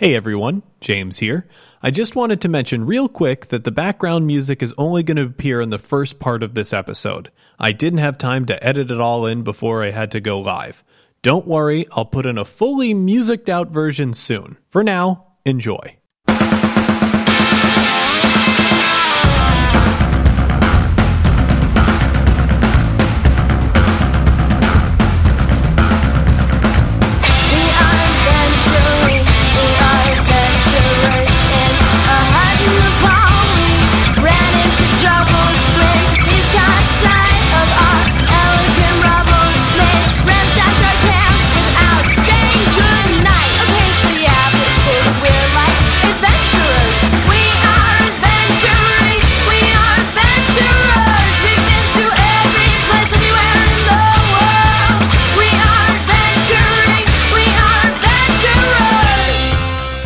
Hey 0.00 0.14
everyone, 0.14 0.62
James 0.80 1.18
here. 1.18 1.46
I 1.82 1.90
just 1.90 2.16
wanted 2.16 2.40
to 2.40 2.48
mention 2.48 2.86
real 2.86 3.06
quick 3.06 3.48
that 3.48 3.64
the 3.64 3.70
background 3.70 4.26
music 4.26 4.62
is 4.62 4.72
only 4.78 5.02
going 5.02 5.18
to 5.18 5.24
appear 5.24 5.60
in 5.60 5.68
the 5.68 5.76
first 5.76 6.18
part 6.18 6.42
of 6.42 6.54
this 6.54 6.72
episode. 6.72 7.30
I 7.58 7.72
didn't 7.72 7.98
have 7.98 8.16
time 8.16 8.46
to 8.46 8.64
edit 8.64 8.90
it 8.90 8.98
all 8.98 9.26
in 9.26 9.42
before 9.42 9.84
I 9.84 9.90
had 9.90 10.10
to 10.12 10.18
go 10.20 10.40
live. 10.40 10.82
Don't 11.20 11.46
worry, 11.46 11.84
I'll 11.92 12.06
put 12.06 12.24
in 12.24 12.38
a 12.38 12.46
fully 12.46 12.94
musicked 12.94 13.50
out 13.50 13.72
version 13.72 14.14
soon. 14.14 14.56
For 14.70 14.82
now, 14.82 15.34
enjoy. 15.44 15.98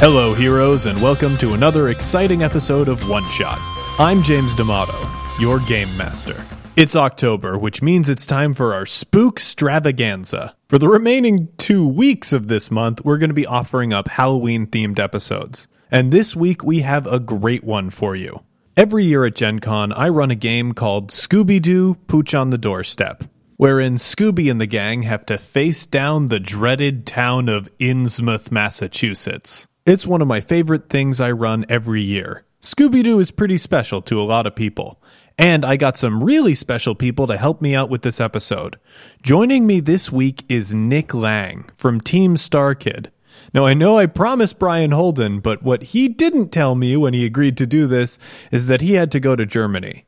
Hello, 0.06 0.34
heroes, 0.34 0.84
and 0.84 1.00
welcome 1.00 1.38
to 1.38 1.54
another 1.54 1.88
exciting 1.88 2.42
episode 2.42 2.90
of 2.90 3.08
One 3.08 3.26
Shot. 3.30 3.56
I'm 3.98 4.22
James 4.22 4.55
D'Amato, 4.55 5.08
your 5.41 5.60
game 5.60 5.88
master. 5.97 6.44
It's 6.77 6.94
October, 6.94 7.56
which 7.56 7.80
means 7.80 8.10
it's 8.10 8.27
time 8.27 8.52
for 8.52 8.75
our 8.75 8.84
Spook 8.84 9.41
Stravaganza. 9.41 10.52
For 10.69 10.78
the 10.78 10.91
remaining 10.91 11.48
two 11.56 11.88
weeks 11.88 12.34
of 12.34 12.48
this 12.48 12.70
month, 12.70 13.02
we're 13.02 13.16
going 13.16 13.30
to 13.30 13.34
be 13.34 13.47
offering 13.47 13.94
up 13.94 14.08
Halloween 14.08 14.66
themed 14.66 14.98
episodes. 14.98 15.69
And 15.91 16.12
this 16.12 16.36
week, 16.36 16.62
we 16.62 16.80
have 16.80 17.06
a 17.06 17.19
great 17.19 17.64
one 17.64 17.88
for 17.88 18.14
you. 18.14 18.42
Every 18.77 19.06
year 19.06 19.25
at 19.25 19.36
Gen 19.36 19.58
Con, 19.60 19.91
I 19.91 20.10
run 20.10 20.30
a 20.30 20.34
game 20.34 20.75
called 20.75 21.12
Scooby 21.12 21.62
Doo 21.62 21.94
Pooch 22.08 22.34
on 22.34 22.50
the 22.50 22.58
Doorstep, 22.58 23.25
wherein 23.56 23.94
Scooby 23.94 24.50
and 24.50 24.60
the 24.60 24.66
gang 24.66 25.05
have 25.05 25.25
to 25.25 25.38
face 25.38 25.86
down 25.86 26.27
the 26.27 26.41
dreaded 26.41 27.06
town 27.06 27.48
of 27.48 27.75
Innsmouth, 27.78 28.50
Massachusetts. 28.52 29.66
It's 29.86 30.06
one 30.06 30.22
of 30.22 30.28
my 30.28 30.40
favorite 30.40 30.88
things 30.88 31.20
I 31.20 31.30
run 31.30 31.66
every 31.68 32.00
year. 32.00 32.46
Scooby 32.62 33.02
Doo 33.02 33.18
is 33.18 33.30
pretty 33.30 33.58
special 33.58 34.00
to 34.00 34.18
a 34.18 34.24
lot 34.24 34.46
of 34.46 34.56
people. 34.56 34.98
And 35.36 35.62
I 35.62 35.76
got 35.76 35.98
some 35.98 36.24
really 36.24 36.54
special 36.54 36.94
people 36.94 37.26
to 37.26 37.36
help 37.36 37.60
me 37.60 37.74
out 37.74 37.91
with 37.91 38.00
this 38.00 38.18
episode. 38.18 38.78
Joining 39.22 39.66
me 39.66 39.80
this 39.80 40.10
week 40.10 40.42
is 40.48 40.72
Nick 40.72 41.12
Lang 41.12 41.68
from 41.76 42.00
Team 42.00 42.36
StarKid. 42.36 43.08
Now, 43.52 43.66
I 43.66 43.74
know 43.74 43.98
I 43.98 44.06
promised 44.06 44.58
Brian 44.58 44.92
Holden, 44.92 45.41
but 45.41 45.62
what 45.62 45.82
he 45.82 46.08
didn't 46.08 46.48
tell 46.48 46.74
me 46.74 46.96
when 46.96 47.12
he 47.12 47.26
agreed 47.26 47.58
to 47.58 47.66
do 47.66 47.86
this 47.86 48.19
is 48.50 48.69
that 48.69 48.80
he 48.80 48.94
had 48.94 49.12
to 49.12 49.20
go 49.20 49.36
to 49.36 49.44
Germany. 49.44 50.06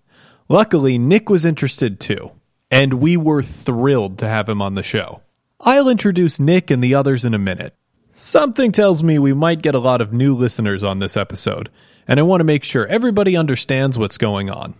Luckily, 0.48 0.96
Nick 0.96 1.28
was 1.28 1.44
interested 1.44 2.00
too, 2.00 2.33
and 2.70 2.94
we 2.94 3.18
were 3.18 3.42
thrilled 3.42 4.16
to 4.20 4.28
have 4.28 4.48
him 4.48 4.62
on 4.62 4.74
the 4.74 4.83
show. 4.83 5.20
I'll 5.61 5.90
introduce 5.90 6.40
Nick 6.40 6.70
and 6.70 6.83
the 6.83 6.94
others 6.94 7.27
in 7.27 7.34
a 7.34 7.38
minute. 7.38 7.74
Something 8.19 8.72
tells 8.72 9.03
me 9.03 9.19
we 9.19 9.34
might 9.34 9.61
get 9.61 9.75
a 9.75 9.78
lot 9.78 10.00
of 10.00 10.11
new 10.11 10.34
listeners 10.34 10.83
on 10.83 11.00
this 11.00 11.19
episode, 11.19 11.69
and 12.09 12.19
I 12.19 12.23
want 12.23 12.41
to 12.41 12.45
make 12.45 12.64
sure 12.64 12.86
everybody 12.86 13.36
understands 13.36 13.98
what's 13.98 14.17
going 14.17 14.48
on. 14.48 14.73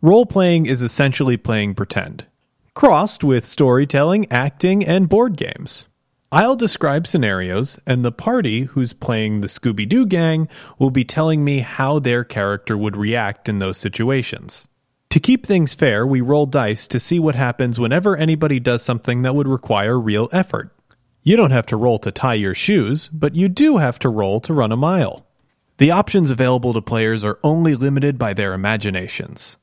Role 0.00 0.24
playing 0.24 0.64
is 0.64 0.80
essentially 0.80 1.36
playing 1.36 1.74
pretend, 1.74 2.24
crossed 2.72 3.22
with 3.22 3.44
storytelling, 3.44 4.26
acting, 4.32 4.86
and 4.86 5.06
board 5.06 5.36
games. 5.36 5.86
I'll 6.32 6.56
describe 6.56 7.06
scenarios, 7.06 7.78
and 7.86 8.06
the 8.06 8.10
party 8.10 8.62
who's 8.62 8.94
playing 8.94 9.42
the 9.42 9.48
Scooby 9.48 9.86
Doo 9.86 10.06
gang 10.06 10.48
will 10.78 10.90
be 10.90 11.04
telling 11.04 11.44
me 11.44 11.58
how 11.58 11.98
their 11.98 12.24
character 12.24 12.74
would 12.74 12.96
react 12.96 13.50
in 13.50 13.58
those 13.58 13.76
situations. 13.76 14.66
To 15.10 15.20
keep 15.20 15.44
things 15.44 15.74
fair, 15.74 16.06
we 16.06 16.22
roll 16.22 16.46
dice 16.46 16.88
to 16.88 16.98
see 16.98 17.18
what 17.18 17.34
happens 17.34 17.78
whenever 17.78 18.16
anybody 18.16 18.58
does 18.58 18.82
something 18.82 19.20
that 19.22 19.34
would 19.34 19.46
require 19.46 20.00
real 20.00 20.30
effort. 20.32 20.74
You 21.22 21.36
don't 21.36 21.50
have 21.50 21.66
to 21.66 21.76
roll 21.76 21.98
to 22.00 22.10
tie 22.10 22.34
your 22.34 22.54
shoes, 22.54 23.08
but 23.08 23.34
you 23.34 23.48
do 23.48 23.78
have 23.78 23.98
to 24.00 24.08
roll 24.08 24.40
to 24.40 24.54
run 24.54 24.72
a 24.72 24.76
mile. 24.76 25.26
The 25.78 25.90
options 25.90 26.30
available 26.30 26.72
to 26.72 26.82
players 26.82 27.24
are 27.24 27.38
only 27.42 27.74
limited 27.74 28.18
by 28.18 28.34
their 28.34 28.54
imaginations. 28.54 29.58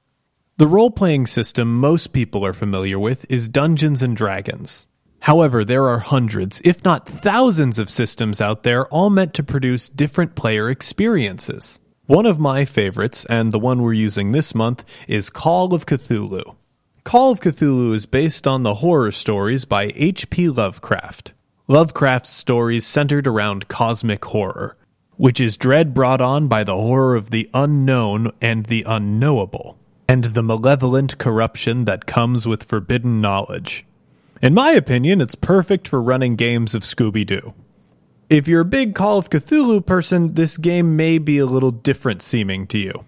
The 0.57 0.67
role 0.67 0.91
playing 0.91 1.27
system 1.27 1.79
most 1.79 2.13
people 2.13 2.45
are 2.45 2.53
familiar 2.53 2.97
with 2.97 3.29
is 3.29 3.49
Dungeons 3.49 4.01
and 4.01 4.15
Dragons. 4.15 4.87
However, 5.21 5.65
there 5.65 5.85
are 5.87 5.99
hundreds, 5.99 6.61
if 6.63 6.83
not 6.85 7.07
thousands, 7.07 7.79
of 7.79 7.89
systems 7.89 8.39
out 8.39 8.63
there 8.63 8.85
all 8.87 9.09
meant 9.09 9.33
to 9.33 9.43
produce 9.43 9.89
different 9.89 10.35
player 10.35 10.69
experiences. 10.69 11.79
One 12.05 12.27
of 12.27 12.39
my 12.39 12.63
favorites, 12.63 13.25
and 13.25 13.51
the 13.51 13.59
one 13.59 13.81
we're 13.81 13.93
using 13.93 14.31
this 14.31 14.53
month, 14.53 14.85
is 15.07 15.31
Call 15.31 15.73
of 15.73 15.87
Cthulhu. 15.87 16.55
Call 17.03 17.31
of 17.31 17.39
Cthulhu 17.39 17.93
is 17.95 18.05
based 18.05 18.45
on 18.45 18.63
the 18.63 18.75
horror 18.75 19.11
stories 19.11 19.65
by 19.65 19.91
H.P. 19.95 20.49
Lovecraft. 20.49 21.33
Lovecraft's 21.67 22.29
stories 22.29 22.85
centered 22.85 23.25
around 23.25 23.67
cosmic 23.67 24.23
horror, 24.25 24.77
which 25.17 25.41
is 25.41 25.57
dread 25.57 25.95
brought 25.95 26.21
on 26.21 26.47
by 26.47 26.63
the 26.63 26.75
horror 26.75 27.15
of 27.15 27.31
the 27.31 27.49
unknown 27.55 28.31
and 28.39 28.67
the 28.67 28.83
unknowable, 28.87 29.75
and 30.07 30.25
the 30.25 30.43
malevolent 30.43 31.17
corruption 31.17 31.85
that 31.85 32.05
comes 32.05 32.47
with 32.47 32.61
forbidden 32.61 33.19
knowledge. 33.19 33.83
In 34.43 34.53
my 34.53 34.73
opinion, 34.73 35.21
it's 35.21 35.33
perfect 35.33 35.87
for 35.87 35.99
running 36.03 36.35
games 36.35 36.75
of 36.75 36.83
Scooby 36.83 37.25
Doo. 37.25 37.55
If 38.29 38.47
you're 38.47 38.61
a 38.61 38.65
big 38.65 38.93
Call 38.93 39.17
of 39.17 39.31
Cthulhu 39.31 39.83
person, 39.83 40.35
this 40.35 40.57
game 40.57 40.95
may 40.95 41.17
be 41.17 41.39
a 41.39 41.47
little 41.47 41.71
different 41.71 42.21
seeming 42.21 42.67
to 42.67 42.77
you. 42.77 43.05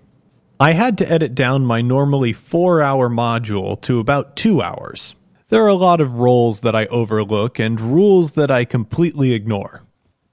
I 0.60 0.72
had 0.72 0.98
to 0.98 1.12
edit 1.12 1.36
down 1.36 1.64
my 1.64 1.84
normally 1.84 2.34
four 2.34 2.82
hour 2.82 3.08
module 3.08 3.80
to 3.82 4.00
about 4.00 4.36
two 4.36 4.64
hours. 4.64 5.14
There 5.50 5.64
are 5.64 5.68
a 5.68 5.76
lot 5.76 6.02
of 6.02 6.16
roles 6.16 6.60
that 6.60 6.76
I 6.76 6.88
overlook 6.88 7.58
and 7.58 7.80
rules 7.80 8.34
that 8.34 8.52
I 8.52 8.66
completely 8.66 9.32
ignore. 9.32 9.84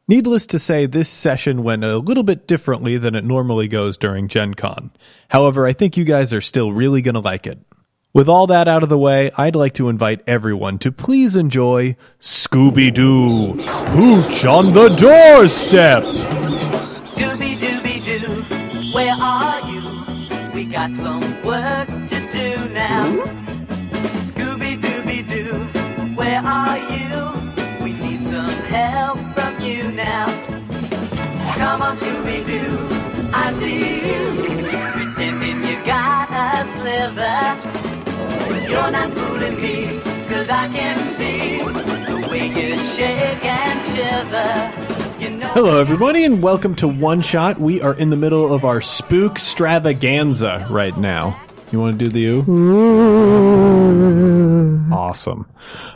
Needless 0.09 0.45
to 0.47 0.59
say, 0.59 0.87
this 0.87 1.09
session 1.09 1.63
went 1.63 1.85
a 1.85 1.99
little 1.99 2.25
bit 2.25 2.49
differently 2.49 2.99
than 2.99 3.15
it 3.15 3.23
normally 3.23 3.69
goes 3.69 3.97
during 3.97 4.27
Gen 4.27 4.55
Con. 4.55 4.91
However, 5.29 5.69
I 5.69 5.73
think 5.73 5.97
you 5.97 6.03
guys 6.05 6.33
are 6.33 6.41
still 6.41 6.73
really 6.73 7.01
going 7.01 7.15
to 7.15 7.21
like 7.21 7.47
it. 7.47 7.61
With 8.13 8.29
all 8.29 8.49
that 8.49 8.67
out 8.67 8.83
of 8.83 8.89
the 8.89 8.99
way, 8.99 9.31
I'd 9.39 9.55
like 9.55 9.75
to 9.75 9.89
invite 9.89 10.21
everyone 10.27 10.79
to 10.79 10.91
please 10.91 11.37
enjoy 11.37 11.95
Scooby 12.19 12.93
Doo 12.93 13.55
Pooch 13.55 14.45
on 14.45 14.73
the 14.73 14.89
Doorstep! 14.99 16.03
Scooby 17.05 17.55
Dooby 17.55 18.05
Doo, 18.05 18.93
where 18.93 19.15
are 19.15 19.61
you? 19.71 20.53
We 20.53 20.65
got 20.65 20.93
some 20.97 21.23
work 21.45 21.87
to 21.87 22.29
do 22.33 22.69
now. 22.75 23.44
Are 26.55 26.79
you? 26.79 27.15
We 27.83 27.91
need 27.95 28.23
some 28.23 28.57
help 28.71 29.19
from 29.35 29.61
you 29.61 29.91
now. 29.91 30.27
Come 31.57 31.83
on, 31.83 31.97
Scooby 31.97 32.47
Doo, 32.47 32.79
I 33.35 33.51
see 33.53 34.09
you. 34.09 34.23
Pretending 34.95 35.65
you 35.65 35.77
got 35.85 36.31
a 36.31 36.65
sliver. 36.77 37.41
You're 38.71 38.91
not 38.93 39.13
fooling 39.15 39.57
me, 39.61 40.01
cause 40.29 40.49
I 40.49 40.69
can 40.69 40.97
see 41.07 41.59
the 41.59 42.29
way 42.31 42.47
you 42.47 42.79
shake 42.79 43.45
and 43.45 43.81
shiver. 43.91 44.73
You 45.19 45.31
know 45.39 45.49
Hello, 45.49 45.81
everybody, 45.81 46.23
and 46.25 46.41
welcome 46.41 46.77
to 46.77 46.87
One 46.87 47.21
Shot. 47.21 47.59
We 47.59 47.83
are 47.83 47.95
in 47.95 48.11
the 48.11 48.17
middle 48.17 48.55
of 48.55 48.65
our 48.65 48.81
spook 48.81 49.35
stravaganza 49.39 50.71
right 50.71 50.97
now. 50.97 51.41
You 51.73 51.81
want 51.81 51.99
to 51.99 52.05
do 52.05 52.11
the 52.13 52.27
ooh? 52.51 53.75
Awesome. 54.93 55.47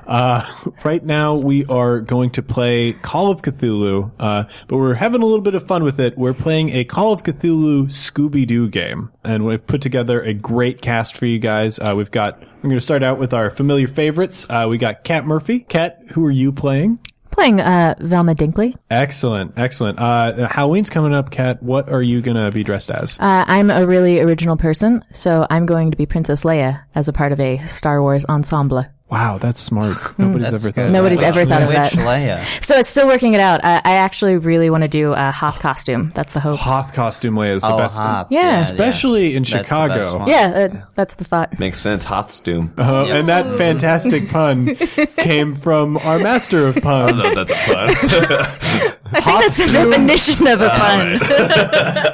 Uh, 0.09 0.45
right 0.85 1.05
now, 1.05 1.35
we 1.35 1.65
are 1.67 2.01
going 2.01 2.31
to 2.31 2.43
play 2.43 2.95
Call 2.95 3.31
of 3.31 3.43
Cthulhu, 3.43 4.11
uh, 4.19 4.45
but 4.67 4.77
we're 4.79 4.95
having 4.95 5.23
a 5.23 5.27
little 5.27 5.43
bit 5.43 5.55
of 5.55 5.67
fun 5.67 5.85
with 5.85 6.01
it. 6.01 6.17
We're 6.17 6.35
playing 6.35 6.71
a 6.71 6.85
Call 6.85 7.13
of 7.13 7.23
Cthulhu 7.23 7.85
Scooby 7.85 8.47
Doo 8.47 8.69
game, 8.69 9.11
and 9.23 9.45
we've 9.45 9.65
put 9.65 9.83
together 9.83 10.23
a 10.23 10.33
great 10.33 10.81
cast 10.81 11.17
for 11.17 11.27
you 11.27 11.39
guys. 11.39 11.79
Uh, 11.79 11.95
we've 11.97 12.11
got, 12.11 12.41
we're 12.41 12.71
going 12.71 12.75
to 12.75 12.81
start 12.81 13.03
out 13.03 13.19
with 13.19 13.33
our 13.33 13.51
familiar 13.51 13.87
favorites. 13.87 14.47
Uh, 14.49 14.67
we 14.69 14.79
got 14.79 15.05
Kat 15.05 15.27
Murphy. 15.27 15.61
Kat, 15.61 16.01
who 16.13 16.25
are 16.25 16.31
you 16.31 16.51
playing? 16.51 16.99
Playing 17.31 17.61
uh, 17.61 17.95
Velma 18.01 18.35
Dinkley. 18.35 18.75
Excellent, 18.91 19.53
excellent. 19.57 20.01
Uh, 20.01 20.49
Halloween's 20.49 20.91
coming 20.91 21.15
up, 21.15 21.31
Kat. 21.31 21.63
What 21.63 21.89
are 21.89 22.03
you 22.03 22.21
gonna 22.21 22.51
be 22.51 22.65
dressed 22.65 22.91
as? 22.91 23.21
Uh, 23.21 23.45
I'm 23.47 23.71
a 23.71 23.87
really 23.87 24.19
original 24.19 24.57
person, 24.57 25.05
so 25.13 25.47
I'm 25.49 25.67
going 25.67 25.93
to 25.93 25.97
be 25.97 26.07
Princess 26.07 26.43
Leia 26.43 26.83
as 26.95 27.07
a 27.07 27.13
part 27.13 27.31
of 27.31 27.39
a 27.39 27.59
Star 27.67 28.03
Wars 28.03 28.25
ensemble. 28.25 28.87
Wow, 29.11 29.39
that's 29.39 29.59
smart. 29.59 29.97
Nobody's 30.19 30.51
That's 30.51 30.63
ever 30.65 30.71
thought. 30.71 30.75
good. 30.83 30.87
of 30.89 30.93
Nobody's 30.93 31.21
that. 31.21 31.35
ever 31.37 31.47
thought 31.47 31.63
of 31.63 31.71
that. 31.71 31.93
Leia? 31.93 32.65
So 32.65 32.75
it's 32.77 32.91
still 32.91 33.07
working 33.07 33.33
it 33.33 33.41
out. 33.41 33.65
I, 33.65 33.77
I 33.83 33.93
actually 33.95 34.37
really 34.37 34.69
want 34.69 34.83
to 34.83 34.89
do 34.89 35.15
a 35.15 35.31
Hoth 35.33 35.61
costume. 35.61 36.11
That's 36.15 36.35
the 36.35 36.41
hope. 36.41 36.59
Hoth 36.59 36.93
costume 36.93 37.35
Leia 37.35 37.57
is 37.57 37.63
the 37.63 37.73
Oh, 37.73 37.79
best. 37.79 37.97
Hop. 37.97 38.31
Yeah. 38.31 38.61
Especially 38.61 39.35
in 39.35 39.45
That's 39.45 39.63
Chicago. 39.63 40.27
Yeah, 40.27 40.69
uh, 40.75 40.87
that's 40.95 41.15
the 41.15 41.25
thought. 41.25 41.59
Makes 41.59 41.79
sense. 41.79 42.05
Hothstoom. 42.05 42.75
Uh, 42.77 43.07
and 43.07 43.29
that 43.31 43.57
fantastic 43.57 44.29
pun 44.29 44.75
came 45.17 45.55
from 45.55 45.97
our 45.99 46.19
master 46.19 46.67
of 46.67 46.77
puns. 46.77 47.13
No, 47.13 47.35
that's 47.35 47.53
a 47.53 47.55
fun. 47.55 47.89
I 49.11 49.23
think 49.23 49.41
that's 49.41 49.57
the 49.57 49.73
definition 49.73 50.47
of 50.49 50.61
a 50.61 50.69
pun. 50.69 51.19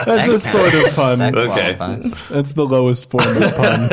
That's 0.06 0.28
a 0.28 0.38
sort 0.38 0.72
of 0.74 0.94
pun. 0.94 1.18
That 1.18 1.34
Okay. 1.36 1.74
qualifies. 1.74 2.28
That's 2.28 2.52
the 2.52 2.64
lowest 2.64 3.10
form 3.10 3.42
of 3.42 3.56
pun. 3.56 3.90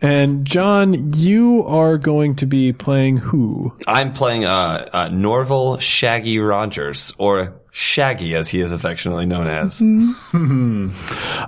and 0.00 0.44
John, 0.46 1.10
you 1.24 1.64
are 1.66 1.98
going 1.98 2.36
to 2.36 2.46
be 2.46 2.72
playing 2.72 3.16
who? 3.16 3.76
I'm 3.86 4.12
playing 4.12 4.44
uh, 4.44 4.88
uh, 4.92 5.08
Norville 5.08 5.78
Shaggy 5.78 6.38
Rogers, 6.38 7.14
or 7.18 7.60
Shaggy 7.76 8.36
as 8.36 8.50
he 8.50 8.60
is 8.60 8.70
affectionately 8.70 9.26
known 9.26 9.48
as. 9.48 9.82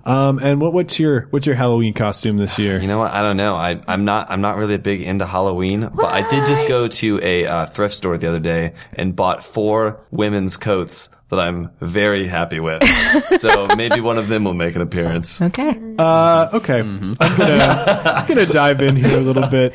Um, 0.06 0.38
and 0.38 0.61
what, 0.61 0.73
what's 0.73 0.99
your 0.99 1.23
what's 1.31 1.46
your 1.46 1.55
Halloween 1.56 1.93
costume 1.93 2.37
this 2.37 2.58
year? 2.58 2.81
You 2.81 2.88
know 2.88 2.99
what? 2.99 3.12
I 3.12 3.23
don't 3.23 3.37
know. 3.37 3.55
I, 3.55 3.81
I'm 3.87 4.05
not. 4.05 4.31
I'm 4.31 4.40
not 4.40 4.56
really 4.56 4.75
a 4.75 4.78
big 4.78 5.02
into 5.02 5.26
Halloween, 5.26 5.90
but 5.94 6.06
I 6.06 6.28
did 6.28 6.46
just 6.46 6.69
go 6.69 6.88
to 6.88 7.20
a 7.23 7.46
uh, 7.46 7.67
thrift 7.67 7.96
store 7.96 8.19
the 8.19 8.28
other 8.28 8.40
day 8.40 8.75
and 8.93 9.14
bought 9.14 9.43
four 9.44 10.00
women's 10.11 10.56
coats 10.56 11.11
that 11.28 11.40
I'm 11.40 11.70
very 11.81 12.26
happy 12.26 12.61
with. 12.61 12.82
so 13.38 13.69
maybe 13.76 14.00
one 14.00 14.19
of 14.19 14.29
them 14.29 14.44
will 14.44 14.55
make 14.55 14.76
an 14.76 14.82
appearance. 14.82 15.43
Okay. 15.43 15.81
Uh, 15.99 16.50
okay, 16.55 16.81
I'm 16.81 17.14
gonna 17.14 17.84
I'm 18.05 18.26
gonna 18.26 18.46
dive 18.46 18.82
in 18.82 18.96
here 18.96 19.19
a 19.19 19.22
little 19.22 19.49
bit. 19.49 19.75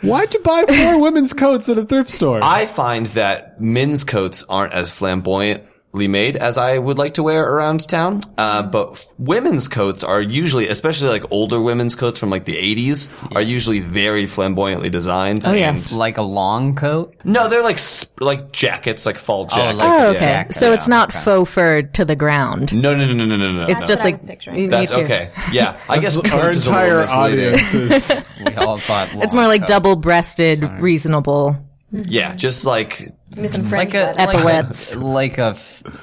Why'd 0.00 0.34
you 0.34 0.40
buy 0.40 0.64
four 0.66 1.00
women's 1.00 1.32
coats 1.32 1.68
at 1.68 1.78
a 1.78 1.84
thrift 1.84 2.10
store? 2.10 2.40
I 2.42 2.66
find 2.66 3.06
that 3.08 3.60
men's 3.60 4.04
coats 4.04 4.44
aren't 4.48 4.72
as 4.72 4.92
flamboyantly 4.92 5.71
made 5.94 6.36
as 6.36 6.56
I 6.56 6.78
would 6.78 6.96
like 6.96 7.14
to 7.14 7.22
wear 7.22 7.44
around 7.44 7.86
town. 7.86 8.22
Uh, 8.38 8.62
but 8.62 8.92
f- 8.92 9.06
women's 9.18 9.68
coats 9.68 10.02
are 10.02 10.22
usually, 10.22 10.68
especially 10.68 11.10
like 11.10 11.30
older 11.30 11.60
women's 11.60 11.94
coats 11.94 12.18
from 12.18 12.30
like 12.30 12.46
the 12.46 12.56
80s, 12.56 13.10
are 13.36 13.42
usually 13.42 13.80
very 13.80 14.24
flamboyantly 14.26 14.88
designed. 14.88 15.44
Oh, 15.44 15.50
and- 15.50 15.58
yes. 15.58 15.92
Like 15.92 16.16
a 16.16 16.22
long 16.22 16.74
coat? 16.76 17.14
No, 17.24 17.46
they're 17.48 17.62
like 17.62 17.78
sp- 17.78 18.16
like 18.22 18.52
jackets, 18.52 19.04
like 19.04 19.18
fall 19.18 19.44
jackets. 19.46 19.78
like- 19.78 20.00
Oh, 20.00 20.08
okay. 20.10 20.18
Jacket, 20.20 20.54
So 20.56 20.72
it's 20.72 20.88
not 20.88 21.10
okay. 21.10 21.18
faux 21.18 21.50
fur 21.52 21.82
to 21.82 22.04
the 22.06 22.16
ground. 22.16 22.72
No, 22.72 22.94
no, 22.96 23.04
no, 23.06 23.12
no, 23.12 23.26
no, 23.26 23.36
no, 23.36 23.52
no. 23.52 23.66
It's 23.68 23.82
no. 23.82 23.86
just 23.88 23.90
what 23.90 24.00
I 24.00 24.04
like 24.04 24.14
was 24.14 24.22
picturing. 24.22 24.68
That's 24.70 24.94
too. 24.94 25.00
okay. 25.02 25.30
Yeah, 25.52 25.78
I 25.90 25.98
guess 25.98 26.16
our 26.16 26.22
coats 26.22 26.56
is 26.56 26.66
a 26.66 26.70
little 26.72 26.86
entire 27.00 27.00
misleading. 27.02 27.48
audience 27.54 27.74
is 27.74 28.28
We 28.46 28.54
all 28.56 28.78
thought 28.78 29.12
long 29.12 29.22
It's 29.24 29.34
more 29.34 29.46
like 29.46 29.60
coat. 29.62 29.68
double-breasted, 29.68 30.62
reasonable. 30.80 31.56
Yeah, 31.92 32.34
just 32.34 32.64
like 32.64 33.10
Give 33.34 33.42
me 33.42 33.48
some 33.48 33.68
like 33.68 33.94
a. 33.94 34.14
Epaulettes. 34.20 34.96
like 34.96 35.38
a 35.38 35.56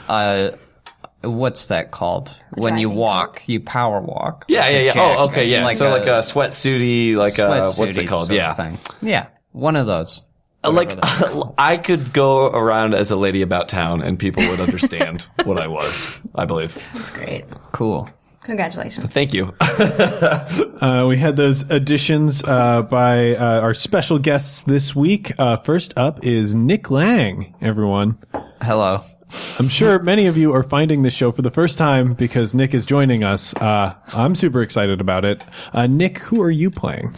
uh, 0.08 0.52
what's 1.22 1.68
that 1.68 1.92
called 1.92 2.30
when 2.52 2.78
you 2.78 2.88
driving 2.88 2.98
walk? 3.00 3.48
You 3.48 3.60
power 3.60 4.02
walk. 4.02 4.46
yeah, 4.48 4.68
yeah, 4.70 4.80
yeah. 4.80 4.94
Jacket. 4.94 5.18
Oh, 5.20 5.28
okay, 5.28 5.48
yeah. 5.48 5.64
Like 5.64 5.78
so 5.78 5.90
a 5.90 5.92
like 5.92 6.08
a 6.08 6.20
sweatsuity, 6.20 7.16
like 7.16 7.38
a 7.40 7.72
what's 7.72 7.98
it 7.98 8.08
called? 8.08 8.32
Yeah, 8.32 8.54
thing. 8.54 8.80
yeah, 9.02 9.28
one 9.52 9.76
of 9.76 9.88
those. 9.88 10.26
Uh, 10.64 10.72
like 10.72 10.94
I 11.58 11.78
could 11.78 12.12
go 12.14 12.48
around 12.48 12.94
as 12.94 13.12
a 13.12 13.16
lady 13.16 13.42
about 13.42 13.70
town, 13.70 14.02
and 14.02 14.20
people 14.20 14.48
would 14.48 14.60
understand 14.60 15.28
what 15.44 15.58
I 15.58 15.68
was. 15.68 16.20
I 16.36 16.46
believe. 16.46 16.82
That's 16.94 17.12
great. 17.12 17.46
Cool. 17.72 18.10
Congratulations. 18.50 19.12
Thank 19.12 19.34
you. 19.34 19.54
Uh, 20.80 21.06
we 21.06 21.18
had 21.18 21.36
those 21.36 21.70
additions 21.70 22.42
uh, 22.46 22.82
by 22.84 23.36
uh, 23.36 23.60
our 23.60 23.74
special 23.74 24.18
guests 24.18 24.64
this 24.64 24.96
week. 24.96 25.34
Uh, 25.38 25.58
first 25.58 25.94
up 25.98 26.24
is 26.24 26.56
Nick 26.56 26.90
Lang, 26.90 27.54
everyone. 27.60 28.18
Hello. 28.62 29.02
I'm 29.60 29.68
sure 29.68 30.00
many 30.00 30.26
of 30.28 30.38
you 30.38 30.54
are 30.54 30.64
finding 30.64 31.04
this 31.04 31.14
show 31.14 31.34
for 31.34 31.42
the 31.42 31.52
first 31.52 31.78
time 31.78 32.14
because 32.14 32.56
Nick 32.56 32.74
is 32.74 32.86
joining 32.86 33.26
us. 33.26 33.54
Uh, 33.56 33.94
I'm 34.14 34.36
super 34.36 34.62
excited 34.62 35.02
about 35.02 35.26
it. 35.26 35.44
Uh, 35.74 35.86
Nick, 35.88 36.20
who 36.20 36.42
are 36.42 36.50
you 36.50 36.72
playing? 36.72 37.14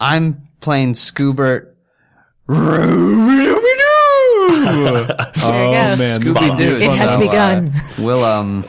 I'm 0.00 0.48
playing 0.60 0.94
Scoobert. 0.94 1.74
oh 2.48 2.54
go. 5.44 5.96
man, 5.98 6.20
Scooby 6.22 6.56
Doo. 6.56 6.76
It 6.76 6.90
has 6.90 7.16
begun. 7.18 7.70
will 7.98 8.24
um. 8.24 8.64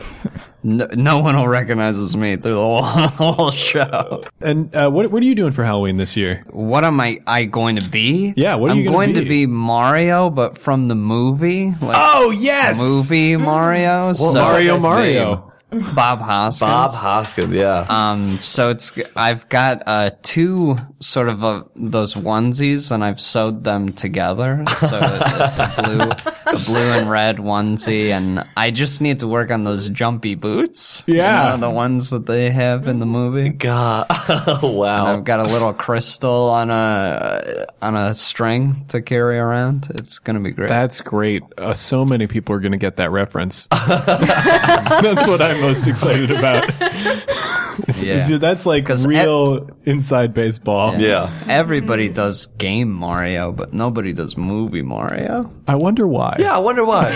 No, 0.68 0.88
no 0.96 1.20
one 1.20 1.36
will 1.36 1.48
recognize 1.48 2.16
me 2.16 2.38
through 2.38 2.54
the 2.56 2.60
whole, 2.60 2.82
whole 3.34 3.52
show. 3.52 4.24
and 4.42 4.76
uh, 4.76 4.90
what 4.90 5.12
what 5.12 5.22
are 5.22 5.26
you 5.26 5.36
doing 5.36 5.52
for 5.52 5.64
Halloween 5.64 5.98
this 5.98 6.18
year? 6.18 6.44
What 6.50 6.84
am 6.84 7.00
I? 7.00 7.20
I 7.28 7.44
going 7.46 7.76
to 7.76 7.88
be? 7.88 8.34
Yeah, 8.36 8.56
what 8.56 8.72
are 8.72 8.74
I'm 8.74 8.80
you 8.80 8.90
going 8.90 9.14
be? 9.14 9.20
to 9.22 9.30
be 9.30 9.46
Mario, 9.46 10.32
but 10.32 10.58
from 10.58 10.88
the 10.88 10.96
movie, 10.96 11.68
like 11.82 11.96
Oh 12.00 12.32
yes, 12.32 12.80
movie 12.80 13.38
Mario. 13.38 14.14
so 14.14 14.34
Mario 14.34 14.80
Mario. 14.80 15.52
Bob 15.72 16.20
Hoskins. 16.22 16.60
Bob 16.70 16.92
Hoskins. 16.94 17.54
Yeah. 17.54 17.86
Um, 17.90 18.40
so 18.40 18.70
it's 18.70 18.94
I've 19.16 19.50
got 19.50 19.84
uh 19.88 20.12
two 20.22 20.78
sort 21.00 21.28
of 21.28 21.44
uh, 21.44 21.64
those 21.76 22.14
onesies, 22.14 22.92
and 22.92 23.04
I've 23.04 23.20
sewed 23.20 23.64
them 23.64 23.92
together. 23.92 24.64
So 24.80 25.00
it's 25.02 25.60
a 25.60 25.74
blue, 25.84 26.10
a 26.46 26.60
blue 26.66 26.92
and 26.92 27.10
red 27.10 27.38
onesie, 27.38 28.10
and 28.12 28.46
I 28.56 28.72
just 28.72 29.02
need 29.02 29.20
to 29.20 29.28
work 29.28 29.52
on 29.52 29.64
those 29.64 29.90
jumpy 29.90 30.36
boots. 30.36 31.04
you 31.08 31.16
Yeah. 31.16 31.50
know, 31.50 31.58
the 31.58 31.70
ones 31.72 32.10
that 32.12 32.26
they 32.26 32.52
have 32.52 32.88
in 32.88 33.00
the 33.00 33.06
movie. 33.06 33.50
God. 33.50 34.08
wow. 34.64 35.18
I've 35.18 35.24
got 35.26 35.40
a 35.40 35.44
little 35.44 35.74
crystal 35.74 36.50
on 36.50 36.70
a 36.72 37.66
on 37.82 37.96
a 37.96 38.14
string 38.14 38.86
to 38.90 39.02
carry 39.02 39.38
around. 39.38 39.88
It's 39.96 40.20
gonna 40.20 40.40
be 40.40 40.52
great. 40.52 40.70
That's 40.70 41.02
great. 41.02 41.44
Uh, 41.58 41.74
so 41.74 42.06
many 42.06 42.28
people 42.28 42.56
are 42.56 42.60
going 42.60 42.72
to 42.72 42.78
get 42.78 42.98
that 42.98 43.12
reference. 43.12 43.68
That's 43.72 45.28
what 45.28 45.42
I'm 45.42 45.55
most 45.62 45.88
excited 45.88 46.32
about. 46.32 46.70
yeah. 47.98 48.38
That's 48.38 48.66
like 48.66 48.88
real 48.90 49.70
inside 49.86 50.34
baseball. 50.34 50.96
yeah. 51.00 51.32
Everybody 51.48 52.10
does 52.10 52.48
game 52.58 52.92
Mario, 52.92 53.52
but 53.52 53.74
nobody 53.74 54.14
does 54.14 54.38
movie 54.38 54.82
Mario. 54.82 55.50
I 55.68 55.76
wonder 55.76 56.08
why. 56.08 56.38
Yeah. 56.40 56.56
I 56.56 56.60
wonder 56.60 56.86
why. 56.86 57.12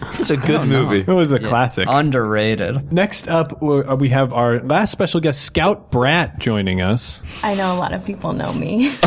it's 0.18 0.30
a 0.30 0.36
good 0.36 0.68
movie. 0.68 1.00
It 1.00 1.08
was 1.08 1.32
a 1.32 1.38
classic. 1.38 1.88
Underrated. 1.88 2.92
Next 2.92 3.28
up, 3.28 3.60
we 3.62 3.82
uh, 3.82 3.96
have 4.14 4.32
our 4.32 4.60
last 4.60 4.90
special 4.92 5.20
guest, 5.20 5.42
Scout 5.42 5.90
Bratt, 5.90 6.38
joining 6.38 6.80
us. 6.80 7.22
I 7.42 7.54
know 7.54 7.74
a 7.74 7.78
lot 7.78 7.92
of 7.92 8.04
people 8.04 8.32
know 8.32 8.52
me. 8.52 8.88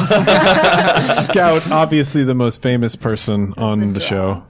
Scout, 1.24 1.72
obviously 1.72 2.24
the 2.24 2.36
most 2.36 2.62
famous 2.62 2.96
person 2.96 3.54
on 3.58 3.94
the 3.94 4.00
show. 4.00 4.44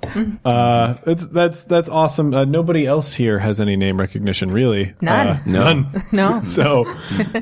Uh, 0.44 0.96
it's, 1.06 1.28
that's 1.28 1.64
that's 1.66 1.90
awesome. 1.90 2.34
Uh, 2.34 2.46
nobody 2.46 2.86
else 2.86 3.14
here 3.14 3.40
has 3.40 3.60
any 3.60 3.76
name 3.76 4.00
recognition, 4.00 4.52
really. 4.52 4.94
None. 5.02 5.28
Uh, 5.28 5.42
none. 5.46 6.04
No. 6.12 6.42
So, 6.48 6.86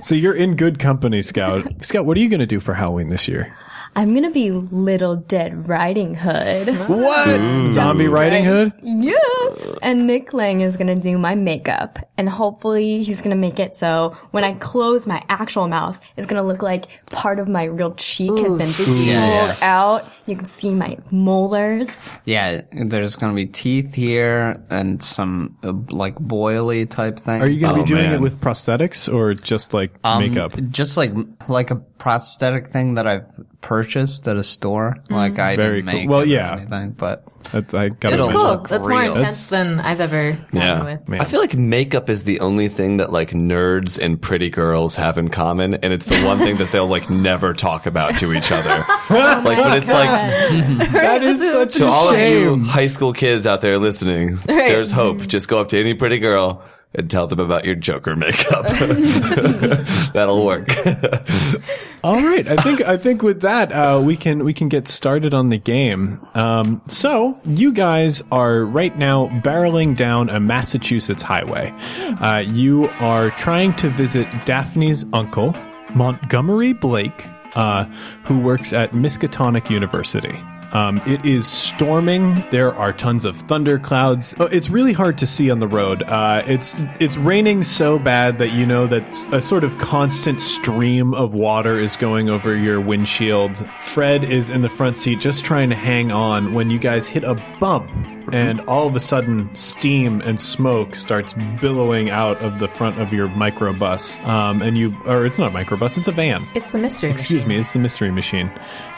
so 0.02 0.16
you're 0.16 0.36
in 0.36 0.56
good 0.56 0.80
company, 0.80 1.22
Scout. 1.22 1.86
Scout, 1.86 2.06
what 2.06 2.18
are 2.18 2.20
you 2.20 2.30
going 2.30 2.40
to 2.40 2.46
do 2.46 2.60
for 2.60 2.74
Halloween 2.74 3.10
this 3.10 3.28
year? 3.28 3.56
I'm 3.98 4.14
gonna 4.14 4.30
be 4.32 4.52
Little 4.52 5.16
Dead 5.16 5.70
Riding 5.70 6.16
Hood. 6.16 6.68
What? 6.90 7.70
Zombie 7.72 8.08
Riding 8.08 8.44
Hood? 8.44 8.74
Yes! 8.84 9.76
And 9.82 10.06
Nick 10.06 10.34
Lang 10.34 10.62
is 10.62 10.76
gonna 10.78 10.96
do 10.96 11.18
my 11.18 11.34
makeup. 11.36 12.00
And 12.18 12.28
hopefully 12.30 13.04
he's 13.04 13.22
gonna 13.22 13.36
make 13.38 13.60
it 13.60 13.74
so 13.74 14.16
when 14.32 14.44
I 14.44 14.54
close 14.56 15.08
my 15.08 15.24
actual 15.30 15.68
mouth, 15.68 16.00
it's 16.18 16.28
gonna 16.28 16.44
look 16.44 16.62
like 16.62 17.06
part 17.08 17.40
of 17.40 17.48
my 17.48 17.64
real 17.64 17.94
cheek 17.96 18.38
has 18.38 18.54
been 18.56 18.70
pulled 18.72 19.64
out. 19.64 20.12
You 20.26 20.36
can 20.36 20.46
see 20.46 20.72
my 20.72 20.98
molars. 21.12 22.12
Yeah, 22.26 22.62
there's 22.72 23.16
gonna 23.16 23.34
be 23.34 23.46
teeth 23.46 23.94
here 23.94 24.62
and 24.70 25.02
some 25.02 25.58
uh, 25.64 25.72
like 25.90 26.16
boily 26.16 26.90
type 26.90 27.18
thing. 27.20 27.42
Are 27.42 27.48
you 27.48 27.62
going 27.62 27.76
to 27.76 27.82
Oh, 27.82 27.84
be 27.84 27.88
doing 27.88 28.04
man. 28.04 28.14
it 28.16 28.22
with 28.22 28.40
prosthetics 28.42 29.12
or 29.12 29.34
just 29.34 29.74
like 29.74 29.92
makeup? 30.04 30.54
Just 30.70 30.98
like 30.98 31.12
like 31.48 31.72
a 31.72 31.82
prosthetic 31.98 32.68
thing 32.68 32.96
that 32.96 33.08
I've 33.08 33.26
purchased 33.62 34.28
at 34.28 34.36
a 34.38 34.44
store. 34.44 34.98
Mm. 35.10 35.16
Like 35.16 35.40
I 35.40 35.56
Very 35.56 35.82
didn't 35.82 35.92
cool. 35.92 36.00
make 36.02 36.10
Well, 36.10 36.20
it 36.22 36.24
or 36.24 36.28
yeah. 36.28 36.58
anything, 36.58 36.92
but 36.92 37.24
That's, 37.52 37.74
I 37.74 37.90
got 37.90 38.14
It'll 38.14 38.28
cool. 38.28 38.36
Cool. 38.36 38.44
look 38.44 38.70
That's 38.70 38.88
more 38.88 39.00
real. 39.00 39.16
intense 39.16 39.48
than 39.50 39.80
I've 39.80 40.02
ever 40.02 40.38
Yeah. 40.52 40.84
with. 40.84 41.08
Man. 41.10 41.22
I 41.22 41.24
feel 41.24 41.40
like 41.40 41.56
makeup 41.56 42.10
is 42.10 42.24
the 42.24 42.42
only 42.42 42.68
thing 42.68 42.98
that 42.98 43.12
like 43.12 43.32
nerds 43.32 44.00
and 44.00 44.22
pretty 44.22 44.50
girls 44.50 44.96
have 44.98 45.18
in 45.18 45.30
common, 45.30 45.76
and 45.76 45.94
it's 45.94 46.06
the 46.06 46.22
one 46.24 46.38
thing 46.38 46.58
that 46.58 46.72
they'll 46.72 46.86
like 46.88 47.10
never 47.10 47.54
talk 47.54 47.86
about 47.86 48.18
to 48.20 48.34
each 48.34 48.52
other. 48.52 48.84
Oh 49.08 49.42
like, 49.46 49.58
but 49.58 49.78
it's 49.78 49.88
like 49.88 50.92
That 50.92 51.24
is 51.24 51.52
such 51.52 51.76
to 51.76 51.86
a 51.86 51.88
all 51.88 52.10
of 52.14 52.20
you 52.20 52.60
high 52.64 52.88
school 52.88 53.14
kids 53.14 53.46
out 53.48 53.62
there 53.62 53.78
listening, 53.78 54.38
there's 54.46 54.92
hope. 54.92 55.26
Just 55.28 55.48
go 55.48 55.60
up 55.62 55.70
to 55.70 55.80
any 55.80 55.94
pretty 55.94 56.18
girl 56.20 56.64
and 56.98 57.10
tell 57.10 57.28
them 57.28 57.40
about 57.40 57.66
your 57.66 57.76
Joker 57.76 58.16
makeup. 58.16 58.66
That'll 60.14 60.46
work. 60.46 60.70
All 62.04 62.22
right, 62.22 62.48
I 62.48 62.56
think 62.58 62.82
I 62.82 62.98
think 62.98 63.22
with 63.22 63.42
that 63.42 63.72
uh, 63.72 64.02
we 64.04 64.16
can 64.16 64.44
we 64.44 64.54
can 64.54 64.70
get 64.70 64.88
started 64.88 65.34
on 65.34 65.50
the 65.50 65.58
game. 65.58 66.20
Um, 66.34 66.82
so 66.88 67.40
you 67.46 67.74
guys 67.74 68.22
are 68.32 68.64
right 68.64 68.98
now 68.98 69.28
barreling 69.44 69.96
down 69.96 70.30
a 70.30 70.40
Massachusetts 70.40 71.24
highway. 71.24 71.74
Uh, 72.22 72.40
you 72.40 72.90
are 73.00 73.32
trying 73.32 73.74
to 73.78 73.90
visit 73.90 74.28
Daphne's 74.46 75.06
uncle, 75.14 75.56
Montgomery 75.96 76.74
Blake, 76.74 77.28
uh, 77.56 77.86
who 78.26 78.40
works 78.40 78.74
at 78.74 78.92
Miskatonic 78.92 79.70
University. 79.70 80.40
Um, 80.76 81.02
it 81.06 81.26
is 81.26 81.48
storming. 81.48 82.44
There 82.52 82.76
are 82.76 82.92
tons 82.92 83.24
of 83.24 83.38
thunder 83.38 83.80
clouds. 83.80 84.36
Oh, 84.38 84.48
it's 84.48 84.70
really 84.70 84.92
hard 84.92 85.18
to 85.20 85.26
see 85.26 85.50
on 85.50 85.60
the 85.60 85.70
road. 85.70 86.04
Uh, 86.04 86.44
it's 86.46 86.82
it's 87.00 87.16
raining 87.16 87.64
so 87.64 87.98
bad 87.98 88.40
that 88.40 88.52
you 88.52 88.66
know 88.66 88.86
that 88.88 89.04
a 89.34 89.42
sort 89.42 89.64
of 89.64 89.78
constant 89.78 90.42
stream 90.42 91.14
of 91.14 91.34
water 91.34 91.80
is 91.80 91.96
going 91.96 92.30
over 92.30 92.54
your 92.54 92.82
windshield. 92.82 93.66
Fred 93.84 94.26
is 94.26 94.50
in 94.50 94.64
the 94.64 94.70
front 94.70 94.98
seat 94.98 95.22
just 95.22 95.46
trying 95.46 95.70
to 95.70 95.78
hang 95.78 96.12
on 96.12 96.52
when 96.52 96.70
you 96.70 96.78
guys 96.78 97.08
hit 97.08 97.24
a 97.24 97.36
bump, 97.62 97.90
and 98.34 98.60
all 98.62 98.86
of 98.86 98.98
a 98.98 99.00
sudden, 99.00 99.56
steam 99.56 100.20
and 100.26 100.42
smoke 100.42 100.98
starts 100.98 101.34
billowing 101.62 102.10
out 102.10 102.36
of 102.42 102.60
the 102.60 102.68
front 102.68 103.00
of 103.00 103.14
your 103.14 103.28
microbus. 103.28 104.22
Um, 104.28 104.62
and 104.62 104.78
you, 104.78 104.94
or 105.06 105.26
it's 105.26 105.40
not 105.40 105.56
a 105.56 105.58
microbus, 105.58 105.98
it's 105.98 106.10
a 106.10 106.12
van. 106.12 106.44
It's 106.54 106.74
the 106.74 106.80
mystery. 106.80 107.12
Excuse 107.12 107.46
me, 107.46 107.56
it's 107.56 107.72
the 107.72 107.80
mystery 107.80 108.12
machine. 108.12 108.52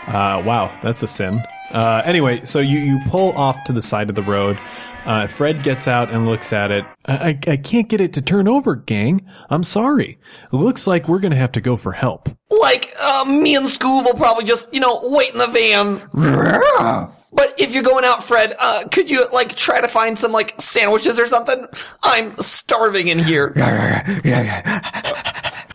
Uh, 0.07 0.41
wow, 0.45 0.77
that's 0.81 1.03
a 1.03 1.07
sin. 1.07 1.43
Uh, 1.71 2.01
anyway, 2.05 2.43
so 2.45 2.59
you, 2.59 2.79
you 2.79 2.99
pull 3.07 3.31
off 3.37 3.63
to 3.65 3.73
the 3.73 3.81
side 3.81 4.09
of 4.09 4.15
the 4.15 4.23
road. 4.23 4.57
Uh, 5.05 5.25
Fred 5.27 5.63
gets 5.63 5.87
out 5.87 6.09
and 6.11 6.25
looks 6.25 6.51
at 6.51 6.69
it. 6.71 6.85
I, 7.05 7.13
I, 7.13 7.39
I 7.51 7.57
can't 7.57 7.87
get 7.87 8.01
it 8.01 8.13
to 8.13 8.21
turn 8.21 8.47
over, 8.47 8.75
gang. 8.75 9.25
I'm 9.49 9.63
sorry. 9.63 10.19
Looks 10.51 10.85
like 10.85 11.07
we're 11.07 11.19
gonna 11.19 11.37
have 11.37 11.53
to 11.53 11.61
go 11.61 11.77
for 11.77 11.93
help. 11.93 12.29
Like, 12.49 12.93
uh, 13.01 13.23
me 13.25 13.55
and 13.55 13.65
Scoob 13.65 14.03
will 14.05 14.13
probably 14.15 14.43
just, 14.43 14.73
you 14.73 14.81
know, 14.81 14.99
wait 15.03 15.31
in 15.33 15.39
the 15.39 15.47
van. 15.47 17.07
But 17.33 17.59
if 17.59 17.73
you're 17.73 17.83
going 17.83 18.05
out, 18.05 18.23
Fred, 18.23 18.55
uh, 18.57 18.85
could 18.89 19.09
you, 19.11 19.27
like, 19.31 19.53
try 19.53 19.81
to 19.81 19.87
find 19.87 20.17
some, 20.17 20.31
like, 20.31 20.59
sandwiches 20.59 21.19
or 21.19 21.27
something? 21.27 21.67
I'm 22.01 22.35
starving 22.37 23.09
in 23.09 23.19
here. 23.19 23.53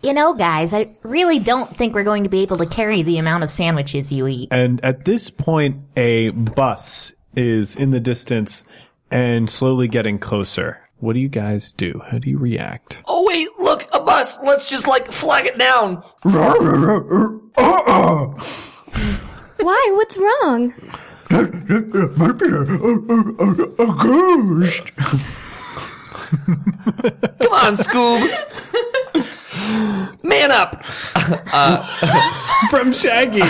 You 0.02 0.12
know, 0.12 0.34
guys, 0.34 0.74
I 0.74 0.88
really 1.04 1.38
don't 1.38 1.68
think 1.70 1.94
we're 1.94 2.02
going 2.02 2.24
to 2.24 2.28
be 2.28 2.42
able 2.42 2.58
to 2.58 2.66
carry 2.66 3.02
the 3.02 3.18
amount 3.18 3.44
of 3.44 3.52
sandwiches 3.52 4.10
you 4.10 4.26
eat. 4.26 4.48
And 4.50 4.84
at 4.84 5.04
this 5.04 5.30
point, 5.30 5.76
a 5.96 6.30
bus 6.30 7.12
is 7.36 7.76
in 7.76 7.92
the 7.92 8.00
distance 8.00 8.64
and 9.12 9.48
slowly 9.48 9.86
getting 9.86 10.18
closer. 10.18 10.80
What 10.98 11.12
do 11.12 11.20
you 11.20 11.28
guys 11.28 11.70
do? 11.70 12.02
How 12.10 12.18
do 12.18 12.28
you 12.28 12.38
react? 12.38 13.00
Oh, 13.06 13.24
wait, 13.28 13.46
look, 13.60 13.86
a 13.92 14.00
bus. 14.00 14.40
Let's 14.42 14.68
just, 14.68 14.88
like, 14.88 15.12
flag 15.12 15.46
it 15.46 15.56
down. 15.56 16.02
Why? 19.58 19.90
What's 19.94 20.16
wrong? 20.16 20.74
Might 21.30 22.38
be 22.38 22.46
a, 22.46 22.58
a, 22.58 22.98
a, 23.38 23.46
a 23.78 23.86
ghost. 24.02 24.96
Come 26.32 27.52
on, 27.52 27.76
Scoob. 27.76 28.28
Man 30.24 30.50
up. 30.50 30.84
From 32.70 32.92
Shaggy! 32.92 33.40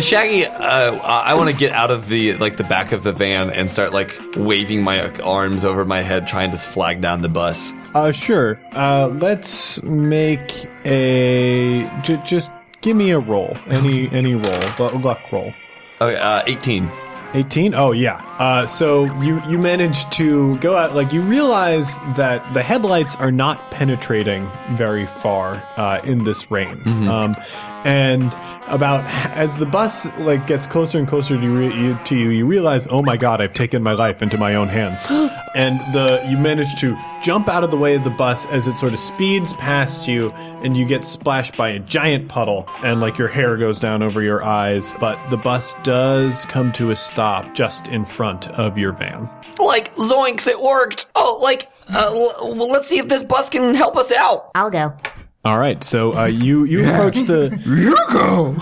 Shaggy, 0.00 0.46
uh, 0.46 0.94
I 1.02 1.34
want 1.34 1.50
to 1.50 1.56
get 1.56 1.72
out 1.72 1.90
of 1.90 2.08
the 2.08 2.34
like 2.36 2.56
the 2.56 2.64
back 2.64 2.92
of 2.92 3.02
the 3.02 3.12
van 3.12 3.50
and 3.50 3.70
start 3.70 3.92
like 3.92 4.18
waving 4.36 4.82
my 4.82 5.08
arms 5.20 5.64
over 5.64 5.84
my 5.84 6.02
head, 6.02 6.26
trying 6.28 6.50
to 6.50 6.56
flag 6.56 7.00
down 7.00 7.22
the 7.22 7.28
bus. 7.28 7.72
Uh, 7.94 8.12
sure. 8.12 8.60
Uh, 8.74 9.08
let's 9.08 9.82
make 9.82 10.66
a 10.84 11.88
j- 12.02 12.20
just 12.26 12.50
give 12.80 12.96
me 12.96 13.10
a 13.10 13.18
roll. 13.18 13.56
Any 13.68 14.10
any 14.10 14.34
roll, 14.34 14.60
Lu- 14.78 14.98
luck 14.98 15.30
roll. 15.32 15.52
Okay, 16.00 16.16
uh, 16.18 16.42
eighteen. 16.46 16.90
18 17.34 17.74
oh 17.74 17.92
yeah. 17.92 18.16
Uh, 18.38 18.66
so 18.66 19.04
you 19.22 19.42
you 19.48 19.58
manage 19.58 20.08
to 20.10 20.56
go 20.58 20.76
out 20.76 20.94
like 20.94 21.12
you 21.12 21.22
realize 21.22 21.98
that 22.16 22.42
the 22.52 22.62
headlights 22.62 23.16
are 23.16 23.30
not 23.32 23.70
penetrating 23.70 24.48
very 24.72 25.06
far 25.06 25.62
uh, 25.76 26.00
in 26.04 26.24
this 26.24 26.50
rain. 26.50 26.80
Um, 27.08 27.36
and 27.84 28.34
about 28.68 29.04
as 29.36 29.56
the 29.58 29.66
bus 29.66 30.06
like 30.18 30.46
gets 30.46 30.66
closer 30.66 30.98
and 30.98 31.08
closer 31.08 31.36
to 31.36 31.42
you, 31.42 31.62
you 31.72 31.98
to 32.04 32.16
you 32.16 32.28
you 32.30 32.46
realize 32.46 32.86
oh 32.90 33.02
my 33.02 33.16
god 33.16 33.40
i've 33.40 33.52
taken 33.54 33.82
my 33.82 33.92
life 33.92 34.22
into 34.22 34.38
my 34.38 34.54
own 34.54 34.68
hands 34.68 35.04
and 35.54 35.78
the 35.94 36.24
you 36.28 36.36
manage 36.38 36.74
to 36.80 36.96
jump 37.22 37.48
out 37.48 37.64
of 37.64 37.70
the 37.70 37.76
way 37.76 37.94
of 37.94 38.04
the 38.04 38.10
bus 38.10 38.46
as 38.46 38.66
it 38.66 38.76
sort 38.78 38.92
of 38.92 38.98
speeds 38.98 39.52
past 39.54 40.06
you 40.08 40.30
and 40.62 40.76
you 40.76 40.84
get 40.84 41.04
splashed 41.04 41.56
by 41.56 41.68
a 41.70 41.78
giant 41.80 42.28
puddle 42.28 42.68
and 42.84 43.00
like 43.00 43.18
your 43.18 43.28
hair 43.28 43.56
goes 43.56 43.78
down 43.80 44.02
over 44.02 44.22
your 44.22 44.44
eyes 44.44 44.94
but 45.00 45.18
the 45.30 45.36
bus 45.36 45.74
does 45.82 46.44
come 46.46 46.72
to 46.72 46.90
a 46.90 46.96
stop 46.96 47.54
just 47.54 47.88
in 47.88 48.04
front 48.04 48.48
of 48.50 48.78
your 48.78 48.92
van 48.92 49.28
Like 49.58 49.94
zoinks, 49.94 50.46
it 50.48 50.58
worked. 50.60 51.06
Oh, 51.14 51.38
like, 51.42 51.68
uh, 51.92 52.06
l- 52.06 52.54
well, 52.56 52.70
let's 52.70 52.88
see 52.88 52.98
if 52.98 53.06
this 53.08 53.22
bus 53.22 53.48
can 53.50 53.74
help 53.74 53.96
us 53.96 54.10
out. 54.12 54.50
I'll 54.54 54.70
go. 54.70 54.94
All 55.44 55.58
right 55.58 55.82
so 55.82 56.14
uh, 56.16 56.26
you 56.26 56.64
you 56.64 56.84
approach 56.88 57.16
the 57.26 57.58
You 57.66 57.96
go. 58.12 58.56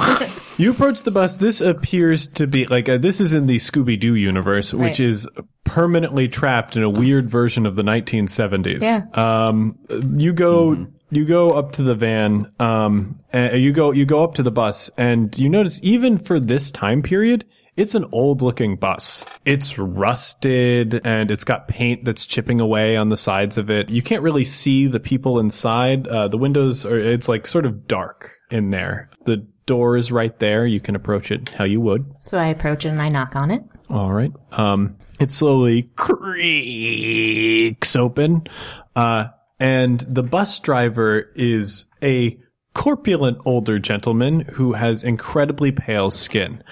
You 0.58 0.72
approach 0.72 1.04
the 1.04 1.10
bus. 1.10 1.38
This 1.38 1.62
appears 1.62 2.26
to 2.32 2.46
be 2.46 2.66
like 2.66 2.86
uh, 2.86 2.98
this 2.98 3.18
is 3.20 3.32
in 3.32 3.46
the 3.46 3.56
Scooby 3.56 3.98
Doo 3.98 4.14
universe, 4.14 4.74
which 4.74 4.98
Right. 4.98 5.00
is 5.00 5.26
permanently 5.64 6.28
trapped 6.28 6.76
in 6.76 6.82
a 6.82 6.90
weird 6.90 7.30
version 7.30 7.64
of 7.64 7.76
the 7.76 7.82
1970s. 7.82 8.82
Yeah. 8.82 9.04
Um, 9.14 9.78
you 10.16 10.34
go. 10.34 10.86
You 11.12 11.24
go 11.24 11.50
up 11.52 11.72
to 11.72 11.82
the 11.82 11.94
van. 11.94 12.52
Um, 12.60 13.18
and 13.32 13.62
you 13.62 13.72
go. 13.72 13.90
You 13.92 14.04
go 14.04 14.22
up 14.22 14.34
to 14.34 14.42
the 14.42 14.50
bus, 14.50 14.90
and 14.98 15.36
you 15.38 15.48
notice 15.48 15.80
even 15.82 16.18
for 16.18 16.38
this 16.38 16.70
time 16.70 17.00
period, 17.00 17.46
it's 17.80 17.94
an 17.94 18.04
old-looking 18.12 18.76
bus. 18.76 19.24
It's 19.46 19.78
rusted, 19.78 21.00
and 21.06 21.30
it's 21.30 21.44
got 21.44 21.66
paint 21.66 22.04
that's 22.04 22.26
chipping 22.26 22.60
away 22.60 22.96
on 22.96 23.08
the 23.08 23.16
sides 23.16 23.56
of 23.56 23.70
it. 23.70 23.88
You 23.88 24.02
can't 24.02 24.22
really 24.22 24.44
see 24.44 24.86
the 24.86 25.00
people 25.00 25.40
inside. 25.40 26.06
Uh, 26.06 26.28
the 26.28 26.36
windows 26.36 26.84
are. 26.84 26.98
It's 26.98 27.28
like 27.28 27.46
sort 27.46 27.64
of 27.64 27.88
dark 27.88 28.36
in 28.50 28.70
there. 28.70 29.08
The 29.24 29.46
door 29.64 29.96
is 29.96 30.12
right 30.12 30.38
there. 30.40 30.66
You 30.66 30.80
can 30.80 30.94
approach 30.94 31.30
it 31.30 31.50
how 31.50 31.64
you 31.64 31.80
would. 31.80 32.04
So 32.22 32.36
I 32.36 32.48
approach 32.48 32.84
it 32.84 32.90
and 32.90 33.00
I 33.00 33.08
knock 33.08 33.34
on 33.34 33.50
it. 33.50 33.62
All 33.88 34.12
right. 34.12 34.32
Um, 34.52 34.98
it 35.18 35.30
slowly 35.30 35.84
creaks 35.96 37.96
open. 37.96 38.46
Uh, 38.94 39.26
and 39.58 40.00
the 40.00 40.22
bus 40.22 40.58
driver 40.58 41.30
is 41.34 41.86
a 42.02 42.38
corpulent 42.74 43.38
older 43.44 43.78
gentleman 43.78 44.40
who 44.40 44.74
has 44.74 45.04
incredibly 45.04 45.72
pale 45.72 46.10
skin. 46.10 46.62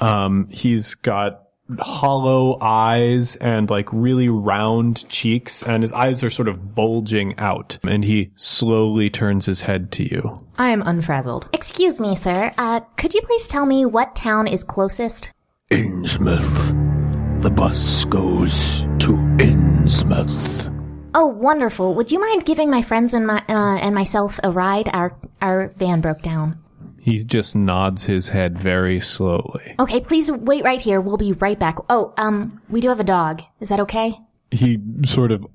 Um, 0.00 0.48
he's 0.50 0.94
got 0.94 1.46
hollow 1.78 2.58
eyes 2.60 3.36
and 3.36 3.70
like 3.70 3.88
really 3.92 4.28
round 4.28 5.08
cheeks 5.08 5.62
and 5.62 5.82
his 5.82 5.92
eyes 5.92 6.22
are 6.24 6.30
sort 6.30 6.48
of 6.48 6.74
bulging 6.74 7.38
out 7.38 7.78
and 7.84 8.04
he 8.04 8.32
slowly 8.36 9.08
turns 9.08 9.46
his 9.46 9.60
head 9.60 9.92
to 9.92 10.02
you. 10.02 10.46
I 10.58 10.70
am 10.70 10.82
unfrazzled. 10.82 11.48
Excuse 11.52 12.00
me, 12.00 12.16
sir. 12.16 12.50
Uh, 12.58 12.80
could 12.96 13.14
you 13.14 13.20
please 13.22 13.48
tell 13.48 13.66
me 13.66 13.86
what 13.86 14.16
town 14.16 14.48
is 14.48 14.64
closest? 14.64 15.32
Innsmouth. 15.70 17.42
The 17.42 17.50
bus 17.50 18.04
goes 18.06 18.80
to 18.98 19.12
Innsmouth. 19.38 20.76
Oh, 21.14 21.26
wonderful. 21.26 21.94
Would 21.94 22.12
you 22.12 22.20
mind 22.20 22.44
giving 22.44 22.70
my 22.70 22.82
friends 22.82 23.14
and 23.14 23.26
my 23.26 23.38
uh, 23.48 23.78
and 23.78 23.94
myself 23.94 24.38
a 24.44 24.50
ride? 24.50 24.88
Our 24.92 25.14
our 25.40 25.68
van 25.76 26.00
broke 26.00 26.22
down. 26.22 26.58
He 27.00 27.24
just 27.24 27.56
nods 27.56 28.04
his 28.04 28.28
head 28.28 28.58
very 28.58 29.00
slowly. 29.00 29.74
Okay, 29.78 30.00
please 30.00 30.30
wait 30.30 30.64
right 30.64 30.80
here. 30.80 31.00
We'll 31.00 31.16
be 31.16 31.32
right 31.32 31.58
back. 31.58 31.76
Oh, 31.88 32.12
um, 32.18 32.60
we 32.68 32.80
do 32.80 32.88
have 32.88 33.00
a 33.00 33.04
dog. 33.04 33.42
Is 33.60 33.68
that 33.70 33.80
okay? 33.80 34.18
he 34.50 34.78
sort 35.04 35.30
of 35.32 35.46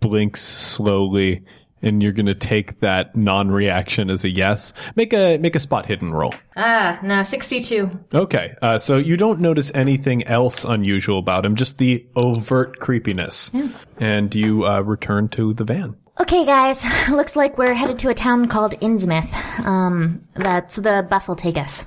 blinks 0.00 0.40
slowly 0.42 1.44
and 1.82 2.02
you're 2.02 2.12
going 2.12 2.26
to 2.26 2.34
take 2.34 2.80
that 2.80 3.16
non-reaction 3.16 4.10
as 4.10 4.24
a 4.24 4.28
yes 4.28 4.72
make 4.96 5.12
a 5.12 5.38
make 5.38 5.54
a 5.54 5.60
spot 5.60 5.86
hidden 5.86 6.12
roll 6.12 6.34
Ah, 6.56 6.98
no, 7.02 7.22
62. 7.22 7.90
okay 8.14 8.54
uh, 8.62 8.78
so 8.78 8.96
you 8.98 9.16
don't 9.16 9.40
notice 9.40 9.70
anything 9.74 10.26
else 10.26 10.64
unusual 10.64 11.18
about 11.18 11.44
him 11.44 11.54
just 11.56 11.78
the 11.78 12.06
overt 12.16 12.78
creepiness 12.80 13.50
yeah. 13.54 13.68
and 13.98 14.34
you 14.34 14.66
uh, 14.66 14.80
return 14.80 15.28
to 15.28 15.54
the 15.54 15.64
van 15.64 15.96
Okay, 16.20 16.44
guys. 16.44 16.84
Looks 17.08 17.34
like 17.34 17.56
we're 17.56 17.72
headed 17.72 17.98
to 18.00 18.10
a 18.10 18.14
town 18.14 18.46
called 18.46 18.72
Innsmouth. 18.80 19.32
Um, 19.64 20.20
that's 20.34 20.76
the 20.76 21.06
bus 21.08 21.28
will 21.28 21.34
take 21.34 21.56
us. 21.56 21.80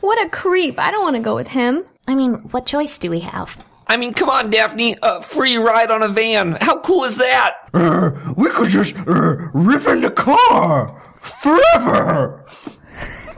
What 0.00 0.24
a 0.24 0.30
creep. 0.30 0.78
I 0.78 0.92
don't 0.92 1.02
want 1.02 1.16
to 1.16 1.22
go 1.22 1.34
with 1.34 1.48
him. 1.48 1.84
I 2.06 2.14
mean, 2.14 2.34
what 2.52 2.66
choice 2.66 3.00
do 3.00 3.10
we 3.10 3.18
have? 3.20 3.62
I 3.88 3.96
mean, 3.96 4.14
come 4.14 4.30
on, 4.30 4.50
Daphne. 4.50 4.94
A 5.02 5.22
free 5.22 5.56
ride 5.56 5.90
on 5.90 6.04
a 6.04 6.08
van. 6.08 6.52
How 6.60 6.78
cool 6.80 7.02
is 7.02 7.18
that? 7.18 7.56
Uh, 7.74 8.32
we 8.36 8.48
could 8.50 8.68
just 8.68 8.94
uh, 8.96 9.36
riff 9.52 9.88
in 9.88 10.02
the 10.02 10.10
car 10.10 11.02
forever. 11.20 12.46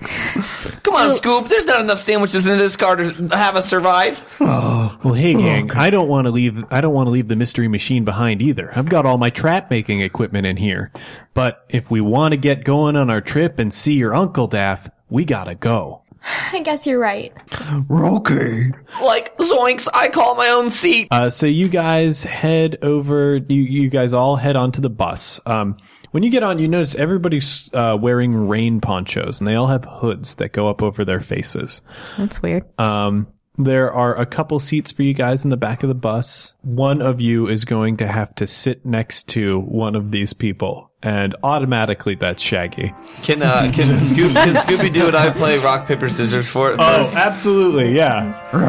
Come 0.83 0.95
on, 0.95 1.11
Scoob. 1.17 1.49
There's 1.49 1.67
not 1.67 1.81
enough 1.81 2.01
sandwiches 2.01 2.47
in 2.47 2.57
this 2.59 2.77
car 2.77 2.97
to 2.97 3.29
have 3.37 3.57
us 3.57 3.69
survive. 3.69 4.23
well 4.41 5.15
hey 5.15 5.35
gang 5.35 5.71
i 5.73 5.89
don't 5.91 6.09
want 6.09 6.27
to 6.27 6.31
leave 6.31 6.65
i 6.71 6.81
don't 6.81 6.93
want 6.93 7.07
to 7.07 7.11
leave 7.11 7.29
the 7.29 7.37
mystery 7.37 7.69
machine 7.69 8.05
behind 8.05 8.43
either 8.43 8.71
i've 8.77 8.89
got 8.89 9.07
all 9.07 9.19
my 9.19 9.31
trap 9.31 9.71
making 9.71 10.01
equipment 10.01 10.47
in 10.47 10.57
here 10.57 10.91
but 11.35 11.65
if 11.69 11.91
we 11.91 12.01
want 12.01 12.33
to 12.33 12.37
get 12.37 12.65
going 12.65 12.97
on 12.97 13.09
our 13.11 13.21
trip 13.21 13.59
and 13.59 13.73
see 13.73 13.95
your 13.95 14.15
uncle 14.15 14.47
daff 14.47 14.89
we 15.09 15.25
gotta 15.25 15.55
go 15.55 16.03
I 16.53 16.61
guess 16.61 16.87
you're 16.87 16.99
right. 16.99 17.33
Okay. 17.91 18.71
Like 19.03 19.37
zoinks, 19.39 19.89
I 19.95 20.11
call 20.11 20.35
my 20.35 20.49
own 20.49 20.69
seat. 20.69 21.09
Uh, 21.11 21.31
so 21.31 21.47
you 21.47 21.69
guys 21.69 22.25
head 22.25 22.77
over. 22.83 23.37
You 23.37 23.63
you 23.63 23.89
guys 23.89 24.13
all 24.13 24.37
head 24.37 24.55
onto 24.55 24.83
the 24.83 24.91
bus. 24.91 25.41
Um, 25.47 25.79
when 26.11 26.23
you 26.23 26.31
get 26.31 26.43
on, 26.43 26.59
you 26.59 26.69
notice 26.69 26.95
everybody's 26.95 27.69
uh, 27.73 27.97
wearing 28.01 28.49
rain 28.49 28.81
ponchos, 28.81 29.41
and 29.41 29.47
they 29.49 29.55
all 29.55 29.69
have 29.69 29.85
hoods 29.85 30.37
that 30.37 30.53
go 30.53 30.69
up 30.69 30.83
over 30.83 31.05
their 31.05 31.21
faces. 31.21 31.83
That's 32.19 32.43
weird. 32.43 32.65
Um, 32.79 33.29
there 33.59 33.93
are 33.93 34.17
a 34.19 34.25
couple 34.25 34.59
seats 34.59 34.91
for 34.91 35.03
you 35.03 35.13
guys 35.13 35.45
in 35.45 35.51
the 35.51 35.57
back 35.57 35.83
of 35.83 35.89
the 35.89 35.95
bus. 35.95 36.55
One 36.63 37.03
of 37.03 37.21
you 37.21 37.47
is 37.49 37.65
going 37.65 37.99
to 37.99 38.07
have 38.09 38.35
to 38.37 38.47
sit 38.47 38.87
next 38.87 39.29
to 39.31 39.61
one 39.61 39.95
of 39.95 40.11
these 40.13 40.33
people, 40.33 40.91
and 41.03 41.37
automatically 41.43 42.15
that's 42.15 42.43
Shaggy. 42.43 42.95
Can 43.23 43.43
uh, 43.43 43.71
can, 43.75 43.89
Scoob, 43.97 44.33
can 44.35 44.55
Scooby 44.57 44.93
Doo 44.93 45.09
and 45.09 45.17
I 45.17 45.31
play 45.31 45.59
rock 45.59 45.87
paper 45.87 46.09
scissors 46.09 46.49
for 46.49 46.73
it 46.73 46.79
first? 46.79 47.17
absolutely, 47.17 47.95
yeah. 47.95 48.49
All 48.53 48.61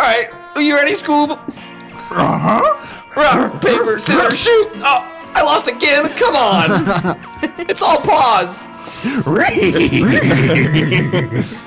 right, 0.00 0.30
are 0.54 0.62
you 0.62 0.74
ready, 0.76 0.92
Scoob? 0.92 1.30
Uh 1.30 2.38
huh. 2.38 2.78
Rock 3.16 3.60
paper 3.60 3.98
scissors 3.98 4.38
shoot. 4.38 4.70
Oh, 4.76 5.11
I 5.34 5.42
lost 5.42 5.68
again. 5.68 6.08
Come 6.10 6.36
on. 6.36 7.18
it's 7.58 7.82
all 7.82 7.98
pause. 8.00 8.66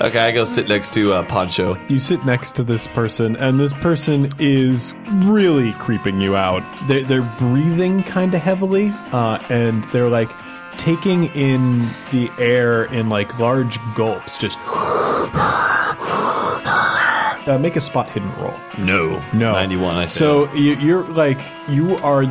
Okay, 0.00 0.18
I 0.18 0.32
go 0.32 0.44
sit 0.44 0.66
next 0.68 0.92
to 0.94 1.12
uh, 1.12 1.22
Poncho. 1.24 1.76
You 1.86 2.00
sit 2.00 2.26
next 2.26 2.56
to 2.56 2.64
this 2.64 2.88
person, 2.88 3.36
and 3.36 3.60
this 3.60 3.72
person 3.72 4.28
is 4.40 4.92
really 5.22 5.70
creeping 5.74 6.20
you 6.20 6.34
out. 6.34 6.64
They're, 6.88 7.04
they're 7.04 7.22
breathing 7.22 8.02
kind 8.02 8.34
of 8.34 8.42
heavily, 8.42 8.90
uh, 9.12 9.38
and 9.50 9.84
they're 9.84 10.08
like 10.08 10.30
taking 10.78 11.26
in 11.36 11.86
the 12.10 12.28
air 12.40 12.86
in 12.86 13.08
like 13.08 13.38
large 13.38 13.78
gulps. 13.94 14.36
Just 14.36 14.58
uh, 17.46 17.56
make 17.60 17.76
a 17.76 17.80
spot 17.80 18.08
hidden 18.08 18.34
roll. 18.34 18.54
No, 18.80 19.22
No, 19.32 19.52
91. 19.52 19.94
I 19.94 20.04
see. 20.06 20.18
So 20.18 20.52
you, 20.54 20.74
you're 20.74 21.04
like 21.04 21.38
you 21.68 21.94
are 21.98 22.24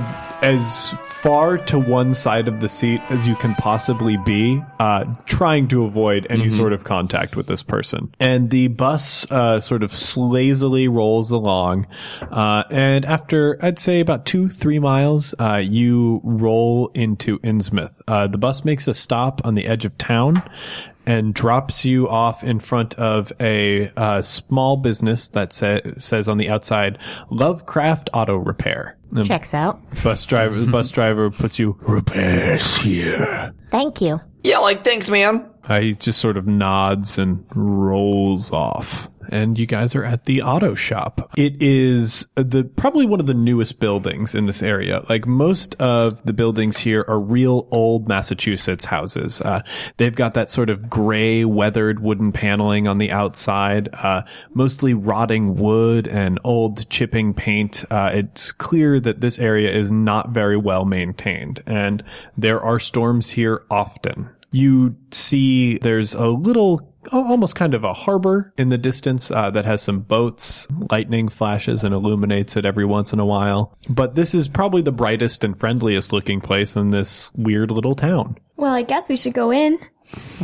as 0.43 0.91
far 1.03 1.57
to 1.57 1.79
one 1.79 2.13
side 2.13 2.49
of 2.49 2.59
the 2.59 2.67
seat 2.67 2.99
as 3.09 3.25
you 3.25 3.35
can 3.37 3.55
possibly 3.55 4.17
be, 4.17 4.61
uh, 4.77 5.05
trying 5.25 5.69
to 5.69 5.85
avoid 5.85 6.27
any 6.29 6.49
sort 6.49 6.73
of 6.73 6.83
contact 6.83 7.37
with 7.37 7.47
this 7.47 7.63
person. 7.63 8.13
And 8.19 8.49
the 8.49 8.67
bus 8.67 9.29
uh, 9.31 9.61
sort 9.61 9.83
of 9.83 10.17
lazily 10.17 10.89
rolls 10.89 11.31
along, 11.31 11.87
uh, 12.21 12.63
and 12.69 13.05
after 13.05 13.57
I'd 13.63 13.79
say 13.79 14.01
about 14.01 14.25
two 14.25 14.49
three 14.49 14.79
miles, 14.79 15.33
uh, 15.39 15.57
you 15.57 16.19
roll 16.23 16.91
into 16.93 17.39
Innsmouth. 17.39 18.01
Uh, 18.05 18.27
the 18.27 18.37
bus 18.37 18.65
makes 18.65 18.87
a 18.89 18.93
stop 18.93 19.45
on 19.45 19.53
the 19.53 19.65
edge 19.65 19.85
of 19.85 19.97
town 19.97 20.43
and 21.05 21.33
drops 21.33 21.85
you 21.85 22.07
off 22.09 22.43
in 22.43 22.59
front 22.59 22.93
of 22.95 23.31
a 23.39 23.91
uh, 23.97 24.21
small 24.21 24.77
business 24.77 25.29
that 25.29 25.53
sa- 25.53 25.79
says 25.97 26.27
on 26.29 26.37
the 26.37 26.49
outside 26.49 26.97
Lovecraft 27.29 28.09
Auto 28.13 28.35
Repair. 28.37 28.97
The 29.11 29.23
Checks 29.23 29.53
out. 29.53 29.79
bus 30.03 30.25
driver, 30.25 30.55
the 30.59 30.71
bus 30.71 30.89
driver 30.89 31.29
puts 31.29 31.59
you 31.59 31.77
repairs 31.81 32.77
here. 32.77 33.53
Thank 33.69 34.01
you. 34.01 34.19
Yeah, 34.43 34.59
like 34.59 34.83
thanks, 34.83 35.09
man. 35.09 35.49
Uh, 35.65 35.79
he 35.79 35.93
just 35.93 36.19
sort 36.19 36.35
of 36.37 36.45
nods 36.47 37.17
and 37.17 37.45
rolls 37.55 38.51
off. 38.51 39.07
And 39.33 39.57
you 39.57 39.65
guys 39.65 39.95
are 39.95 40.05
at 40.05 40.25
the 40.25 40.43
auto 40.43 40.75
shop. 40.75 41.31
It 41.35 41.61
is 41.61 42.27
the 42.35 42.63
probably 42.63 43.07
one 43.07 43.19
of 43.19 43.25
the 43.25 43.33
newest 43.33 43.79
buildings 43.79 44.35
in 44.35 44.45
this 44.45 44.61
area. 44.61 45.03
Like 45.09 45.25
most 45.25 45.73
of 45.75 46.23
the 46.23 46.33
buildings 46.33 46.77
here 46.77 47.03
are 47.07 47.19
real 47.19 47.67
old 47.71 48.07
Massachusetts 48.07 48.85
houses. 48.85 49.41
Uh, 49.41 49.63
they've 49.97 50.15
got 50.15 50.35
that 50.35 50.51
sort 50.51 50.69
of 50.69 50.87
gray, 50.89 51.45
weathered 51.45 51.99
wooden 51.99 52.31
paneling 52.31 52.87
on 52.87 52.99
the 52.99 53.11
outside, 53.11 53.89
uh, 53.93 54.21
mostly 54.53 54.93
rotting 54.93 55.55
wood 55.55 56.07
and 56.07 56.39
old 56.43 56.87
chipping 56.89 57.33
paint. 57.33 57.83
Uh, 57.89 58.11
it's 58.13 58.51
clear 58.51 58.99
that 58.99 59.21
this 59.21 59.39
area 59.39 59.75
is 59.75 59.91
not 59.91 60.29
very 60.29 60.57
well 60.57 60.85
maintained, 60.85 61.63
and 61.65 62.03
there 62.37 62.61
are 62.61 62.79
storms 62.79 63.31
here 63.31 63.63
often 63.71 64.29
you 64.53 64.95
see 65.11 65.79
there's 65.79 66.13
a 66.13 66.27
little 66.27 66.92
almost 67.11 67.55
kind 67.55 67.73
of 67.73 67.83
a 67.83 67.93
harbor 67.93 68.53
in 68.57 68.69
the 68.69 68.77
distance 68.77 69.31
uh, 69.31 69.49
that 69.51 69.65
has 69.65 69.81
some 69.81 69.99
boats 69.99 70.67
lightning 70.91 71.27
flashes 71.29 71.83
and 71.83 71.93
illuminates 71.93 72.55
it 72.55 72.65
every 72.65 72.85
once 72.85 73.13
in 73.13 73.19
a 73.19 73.25
while 73.25 73.77
but 73.89 74.15
this 74.15 74.33
is 74.33 74.47
probably 74.47 74.81
the 74.81 74.91
brightest 74.91 75.43
and 75.43 75.59
friendliest 75.59 76.13
looking 76.13 76.39
place 76.41 76.75
in 76.75 76.91
this 76.91 77.31
weird 77.35 77.71
little 77.71 77.95
town 77.95 78.37
Well, 78.55 78.73
I 78.73 78.83
guess 78.83 79.09
we 79.09 79.17
should 79.17 79.33
go 79.33 79.51
in. 79.51 79.77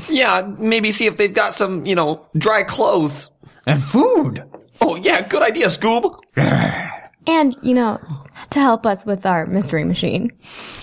Yeah, 0.09 0.49
maybe 0.57 0.91
see 0.91 1.05
if 1.05 1.17
they've 1.17 1.33
got 1.33 1.53
some, 1.53 1.85
you 1.85 1.95
know, 1.95 2.25
dry 2.37 2.63
clothes. 2.63 3.29
And 3.67 3.81
food. 3.81 4.43
Oh 4.81 4.95
yeah, 4.95 5.27
good 5.27 5.43
idea, 5.43 5.67
Scoob. 5.67 6.19
And, 7.27 7.55
you 7.61 7.75
know, 7.75 7.99
to 8.49 8.59
help 8.59 8.87
us 8.87 9.05
with 9.05 9.25
our 9.25 9.45
mystery 9.45 9.83
machine. 9.83 10.31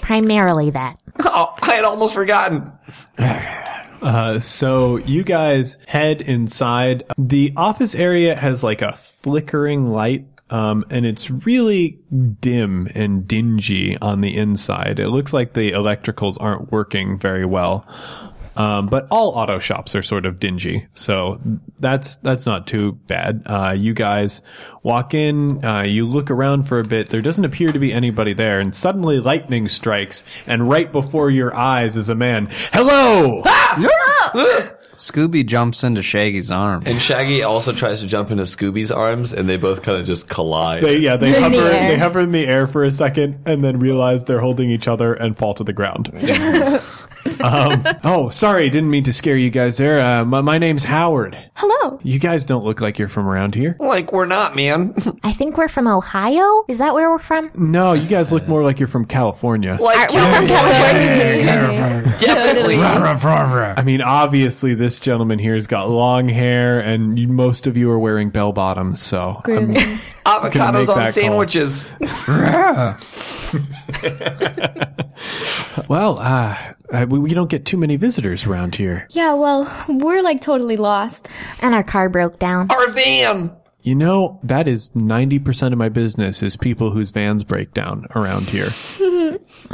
Primarily 0.00 0.70
that. 0.70 0.98
Oh, 1.18 1.54
I 1.62 1.74
had 1.74 1.84
almost 1.84 2.14
forgotten. 2.14 2.70
Uh, 4.02 4.40
so 4.40 4.96
you 4.96 5.22
guys 5.24 5.78
head 5.86 6.20
inside. 6.20 7.04
The 7.18 7.52
office 7.56 7.94
area 7.94 8.34
has 8.36 8.62
like 8.62 8.82
a 8.82 8.96
flickering 8.96 9.90
light. 9.90 10.26
Um, 10.48 10.84
and 10.90 11.04
it's 11.04 11.28
really 11.28 11.98
dim 12.40 12.86
and 12.94 13.26
dingy 13.26 13.98
on 13.98 14.20
the 14.20 14.36
inside. 14.36 15.00
It 15.00 15.08
looks 15.08 15.32
like 15.32 15.54
the 15.54 15.72
electricals 15.72 16.36
aren't 16.38 16.70
working 16.70 17.18
very 17.18 17.44
well. 17.44 17.84
Um, 18.56 18.86
but 18.86 19.06
all 19.10 19.30
auto 19.30 19.58
shops 19.58 19.94
are 19.94 20.02
sort 20.02 20.24
of 20.26 20.40
dingy, 20.40 20.86
so 20.94 21.40
that's 21.78 22.16
that's 22.16 22.46
not 22.46 22.66
too 22.66 22.92
bad. 23.06 23.42
Uh, 23.44 23.74
you 23.76 23.92
guys 23.92 24.40
walk 24.82 25.14
in, 25.14 25.64
uh, 25.64 25.82
you 25.82 26.06
look 26.06 26.30
around 26.30 26.64
for 26.64 26.78
a 26.78 26.84
bit. 26.84 27.10
There 27.10 27.22
doesn't 27.22 27.44
appear 27.44 27.72
to 27.72 27.78
be 27.78 27.92
anybody 27.92 28.32
there, 28.32 28.58
and 28.58 28.74
suddenly 28.74 29.20
lightning 29.20 29.68
strikes, 29.68 30.24
and 30.46 30.68
right 30.68 30.90
before 30.90 31.30
your 31.30 31.54
eyes 31.54 31.96
is 31.96 32.08
a 32.08 32.14
man. 32.14 32.48
Hello. 32.72 33.42
Scooby 34.96 35.44
jumps 35.44 35.84
into 35.84 36.00
Shaggy's 36.02 36.50
arm. 36.50 36.82
And 36.86 36.98
Shaggy 37.00 37.42
also 37.42 37.72
tries 37.72 38.00
to 38.00 38.06
jump 38.06 38.30
into 38.30 38.44
Scooby's 38.44 38.90
arms, 38.90 39.32
and 39.34 39.48
they 39.48 39.58
both 39.58 39.82
kind 39.82 40.00
of 40.00 40.06
just 40.06 40.28
collide. 40.28 40.82
They, 40.82 40.96
yeah, 40.98 41.16
they 41.16 41.36
In 41.36 41.52
the 41.52 41.58
air. 41.58 41.88
They 41.90 41.98
hover 41.98 42.20
in 42.20 42.32
the 42.32 42.46
air 42.46 42.66
for 42.66 42.82
a 42.82 42.90
second, 42.90 43.42
and 43.44 43.62
then 43.62 43.78
realize 43.78 44.24
they're 44.24 44.40
holding 44.40 44.70
each 44.70 44.88
other 44.88 45.12
and 45.12 45.36
fall 45.36 45.52
to 45.54 45.64
the 45.64 45.74
ground. 45.74 46.10
Um, 47.46 47.84
oh, 48.04 48.28
sorry, 48.30 48.68
didn't 48.70 48.90
mean 48.90 49.04
to 49.04 49.12
scare 49.12 49.36
you 49.36 49.50
guys 49.50 49.76
there. 49.76 50.00
Uh, 50.02 50.24
my, 50.24 50.40
my 50.40 50.58
name's 50.58 50.84
Howard. 50.84 51.36
Hello. 51.54 51.98
You 52.02 52.18
guys 52.18 52.44
don't 52.44 52.64
look 52.64 52.80
like 52.80 52.98
you're 52.98 53.08
from 53.08 53.26
around 53.28 53.54
here. 53.54 53.76
like 53.78 54.12
we're 54.12 54.26
not, 54.26 54.56
man. 54.56 54.94
I 55.22 55.32
think 55.32 55.56
we're 55.56 55.68
from 55.68 55.86
Ohio. 55.86 56.64
Is 56.68 56.78
that 56.78 56.94
where 56.94 57.10
we're 57.10 57.18
from? 57.18 57.50
No, 57.54 57.92
you 57.92 58.06
guys 58.06 58.32
look 58.32 58.46
more 58.48 58.62
like 58.62 58.78
you're 58.78 58.88
from 58.88 59.04
California. 59.06 59.76
like 59.80 60.12
We're 60.12 60.34
from 60.34 60.46
California. 60.46 62.16
Definitely. 62.18 62.78
I 62.80 63.82
mean, 63.82 64.02
obviously, 64.02 64.74
this 64.74 65.00
gentleman 65.00 65.38
here 65.38 65.54
has 65.54 65.66
got 65.66 65.88
long 65.88 66.28
hair, 66.28 66.80
and 66.80 67.18
you, 67.18 67.28
most 67.28 67.66
of 67.66 67.76
you 67.76 67.90
are 67.90 67.98
wearing 67.98 68.30
bell 68.30 68.52
bottoms. 68.52 69.00
So, 69.02 69.40
I'm- 69.46 69.72
Avocados 70.26 70.52
make 70.52 70.88
on 70.88 70.98
that 70.98 71.04
call. 71.04 71.12
sandwiches. 71.12 71.88
well, 75.88 76.18
uh, 76.18 76.56
uh, 76.92 77.06
we, 77.08 77.18
we 77.18 77.34
don't 77.36 77.50
get 77.50 77.64
too 77.64 77.76
many 77.76 77.94
visitors 77.94 78.46
around 78.46 78.74
here. 78.74 79.06
Yeah, 79.10 79.34
well, 79.34 79.70
we're 79.88 80.22
like 80.22 80.40
totally 80.40 80.76
lost. 80.76 81.28
And 81.62 81.74
our 81.74 81.84
car 81.84 82.08
broke 82.08 82.40
down. 82.40 82.70
Our 82.70 82.90
van. 82.90 83.54
You 83.82 83.94
know, 83.94 84.40
that 84.42 84.66
is 84.66 84.90
90% 84.90 85.72
of 85.72 85.78
my 85.78 85.88
business 85.88 86.42
is 86.42 86.56
people 86.56 86.90
whose 86.90 87.10
vans 87.10 87.44
break 87.44 87.72
down 87.72 88.06
around 88.16 88.46
here. 88.46 88.70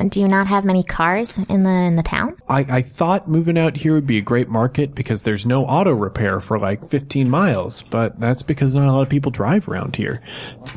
Do 0.08 0.20
you 0.20 0.28
not 0.28 0.46
have 0.46 0.64
many 0.64 0.82
cars 0.82 1.38
in 1.38 1.62
the 1.62 1.70
in 1.70 1.96
the 1.96 2.02
town? 2.02 2.36
I, 2.48 2.60
I 2.78 2.82
thought 2.82 3.28
moving 3.28 3.58
out 3.58 3.76
here 3.76 3.94
would 3.94 4.06
be 4.06 4.18
a 4.18 4.22
great 4.22 4.48
market 4.48 4.94
because 4.94 5.22
there's 5.22 5.46
no 5.46 5.64
auto 5.64 5.92
repair 5.92 6.40
for 6.40 6.58
like 6.58 6.88
15 6.88 7.28
miles, 7.28 7.82
but 7.82 8.18
that's 8.20 8.42
because 8.42 8.74
not 8.74 8.88
a 8.88 8.92
lot 8.92 9.02
of 9.02 9.08
people 9.08 9.30
drive 9.30 9.68
around 9.68 9.96
here. 9.96 10.22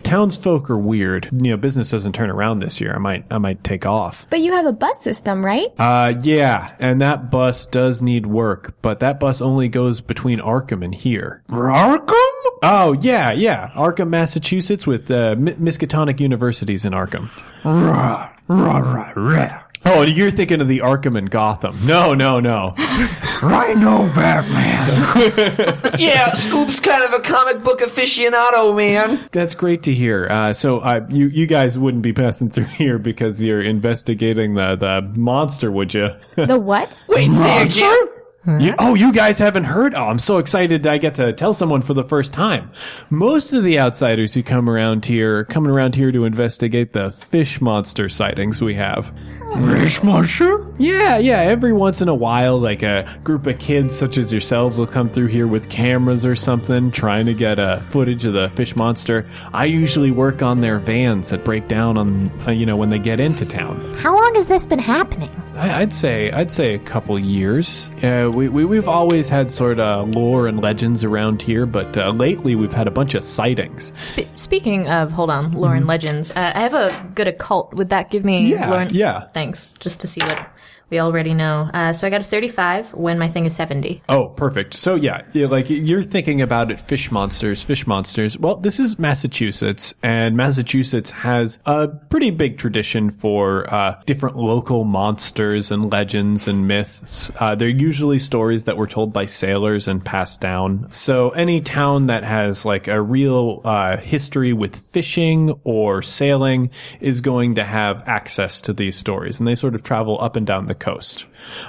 Townsfolk 0.03 0.69
are 0.69 0.77
weird. 0.77 1.29
You 1.31 1.51
know, 1.51 1.57
business 1.57 1.91
doesn't 1.91 2.13
turn 2.13 2.29
around 2.29 2.59
this 2.59 2.79
year. 2.81 2.93
I 2.93 2.99
might, 2.99 3.25
I 3.31 3.37
might 3.37 3.63
take 3.63 3.85
off. 3.85 4.27
But 4.29 4.39
you 4.39 4.53
have 4.53 4.65
a 4.65 4.73
bus 4.73 5.01
system, 5.01 5.43
right? 5.43 5.67
Uh, 5.77 6.13
yeah, 6.21 6.75
and 6.79 7.01
that 7.01 7.31
bus 7.31 7.65
does 7.65 8.01
need 8.01 8.25
work, 8.25 8.75
but 8.81 8.99
that 8.99 9.19
bus 9.19 9.41
only 9.41 9.67
goes 9.67 10.01
between 10.01 10.39
Arkham 10.39 10.83
and 10.83 10.93
here. 10.93 11.43
Arkham? 11.49 12.34
Oh, 12.67 12.93
yeah, 12.93 13.31
yeah. 13.31 13.69
Arkham, 13.75 14.09
Massachusetts 14.09 14.87
with, 14.87 15.11
uh, 15.11 15.35
M- 15.37 15.45
Miskatonic 15.63 16.19
Universities 16.19 16.83
in 16.83 16.93
Arkham. 16.93 17.29
Rah, 17.63 18.31
rah, 18.47 18.77
rah, 18.79 19.13
rah. 19.15 19.61
Oh, 19.87 20.01
you're 20.01 20.31
thinking 20.31 20.61
of 20.61 20.67
the 20.67 20.79
Arkham 20.79 21.15
and 21.15 21.29
Gotham. 21.29 21.77
No, 21.85 22.15
no, 22.15 22.39
no. 22.39 22.73
Rhino 23.43 24.11
Batman. 24.15 25.83
Yeah, 25.99 26.31
Scoob's 26.31 26.79
kind 26.79 27.03
of 27.03 27.13
a 27.13 27.19
comic 27.19 27.63
book 27.63 27.79
aficionado, 27.79 28.75
man. 28.75 29.19
That's 29.31 29.53
great 29.55 29.83
to 29.83 29.93
hear. 29.93 30.27
Uh, 30.29 30.51
so 30.53 30.79
uh, 30.79 31.05
you 31.09 31.27
you 31.27 31.47
guys 31.47 31.77
wouldn't 31.79 32.03
be 32.03 32.11
passing 32.13 32.49
through 32.49 32.63
here 32.77 32.97
because 32.97 33.41
you're 33.41 33.61
investigating 33.61 34.55
the 34.55 34.75
the 34.75 35.01
monster, 35.17 35.71
would 35.71 35.93
you? 35.93 36.09
The 36.35 36.59
what? 36.59 37.05
Wait, 37.07 37.31
say 37.31 37.63
again. 37.63 38.07
You, 38.47 38.75
oh, 38.77 38.93
you 38.93 39.11
guys 39.11 39.39
haven't 39.39 39.63
heard? 39.63 39.95
Oh, 39.95 40.07
I'm 40.07 40.19
so 40.19 40.37
excited 40.37 40.85
I 40.85 40.99
get 40.99 41.15
to 41.15 41.33
tell 41.33 41.53
someone 41.53 41.81
for 41.81 41.95
the 41.95 42.03
first 42.03 42.31
time. 42.31 42.71
Most 43.09 43.53
of 43.53 43.63
the 43.63 43.79
outsiders 43.79 44.35
who 44.35 44.43
come 44.43 44.69
around 44.69 45.05
here 45.05 45.39
are 45.39 45.45
coming 45.45 45.71
around 45.71 45.95
here 45.95 46.11
to 46.11 46.25
investigate 46.25 46.93
the 46.93 47.09
fish 47.09 47.59
monster 47.59 48.07
sightings 48.07 48.61
we 48.61 48.75
have. 48.75 49.11
Fish 49.53 50.03
monster? 50.03 50.65
Yeah, 50.77 51.17
yeah. 51.17 51.39
Every 51.41 51.71
once 51.71 52.01
in 52.01 52.09
a 52.09 52.15
while, 52.15 52.59
like 52.59 52.83
a 52.83 53.07
group 53.23 53.45
of 53.47 53.57
kids 53.59 53.95
such 53.97 54.17
as 54.17 54.31
yourselves 54.31 54.77
will 54.77 54.87
come 54.87 55.07
through 55.07 55.27
here 55.27 55.47
with 55.47 55.69
cameras 55.69 56.25
or 56.25 56.35
something, 56.35 56.91
trying 56.91 57.25
to 57.27 57.33
get 57.33 57.57
a 57.59 57.79
footage 57.89 58.25
of 58.25 58.33
the 58.33 58.49
fish 58.49 58.75
monster. 58.75 59.25
I 59.53 59.65
usually 59.65 60.11
work 60.11 60.41
on 60.41 60.61
their 60.61 60.79
vans 60.79 61.29
that 61.29 61.45
break 61.45 61.67
down 61.67 61.97
on, 61.97 62.31
uh, 62.47 62.51
you 62.51 62.65
know, 62.65 62.75
when 62.75 62.89
they 62.89 62.99
get 62.99 63.19
into 63.19 63.45
town. 63.45 63.93
How 63.99 64.13
long 64.15 64.35
has 64.35 64.47
this 64.47 64.65
been 64.65 64.79
happening? 64.79 65.29
I- 65.55 65.81
I'd 65.83 65.93
say, 65.93 66.31
I'd 66.31 66.51
say 66.51 66.73
a 66.73 66.79
couple 66.79 67.17
years. 67.17 67.89
Uh, 68.03 68.29
we, 68.33 68.49
we 68.49 68.65
we've 68.65 68.89
always 68.89 69.29
had 69.29 69.49
sort 69.49 69.79
of 69.79 70.09
lore 70.15 70.47
and 70.47 70.59
legends 70.61 71.03
around 71.03 71.41
here, 71.41 71.65
but 71.65 71.95
uh, 71.97 72.09
lately 72.09 72.55
we've 72.55 72.73
had 72.73 72.87
a 72.87 72.91
bunch 72.91 73.13
of 73.15 73.23
sightings. 73.23 73.93
Spe- 73.97 74.27
speaking 74.35 74.89
of, 74.89 75.11
hold 75.11 75.29
on, 75.29 75.53
lore 75.53 75.75
and 75.75 75.87
legends, 75.87 76.31
uh, 76.31 76.51
I 76.53 76.59
have 76.61 76.73
a 76.73 77.09
good 77.15 77.27
occult. 77.27 77.73
Would 77.75 77.89
that 77.89 78.09
give 78.11 78.25
me 78.25 78.47
Yeah, 78.51 78.69
lore 78.69 78.81
and- 78.81 78.91
yeah. 78.91 79.27
Thanks, 79.35 79.73
just 79.81 79.99
to 79.99 80.07
see 80.07 80.21
what 80.21 80.47
we 80.89 80.99
already 80.99 81.33
know. 81.33 81.69
Uh, 81.73 81.93
so 81.93 82.07
I 82.07 82.09
got 82.09 82.21
a 82.21 82.25
35 82.25 82.93
when 82.93 83.17
my 83.17 83.27
thing 83.27 83.45
is 83.45 83.55
70. 83.55 84.03
Oh, 84.07 84.29
perfect. 84.29 84.73
So 84.75 84.95
yeah, 84.95 85.23
yeah, 85.33 85.47
like 85.47 85.69
you're 85.69 86.03
thinking 86.03 86.41
about 86.41 86.71
it, 86.71 86.79
fish 86.79 87.11
monsters, 87.11 87.63
fish 87.63 87.87
monsters. 87.87 88.37
Well, 88.37 88.57
this 88.57 88.79
is 88.79 88.99
Massachusetts, 88.99 89.95
and 90.03 90.37
Massachusetts 90.37 91.09
has 91.11 91.59
a 91.65 91.87
pretty 91.87 92.29
big 92.29 92.57
tradition 92.57 93.09
for 93.09 93.73
uh, 93.73 94.01
different 94.05 94.37
local 94.37 94.83
monsters 94.83 95.71
and 95.71 95.91
legends 95.91 96.47
and 96.47 96.67
myths. 96.67 97.31
Uh, 97.39 97.55
they're 97.55 97.67
usually 97.67 98.19
stories 98.19 98.65
that 98.65 98.77
were 98.77 98.87
told 98.87 99.11
by 99.11 99.25
sailors 99.25 99.87
and 99.87 100.05
passed 100.05 100.39
down. 100.39 100.87
So 100.91 101.31
any 101.31 101.61
town 101.61 102.07
that 102.07 102.23
has 102.23 102.65
like 102.65 102.87
a 102.87 103.01
real 103.01 103.61
uh, 103.63 103.97
history 103.97 104.53
with 104.53 104.75
fishing 104.75 105.59
or 105.63 106.01
sailing 106.01 106.69
is 106.99 107.21
going 107.21 107.55
to 107.55 107.63
have 107.63 108.07
access 108.07 108.61
to 108.61 108.73
these 108.73 108.95
stories, 108.95 109.39
and 109.39 109.47
they 109.47 109.55
sort 109.55 109.73
of 109.73 109.81
travel 109.81 110.21
up 110.21 110.35
and 110.35 110.45
down 110.45 110.67
the 110.67 110.74
coast. 110.79 111.25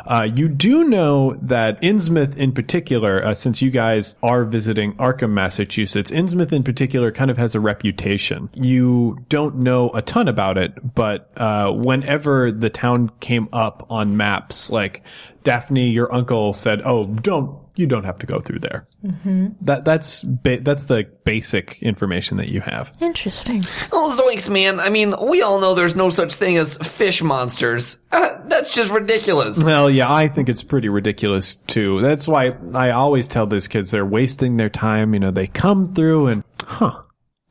Uh, 0.07 0.29
you 0.35 0.49
do 0.49 0.85
know 0.89 1.35
that 1.43 1.81
Innsmouth, 1.83 2.37
in 2.37 2.53
particular, 2.53 3.25
uh, 3.25 3.35
since 3.35 3.61
you 3.63 3.71
guys 3.71 4.17
are 4.23 4.45
visiting 4.45 4.95
Arkham, 4.95 5.31
Massachusetts, 5.31 6.11
Innsmouth 6.11 6.53
in 6.53 6.63
particular 6.63 7.13
kind 7.13 7.31
of 7.31 7.39
has 7.39 7.55
a 7.55 7.61
reputation. 7.61 8.49
You 8.55 9.19
don't 9.29 9.57
know 9.57 9.91
a 9.91 10.03
ton 10.03 10.29
about 10.29 10.59
it, 10.59 10.95
but 10.95 11.31
uh, 11.37 11.73
whenever 11.73 12.53
the 12.53 12.71
town 12.71 13.11
came 13.21 13.49
up 13.53 13.87
on 13.91 14.17
maps, 14.17 14.71
like 14.71 15.03
Daphne, 15.45 15.91
your 15.91 16.13
uncle 16.13 16.53
said, 16.53 16.83
"Oh, 16.85 17.05
don't." 17.05 17.66
You 17.77 17.87
don't 17.87 18.05
have 18.05 18.19
to 18.21 18.27
go 18.27 18.41
through 18.41 18.61
there. 18.61 18.87
That 19.63 19.85
that's 19.85 20.23
ba- 20.23 20.61
that's 20.61 20.87
the 20.87 21.05
basic 21.25 21.83
information 21.83 22.39
that 22.39 22.49
you 22.49 22.61
have. 22.61 22.91
Interesting. 23.01 23.65
Well, 23.93 24.17
zoinks, 24.17 24.49
man. 24.51 24.81
I 24.81 24.89
mean, 24.89 25.15
we 25.29 25.43
all 25.43 25.61
know 25.61 25.75
there's 25.75 25.95
no 25.97 26.09
such 26.09 26.35
thing 26.35 26.57
as 26.57 26.77
fish 26.79 27.23
monsters. 27.23 27.99
Uh, 28.11 28.39
that's 28.47 28.75
just 28.75 28.93
ridiculous. 28.93 29.63
Well, 29.63 29.91
yeah, 29.91 30.13
I 30.13 30.29
think 30.29 30.49
it's 30.49 30.63
pretty 30.63 30.89
ridiculous 30.89 31.57
too. 31.57 32.01
That's 32.01 32.27
why 32.27 32.55
I 32.75 32.91
always 32.91 33.29
tell 33.29 33.47
these 33.47 33.69
kids 33.69 33.91
they're 33.91 34.07
wasting 34.07 34.57
their 34.57 34.71
time. 34.71 35.15
You 35.15 35.21
know, 35.21 35.31
they 35.31 35.47
come 35.47 35.95
through 35.95 36.29
and, 36.29 36.45
huh, 36.65 37.03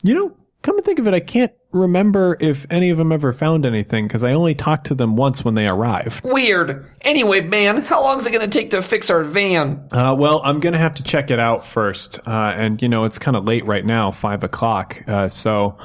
you 0.03 0.15
know, 0.15 0.37
come 0.65 0.77
and 0.77 0.85
think 0.85 0.99
of 0.99 1.07
it, 1.07 1.13
I 1.13 1.19
can't 1.19 1.51
remember 1.71 2.37
if 2.39 2.65
any 2.71 2.89
of 2.89 2.97
them 2.97 3.11
ever 3.11 3.31
found 3.31 3.65
anything 3.65 4.07
because 4.07 4.23
I 4.23 4.31
only 4.31 4.55
talked 4.55 4.87
to 4.87 4.95
them 4.95 5.15
once 5.15 5.45
when 5.45 5.53
they 5.53 5.67
arrived. 5.67 6.23
Weird. 6.23 6.89
Anyway, 7.01 7.41
man, 7.41 7.81
how 7.81 8.01
long 8.01 8.17
is 8.17 8.25
it 8.25 8.33
gonna 8.33 8.47
take 8.47 8.71
to 8.71 8.81
fix 8.81 9.09
our 9.09 9.23
van? 9.23 9.87
Uh, 9.91 10.15
well, 10.17 10.41
I'm 10.43 10.59
gonna 10.59 10.79
have 10.79 10.95
to 10.95 11.03
check 11.03 11.29
it 11.29 11.39
out 11.39 11.65
first, 11.65 12.19
uh, 12.27 12.53
and 12.55 12.81
you 12.81 12.89
know 12.89 13.05
it's 13.05 13.19
kind 13.19 13.37
of 13.37 13.45
late 13.45 13.65
right 13.65 13.85
now, 13.85 14.09
five 14.09 14.43
o'clock. 14.43 15.03
Uh, 15.07 15.27
so 15.27 15.77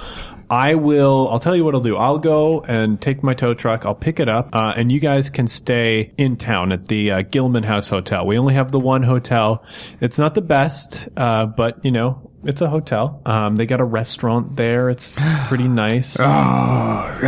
I 0.48 0.74
will. 0.76 1.28
I'll 1.30 1.38
tell 1.38 1.54
you 1.54 1.64
what 1.64 1.74
I'll 1.74 1.80
do. 1.80 1.96
I'll 1.96 2.18
go 2.18 2.62
and 2.62 3.00
take 3.00 3.22
my 3.22 3.34
tow 3.34 3.52
truck. 3.52 3.84
I'll 3.84 3.94
pick 3.94 4.18
it 4.18 4.28
up, 4.28 4.48
uh, 4.54 4.72
and 4.76 4.90
you 4.90 4.98
guys 4.98 5.28
can 5.28 5.46
stay 5.46 6.12
in 6.16 6.36
town 6.36 6.72
at 6.72 6.88
the 6.88 7.10
uh, 7.10 7.22
Gilman 7.22 7.64
House 7.64 7.88
Hotel. 7.88 8.26
We 8.26 8.38
only 8.38 8.54
have 8.54 8.72
the 8.72 8.80
one 8.80 9.02
hotel. 9.02 9.62
It's 10.00 10.18
not 10.18 10.34
the 10.34 10.42
best, 10.42 11.08
uh, 11.16 11.46
but 11.46 11.84
you 11.84 11.90
know. 11.90 12.29
It's 12.44 12.60
a 12.60 12.68
hotel. 12.68 13.20
Um, 13.26 13.56
they 13.56 13.66
got 13.66 13.80
a 13.80 13.84
restaurant 13.84 14.56
there. 14.56 14.90
It's 14.90 15.12
pretty 15.46 15.68
nice. 15.68 16.16
oh, 16.20 17.18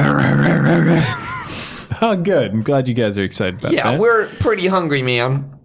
good. 2.23 2.51
I'm 2.51 2.63
glad 2.63 2.89
you 2.89 2.95
guys 2.95 3.19
are 3.19 3.25
excited 3.25 3.61
about 3.61 3.73
it. 3.73 3.77
Yeah, 3.77 3.93
that. 3.93 4.01
we're 4.01 4.29
pretty 4.37 4.67
hungry, 4.67 5.03
man. 5.03 5.59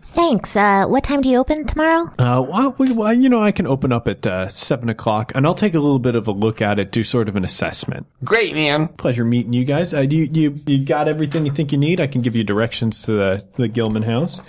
Thanks. 0.00 0.54
Uh, 0.54 0.86
what 0.86 1.02
time 1.02 1.22
do 1.22 1.28
you 1.28 1.38
open 1.38 1.66
tomorrow? 1.66 2.04
Uh, 2.18 2.40
well, 2.40 2.74
we, 2.78 2.92
well, 2.92 3.12
you 3.12 3.28
know, 3.28 3.42
I 3.42 3.52
can 3.52 3.66
open 3.66 3.90
up 3.90 4.06
at 4.06 4.26
uh, 4.26 4.48
seven 4.48 4.88
o'clock, 4.88 5.32
and 5.34 5.46
I'll 5.46 5.54
take 5.54 5.74
a 5.74 5.80
little 5.80 5.98
bit 5.98 6.14
of 6.14 6.28
a 6.28 6.30
look 6.30 6.62
at 6.62 6.78
it, 6.78 6.92
do 6.92 7.02
sort 7.02 7.28
of 7.28 7.36
an 7.36 7.44
assessment. 7.44 8.06
Great, 8.22 8.54
man. 8.54 8.88
Pleasure 8.88 9.24
meeting 9.24 9.54
you 9.54 9.64
guys. 9.64 9.92
Uh, 9.92 10.00
you, 10.00 10.28
you, 10.32 10.54
you 10.66 10.84
got 10.84 11.08
everything 11.08 11.46
you 11.46 11.52
think 11.52 11.72
you 11.72 11.78
need. 11.78 12.00
I 12.00 12.06
can 12.06 12.22
give 12.22 12.36
you 12.36 12.44
directions 12.44 13.02
to 13.02 13.12
the 13.12 13.44
the 13.56 13.66
Gilman 13.66 14.02
house. 14.02 14.40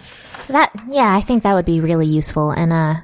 That 0.47 0.71
yeah, 0.89 1.15
I 1.15 1.21
think 1.21 1.43
that 1.43 1.53
would 1.53 1.65
be 1.65 1.79
really 1.79 2.05
useful. 2.05 2.51
And 2.51 2.71
uh, 2.71 2.95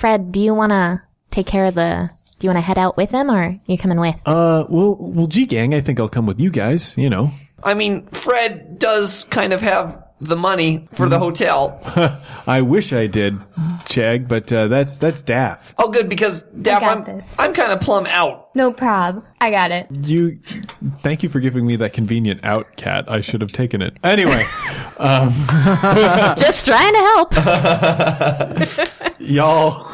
Fred, 0.00 0.32
do 0.32 0.40
you 0.40 0.54
want 0.54 0.70
to 0.70 1.02
take 1.30 1.46
care 1.46 1.66
of 1.66 1.74
the? 1.74 2.08
Do 2.38 2.46
you 2.46 2.48
want 2.48 2.56
to 2.56 2.62
head 2.62 2.78
out 2.78 2.96
with 2.96 3.10
him, 3.10 3.30
or 3.30 3.36
are 3.36 3.60
you 3.66 3.76
coming 3.76 4.00
with? 4.00 4.14
Uh, 4.24 4.64
well, 4.70 4.96
well, 4.98 5.26
G 5.26 5.44
gang, 5.44 5.74
I 5.74 5.82
think 5.82 6.00
I'll 6.00 6.08
come 6.08 6.24
with 6.24 6.40
you 6.40 6.48
guys. 6.48 6.96
You 6.96 7.10
know, 7.10 7.32
I 7.62 7.74
mean, 7.74 8.06
Fred 8.06 8.78
does 8.78 9.24
kind 9.24 9.52
of 9.52 9.60
have 9.60 10.02
the 10.20 10.36
money 10.36 10.86
for 10.94 11.08
the 11.08 11.18
hotel. 11.18 11.80
I 12.46 12.60
wish 12.60 12.92
I 12.92 13.06
did, 13.06 13.38
Shag, 13.88 14.28
but 14.28 14.52
uh, 14.52 14.68
that's 14.68 14.98
that's 14.98 15.22
Daff. 15.22 15.74
Oh, 15.78 15.88
good, 15.88 16.08
because 16.08 16.40
Daff, 16.40 16.80
got 16.82 16.96
I'm, 16.98 17.04
this. 17.04 17.36
I'm 17.38 17.54
kind 17.54 17.72
of 17.72 17.80
plumb 17.80 18.06
out. 18.06 18.54
No 18.54 18.72
prob. 18.72 19.24
I 19.40 19.50
got 19.50 19.70
it. 19.70 19.86
You, 19.90 20.38
thank 20.98 21.22
you 21.22 21.28
for 21.28 21.40
giving 21.40 21.66
me 21.66 21.76
that 21.76 21.92
convenient 21.92 22.44
out, 22.44 22.76
Kat. 22.76 23.10
I 23.10 23.20
should 23.20 23.40
have 23.40 23.52
taken 23.52 23.80
it. 23.80 23.96
Anyway, 24.02 24.42
Just 26.36 26.66
trying 26.66 26.92
to 26.92 27.00
help. 27.00 27.32
y'all 29.20 29.86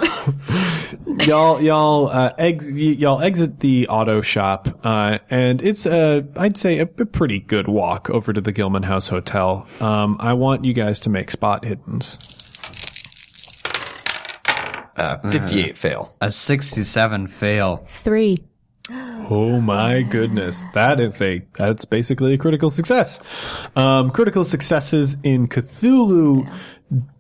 y'all 1.27 1.61
y'all 1.63 2.09
uh, 2.09 2.33
ex- 2.39 2.71
y'all 2.71 3.21
exit 3.21 3.61
the 3.61 3.87
auto 3.89 4.21
shop 4.21 4.69
uh, 4.85 5.19
and 5.31 5.63
it's 5.63 5.87
a 5.87 6.27
i'd 6.37 6.57
say 6.57 6.79
a, 6.79 6.83
a 6.83 7.07
pretty 7.07 7.39
good 7.39 7.69
walk 7.69 8.09
over 8.11 8.33
to 8.33 8.41
the 8.41 8.53
gilman 8.53 8.83
house 8.85 9.09
hotel 9.09 9.67
um, 9.81 10.17
i 10.21 10.33
want 10.33 10.65
you 10.65 10.73
guys 10.73 11.01
to 11.01 11.11
make 11.11 11.31
spot 11.31 11.63
hiddens 11.65 12.33
Uh, 14.97 15.19
58 15.31 15.77
fail. 15.77 16.15
A 16.23 16.31
67 16.31 17.27
fail. 17.27 17.77
Three. 17.77 18.39
oh 18.91 19.61
my 19.61 20.01
goodness 20.03 20.65
that 20.73 21.01
is 21.01 21.21
a 21.21 21.43
that's 21.59 21.85
basically 21.85 22.35
a 22.35 22.39
critical 22.39 22.71
success 22.71 23.19
um, 23.75 24.11
critical 24.13 24.45
successes 24.45 25.17
in 25.25 25.49
cthulhu 25.49 26.49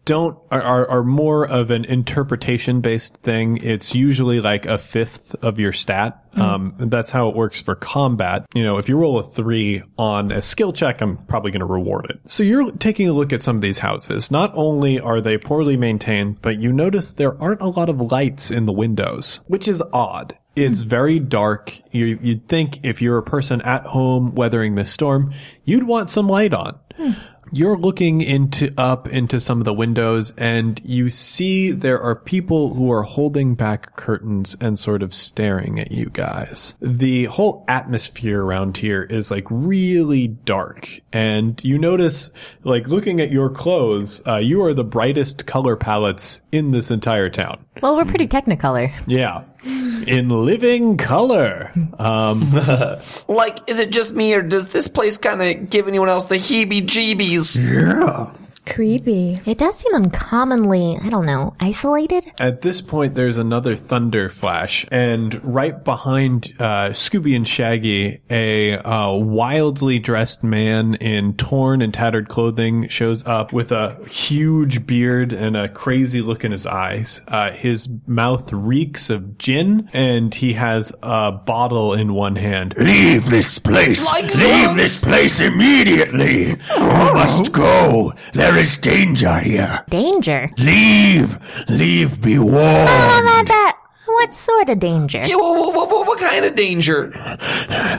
don't 0.05 0.38
are, 0.52 0.88
are, 0.88 1.02
more 1.02 1.46
of 1.46 1.70
an 1.70 1.85
interpretation 1.85 2.81
based 2.81 3.16
thing. 3.18 3.57
It's 3.59 3.94
usually 3.94 4.40
like 4.40 4.64
a 4.64 4.79
fifth 4.79 5.35
of 5.42 5.59
your 5.59 5.72
stat. 5.72 6.22
Mm-hmm. 6.33 6.40
Um, 6.40 6.74
that's 6.79 7.11
how 7.11 7.29
it 7.29 7.37
works 7.37 7.61
for 7.61 7.74
combat. 7.74 8.46
You 8.55 8.62
know, 8.62 8.79
if 8.79 8.88
you 8.88 8.96
roll 8.96 9.18
a 9.18 9.24
three 9.24 9.83
on 9.98 10.31
a 10.31 10.40
skill 10.40 10.72
check, 10.72 11.00
I'm 11.00 11.16
probably 11.26 11.50
going 11.50 11.61
to 11.61 11.66
reward 11.66 12.07
it. 12.09 12.20
So 12.24 12.44
you're 12.44 12.70
taking 12.72 13.09
a 13.09 13.12
look 13.12 13.33
at 13.33 13.42
some 13.42 13.57
of 13.57 13.62
these 13.62 13.81
houses. 13.81 14.31
Not 14.31 14.52
only 14.55 15.00
are 15.00 15.20
they 15.20 15.38
poorly 15.38 15.76
maintained, 15.76 16.40
but 16.40 16.61
you 16.61 16.72
notice 16.72 17.12
there 17.12 17.40
aren't 17.42 17.61
a 17.61 17.68
lot 17.68 17.88
of 17.88 18.00
lights 18.00 18.50
in 18.52 18.66
the 18.66 18.72
windows, 18.72 19.40
which 19.46 19.66
is 19.66 19.83
odd. 19.92 20.38
It's 20.55 20.81
mm-hmm. 20.81 20.88
very 20.88 21.18
dark. 21.18 21.79
You, 21.92 22.18
you'd 22.22 22.46
think 22.46 22.85
if 22.85 23.02
you're 23.02 23.18
a 23.18 23.22
person 23.22 23.61
at 23.62 23.85
home 23.85 24.35
weathering 24.35 24.76
this 24.76 24.90
storm, 24.90 25.35
you'd 25.64 25.85
want 25.85 26.11
some 26.11 26.29
light 26.29 26.55
on. 26.55 26.79
Hmm. 26.96 27.12
You're 27.52 27.78
looking 27.78 28.20
into 28.20 28.72
up 28.76 29.09
into 29.09 29.40
some 29.40 29.61
of 29.61 29.64
the 29.64 29.72
windows 29.72 30.32
and 30.37 30.80
you 30.85 31.11
see 31.11 31.70
there 31.70 32.00
are 32.00 32.16
people 32.16 32.74
who 32.74 32.90
are 32.90 33.02
holding 33.02 33.54
back 33.54 33.96
curtains 33.96 34.56
and 34.61 34.78
sort 34.78 35.02
of 35.02 35.14
staring 35.14 35.78
at 35.78 35.92
you 35.92 36.11
guys. 36.11 36.74
The 36.80 37.26
whole 37.26 37.64
atmosphere 37.68 38.42
around 38.42 38.76
here 38.76 39.02
is 39.02 39.30
like 39.30 39.46
really 39.50 40.28
dark 40.28 41.00
and 41.12 41.62
you 41.64 41.78
notice 41.78 42.32
like 42.64 42.88
looking 42.88 43.20
at 43.20 43.30
your 43.30 43.50
clothes, 43.50 44.22
uh, 44.26 44.37
you 44.37 44.62
are 44.62 44.74
the 44.74 44.85
brightest 44.85 45.46
color 45.46 45.76
palettes 45.76 46.42
in 46.52 46.72
this 46.72 46.90
entire 46.90 47.30
town. 47.30 47.64
Well, 47.80 47.96
we're 47.96 48.04
pretty 48.04 48.26
technicolor. 48.26 48.92
Yeah. 49.06 49.44
In 49.66 50.29
living 50.29 50.96
color. 50.96 51.72
Um, 51.98 52.52
Like, 53.29 53.68
is 53.68 53.79
it 53.81 53.90
just 53.90 54.12
me, 54.14 54.35
or 54.35 54.42
does 54.42 54.72
this 54.72 54.87
place 54.88 55.18
kind 55.18 55.42
of 55.42 55.68
give 55.70 55.88
anyone 55.88 56.09
else 56.09 56.26
the 56.26 56.37
heebie-jeebies? 56.37 57.57
Yeah. 57.57 58.31
Creepy. 58.66 59.40
It 59.46 59.59
does 59.59 59.79
seem 59.79 59.94
uncommonly, 59.94 60.98
I 61.02 61.09
don't 61.09 61.24
know, 61.26 61.55
isolated. 61.61 62.31
At 62.38 62.62
this 62.62 62.83
point, 62.83 63.14
there's 63.14 63.38
another 63.38 63.76
thunder 63.76 64.29
flash, 64.29 64.85
and 64.90 65.42
right 65.44 65.83
behind 65.83 66.55
uh, 66.59 66.90
Scooby 66.90 67.35
and 67.37 67.46
Shaggy, 67.46 68.20
a 68.29 68.76
uh, 68.79 69.12
wildly 69.12 69.98
dressed 69.98 70.42
man 70.42 70.94
in 70.96 71.37
torn 71.37 71.81
and 71.81 71.94
tattered 71.94 72.29
clothing 72.29 72.88
shows 72.88 73.24
up 73.26 73.52
with 73.52 73.72
a 73.72 73.96
huge 74.07 74.87
beard 74.87 75.33
and 75.33 75.57
a 75.57 75.68
crazy 75.68 76.20
look 76.20 76.44
in 76.44 76.52
his 76.52 76.66
eyes. 76.66 77.22
Uh, 77.29 77.52
his 77.52 77.88
mouth 78.07 78.52
reeks 78.52 79.11
of 79.11 79.38
gin, 79.38 79.88
and 79.92 80.35
he 80.35 80.55
has 80.55 80.92
a 81.02 81.33
bottle 81.33 81.94
in 81.94 82.14
one 82.14 82.37
hand. 82.37 82.74
Leave 82.76 83.31
this 83.31 83.59
place! 83.59 84.12
Leave 84.14 84.76
this 84.76 85.02
place 85.05 85.40
immediately! 85.40 86.48
You 86.50 87.14
must 87.14 87.52
go! 87.52 88.12
There 88.33 88.56
is 88.57 88.77
danger 88.77 89.38
here! 89.38 89.85
Danger. 89.88 90.47
Leave! 90.59 91.38
Leave, 91.69 92.21
be 92.23 92.38
warned! 92.38 92.57
Uh, 92.59 93.42
that, 93.45 93.79
what 94.07 94.35
sort 94.35 94.69
of 94.69 94.79
danger? 94.79 95.19
Yeah, 95.25 95.37
what, 95.37 95.75
what, 95.75 95.90
what, 95.90 96.07
what 96.07 96.19
kind 96.19 96.45
of 96.45 96.55
danger? 96.55 97.11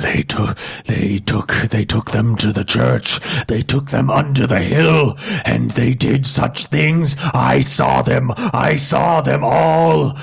They 0.01 0.23
took, 0.23 0.57
they 0.85 1.19
took, 1.19 1.53
they 1.69 1.85
took 1.85 2.11
them 2.11 2.35
to 2.37 2.51
the 2.51 2.63
church. 2.63 3.19
They 3.47 3.61
took 3.61 3.89
them 3.91 4.09
under 4.09 4.47
the 4.47 4.59
hill, 4.59 5.17
and 5.45 5.71
they 5.71 5.93
did 5.93 6.25
such 6.25 6.65
things. 6.65 7.15
I 7.33 7.59
saw 7.59 8.01
them. 8.01 8.31
I 8.37 8.75
saw 8.75 9.21
them 9.21 9.43
all. 9.43 10.17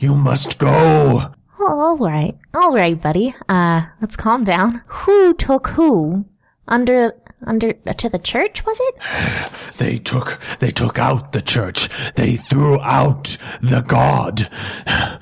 You 0.00 0.14
must 0.14 0.58
go. 0.58 1.34
Oh, 1.60 1.80
all 1.80 1.98
right. 1.98 2.36
All 2.54 2.72
right, 2.72 3.00
buddy. 3.00 3.34
Uh, 3.48 3.86
let's 4.00 4.16
calm 4.16 4.44
down. 4.44 4.82
Who 4.86 5.34
took 5.34 5.68
who? 5.68 6.26
Under, 6.66 7.12
under, 7.46 7.72
to 7.72 8.08
the 8.08 8.18
church, 8.18 8.64
was 8.64 8.78
it? 8.80 8.94
They 9.78 9.98
took, 9.98 10.40
they 10.58 10.72
took 10.72 10.98
out 10.98 11.30
the 11.30 11.40
church. 11.40 11.88
They 12.16 12.34
threw 12.34 12.80
out 12.80 13.36
the 13.60 13.80
God. 13.80 14.50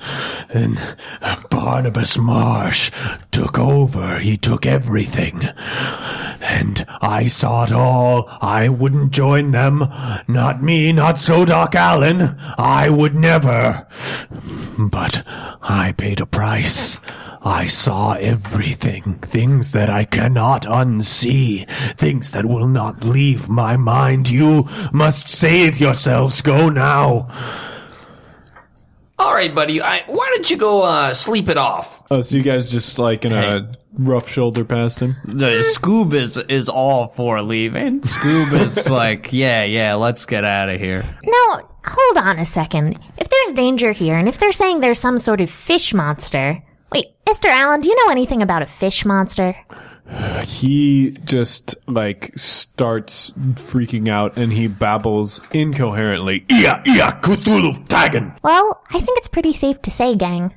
And 0.49 0.79
Barnabas 1.49 2.17
Marsh 2.17 2.89
took 3.31 3.59
over. 3.59 4.17
He 4.19 4.37
took 4.37 4.65
everything. 4.65 5.49
And 6.41 6.85
I 7.01 7.27
saw 7.27 7.65
it 7.65 7.73
all. 7.73 8.29
I 8.41 8.69
wouldn't 8.69 9.11
join 9.11 9.51
them. 9.51 9.79
Not 10.27 10.63
me, 10.63 10.93
not 10.93 11.19
Zadok 11.19 11.75
Allen. 11.75 12.37
I 12.57 12.89
would 12.89 13.13
never. 13.13 13.85
But 14.79 15.23
I 15.27 15.93
paid 15.97 16.21
a 16.21 16.25
price. 16.25 17.01
I 17.41 17.67
saw 17.67 18.13
everything, 18.13 19.15
things 19.15 19.71
that 19.71 19.89
I 19.89 20.05
cannot 20.05 20.63
unsee, 20.63 21.69
things 21.69 22.31
that 22.31 22.45
will 22.45 22.67
not 22.67 23.03
leave 23.03 23.47
my 23.49 23.77
mind. 23.77 24.29
You 24.29 24.67
must 24.91 25.29
save 25.29 25.79
yourselves. 25.79 26.41
Go 26.41 26.69
now. 26.69 27.29
All 29.19 29.33
right, 29.33 29.53
buddy. 29.53 29.81
I, 29.81 30.03
why 30.05 30.31
don't 30.35 30.49
you 30.49 30.57
go 30.57 30.83
uh, 30.83 31.13
sleep 31.13 31.49
it 31.49 31.57
off? 31.57 32.03
Oh, 32.11 32.21
so 32.21 32.37
you 32.37 32.43
guys 32.43 32.71
just 32.71 32.99
like 32.99 33.25
in 33.25 33.33
a 33.33 33.71
rough 33.93 34.29
shoulder 34.29 34.63
past 34.63 34.99
him? 34.99 35.15
The 35.25 35.63
Scoob 35.75 36.13
is 36.13 36.37
is 36.37 36.69
all 36.69 37.07
for 37.07 37.41
leaving. 37.41 38.01
Scoob 38.01 38.53
is 38.53 38.87
like, 38.89 39.33
yeah, 39.33 39.63
yeah, 39.63 39.95
let's 39.95 40.25
get 40.25 40.43
out 40.43 40.69
of 40.69 40.79
here. 40.79 41.03
No, 41.23 41.69
hold 41.83 42.17
on 42.17 42.37
a 42.37 42.45
second. 42.45 42.99
If 43.17 43.27
there's 43.29 43.53
danger 43.53 43.91
here, 43.91 44.15
and 44.17 44.27
if 44.27 44.37
they're 44.37 44.51
saying 44.51 44.81
there's 44.81 44.99
some 44.99 45.17
sort 45.17 45.41
of 45.41 45.49
fish 45.49 45.93
monster. 45.93 46.63
Wait, 47.27 47.35
Mr. 47.35 47.49
Allen, 47.49 47.81
do 47.81 47.89
you 47.89 48.05
know 48.05 48.11
anything 48.11 48.41
about 48.41 48.61
a 48.61 48.65
fish 48.65 49.05
monster? 49.05 49.55
He 50.45 51.11
just 51.25 51.75
like 51.87 52.31
starts 52.37 53.31
freaking 53.55 54.07
out 54.09 54.37
and 54.37 54.53
he 54.53 54.67
babbles 54.67 55.41
incoherently. 55.51 56.45
Ia, 56.49 56.81
ia, 56.87 57.19
Cthulhu, 57.21 57.85
fhtagn. 57.87 58.37
Well, 58.43 58.81
I 58.89 58.99
think 58.99 59.17
it's 59.17 59.27
pretty 59.27 59.51
safe 59.51 59.81
to 59.81 59.91
say, 59.91 60.15
gang, 60.15 60.55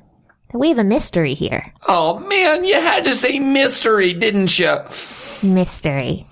that 0.51 0.57
we 0.57 0.69
have 0.69 0.77
a 0.77 0.85
mystery 0.85 1.33
here. 1.33 1.73
Oh 1.89 2.19
man, 2.19 2.63
you 2.63 2.75
had 2.75 3.03
to 3.03 3.13
say 3.13 3.39
mystery, 3.39 4.13
didn't 4.13 4.57
you? 4.57 4.77
Mystery. 5.43 6.25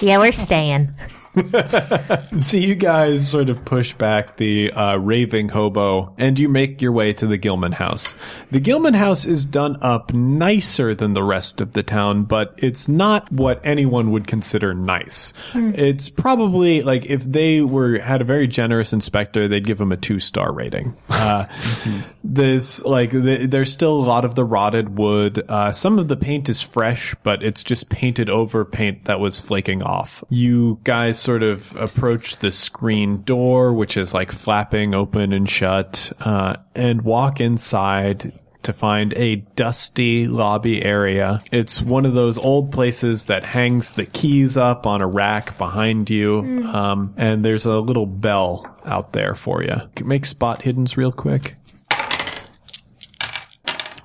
Yeah, 0.00 0.18
we're 0.18 0.32
staying. 0.32 0.94
So 2.40 2.56
you 2.56 2.76
guys 2.76 3.28
sort 3.28 3.50
of 3.50 3.64
push 3.64 3.94
back 3.94 4.36
the 4.36 4.70
uh, 4.72 4.96
raving 4.96 5.48
hobo 5.48 6.14
and 6.18 6.38
you 6.38 6.48
make 6.48 6.80
your 6.80 6.92
way 6.92 7.12
to 7.14 7.26
the 7.26 7.36
Gilman 7.36 7.72
house. 7.72 8.14
The 8.50 8.60
Gilman 8.60 8.94
house 8.94 9.24
is 9.24 9.44
done 9.44 9.76
up 9.82 10.14
nicer 10.14 10.94
than 10.94 11.14
the 11.14 11.22
rest 11.22 11.60
of 11.60 11.72
the 11.72 11.82
town, 11.82 12.24
but 12.24 12.54
it's 12.58 12.88
not 12.88 13.30
what 13.32 13.60
anyone 13.64 14.12
would 14.12 14.26
consider 14.26 14.72
nice. 14.72 15.32
It's 15.54 16.08
probably 16.08 16.82
like 16.82 17.06
if 17.06 17.24
they 17.24 17.60
were 17.60 17.98
had 17.98 18.20
a 18.20 18.24
very 18.24 18.46
generous 18.46 18.92
inspector, 18.92 19.48
they'd 19.48 19.66
give 19.66 19.78
them 19.78 19.90
a 19.90 19.96
two 19.96 20.20
star 20.20 20.52
rating. 20.52 20.96
Uh, 21.08 21.46
this 22.24 22.84
like 22.84 23.10
the, 23.10 23.46
there's 23.46 23.72
still 23.72 23.94
a 23.94 24.06
lot 24.06 24.24
of 24.24 24.36
the 24.36 24.44
rotted 24.44 24.96
wood. 24.96 25.44
Uh, 25.48 25.72
some 25.72 25.98
of 25.98 26.08
the 26.08 26.16
paint 26.16 26.48
is 26.48 26.62
fresh, 26.62 27.14
but 27.22 27.42
it's 27.42 27.64
just 27.64 27.88
painted 27.88 28.30
over 28.30 28.64
paint 28.64 29.06
that 29.06 29.18
was 29.18 29.40
flaking 29.40 29.82
off. 29.82 30.22
You 30.28 30.78
guys 30.84 31.18
sort 31.28 31.42
of 31.42 31.76
approach 31.76 32.38
the 32.38 32.50
screen 32.50 33.22
door, 33.22 33.70
which 33.74 33.98
is 33.98 34.14
like 34.14 34.32
flapping 34.32 34.94
open 34.94 35.34
and 35.34 35.46
shut, 35.46 36.10
uh, 36.20 36.56
and 36.74 37.02
walk 37.02 37.38
inside 37.38 38.32
to 38.62 38.72
find 38.72 39.12
a 39.12 39.36
dusty 39.54 40.26
lobby 40.26 40.82
area. 40.82 41.42
It's 41.52 41.82
one 41.82 42.06
of 42.06 42.14
those 42.14 42.38
old 42.38 42.72
places 42.72 43.26
that 43.26 43.44
hangs 43.44 43.92
the 43.92 44.06
keys 44.06 44.56
up 44.56 44.86
on 44.86 45.02
a 45.02 45.06
rack 45.06 45.58
behind 45.58 46.08
you. 46.08 46.38
Um, 46.64 47.12
and 47.18 47.44
there's 47.44 47.66
a 47.66 47.76
little 47.78 48.06
bell 48.06 48.64
out 48.86 49.12
there 49.12 49.34
for 49.34 49.62
you. 49.62 49.76
Make 50.02 50.24
spot 50.24 50.62
hiddens 50.62 50.96
real 50.96 51.12
quick. 51.12 51.56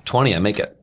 20, 0.04 0.36
I 0.36 0.38
make 0.40 0.58
it. 0.58 0.78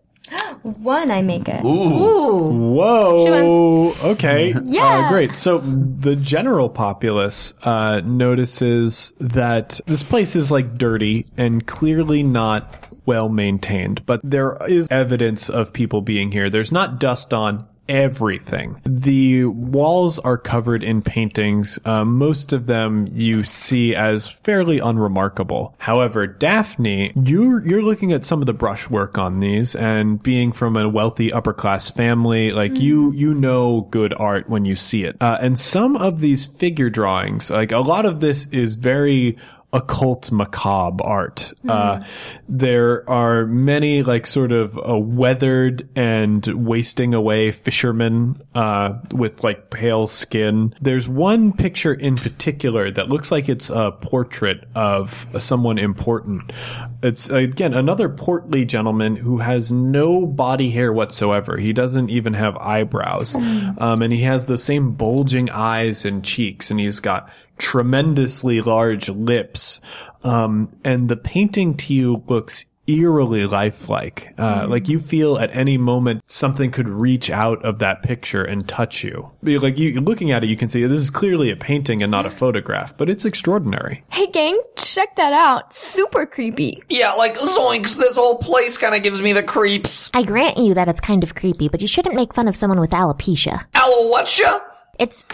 One, 0.63 1.09
I 1.11 1.21
make 1.21 1.47
it. 1.47 1.63
Ooh. 1.65 2.49
Whoa. 2.75 3.93
Okay. 4.11 4.53
Yeah. 4.71 5.07
Uh, 5.07 5.09
great. 5.09 5.31
So 5.33 5.57
the 5.57 6.15
general 6.15 6.69
populace 6.69 7.53
uh, 7.63 8.01
notices 8.05 9.13
that 9.19 9.79
this 9.85 10.03
place 10.03 10.35
is 10.35 10.51
like 10.51 10.77
dirty 10.77 11.25
and 11.35 11.65
clearly 11.65 12.23
not 12.23 12.87
well 13.05 13.27
maintained, 13.27 14.05
but 14.05 14.21
there 14.23 14.57
is 14.67 14.87
evidence 14.89 15.49
of 15.49 15.73
people 15.73 16.01
being 16.01 16.31
here. 16.31 16.49
There's 16.49 16.71
not 16.71 16.99
dust 16.99 17.33
on 17.33 17.67
everything. 17.87 18.81
The 18.85 19.45
walls 19.45 20.19
are 20.19 20.37
covered 20.37 20.83
in 20.83 21.01
paintings. 21.01 21.79
Uh, 21.83 22.05
most 22.05 22.53
of 22.53 22.67
them 22.67 23.07
you 23.11 23.43
see 23.43 23.95
as 23.95 24.27
fairly 24.27 24.79
unremarkable. 24.79 25.75
However, 25.79 26.27
Daphne, 26.27 27.11
you're 27.15 27.65
you're 27.65 27.83
looking 27.83 28.11
at 28.11 28.25
some 28.25 28.41
of 28.41 28.45
the 28.45 28.53
brushwork 28.53 29.17
on 29.17 29.39
these, 29.39 29.75
and 29.75 30.21
being 30.21 30.51
from 30.51 30.77
a 30.77 30.87
wealthy 30.87 31.33
upper 31.33 31.53
class 31.53 31.89
family, 31.91 32.51
like 32.51 32.79
you 32.79 33.11
you 33.11 33.33
know 33.33 33.87
good 33.91 34.13
art 34.17 34.49
when 34.49 34.65
you 34.65 34.75
see 34.75 35.03
it. 35.03 35.17
Uh, 35.21 35.37
and 35.41 35.59
some 35.59 35.95
of 35.95 36.19
these 36.19 36.45
figure 36.45 36.89
drawings, 36.89 37.49
like 37.49 37.71
a 37.71 37.79
lot 37.79 38.05
of 38.05 38.21
this, 38.21 38.47
is 38.47 38.75
very 38.75 39.37
occult 39.73 40.31
macabre 40.31 41.03
art. 41.03 41.53
Uh, 41.67 42.03
there 42.49 43.09
are 43.09 43.45
many 43.45 44.03
like 44.03 44.27
sort 44.27 44.51
of 44.51 44.77
uh, 44.77 44.97
weathered 44.97 45.87
and 45.95 46.45
wasting 46.47 47.13
away 47.13 47.51
fishermen 47.51 48.41
uh, 48.53 48.99
with 49.13 49.43
like 49.43 49.69
pale 49.69 50.07
skin. 50.07 50.75
There's 50.81 51.07
one 51.07 51.53
picture 51.53 51.93
in 51.93 52.15
particular 52.15 52.91
that 52.91 53.07
looks 53.07 53.31
like 53.31 53.47
it's 53.47 53.69
a 53.69 53.91
portrait 53.91 54.65
of 54.75 55.25
someone 55.39 55.77
important. 55.77 56.51
It's 57.01 57.29
again 57.29 57.73
another 57.73 58.09
portly 58.09 58.65
gentleman 58.65 59.15
who 59.15 59.37
has 59.37 59.71
no 59.71 60.25
body 60.25 60.71
hair 60.71 60.91
whatsoever. 60.91 61.57
He 61.57 61.71
doesn't 61.71 62.09
even 62.09 62.33
have 62.33 62.57
eyebrows, 62.57 63.35
um, 63.35 64.01
and 64.01 64.11
he 64.11 64.23
has 64.23 64.45
the 64.45 64.57
same 64.57 64.91
bulging 64.93 65.49
eyes 65.49 66.03
and 66.03 66.23
cheeks, 66.23 66.71
and 66.71 66.79
he's 66.79 66.99
got 66.99 67.29
tremendously 67.57 68.61
large 68.61 69.09
lips. 69.09 69.81
Um, 70.23 70.75
and 70.83 71.09
the 71.09 71.15
painting 71.17 71.75
to 71.77 71.93
you 71.93 72.23
looks 72.27 72.65
eerily 72.87 73.45
lifelike. 73.45 74.33
Uh, 74.37 74.65
like 74.67 74.89
you 74.89 74.99
feel 74.99 75.37
at 75.37 75.55
any 75.55 75.77
moment 75.77 76.21
something 76.25 76.71
could 76.71 76.89
reach 76.89 77.29
out 77.29 77.63
of 77.63 77.79
that 77.79 78.01
picture 78.03 78.43
and 78.43 78.67
touch 78.67 79.03
you. 79.03 79.23
Be- 79.43 79.59
Like 79.59 79.77
you, 79.77 80.01
looking 80.01 80.31
at 80.31 80.43
it, 80.43 80.47
you 80.47 80.57
can 80.57 80.67
see 80.67 80.83
this 80.85 80.99
is 81.01 81.09
clearly 81.11 81.51
a 81.51 81.55
painting 81.55 82.01
and 82.01 82.11
not 82.11 82.25
a 82.25 82.31
photograph, 82.31 82.97
but 82.97 83.09
it's 83.09 83.23
extraordinary. 83.23 84.03
Hey, 84.11 84.27
gang, 84.27 84.59
check 84.75 85.15
that 85.15 85.31
out. 85.31 85.73
Super 85.73 86.25
creepy. 86.25 86.83
Yeah, 86.89 87.13
like 87.13 87.37
zoinks, 87.37 87.95
this 87.95 88.15
whole 88.15 88.37
place 88.39 88.77
kind 88.77 88.95
of 88.95 89.03
gives 89.03 89.21
me 89.21 89.31
the 89.31 89.43
creeps. 89.43 90.09
I 90.13 90.23
grant 90.23 90.57
you 90.57 90.73
that 90.73 90.89
it's 90.89 90.99
kind 91.01 91.23
of 91.23 91.35
creepy, 91.35 91.69
but 91.69 91.81
you 91.81 91.87
shouldn't 91.87 92.15
make 92.15 92.33
fun 92.33 92.47
of 92.47 92.55
someone 92.55 92.79
with 92.79 92.91
alopecia. 92.91 93.63
Aloe 93.75 94.09
whatcha? 94.09 94.61
It's 94.99 95.25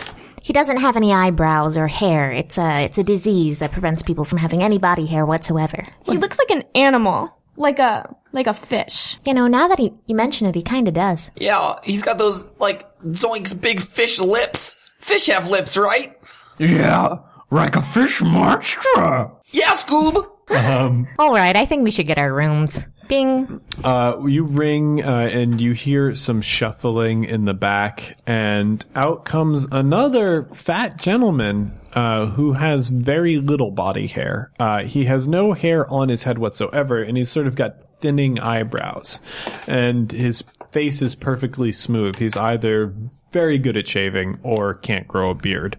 he 0.48 0.54
doesn't 0.54 0.78
have 0.78 0.96
any 0.96 1.14
eyebrows 1.14 1.76
or 1.78 1.88
hair. 1.88 2.32
It's 2.32 2.58
a 2.58 2.86
it's 2.86 2.98
a 2.98 3.04
disease 3.04 3.60
that 3.60 3.74
prevents 3.74 4.02
people 4.02 4.24
from 4.24 4.38
having 4.38 4.64
any 4.64 4.78
body 4.78 5.06
hair 5.06 5.26
whatsoever. 5.26 5.84
He 6.06 6.18
looks 6.18 6.40
like 6.40 6.52
an 6.52 6.64
animal. 6.74 7.34
Like 7.58 7.80
a, 7.80 8.16
like 8.34 8.48
a 8.48 8.54
fish. 8.54 9.18
You 9.26 9.34
know, 9.34 9.48
now 9.48 9.68
that 9.68 9.80
he, 9.80 9.92
you 10.06 10.16
mention 10.16 10.46
it, 10.46 10.54
he 10.56 10.62
kind 10.62 10.88
of 10.88 10.94
does. 10.94 11.32
Yeah, 11.36 11.80
he's 11.84 12.04
got 12.04 12.20
those, 12.20 12.48
like, 12.60 12.88
zoinks 13.08 13.60
big 13.60 13.82
fish 13.82 14.20
lips. 14.20 14.78
Fish 15.00 15.26
have 15.26 15.50
lips, 15.50 15.76
right? 15.76 16.16
Yeah, 16.60 17.18
like 17.50 17.76
a 17.76 17.82
fish 17.82 18.22
monster. 18.22 19.32
Yeah, 19.52 19.74
Scoob. 19.74 20.30
Um, 20.52 21.08
All 21.18 21.34
right, 21.34 21.56
I 21.58 21.66
think 21.66 21.84
we 21.84 21.90
should 21.90 22.06
get 22.06 22.20
our 22.20 22.32
rooms. 22.32 22.88
Bing. 23.08 23.62
Uh, 23.84 24.17
you 24.26 24.43
ring 24.43 25.04
uh, 25.04 25.30
and 25.32 25.62
you 25.62 25.74
hear 25.74 26.13
some 26.15 26.41
shuffling 26.41 27.24
in 27.24 27.46
the 27.46 27.54
back, 27.54 28.17
and 28.28 28.84
out 28.96 29.26
comes 29.26 29.65
another 29.72 30.46
fat 30.54 30.98
gentleman 30.98 31.78
uh, 31.93 32.28
who 32.28 32.54
has 32.54 32.89
very 32.89 33.38
little 33.38 33.72
body 33.72 34.08
hair. 34.08 34.52
Uh, 34.60 34.84
he 34.84 35.06
has 35.06 35.28
no 35.28 35.54
hair 35.54 35.89
on 35.91 36.10
his 36.10 36.24
head 36.24 36.38
whatsoever, 36.38 37.02
and 37.02 37.17
he's 37.17 37.30
sort 37.30 37.48
of 37.48 37.56
got 37.56 37.76
thinning 38.02 38.39
eyebrows, 38.39 39.20
and 39.67 40.12
his 40.12 40.43
face 40.72 41.02
is 41.02 41.15
perfectly 41.15 41.72
smooth. 41.72 42.17
He's 42.17 42.38
either 42.38 42.93
very 43.32 43.58
good 43.58 43.78
at 43.78 43.88
shaving 43.88 44.39
or 44.43 44.74
can't 44.74 45.08
grow 45.08 45.32
a 45.32 45.36
beard. 45.36 45.78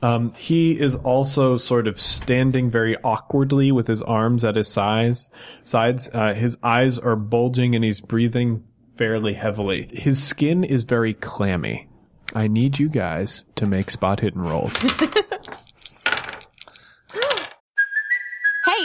Um, 0.00 0.32
he 0.34 0.78
is 0.78 0.94
also 0.94 1.56
sort 1.56 1.88
of 1.88 2.00
standing 2.00 2.70
very 2.70 2.96
awkwardly 3.02 3.72
with 3.72 3.88
his 3.88 4.02
arms 4.02 4.44
at 4.44 4.56
his 4.56 4.68
size, 4.68 5.30
sides. 5.64 6.08
Uh, 6.12 6.34
his 6.34 6.58
eyes 6.62 6.98
are 6.98 7.16
bulging 7.16 7.74
and 7.74 7.84
he's 7.84 8.00
breathing 8.00 8.64
fairly 8.96 9.34
heavily. 9.34 9.88
His 9.92 10.22
skin 10.22 10.62
is 10.64 10.84
very 10.84 11.14
clammy. 11.14 11.88
I 12.34 12.46
need 12.46 12.78
you 12.78 12.88
guys 12.88 13.44
to 13.56 13.66
make 13.66 13.90
spot 13.90 14.20
hidden 14.20 14.42
rolls. 14.42 14.76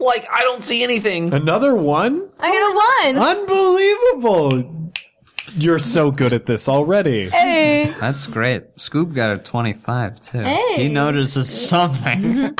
Like, 0.00 0.26
I 0.32 0.42
don't 0.42 0.62
see 0.62 0.82
anything. 0.82 1.32
Another 1.34 1.74
one? 1.74 2.30
I 2.38 2.50
got 2.50 3.16
a 3.16 3.16
one. 3.16 3.38
Unbelievable! 3.38 4.92
You're 5.54 5.78
so 5.78 6.10
good 6.10 6.32
at 6.32 6.46
this 6.46 6.68
already. 6.68 7.30
Hey. 7.30 7.92
That's 8.00 8.26
great. 8.26 8.76
Scoob 8.76 9.14
got 9.14 9.30
a 9.30 9.38
25 9.38 10.20
too. 10.20 10.40
Hey. 10.40 10.76
He 10.76 10.88
notices 10.88 11.48
something. 11.68 12.54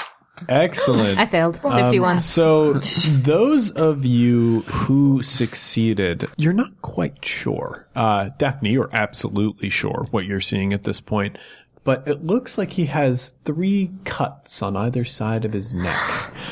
Excellent. 0.48 1.18
I 1.18 1.27
failed. 1.27 1.57
51. 1.57 2.20
So, 2.20 2.74
those 2.74 3.70
of 3.72 4.05
you 4.05 4.61
who 4.62 5.22
succeeded, 5.22 6.29
you're 6.37 6.53
not 6.53 6.81
quite 6.83 7.24
sure. 7.24 7.87
Uh, 7.96 8.31
Daphne, 8.38 8.70
you're 8.70 8.90
absolutely 8.92 9.68
sure 9.68 10.07
what 10.11 10.27
you're 10.27 10.40
seeing 10.40 10.72
at 10.72 10.85
this 10.85 11.01
point. 11.01 11.37
But 11.88 12.07
it 12.07 12.22
looks 12.22 12.59
like 12.59 12.72
he 12.72 12.85
has 12.85 13.31
three 13.46 13.92
cuts 14.05 14.61
on 14.61 14.77
either 14.77 15.07
side 15.07 15.46
of 15.46 15.55
his 15.55 15.72
neck. 15.72 15.96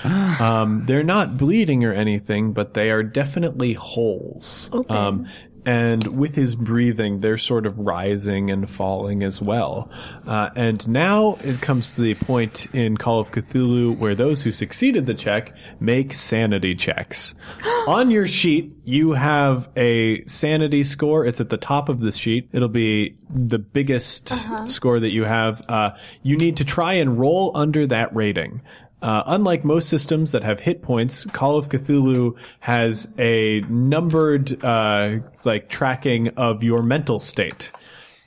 um, 0.40 0.86
they're 0.86 1.02
not 1.02 1.36
bleeding 1.36 1.84
or 1.84 1.92
anything, 1.92 2.54
but 2.54 2.72
they 2.72 2.90
are 2.90 3.02
definitely 3.02 3.74
holes. 3.74 4.70
Um, 4.88 5.26
and 5.66 6.06
with 6.16 6.36
his 6.36 6.54
breathing, 6.54 7.20
they're 7.20 7.36
sort 7.36 7.66
of 7.66 7.76
rising 7.76 8.50
and 8.50 8.70
falling 8.70 9.24
as 9.24 9.42
well. 9.42 9.90
Uh, 10.24 10.50
and 10.54 10.86
now 10.88 11.38
it 11.42 11.60
comes 11.60 11.96
to 11.96 12.02
the 12.02 12.14
point 12.14 12.72
in 12.72 12.96
Call 12.96 13.18
of 13.18 13.32
Cthulhu 13.32 13.98
where 13.98 14.14
those 14.14 14.42
who 14.42 14.52
succeeded 14.52 15.06
the 15.06 15.14
check 15.14 15.52
make 15.80 16.12
sanity 16.12 16.76
checks. 16.76 17.34
On 17.88 18.12
your 18.12 18.28
sheet, 18.28 18.72
you 18.84 19.12
have 19.12 19.68
a 19.76 20.24
sanity 20.26 20.84
score. 20.84 21.26
It's 21.26 21.40
at 21.40 21.50
the 21.50 21.56
top 21.56 21.88
of 21.88 21.98
the 21.98 22.12
sheet. 22.12 22.48
It'll 22.52 22.68
be 22.68 23.16
the 23.28 23.58
biggest 23.58 24.32
score 24.70 25.00
that 25.00 25.10
you 25.10 25.24
have. 25.24 25.60
Uh, 25.68 25.90
you 26.22 26.36
need 26.36 26.58
to 26.58 26.64
try 26.64 26.94
and 26.94 27.18
roll 27.18 27.50
under 27.56 27.88
that 27.88 28.14
rating. 28.14 28.62
Uh, 29.02 29.22
unlike 29.26 29.64
most 29.64 29.88
systems 29.88 30.32
that 30.32 30.42
have 30.42 30.60
hit 30.60 30.82
points, 30.82 31.26
Call 31.26 31.56
of 31.58 31.68
Cthulhu 31.68 32.34
has 32.60 33.08
a 33.18 33.60
numbered, 33.68 34.64
uh, 34.64 35.18
like 35.44 35.68
tracking 35.68 36.28
of 36.28 36.62
your 36.62 36.82
mental 36.82 37.20
state. 37.20 37.70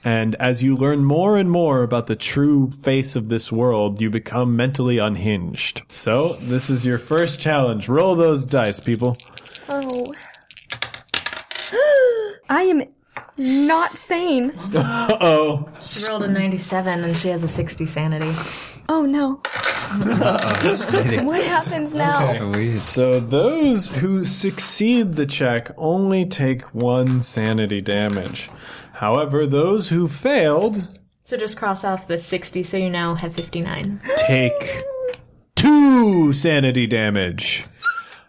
And 0.04 0.36
as 0.36 0.64
you 0.64 0.76
learn 0.76 1.04
more 1.04 1.36
and 1.38 1.52
more 1.52 1.84
about 1.84 2.08
the 2.08 2.16
true 2.16 2.72
face 2.72 3.16
of 3.16 3.28
this 3.28 3.52
world, 3.52 4.00
you 4.00 4.10
become 4.10 4.56
mentally 4.56 4.98
unhinged. 4.98 5.82
So, 5.90 6.34
this 6.36 6.70
is 6.70 6.86
your 6.86 6.98
first 6.98 7.40
challenge. 7.40 7.90
Roll 7.90 8.16
those 8.16 8.46
dice, 8.46 8.80
people. 8.80 9.18
Oh. 9.68 10.06
I 12.50 12.64
am 12.64 12.84
not 13.38 13.92
sane. 13.92 14.52
Uh-oh. 14.74 15.70
She 15.82 16.08
rolled 16.08 16.24
a 16.24 16.28
97 16.30 17.04
and 17.04 17.18
she 17.18 17.30
has 17.30 17.44
a 17.44 17.48
60 17.48 17.86
sanity. 17.86 18.32
Oh 18.92 19.06
no. 19.06 19.40
What 21.26 21.44
happens 21.44 21.96
now? 21.96 22.80
So 22.80 23.20
those 23.20 23.88
who 23.90 24.26
succeed 24.26 25.16
the 25.16 25.26
check 25.26 25.72
only 25.78 26.26
take 26.26 26.74
one 26.76 27.22
sanity 27.22 27.82
damage. 27.82 28.50
However, 28.94 29.48
those 29.48 29.90
who 29.90 30.08
failed 30.08 30.88
So 31.24 31.38
just 31.38 31.58
cross 31.58 31.84
off 31.84 32.08
the 32.08 32.18
60 32.18 32.64
so 32.64 32.78
you 32.78 32.90
now 32.90 33.16
have 33.16 33.34
59. 33.36 34.02
take 34.28 34.82
two 35.56 36.34
sanity 36.34 36.86
damage. 36.88 37.66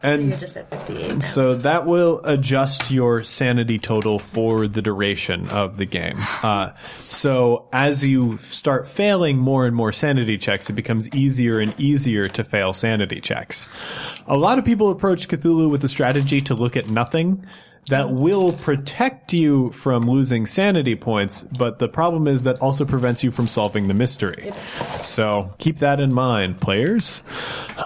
And 0.03 0.31
You're 0.31 0.39
just 0.39 0.57
at 0.57 0.71
58 0.71 1.15
now. 1.15 1.19
So 1.21 1.55
that 1.57 1.87
will 1.87 2.21
adjust 2.25 2.91
your 2.91 3.23
sanity 3.23 3.79
total 3.79 4.19
for 4.19 4.67
the 4.67 4.81
duration 4.81 5.49
of 5.51 5.77
the 5.77 5.87
game. 5.87 6.19
Uh, 6.43 6.75
so 7.01 7.69
as 7.71 8.03
you 8.03 8.39
start 8.39 8.89
failing 8.89 9.37
more 9.37 9.67
and 9.67 9.77
more 9.77 9.93
sanity 9.93 10.39
checks, 10.39 10.71
it 10.71 10.73
becomes 10.73 11.07
easier 11.15 11.61
and 11.61 11.79
easier 11.79 12.29
to 12.29 12.43
fail 12.43 12.73
sanity 12.73 13.21
checks. 13.21 13.69
A 14.27 14.37
lot 14.39 14.59
of 14.59 14.65
people 14.65 14.89
approach 14.89 15.29
Cthulhu 15.29 15.71
with 15.71 15.83
the 15.83 15.89
strategy 15.89 16.41
to 16.41 16.55
look 16.55 16.77
at 16.79 16.89
nothing. 16.89 17.45
That 17.87 18.13
will 18.13 18.53
protect 18.53 19.33
you 19.33 19.71
from 19.71 20.03
losing 20.03 20.47
sanity 20.47 20.95
points, 20.95 21.45
but 21.59 21.81
the 21.81 21.89
problem 21.89 22.29
is 22.29 22.45
that 22.45 22.61
also 22.61 22.85
prevents 22.85 23.25
you 23.25 23.33
from 23.33 23.49
solving 23.49 23.89
the 23.89 23.95
mystery. 23.95 24.53
So 25.03 25.51
keep 25.59 25.79
that 25.79 25.99
in 25.99 26.15
mind, 26.15 26.61
players. 26.61 27.25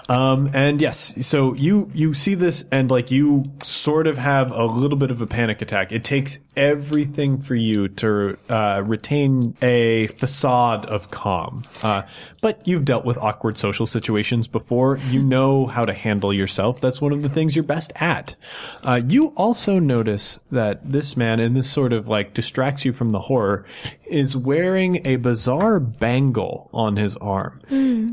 Um, 0.07 0.51
and 0.53 0.79
yes, 0.79 1.25
so 1.25 1.55
you 1.55 1.89
you 1.93 2.13
see 2.13 2.35
this 2.35 2.65
and 2.71 2.91
like 2.91 3.09
you 3.09 3.43
sort 3.63 4.05
of 4.05 4.17
have 4.17 4.51
a 4.51 4.65
little 4.65 4.97
bit 4.97 5.09
of 5.09 5.21
a 5.21 5.27
panic 5.27 5.61
attack. 5.61 5.91
It 5.91 6.03
takes 6.03 6.39
everything 6.55 7.39
for 7.39 7.55
you 7.55 7.87
to 7.87 8.37
uh, 8.49 8.83
retain 8.85 9.55
a 9.61 10.07
facade 10.07 10.85
of 10.85 11.09
calm. 11.09 11.63
Uh, 11.81 12.03
but 12.45 12.67
you've 12.67 12.85
dealt 12.85 13.03
with 13.05 13.17
awkward 13.17 13.57
social 13.57 13.87
situations 13.87 14.47
before. 14.47 14.99
You 15.09 15.23
know 15.23 15.65
how 15.65 15.83
to 15.83 15.95
handle 15.95 16.31
yourself. 16.31 16.79
That's 16.79 17.01
one 17.01 17.11
of 17.11 17.23
the 17.23 17.29
things 17.29 17.55
you're 17.55 17.65
best 17.65 17.91
at. 17.95 18.35
Uh, 18.83 19.01
you 19.09 19.29
also 19.29 19.79
notice 19.79 20.39
that 20.51 20.91
this 20.91 21.17
man, 21.17 21.39
and 21.39 21.57
this 21.57 21.67
sort 21.67 21.91
of 21.91 22.07
like 22.07 22.35
distracts 22.35 22.85
you 22.85 22.93
from 22.93 23.13
the 23.13 23.19
horror, 23.19 23.65
is 24.07 24.37
wearing 24.37 25.01
a 25.07 25.15
bizarre 25.15 25.79
bangle 25.79 26.69
on 26.71 26.97
his 26.97 27.17
arm. 27.17 27.61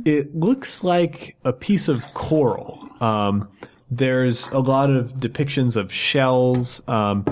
It 0.06 0.34
looks 0.34 0.82
like 0.82 1.36
a 1.44 1.52
piece 1.52 1.88
of 1.88 2.02
coral. 2.14 2.88
Um, 3.02 3.50
there's 3.96 4.48
a 4.48 4.59
lot 4.59 4.88
of 4.88 5.12
depictions 5.14 5.76
of 5.76 5.92
shells 5.92 6.83
um, 6.88 7.24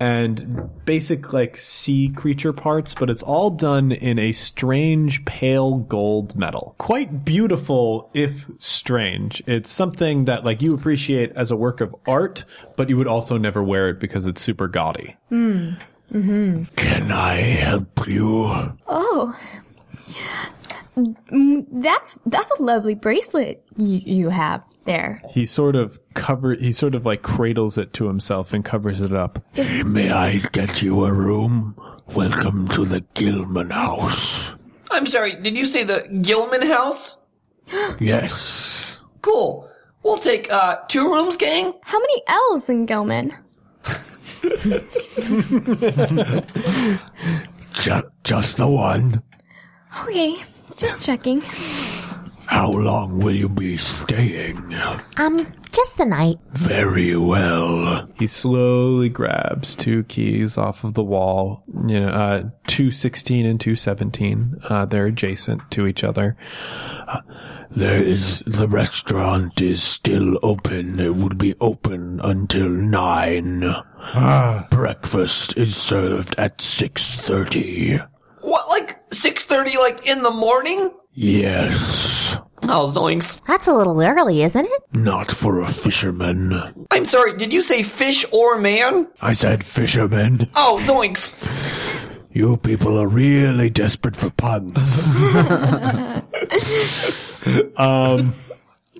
and 0.00 0.70
basic 0.86 1.32
like 1.32 1.58
sea 1.58 2.08
creature 2.08 2.52
parts, 2.54 2.94
but 2.94 3.10
it's 3.10 3.22
all 3.22 3.50
done 3.50 3.92
in 3.92 4.18
a 4.18 4.32
strange 4.32 5.24
pale 5.26 5.76
gold 5.78 6.34
metal. 6.34 6.74
Quite 6.78 7.24
beautiful, 7.24 8.10
if 8.14 8.46
strange. 8.58 9.42
It's 9.46 9.70
something 9.70 10.24
that 10.24 10.44
like 10.44 10.62
you 10.62 10.74
appreciate 10.74 11.32
as 11.32 11.50
a 11.50 11.56
work 11.56 11.80
of 11.82 11.94
art, 12.06 12.44
but 12.76 12.88
you 12.88 12.96
would 12.96 13.08
also 13.08 13.36
never 13.36 13.62
wear 13.62 13.90
it 13.90 14.00
because 14.00 14.26
it's 14.26 14.40
super 14.40 14.68
gaudy. 14.68 15.16
Hmm. 15.28 15.72
Can 16.10 17.12
I 17.12 17.34
help 17.34 18.06
you? 18.08 18.44
Oh. 18.88 19.38
Mm, 20.96 21.66
That's 21.82 22.18
that's 22.24 22.50
a 22.58 22.62
lovely 22.62 22.94
bracelet 22.94 23.62
you, 23.76 23.98
you 23.98 24.28
have 24.30 24.64
there. 24.86 25.20
He 25.30 25.44
sort 25.46 25.76
of 25.76 25.98
cover 26.14 26.54
he 26.54 26.72
sort 26.72 26.94
of 26.94 27.04
like 27.04 27.22
cradles 27.22 27.76
it 27.76 27.92
to 27.94 28.06
himself 28.06 28.52
and 28.54 28.64
covers 28.64 29.00
it 29.00 29.12
up. 29.12 29.44
May 29.84 30.10
I 30.10 30.38
get 30.52 30.80
you 30.82 31.04
a 31.04 31.12
room? 31.12 31.76
Welcome 32.14 32.68
to 32.68 32.84
the 32.84 33.00
Gilman 33.14 33.70
house. 33.70 34.54
I'm 34.90 35.06
sorry, 35.06 35.34
did 35.42 35.56
you 35.56 35.66
say 35.66 35.82
the 35.84 36.08
Gilman 36.22 36.66
house? 36.66 37.18
Yes. 37.98 38.96
Cool. 39.22 39.68
We'll 40.04 40.18
take 40.18 40.50
uh, 40.52 40.76
two 40.88 41.02
rooms, 41.04 41.36
gang. 41.36 41.72
How 41.82 41.98
many 41.98 42.22
L's 42.28 42.68
in 42.68 42.86
Gilman? 42.86 43.34
Ju- 47.72 48.10
just 48.24 48.56
the 48.56 48.68
one. 48.68 49.22
Okay, 50.04 50.36
just 50.76 51.02
checking. 51.04 51.42
How 52.46 52.70
long 52.70 53.18
will 53.18 53.34
you 53.34 53.48
be 53.48 53.76
staying? 53.76 54.74
Um, 55.18 55.52
just 55.72 55.98
the 55.98 56.06
night. 56.06 56.38
Very 56.52 57.16
well. 57.16 58.08
He 58.18 58.26
slowly 58.26 59.08
grabs 59.08 59.74
two 59.74 60.04
keys 60.04 60.56
off 60.56 60.84
of 60.84 60.94
the 60.94 61.02
wall. 61.02 61.64
You 61.88 62.00
know, 62.00 62.08
uh, 62.08 62.42
216 62.68 63.44
and 63.46 63.60
217. 63.60 64.56
Uh, 64.68 64.84
they're 64.86 65.06
adjacent 65.06 65.70
to 65.72 65.86
each 65.86 66.04
other. 66.04 66.36
There 67.70 68.02
is 68.02 68.42
the 68.46 68.68
restaurant 68.68 69.60
is 69.60 69.82
still 69.82 70.38
open. 70.42 71.00
It 71.00 71.16
would 71.16 71.36
be 71.36 71.54
open 71.60 72.20
until 72.22 72.68
nine. 72.68 73.64
Ah. 73.64 74.66
Breakfast 74.70 75.56
is 75.56 75.76
served 75.76 76.36
at 76.38 76.60
six 76.60 77.14
thirty. 77.14 77.98
What, 78.40 78.68
like 78.68 79.10
6.30, 79.10 79.76
like 79.78 80.06
in 80.06 80.22
the 80.22 80.30
morning? 80.30 80.90
Yes, 81.18 82.36
Oh, 82.68 82.86
zoinks. 82.88 83.40
That's 83.46 83.66
a 83.68 83.74
little 83.74 84.00
early, 84.02 84.42
isn't 84.42 84.64
it? 84.66 84.82
not 84.92 85.30
for 85.30 85.60
a 85.60 85.68
fisherman. 85.68 86.52
I'm 86.90 87.04
sorry, 87.06 87.36
did 87.36 87.52
you 87.52 87.62
say 87.62 87.82
fish 87.82 88.24
or 88.32 88.58
man? 88.58 89.08
I 89.22 89.32
said 89.32 89.64
fisherman. 89.64 90.50
Oh, 90.54 90.78
zoinks. 90.84 91.32
You 92.32 92.56
people 92.58 92.98
are 92.98 93.06
really 93.08 93.70
desperate 93.70 94.16
for 94.16 94.30
puns. 94.30 95.16
Um, 97.76 98.32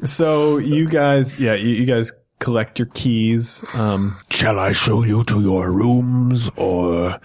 so 0.05 0.59
you 0.59 0.89
guys, 0.89 1.39
yeah, 1.39 1.55
you, 1.55 1.71
you 1.71 1.85
guys 1.85 2.13
collect 2.39 2.79
your 2.79 2.87
keys. 2.95 3.65
Um, 3.75 4.19
Shall 4.31 4.59
I 4.61 4.73
show 4.73 5.03
you 5.05 5.25
to 5.25 5.41
your 5.41 5.71
rooms, 5.73 6.51
or 6.57 7.19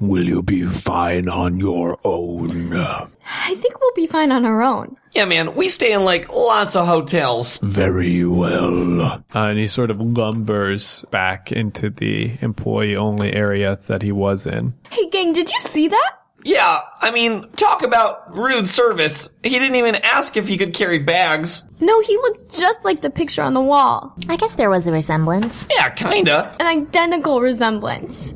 will 0.00 0.24
you 0.26 0.42
be 0.42 0.64
fine 0.64 1.28
on 1.28 1.58
your 1.58 1.98
own? 2.04 2.72
I 2.74 3.54
think 3.54 3.80
we'll 3.80 3.94
be 3.94 4.06
fine 4.06 4.30
on 4.32 4.44
our 4.44 4.62
own. 4.62 4.96
Yeah, 5.12 5.24
man, 5.24 5.54
we 5.54 5.68
stay 5.68 5.92
in 5.92 6.04
like 6.04 6.28
lots 6.32 6.76
of 6.76 6.86
hotels. 6.86 7.58
Very 7.58 8.24
well. 8.24 9.00
uh, 9.02 9.20
and 9.34 9.58
he 9.58 9.66
sort 9.66 9.90
of 9.90 9.98
lumbers 9.98 11.04
back 11.10 11.50
into 11.52 11.90
the 11.90 12.32
employee 12.42 12.96
only 12.96 13.32
area 13.32 13.78
that 13.86 14.02
he 14.02 14.12
was 14.12 14.46
in. 14.46 14.74
Hey, 14.90 15.08
gang, 15.10 15.32
did 15.32 15.50
you 15.50 15.58
see 15.60 15.88
that? 15.88 16.12
Yeah, 16.44 16.80
I 17.00 17.10
mean, 17.10 17.48
talk 17.52 17.82
about 17.82 18.34
rude 18.34 18.68
service. 18.68 19.28
He 19.42 19.50
didn't 19.50 19.74
even 19.74 19.96
ask 19.96 20.36
if 20.36 20.46
he 20.46 20.56
could 20.56 20.72
carry 20.72 20.98
bags. 20.98 21.64
No, 21.80 22.00
he 22.00 22.16
looked 22.16 22.56
just 22.58 22.84
like 22.84 23.00
the 23.00 23.10
picture 23.10 23.42
on 23.42 23.54
the 23.54 23.60
wall. 23.60 24.14
I 24.28 24.36
guess 24.36 24.54
there 24.54 24.70
was 24.70 24.86
a 24.86 24.92
resemblance. 24.92 25.66
Yeah, 25.76 25.90
kinda. 25.90 26.56
An 26.60 26.66
identical 26.66 27.40
resemblance. 27.40 28.32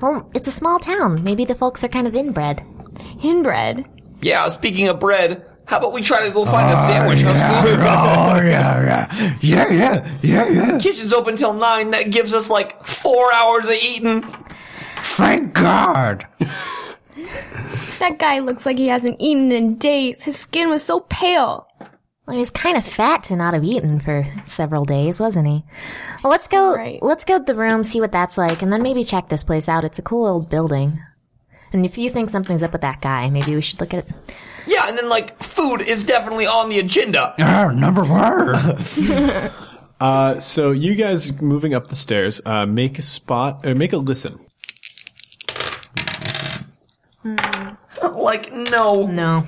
Well, 0.00 0.30
it's 0.34 0.48
a 0.48 0.52
small 0.52 0.78
town. 0.78 1.22
Maybe 1.22 1.44
the 1.44 1.54
folks 1.54 1.84
are 1.84 1.88
kind 1.88 2.06
of 2.06 2.16
inbred. 2.16 2.64
Inbred. 3.22 3.86
Yeah, 4.20 4.48
speaking 4.48 4.88
of 4.88 4.98
bread, 4.98 5.44
how 5.66 5.78
about 5.78 5.92
we 5.92 6.02
try 6.02 6.26
to 6.26 6.30
go 6.32 6.44
find 6.44 6.70
a 6.70 6.78
oh, 6.78 6.86
sandwich, 6.86 7.22
huh, 7.22 7.34
Scooby? 7.34 7.74
Oh 7.84 8.46
yeah, 8.46 8.84
yeah, 8.84 9.38
yeah, 9.40 9.72
yeah, 9.72 10.18
yeah, 10.22 10.48
yeah. 10.48 10.78
Kitchen's 10.78 11.12
open 11.12 11.36
till 11.36 11.52
9. 11.52 11.90
That 11.90 12.10
gives 12.10 12.34
us 12.34 12.50
like 12.50 12.84
four 12.84 13.32
hours 13.32 13.66
of 13.66 13.74
eating. 13.74 14.22
Thank 14.96 15.54
God. 15.54 16.26
That 18.00 18.18
guy 18.18 18.40
looks 18.40 18.66
like 18.66 18.76
he 18.76 18.88
hasn't 18.88 19.16
eaten 19.20 19.52
in 19.52 19.76
days. 19.76 20.24
His 20.24 20.36
skin 20.36 20.68
was 20.68 20.82
so 20.82 21.00
pale. 21.00 21.66
Well, 22.26 22.34
he 22.34 22.38
was 22.38 22.50
kind 22.50 22.76
of 22.76 22.84
fat 22.84 23.22
to 23.24 23.36
not 23.36 23.54
have 23.54 23.64
eaten 23.64 24.00
for 24.00 24.26
several 24.46 24.84
days, 24.84 25.20
wasn't 25.20 25.46
he? 25.46 25.64
Well, 26.22 26.30
let's 26.30 26.48
go. 26.48 26.74
Right. 26.74 27.02
Let's 27.02 27.24
go 27.24 27.38
to 27.38 27.44
the 27.44 27.54
room, 27.54 27.84
see 27.84 28.00
what 28.00 28.12
that's 28.12 28.36
like, 28.36 28.62
and 28.62 28.72
then 28.72 28.82
maybe 28.82 29.04
check 29.04 29.28
this 29.28 29.44
place 29.44 29.68
out. 29.68 29.84
It's 29.84 29.98
a 29.98 30.02
cool 30.02 30.26
old 30.26 30.50
building. 30.50 30.98
And 31.72 31.84
if 31.84 31.96
you 31.96 32.10
think 32.10 32.30
something's 32.30 32.62
up 32.62 32.72
with 32.72 32.80
that 32.82 33.00
guy, 33.00 33.30
maybe 33.30 33.54
we 33.54 33.60
should 33.60 33.80
look 33.80 33.94
at 33.94 34.06
it. 34.06 34.14
Yeah, 34.66 34.88
and 34.88 34.96
then 34.96 35.08
like 35.08 35.40
food 35.42 35.82
is 35.82 36.02
definitely 36.02 36.46
on 36.46 36.68
the 36.68 36.78
agenda. 36.78 37.34
Oh, 37.38 37.70
number 37.70 38.04
one. 38.04 39.50
Uh, 40.00 40.38
so 40.40 40.72
you 40.72 40.96
guys 40.96 41.32
moving 41.40 41.72
up 41.72 41.86
the 41.86 41.94
stairs, 41.94 42.42
uh, 42.44 42.66
make 42.66 42.98
a 42.98 43.02
spot, 43.02 43.64
or 43.64 43.74
make 43.74 43.92
a 43.92 43.96
listen. 43.96 44.38
like, 48.16 48.52
no. 48.52 49.06
No. 49.06 49.46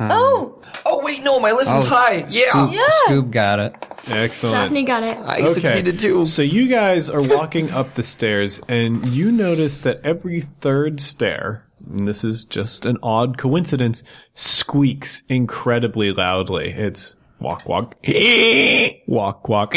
Oh, 0.00 0.58
Oh, 0.84 1.00
wait, 1.04 1.22
no, 1.22 1.38
my 1.38 1.52
listen's 1.52 1.84
Oh, 1.86 1.88
high. 1.88 2.22
S- 2.26 2.36
Yeah. 2.36 2.50
Scoob, 2.52 2.72
Yeah. 2.72 2.88
Scoob 3.06 3.30
got 3.30 3.60
it. 3.60 3.74
Excellent. 4.08 4.54
Daphne 4.56 4.82
got 4.82 5.02
it. 5.04 5.16
I 5.18 5.46
succeeded 5.46 5.98
too. 6.00 6.24
So 6.24 6.42
you 6.42 6.66
guys 6.66 7.08
are 7.08 7.22
walking 7.22 7.70
up 7.70 7.94
the 7.94 8.02
stairs, 8.02 8.60
and 8.68 9.06
you 9.06 9.30
notice 9.30 9.80
that 9.80 10.00
every 10.02 10.40
third 10.40 11.00
stair, 11.00 11.66
and 11.88 12.08
this 12.08 12.24
is 12.24 12.44
just 12.44 12.84
an 12.84 12.98
odd 13.02 13.38
coincidence, 13.38 14.02
squeaks 14.34 15.22
incredibly 15.28 16.10
loudly. 16.12 16.70
It's 16.70 17.14
walk, 17.38 17.68
walk, 17.68 17.94
walk, 19.06 19.48
walk. 19.48 19.76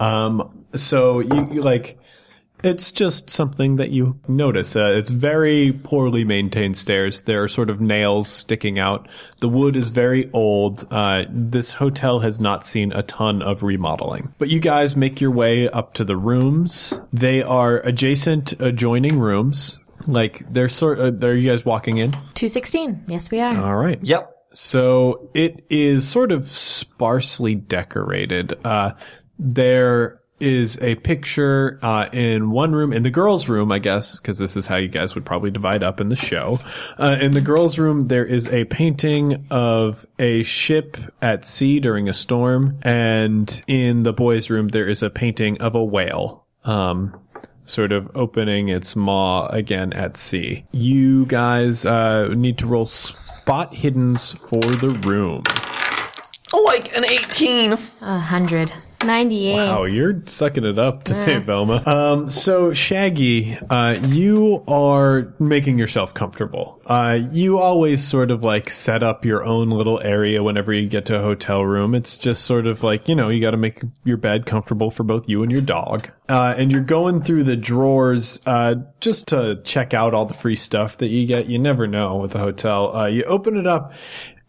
Um, 0.00 0.64
so 0.74 1.20
you, 1.20 1.48
you 1.52 1.62
like, 1.62 1.98
it's 2.62 2.92
just 2.92 3.30
something 3.30 3.76
that 3.76 3.90
you 3.90 4.18
notice. 4.26 4.74
Uh, 4.74 4.84
it's 4.86 5.10
very 5.10 5.72
poorly 5.72 6.24
maintained 6.24 6.76
stairs. 6.76 7.22
There 7.22 7.42
are 7.42 7.48
sort 7.48 7.70
of 7.70 7.80
nails 7.80 8.28
sticking 8.28 8.78
out. 8.78 9.08
The 9.40 9.48
wood 9.48 9.76
is 9.76 9.90
very 9.90 10.30
old. 10.32 10.86
Uh, 10.90 11.24
this 11.30 11.72
hotel 11.72 12.20
has 12.20 12.40
not 12.40 12.66
seen 12.66 12.92
a 12.92 13.02
ton 13.02 13.42
of 13.42 13.62
remodeling. 13.62 14.34
But 14.38 14.48
you 14.48 14.60
guys 14.60 14.96
make 14.96 15.20
your 15.20 15.30
way 15.30 15.68
up 15.68 15.94
to 15.94 16.04
the 16.04 16.16
rooms. 16.16 17.00
They 17.12 17.42
are 17.42 17.78
adjacent, 17.78 18.52
adjoining 18.60 19.18
rooms. 19.18 19.78
Like 20.06 20.42
they're 20.52 20.68
sort. 20.68 20.98
of, 21.00 21.22
are 21.22 21.34
you 21.34 21.50
guys 21.50 21.64
walking 21.64 21.98
in? 21.98 22.16
Two 22.34 22.48
sixteen. 22.48 23.04
Yes, 23.08 23.30
we 23.30 23.40
are. 23.40 23.56
All 23.56 23.76
right. 23.76 23.98
Yep. 24.02 24.34
So 24.54 25.30
it 25.34 25.66
is 25.68 26.08
sort 26.08 26.32
of 26.32 26.44
sparsely 26.44 27.54
decorated. 27.54 28.58
Uh, 28.64 28.92
there 29.38 30.20
is 30.40 30.80
a 30.82 30.94
picture 30.96 31.78
uh, 31.82 32.08
in 32.12 32.50
one 32.50 32.72
room, 32.72 32.92
in 32.92 33.02
the 33.02 33.10
girls' 33.10 33.48
room, 33.48 33.72
I 33.72 33.78
guess, 33.78 34.18
because 34.18 34.38
this 34.38 34.56
is 34.56 34.66
how 34.66 34.76
you 34.76 34.88
guys 34.88 35.14
would 35.14 35.24
probably 35.24 35.50
divide 35.50 35.82
up 35.82 36.00
in 36.00 36.08
the 36.08 36.16
show. 36.16 36.58
Uh, 36.98 37.16
in 37.20 37.32
the 37.32 37.40
girls' 37.40 37.78
room, 37.78 38.08
there 38.08 38.24
is 38.24 38.48
a 38.48 38.64
painting 38.64 39.46
of 39.50 40.06
a 40.18 40.42
ship 40.42 40.96
at 41.20 41.44
sea 41.44 41.80
during 41.80 42.08
a 42.08 42.14
storm, 42.14 42.78
and 42.82 43.62
in 43.66 44.02
the 44.02 44.12
boys' 44.12 44.50
room, 44.50 44.68
there 44.68 44.88
is 44.88 45.02
a 45.02 45.10
painting 45.10 45.60
of 45.60 45.74
a 45.74 45.84
whale. 45.84 46.44
Um, 46.64 47.18
sort 47.64 47.92
of 47.92 48.10
opening 48.14 48.68
its 48.68 48.96
maw 48.96 49.46
again 49.48 49.92
at 49.92 50.16
sea. 50.16 50.64
You 50.72 51.26
guys 51.26 51.84
uh, 51.84 52.28
need 52.28 52.58
to 52.58 52.66
roll 52.66 52.86
spot 52.86 53.72
hiddens 53.72 54.36
for 54.36 54.60
the 54.76 54.90
room. 55.06 55.42
Like 56.64 56.96
an 56.96 57.04
18. 57.04 57.72
A 58.00 58.18
hundred. 58.18 58.72
98. 59.04 59.54
Wow, 59.54 59.84
you're 59.84 60.22
sucking 60.26 60.64
it 60.64 60.78
up 60.78 61.04
today, 61.04 61.38
Velma. 61.38 61.82
Um, 61.86 62.30
so 62.30 62.72
Shaggy, 62.72 63.56
uh, 63.70 63.96
you 64.08 64.64
are 64.66 65.32
making 65.38 65.78
yourself 65.78 66.14
comfortable. 66.14 66.80
Uh, 66.84 67.20
you 67.30 67.58
always 67.58 68.02
sort 68.02 68.30
of 68.30 68.42
like 68.44 68.70
set 68.70 69.02
up 69.02 69.24
your 69.24 69.44
own 69.44 69.70
little 69.70 70.00
area 70.00 70.42
whenever 70.42 70.72
you 70.72 70.88
get 70.88 71.06
to 71.06 71.16
a 71.16 71.22
hotel 71.22 71.64
room. 71.64 71.94
It's 71.94 72.18
just 72.18 72.44
sort 72.44 72.66
of 72.66 72.82
like, 72.82 73.08
you 73.08 73.14
know, 73.14 73.28
you 73.28 73.40
gotta 73.40 73.56
make 73.56 73.82
your 74.04 74.16
bed 74.16 74.46
comfortable 74.46 74.90
for 74.90 75.04
both 75.04 75.28
you 75.28 75.42
and 75.42 75.52
your 75.52 75.60
dog. 75.60 76.10
Uh, 76.28 76.54
and 76.56 76.70
you're 76.70 76.80
going 76.80 77.22
through 77.22 77.44
the 77.44 77.56
drawers, 77.56 78.40
uh, 78.46 78.74
just 79.00 79.28
to 79.28 79.60
check 79.64 79.94
out 79.94 80.12
all 80.12 80.26
the 80.26 80.34
free 80.34 80.56
stuff 80.56 80.98
that 80.98 81.08
you 81.08 81.26
get. 81.26 81.46
You 81.46 81.58
never 81.58 81.86
know 81.86 82.16
with 82.16 82.34
a 82.34 82.38
hotel. 82.38 82.94
Uh, 82.94 83.06
you 83.06 83.22
open 83.24 83.56
it 83.56 83.66
up 83.66 83.92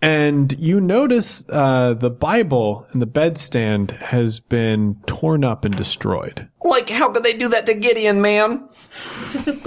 and 0.02 0.58
you 0.60 0.80
notice 0.80 1.44
uh, 1.50 1.94
the 1.94 2.10
Bible 2.10 2.86
in 2.94 3.00
the 3.00 3.08
bedstand 3.08 3.92
has 3.92 4.40
been 4.40 4.96
torn 5.06 5.44
up 5.44 5.66
and 5.66 5.76
destroyed. 5.76 6.48
Like, 6.64 6.90
how 6.90 7.12
could 7.12 7.24
they 7.24 7.34
do 7.34 7.50
that 7.50 7.66
to 7.66 7.74
Gideon, 7.74 8.22
man? 8.22 8.70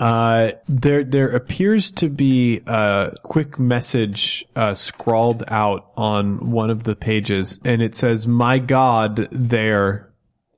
Uh, 0.00 0.52
there, 0.66 1.04
there 1.04 1.28
appears 1.28 1.90
to 1.90 2.08
be 2.08 2.62
a 2.66 3.12
quick 3.22 3.58
message 3.58 4.46
uh, 4.56 4.72
scrawled 4.72 5.44
out 5.48 5.90
on 5.94 6.50
one 6.50 6.70
of 6.70 6.84
the 6.84 6.96
pages, 6.96 7.60
and 7.66 7.82
it 7.82 7.94
says, 7.94 8.26
"My 8.26 8.58
God, 8.58 9.28
there," 9.30 10.10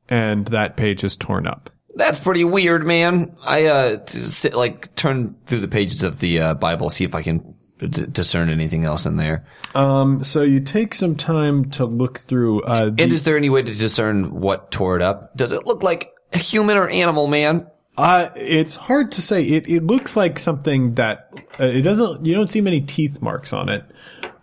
and 0.08 0.46
that 0.48 0.76
page 0.76 1.02
is 1.02 1.16
torn 1.16 1.48
up. 1.48 1.70
That's 1.96 2.20
pretty 2.20 2.44
weird, 2.44 2.86
man. 2.86 3.36
I, 3.44 3.66
uh, 3.66 4.06
sit, 4.06 4.54
like, 4.54 4.94
turn 4.94 5.34
through 5.46 5.58
the 5.58 5.68
pages 5.68 6.04
of 6.04 6.20
the, 6.20 6.38
uh, 6.38 6.54
Bible, 6.54 6.88
see 6.88 7.04
if 7.04 7.14
I 7.14 7.22
can 7.22 7.51
d- 7.88 8.06
discern 8.06 8.48
anything 8.48 8.84
else 8.84 9.06
in 9.06 9.16
there. 9.16 9.44
Um, 9.74 10.22
so 10.24 10.42
you 10.42 10.60
take 10.60 10.94
some 10.94 11.16
time 11.16 11.70
to 11.70 11.84
look 11.84 12.20
through. 12.20 12.62
Uh, 12.62 12.90
the, 12.90 13.02
And 13.02 13.12
is 13.12 13.24
there 13.24 13.36
any 13.36 13.50
way 13.50 13.62
to 13.62 13.74
discern 13.74 14.40
what 14.40 14.70
tore 14.70 14.96
it 14.96 15.02
up? 15.02 15.36
Does 15.36 15.52
it 15.52 15.66
look 15.66 15.82
like 15.82 16.12
a 16.32 16.38
human 16.38 16.76
or 16.76 16.88
animal, 16.88 17.26
man? 17.26 17.66
Uh, 17.96 18.30
it's 18.36 18.74
hard 18.74 19.12
to 19.12 19.22
say. 19.22 19.42
It 19.42 19.68
it 19.68 19.84
looks 19.84 20.16
like 20.16 20.38
something 20.38 20.94
that 20.94 21.44
uh, 21.60 21.66
it 21.66 21.82
doesn't. 21.82 22.24
You 22.24 22.34
don't 22.34 22.48
see 22.48 22.60
many 22.62 22.80
teeth 22.80 23.20
marks 23.20 23.52
on 23.52 23.68
it. 23.68 23.84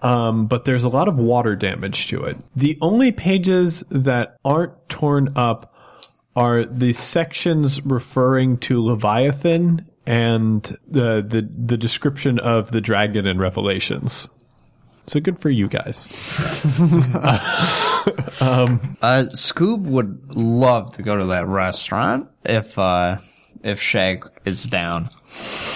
Um, 0.01 0.47
but 0.47 0.63
there's 0.63 0.83
a 0.83 0.89
lot 0.89 1.07
of 1.09 1.19
water 1.19 1.55
damage 1.57 2.07
to 2.07 2.23
it. 2.23 2.37
The 2.55 2.77
only 2.81 3.11
pages 3.11 3.83
that 3.89 4.37
aren't 4.45 4.87
torn 4.87 5.27
up 5.35 5.75
are 6.35 6.63
the 6.63 6.93
sections 6.93 7.83
referring 7.85 8.59
to 8.59 8.81
Leviathan 8.81 9.88
and 10.09 10.63
the 10.87 11.21
the 11.21 11.47
the 11.55 11.77
description 11.77 12.39
of 12.39 12.71
the 12.71 12.81
dragon 12.81 13.27
in 13.27 13.37
Revelations. 13.37 14.27
So 15.05 15.19
good 15.19 15.39
for 15.39 15.49
you 15.51 15.67
guys. 15.67 16.09
Uh, 18.41 19.25
Scoob 19.33 19.81
would 19.81 20.33
love 20.35 20.93
to 20.93 21.03
go 21.03 21.17
to 21.17 21.25
that 21.25 21.45
restaurant 21.47 22.27
if 22.45 22.79
uh, 22.79 23.17
if 23.61 23.81
Shag 23.81 24.25
is 24.45 24.63
down. 24.63 25.09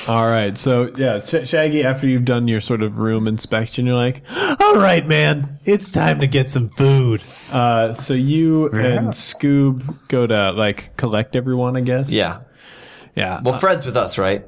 All 0.07 0.25
right. 0.27 0.57
So 0.57 0.95
yeah, 0.95 1.19
Sh- 1.19 1.47
Shaggy. 1.47 1.83
After 1.83 2.07
you've 2.07 2.25
done 2.25 2.47
your 2.47 2.61
sort 2.61 2.81
of 2.81 2.97
room 2.97 3.27
inspection, 3.27 3.85
you're 3.85 3.95
like, 3.95 4.23
"All 4.59 4.77
right, 4.77 5.05
man, 5.05 5.59
it's 5.65 5.91
time 5.91 6.21
to 6.21 6.27
get 6.27 6.49
some 6.49 6.69
food." 6.69 7.21
Uh, 7.51 7.93
so 7.93 8.13
you 8.13 8.69
and 8.69 9.09
Scoob 9.09 10.07
go 10.07 10.25
to 10.25 10.51
like 10.53 10.95
collect 10.95 11.35
everyone, 11.35 11.75
I 11.75 11.81
guess. 11.81 12.09
Yeah. 12.09 12.39
Yeah. 13.15 13.41
Well, 13.43 13.59
Fred's 13.59 13.85
with 13.85 13.97
us, 13.97 14.17
right? 14.17 14.45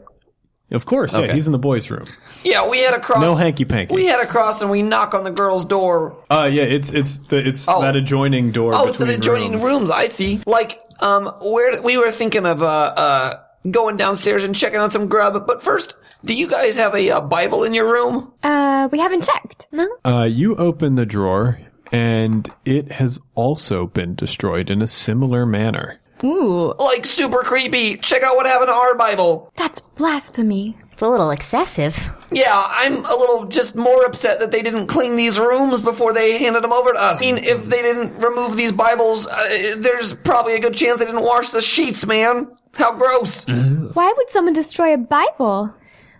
of 0.71 0.85
course. 0.85 1.13
Yeah, 1.13 1.19
okay. 1.19 1.33
he's 1.33 1.45
in 1.45 1.51
the 1.51 1.59
boys' 1.59 1.89
room. 1.91 2.07
Yeah, 2.43 2.67
we 2.67 2.79
had 2.79 2.93
a 2.93 2.99
cross. 2.99 3.21
No 3.21 3.35
hanky 3.35 3.65
panky. 3.65 3.93
We 3.93 4.05
had 4.07 4.19
a 4.19 4.25
cross, 4.25 4.61
and 4.61 4.71
we 4.71 4.81
knock 4.81 5.13
on 5.13 5.23
the 5.23 5.31
girl's 5.31 5.63
door. 5.65 6.17
Uh, 6.29 6.49
yeah. 6.51 6.63
It's 6.63 6.91
it's 6.91 7.19
the 7.27 7.37
it's 7.47 7.67
Oh. 7.69 7.81
that 7.81 7.95
adjoining 7.95 8.51
door. 8.51 8.73
Oh, 8.73 8.87
it's 8.87 8.97
between 8.97 9.13
an 9.13 9.19
adjoining 9.19 9.51
rooms. 9.53 9.63
rooms. 9.63 9.91
I 9.91 10.07
see. 10.07 10.41
Like, 10.45 10.79
um, 10.99 11.25
where 11.41 11.81
we 11.81 11.97
were 11.97 12.11
thinking 12.11 12.45
of 12.45 12.63
uh 12.63 12.65
uh 12.65 13.39
going 13.69 13.97
downstairs 13.97 14.43
and 14.43 14.55
checking 14.55 14.79
out 14.79 14.91
some 14.91 15.07
grub. 15.07 15.45
But 15.45 15.61
first, 15.63 15.95
do 16.23 16.33
you 16.33 16.49
guys 16.49 16.75
have 16.75 16.95
a 16.95 17.11
uh, 17.11 17.21
Bible 17.21 17.63
in 17.63 17.73
your 17.73 17.91
room? 17.91 18.33
Uh, 18.43 18.89
we 18.91 18.99
haven't 18.99 19.23
checked. 19.23 19.67
No. 19.71 19.87
Uh, 20.03 20.23
you 20.23 20.55
open 20.55 20.95
the 20.95 21.05
drawer, 21.05 21.59
and 21.91 22.51
it 22.65 22.93
has 22.93 23.19
also 23.35 23.85
been 23.87 24.15
destroyed 24.15 24.69
in 24.71 24.81
a 24.81 24.87
similar 24.87 25.45
manner. 25.45 25.99
Ooh, 26.23 26.73
Like 26.79 27.05
super 27.05 27.39
creepy. 27.43 27.97
Check 27.97 28.23
out 28.23 28.35
what 28.35 28.45
happened 28.45 28.69
to 28.69 28.73
our 28.73 28.95
Bible. 28.95 29.51
that's 29.55 29.81
blasphemy. 29.95 30.75
It's 30.93 31.01
a 31.01 31.07
little 31.09 31.29
excessive. 31.31 32.09
Yeah, 32.31 32.63
I'm 32.67 33.03
a 33.03 33.15
little 33.17 33.45
just 33.47 33.75
more 33.75 34.05
upset 34.05 34.39
that 34.39 34.51
they 34.51 34.61
didn't 34.61 34.87
clean 34.87 35.17
these 35.17 35.37
rooms 35.37 35.81
before 35.81 36.13
they 36.13 36.37
handed 36.37 36.63
them 36.63 36.71
over 36.71 36.93
to 36.93 36.97
us. 36.99 37.17
I 37.17 37.19
mean, 37.19 37.37
if 37.37 37.65
they 37.65 37.81
didn't 37.81 38.17
remove 38.19 38.55
these 38.55 38.71
Bibles, 38.71 39.27
uh, 39.27 39.75
there's 39.77 40.13
probably 40.13 40.55
a 40.55 40.59
good 40.61 40.73
chance 40.73 40.99
they 40.99 41.05
didn't 41.05 41.21
wash 41.23 41.49
the 41.49 41.59
sheets, 41.59 42.05
man. 42.05 42.47
How 42.75 42.93
gross. 42.93 43.45
Why 43.45 44.13
would 44.15 44.29
someone 44.29 44.53
destroy 44.53 44.93
a 44.93 44.97
Bible? 44.97 45.73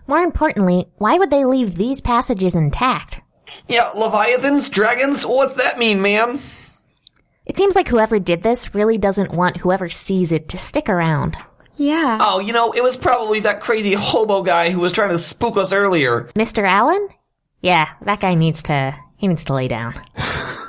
More 0.08 0.20
importantly, 0.20 0.88
why 0.98 1.18
would 1.18 1.30
they 1.32 1.46
leave 1.46 1.76
these 1.76 2.02
passages 2.02 2.54
intact? 2.54 3.22
yeah, 3.70 3.92
Leviathans, 3.96 4.68
dragons, 4.68 5.26
what's 5.26 5.56
that 5.56 5.80
mean, 5.80 6.02
man? 6.02 6.42
It 7.46 7.58
seems 7.58 7.76
like 7.76 7.88
whoever 7.88 8.20
did 8.20 8.44
this 8.44 8.74
really 8.74 8.98
doesn't 8.98 9.32
want 9.32 9.58
whoever 9.58 9.90
sees 9.90 10.32
it 10.32 10.50
to 10.50 10.58
stick 10.58 10.90
around. 10.90 11.38
Yeah. 11.78 12.18
Oh, 12.22 12.40
you 12.40 12.54
know, 12.54 12.72
it 12.72 12.82
was 12.82 12.98
probably 12.98 13.42
that 13.42 13.60
crazy 13.60 13.94
hobo 13.94 14.42
guy 14.42 14.72
who 14.72 14.80
was 14.80 14.94
trying 14.94 15.10
to 15.10 15.18
spook 15.18 15.58
us 15.58 15.74
earlier. 15.74 16.32
Mr. 16.36 16.68
Allen? 16.68 17.08
Yeah, 17.62 17.90
that 18.02 18.20
guy 18.20 18.34
needs 18.34 18.64
to 18.64 18.96
he 19.18 19.28
needs 19.28 19.46
to 19.46 19.54
lay 19.54 19.68
down. 19.68 19.94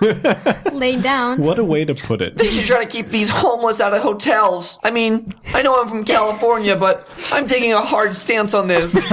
Lay 0.73 0.97
down. 1.01 1.39
What 1.39 1.59
a 1.59 1.65
way 1.65 1.85
to 1.85 1.95
put 1.95 2.21
it. 2.21 2.37
They 2.37 2.51
should 2.51 2.67
try 2.67 2.85
to 2.85 2.91
keep 2.91 3.07
these 3.09 3.31
homeless 3.31 3.81
out 3.81 3.95
of 3.95 4.03
hotels. 4.03 4.79
I 4.85 4.91
mean, 4.91 5.33
I 5.55 5.63
know 5.63 5.81
I'm 5.81 5.89
from 5.89 6.05
California, 6.05 6.77
but 6.77 7.09
I'm 7.33 7.49
taking 7.49 7.73
a 7.73 7.81
hard 7.81 8.15
stance 8.15 8.53
on 8.55 8.69
this. 8.69 8.95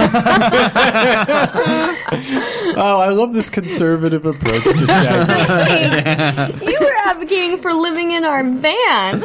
Oh, 2.76 2.98
I 3.00 3.10
love 3.10 3.34
this 3.34 3.50
conservative 3.50 4.26
approach 4.26 4.62
to 4.64 4.86
Shaggy. 4.86 6.58
You 6.66 6.78
were 6.80 6.93
advocating 7.04 7.58
for 7.58 7.72
living 7.72 8.10
in 8.10 8.24
our 8.24 8.42
van. 8.44 9.24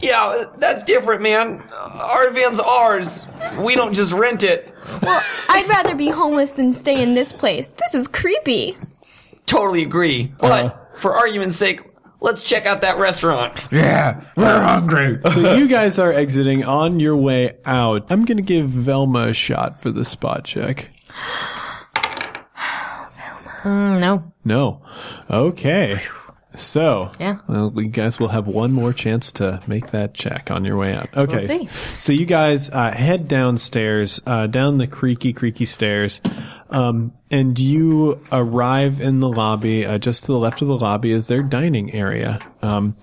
yeah, 0.00 0.44
that's 0.58 0.82
different, 0.84 1.22
man. 1.22 1.60
Our 1.72 2.30
van's 2.30 2.60
ours. 2.60 3.26
We 3.58 3.74
don't 3.74 3.94
just 3.94 4.12
rent 4.12 4.42
it. 4.42 4.72
Well, 5.02 5.22
I'd 5.48 5.68
rather 5.68 5.94
be 5.94 6.08
homeless 6.08 6.52
than 6.52 6.72
stay 6.72 7.02
in 7.02 7.14
this 7.14 7.32
place. 7.32 7.68
This 7.70 7.94
is 7.94 8.08
creepy. 8.08 8.76
Totally 9.46 9.82
agree. 9.82 10.32
But 10.40 10.98
for 10.98 11.14
argument's 11.14 11.56
sake, 11.56 11.82
let's 12.20 12.42
check 12.42 12.66
out 12.66 12.80
that 12.82 12.98
restaurant. 12.98 13.54
Yeah, 13.70 14.24
we're 14.36 14.60
hungry. 14.62 15.20
so 15.32 15.54
you 15.54 15.68
guys 15.68 15.98
are 15.98 16.12
exiting 16.12 16.64
on 16.64 17.00
your 17.00 17.16
way 17.16 17.56
out. 17.64 18.06
I'm 18.10 18.24
gonna 18.24 18.42
give 18.42 18.68
Velma 18.68 19.28
a 19.28 19.34
shot 19.34 19.80
for 19.80 19.90
the 19.90 20.04
spot 20.04 20.44
check. 20.44 20.90
Mm, 23.64 23.98
no. 23.98 24.32
No. 24.44 24.82
Okay. 25.28 26.00
So, 26.54 27.10
Yeah. 27.20 27.36
well, 27.46 27.72
you 27.76 27.88
guys 27.88 28.18
will 28.18 28.28
have 28.28 28.46
one 28.46 28.72
more 28.72 28.92
chance 28.92 29.32
to 29.32 29.60
make 29.66 29.90
that 29.90 30.14
check 30.14 30.50
on 30.50 30.64
your 30.64 30.76
way 30.78 30.94
out. 30.94 31.08
Okay. 31.16 31.46
see. 31.46 31.68
So 31.98 32.12
you 32.12 32.24
guys 32.26 32.70
uh, 32.70 32.90
head 32.90 33.28
downstairs, 33.28 34.20
uh, 34.26 34.46
down 34.46 34.78
the 34.78 34.86
creaky, 34.86 35.32
creaky 35.32 35.66
stairs, 35.66 36.20
um, 36.70 37.12
and 37.30 37.58
you 37.58 38.20
arrive 38.32 39.00
in 39.00 39.20
the 39.20 39.28
lobby. 39.28 39.84
Uh, 39.84 39.98
just 39.98 40.22
to 40.24 40.32
the 40.32 40.38
left 40.38 40.62
of 40.62 40.68
the 40.68 40.78
lobby 40.78 41.12
is 41.12 41.28
their 41.28 41.42
dining 41.42 41.92
area, 41.92 42.38
um, 42.62 42.96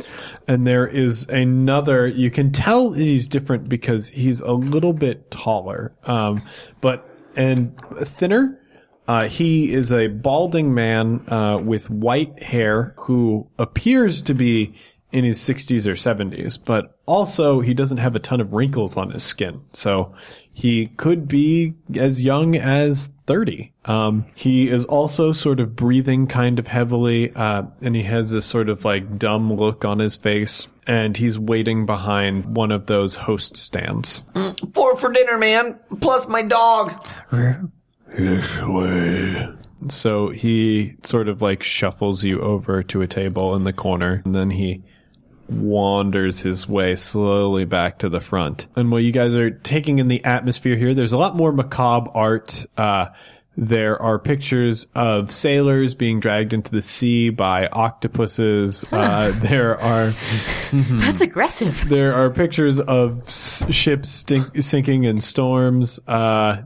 and 0.48 0.66
there 0.66 0.88
is 0.88 1.30
another. 1.30 2.08
You 2.08 2.32
can 2.32 2.52
tell 2.52 2.92
he's 2.94 3.28
different 3.28 3.70
because 3.70 4.10
he's 4.10 4.42
a 4.42 4.54
little 4.54 4.94
bit 4.94 5.30
taller, 5.32 5.94
um, 6.06 6.42
but 6.82 7.08
and 7.36 7.80
thinner. 8.04 8.60
Uh, 9.08 9.28
he 9.28 9.72
is 9.72 9.92
a 9.92 10.08
balding 10.08 10.74
man 10.74 11.24
uh, 11.30 11.58
with 11.58 11.90
white 11.90 12.42
hair 12.42 12.94
who 12.98 13.48
appears 13.60 14.22
to 14.24 14.34
be 14.34 14.74
in 15.12 15.24
his 15.24 15.40
60s 15.40 15.86
or 15.88 15.94
70s, 15.94 16.60
but 16.64 17.00
also 17.06 17.62
he 17.62 17.74
doesn't 17.74 18.00
have 18.00 18.16
a 18.16 18.20
ton 18.20 18.42
of 18.42 18.52
wrinkles 18.52 18.98
on 18.98 19.12
his 19.12 19.24
skin. 19.24 19.62
So 19.72 20.14
he 20.52 20.88
could 20.88 21.26
be 21.28 21.74
as 21.96 22.22
young 22.22 22.56
as 22.58 23.14
30. 23.26 23.72
Um, 23.86 24.26
he 24.36 24.68
is 24.68 24.84
also 24.84 25.32
sort 25.32 25.62
of 25.62 25.76
breathing 25.76 26.28
kind 26.28 26.60
of 26.60 26.68
heavily, 26.68 27.32
uh, 27.34 27.64
and 27.82 27.96
he 27.96 28.04
has 28.04 28.32
this 28.32 28.46
sort 28.46 28.68
of 28.68 28.84
like 28.84 29.18
dumb 29.18 29.54
look 29.54 29.86
on 29.86 30.00
his 30.00 30.18
face, 30.18 30.68
and 30.86 31.16
he's 31.16 31.40
waiting 31.40 31.86
behind 31.86 32.56
one 32.56 32.72
of 32.72 32.88
those 32.88 33.16
host 33.16 33.56
stands. 33.56 34.26
Four 34.74 34.98
for 34.98 35.14
dinner, 35.14 35.38
man. 35.38 35.80
Plus 36.02 36.28
my 36.28 36.42
dog. 36.42 37.06
This 38.18 38.62
way. 38.62 39.48
So 39.90 40.30
he 40.30 40.96
sort 41.04 41.28
of 41.28 41.42
like 41.42 41.62
shuffles 41.64 42.24
you 42.24 42.40
over 42.42 42.82
to 42.84 43.02
a 43.02 43.08
table 43.08 43.56
in 43.56 43.64
the 43.66 43.74
corner, 43.74 44.22
and 44.26 44.34
then 44.34 44.50
he 44.50 44.84
wanders 45.48 46.42
his 46.42 46.68
way 46.68 46.96
slowly 46.96 47.66
back 47.66 48.00
to 48.00 48.10
the 48.10 48.20
front. 48.20 48.68
And 48.76 48.92
while 48.92 49.00
you 49.02 49.12
guys 49.12 49.36
are 49.36 49.52
taking 49.52 50.00
in 50.00 50.08
the 50.08 50.24
atmosphere 50.24 50.76
here, 50.76 50.94
there's 50.94 51.14
a 51.14 51.18
lot 51.18 51.36
more 51.36 51.52
macabre 51.52 52.10
art. 52.16 52.66
Uh, 52.78 53.08
there 53.58 54.02
are 54.02 54.20
pictures 54.20 54.86
of 54.96 55.32
sailors 55.32 55.94
being 55.94 56.20
dragged 56.20 56.52
into 56.52 56.72
the 56.72 56.82
sea 56.82 57.30
by 57.30 57.68
octopuses. 57.68 58.84
Uh, 58.92 59.32
there 59.40 59.80
are 59.80 60.08
That's 60.74 61.22
aggressive. 61.22 61.88
there 61.90 62.14
are 62.14 62.30
pictures 62.32 62.80
of 62.80 63.22
s- 63.22 63.64
ships 63.74 64.10
stink- 64.10 64.62
sinking 64.64 65.04
in 65.04 65.22
storms. 65.22 66.00
Uh, 66.08 66.64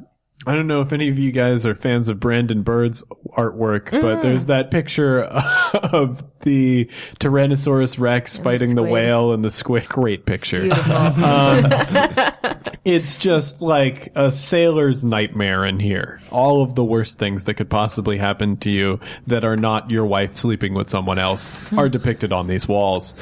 I 0.50 0.56
don't 0.56 0.66
know 0.66 0.82
if 0.82 0.92
any 0.92 1.10
of 1.10 1.20
you 1.20 1.32
guys 1.32 1.64
are 1.68 1.76
fans 1.76 2.08
of 2.08 2.20
Brandon 2.20 2.64
Bird's 2.64 3.04
artwork, 3.38 3.92
but 3.92 4.24
there's 4.24 4.48
that 4.48 4.72
picture 4.72 5.22
of 5.74 6.24
the 6.40 6.90
Tyrannosaurus 7.20 8.00
Rex 8.00 8.40
fighting 8.40 8.70
the 8.70 8.82
squid. 8.82 8.92
whale 8.92 9.32
and 9.32 9.46
the 9.46 9.52
squid. 9.52 9.88
Great 9.88 10.26
picture. 10.26 10.64
Um, 10.90 11.66
it's 12.84 13.18
just 13.18 13.62
like 13.62 14.12
a 14.16 14.32
sailor's 14.32 15.06
nightmare 15.06 15.66
in 15.66 15.80
here. 15.80 16.20
All 16.32 16.64
of 16.64 16.74
the 16.74 16.84
worst 16.84 17.20
things 17.20 17.44
that 17.44 17.54
could 17.54 17.70
possibly 17.70 18.18
happen 18.18 18.58
to 18.58 18.72
you 18.72 19.00
that 19.28 19.44
are 19.44 19.58
not 19.58 19.92
your 19.92 20.08
wife 20.08 20.36
sleeping 20.36 20.74
with 20.74 20.90
someone 20.90 21.20
else 21.20 21.52
are 21.74 21.90
depicted 21.90 22.34
on 22.34 22.48
these 22.48 22.68
walls. 22.68 23.16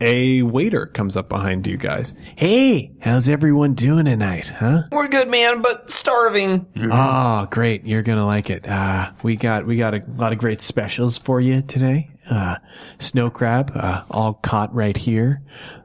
A 0.00 0.40
waiter 0.40 0.86
comes 0.86 1.18
up 1.18 1.28
behind 1.28 1.66
you 1.66 1.76
guys. 1.76 2.14
Hey, 2.36 2.92
how's 3.00 3.28
everyone 3.28 3.74
doing 3.74 4.06
tonight, 4.06 4.48
huh? 4.48 4.84
We're 4.90 5.08
good, 5.08 5.28
man, 5.28 5.60
but 5.60 5.90
starving. 5.90 6.61
Oh, 6.76 7.46
great. 7.50 7.84
You're 7.86 8.02
going 8.02 8.18
to 8.18 8.24
like 8.24 8.50
it. 8.50 8.66
Uh, 8.68 9.12
we 9.22 9.36
got, 9.36 9.66
we 9.66 9.76
got 9.76 9.94
a 9.94 10.00
lot 10.16 10.32
of 10.32 10.38
great 10.38 10.60
specials 10.62 11.18
for 11.18 11.40
you 11.40 11.62
today. 11.62 12.10
Uh, 12.30 12.56
snow 12.98 13.30
crab, 13.30 13.72
uh, 13.74 14.04
all 14.10 14.34
caught 14.34 14.74
right 14.74 14.96
here. 14.96 15.42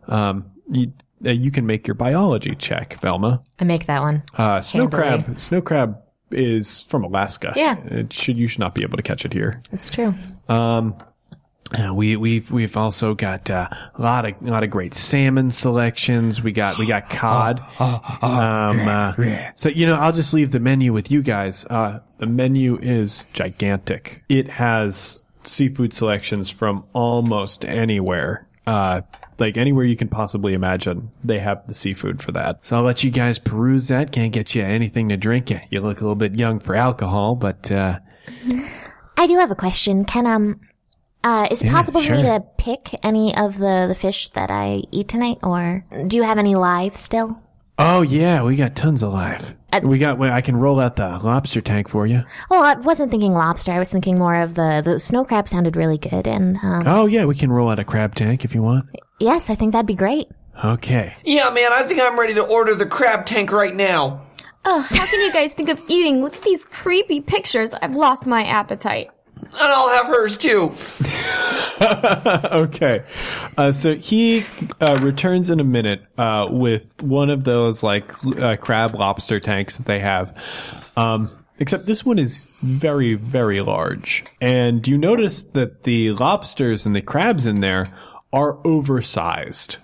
Um, 0.08 0.52
you, 0.72 0.94
uh, 1.26 1.32
you 1.32 1.50
can 1.52 1.66
make 1.66 1.88
your 1.88 1.96
biology 1.96 2.56
check, 2.56 2.94
Velma. 3.02 3.42
I 3.60 3.64
make 3.64 3.86
that 3.88 4.02
one. 4.02 4.24
Uh, 4.36 4.62
snow 4.62 4.84
Handily. 4.84 5.02
crab, 5.24 5.40
snow 5.42 5.62
crab 5.62 5.98
is 6.32 6.84
from 6.84 7.04
Alaska. 7.04 7.54
Yeah. 7.56 7.78
It 7.86 8.14
should, 8.14 8.38
you 8.38 8.48
should 8.48 8.60
not 8.60 8.76
be 8.76 8.84
able 8.84 8.98
to 8.98 9.04
catch 9.04 9.26
it 9.26 9.34
here. 9.34 9.62
It's 9.72 9.90
true. 9.90 10.14
Uh, 11.74 11.94
we 11.94 12.16
we've 12.16 12.50
we've 12.50 12.78
also 12.78 13.14
got 13.14 13.50
uh, 13.50 13.68
a 13.96 14.02
lot 14.02 14.26
of 14.26 14.36
a 14.42 14.52
lot 14.52 14.64
of 14.64 14.70
great 14.70 14.94
salmon 14.94 15.52
selections. 15.52 16.42
We 16.42 16.54
got 16.54 16.78
we 16.78 16.86
got 16.86 17.10
cod. 17.10 17.60
Um, 17.80 18.88
uh, 18.88 19.14
so 19.56 19.70
you 19.70 19.86
know, 19.86 19.96
I'll 19.96 20.14
just 20.14 20.34
leave 20.34 20.52
the 20.52 20.62
menu 20.62 20.94
with 20.94 21.12
you 21.12 21.22
guys. 21.22 21.66
Uh, 21.66 22.00
the 22.20 22.26
menu 22.26 22.78
is 22.82 23.26
gigantic. 23.34 24.24
It 24.30 24.50
has 24.50 25.26
seafood 25.44 25.94
selections 25.94 26.50
from 26.50 26.86
almost 26.94 27.66
anywhere. 27.66 28.48
Uh, 28.66 29.02
like 29.40 29.58
anywhere 29.58 29.86
you 29.86 29.96
can 29.96 30.08
possibly 30.08 30.54
imagine, 30.54 31.12
they 31.24 31.40
have 31.40 31.66
the 31.68 31.74
seafood 31.74 32.22
for 32.22 32.32
that. 32.32 32.66
So 32.66 32.78
I'll 32.78 32.84
let 32.84 33.04
you 33.04 33.12
guys 33.12 33.40
peruse 33.40 33.88
that. 33.90 34.12
Can't 34.12 34.34
get 34.34 34.56
you 34.56 34.64
anything 34.64 35.10
to 35.10 35.18
drink. 35.18 35.54
You 35.70 35.82
look 35.82 36.00
a 36.00 36.04
little 36.04 36.16
bit 36.16 36.36
young 36.36 36.60
for 36.60 36.76
alcohol, 36.76 37.36
but 37.36 37.72
uh, 37.72 38.00
I 39.18 39.28
do 39.28 39.38
have 39.38 39.52
a 39.52 39.56
question. 39.56 40.06
Can 40.06 40.26
um, 40.26 40.60
uh, 41.24 41.48
is 41.52 41.62
it 41.62 41.66
Yeah, 41.68 41.72
possible 41.74 42.02
for 42.02 42.16
me 42.16 42.24
to 42.24 42.44
pick 42.58 42.90
any 43.04 43.36
of 43.36 43.58
the 43.58 43.86
the 43.88 43.96
fish 43.96 44.30
that 44.30 44.50
I 44.52 44.84
eat 44.92 45.08
tonight, 45.10 45.40
or 45.44 45.86
do 46.08 46.16
you 46.18 46.24
have 46.24 46.38
any 46.38 46.56
live 46.56 46.96
still? 46.96 47.42
Oh 47.80 48.02
yeah, 48.02 48.42
we 48.42 48.56
got 48.56 48.76
tons 48.76 49.04
alive. 49.04 49.56
Uh, 49.72 49.82
we 49.84 50.00
got. 50.00 50.18
Well, 50.18 50.34
I 50.34 50.42
can 50.42 50.56
roll 50.56 50.80
out 50.80 50.96
the 50.96 51.10
lobster 51.20 51.62
tank 51.62 51.90
for 51.90 52.08
you. 52.08 52.24
Well, 52.50 52.64
I 52.64 52.74
wasn't 52.74 53.12
thinking 53.12 53.34
lobster. 53.34 53.72
I 53.72 53.80
was 53.80 53.92
thinking 53.92 54.18
more 54.18 54.36
of 54.42 54.56
the 54.56 54.82
the 54.84 55.00
snow 55.00 55.26
crab. 55.26 55.48
Sounded 55.48 55.76
really 55.76 55.98
good, 56.00 56.28
and 56.28 56.58
um, 56.64 56.84
Oh 56.88 57.06
yeah, 57.06 57.26
we 57.26 57.36
can 57.36 57.52
roll 57.52 57.70
out 57.70 57.78
a 57.78 57.84
crab 57.84 58.16
tank 58.16 58.44
if 58.46 58.56
you 58.56 58.64
want. 58.64 58.90
yes, 59.20 59.50
I 59.50 59.56
think 59.56 59.74
that'd 59.74 59.86
be 59.86 59.94
great. 59.96 60.28
Okay. 60.66 61.14
Yeah, 61.24 61.52
man, 61.52 61.72
I 61.72 61.84
think 61.84 62.02
I'm 62.02 62.20
ready 62.20 62.34
to 62.34 62.42
order 62.44 62.74
the 62.74 62.88
crab 62.88 63.28
tank 63.28 63.52
right 63.52 63.76
now. 63.76 64.26
Ugh, 64.66 64.86
how 64.90 65.06
can 65.06 65.22
you 65.22 65.32
guys 65.32 65.54
think 65.54 65.70
of 65.70 65.80
eating? 65.88 66.24
Look 66.24 66.36
at 66.36 66.42
these 66.42 66.66
creepy 66.66 67.22
pictures. 67.22 67.74
I've 67.76 67.96
lost 67.96 68.26
my 68.26 68.44
appetite. 68.44 69.12
And 69.54 69.74
I'll 69.74 69.90
have 69.90 70.08
hers 70.08 70.38
too. 70.38 70.74
okay. 71.82 73.04
Uh, 73.58 73.72
so 73.72 73.96
he 73.96 74.44
uh, 74.82 75.00
returns 75.02 75.50
in 75.50 75.60
a 75.60 75.64
minute 75.64 76.04
uh, 76.18 76.48
with 76.50 77.02
one 77.02 77.30
of 77.30 77.44
those 77.44 77.84
like 77.84 78.12
uh, 78.38 78.56
crab 78.58 78.96
lobster 78.96 79.40
tanks 79.40 79.78
that 79.78 79.86
they 79.86 80.00
have. 80.00 80.36
Um, 80.96 81.32
except 81.60 81.86
this 81.86 82.06
one 82.06 82.20
is 82.20 82.48
very, 82.62 83.14
very 83.14 83.62
large. 83.62 84.24
And 84.42 84.88
you 84.88 84.98
notice 84.98 85.46
that 85.46 85.84
the 85.84 86.12
lobsters 86.14 86.86
and 86.86 86.96
the 86.96 87.02
crabs 87.02 87.46
in 87.46 87.62
there 87.62 87.88
are 88.34 88.60
oversized. 88.66 89.78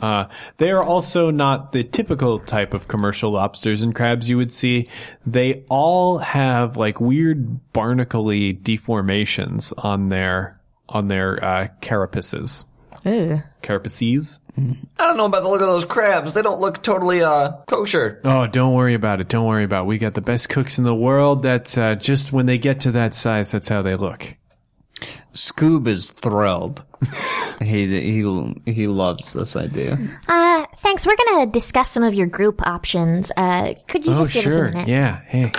Uh, 0.00 0.26
they 0.58 0.70
are 0.70 0.82
also 0.82 1.30
not 1.30 1.72
the 1.72 1.84
typical 1.84 2.38
type 2.38 2.74
of 2.74 2.88
commercial 2.88 3.32
lobsters 3.32 3.82
and 3.82 3.94
crabs 3.94 4.28
you 4.28 4.36
would 4.36 4.52
see. 4.52 4.88
They 5.26 5.64
all 5.68 6.18
have 6.18 6.76
like 6.76 7.00
weird 7.00 7.72
barnacle-y 7.72 8.58
deformations 8.62 9.72
on 9.76 10.08
their 10.08 10.60
on 10.88 11.08
their 11.08 11.44
uh, 11.44 11.68
carapaces. 11.80 12.64
Ooh. 13.06 13.40
Carapaces. 13.62 14.40
I 14.56 15.06
don't 15.06 15.16
know 15.16 15.26
about 15.26 15.42
the 15.42 15.48
look 15.48 15.60
of 15.60 15.66
those 15.66 15.84
crabs. 15.84 16.34
They 16.34 16.42
don't 16.42 16.60
look 16.60 16.82
totally 16.82 17.22
uh 17.22 17.52
kosher. 17.68 18.20
Oh, 18.24 18.46
don't 18.46 18.74
worry 18.74 18.94
about 18.94 19.20
it. 19.20 19.28
Don't 19.28 19.46
worry 19.46 19.64
about 19.64 19.82
it. 19.82 19.86
We 19.86 19.98
got 19.98 20.14
the 20.14 20.20
best 20.20 20.48
cooks 20.48 20.78
in 20.78 20.84
the 20.84 20.94
world. 20.94 21.42
That's 21.42 21.78
uh, 21.78 21.94
just 21.94 22.32
when 22.32 22.46
they 22.46 22.58
get 22.58 22.80
to 22.80 22.92
that 22.92 23.14
size, 23.14 23.52
that's 23.52 23.68
how 23.68 23.82
they 23.82 23.94
look. 23.94 24.36
Scoob 25.34 25.86
is 25.86 26.10
thrilled. 26.10 26.84
he 27.60 27.86
he 27.86 28.72
he 28.72 28.86
loves 28.86 29.32
this 29.32 29.54
idea. 29.56 29.98
Uh, 30.26 30.66
thanks. 30.76 31.06
We're 31.06 31.16
gonna 31.16 31.46
discuss 31.46 31.90
some 31.90 32.02
of 32.02 32.14
your 32.14 32.26
group 32.26 32.66
options. 32.66 33.30
Uh, 33.36 33.74
could 33.86 34.04
you 34.04 34.14
oh, 34.14 34.24
just 34.24 34.34
give 34.34 34.46
us 34.46 34.52
a 34.52 34.56
sure. 34.56 34.64
minute? 34.70 34.88
Yeah. 34.88 35.20
Hey. 35.26 35.52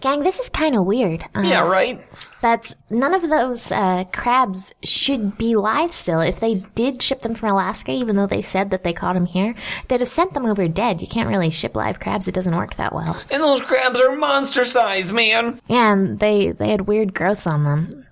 Gang, 0.00 0.22
this 0.22 0.38
is 0.38 0.48
kind 0.48 0.76
of 0.76 0.86
weird. 0.86 1.24
Uh, 1.34 1.42
Yeah, 1.44 1.66
right? 1.66 2.00
That's 2.40 2.72
none 2.88 3.14
of 3.14 3.28
those 3.28 3.72
uh, 3.72 4.04
crabs 4.12 4.72
should 4.84 5.36
be 5.36 5.56
live 5.56 5.92
still. 5.92 6.20
If 6.20 6.38
they 6.38 6.54
did 6.76 7.02
ship 7.02 7.22
them 7.22 7.34
from 7.34 7.50
Alaska, 7.50 7.90
even 7.90 8.14
though 8.14 8.28
they 8.28 8.42
said 8.42 8.70
that 8.70 8.84
they 8.84 8.92
caught 8.92 9.14
them 9.14 9.26
here, 9.26 9.56
they'd 9.88 9.98
have 9.98 10.08
sent 10.08 10.34
them 10.34 10.46
over 10.46 10.68
dead. 10.68 11.00
You 11.00 11.08
can't 11.08 11.28
really 11.28 11.50
ship 11.50 11.74
live 11.74 11.98
crabs; 11.98 12.28
it 12.28 12.34
doesn't 12.34 12.54
work 12.54 12.76
that 12.76 12.94
well. 12.94 13.20
And 13.28 13.42
those 13.42 13.60
crabs 13.60 14.00
are 14.00 14.14
monster 14.14 14.64
size, 14.64 15.10
man. 15.10 15.60
Yeah, 15.66 15.92
and 15.92 16.20
they 16.20 16.52
they 16.52 16.70
had 16.70 16.82
weird 16.82 17.12
growths 17.12 17.48
on 17.48 17.64
them. 17.64 18.06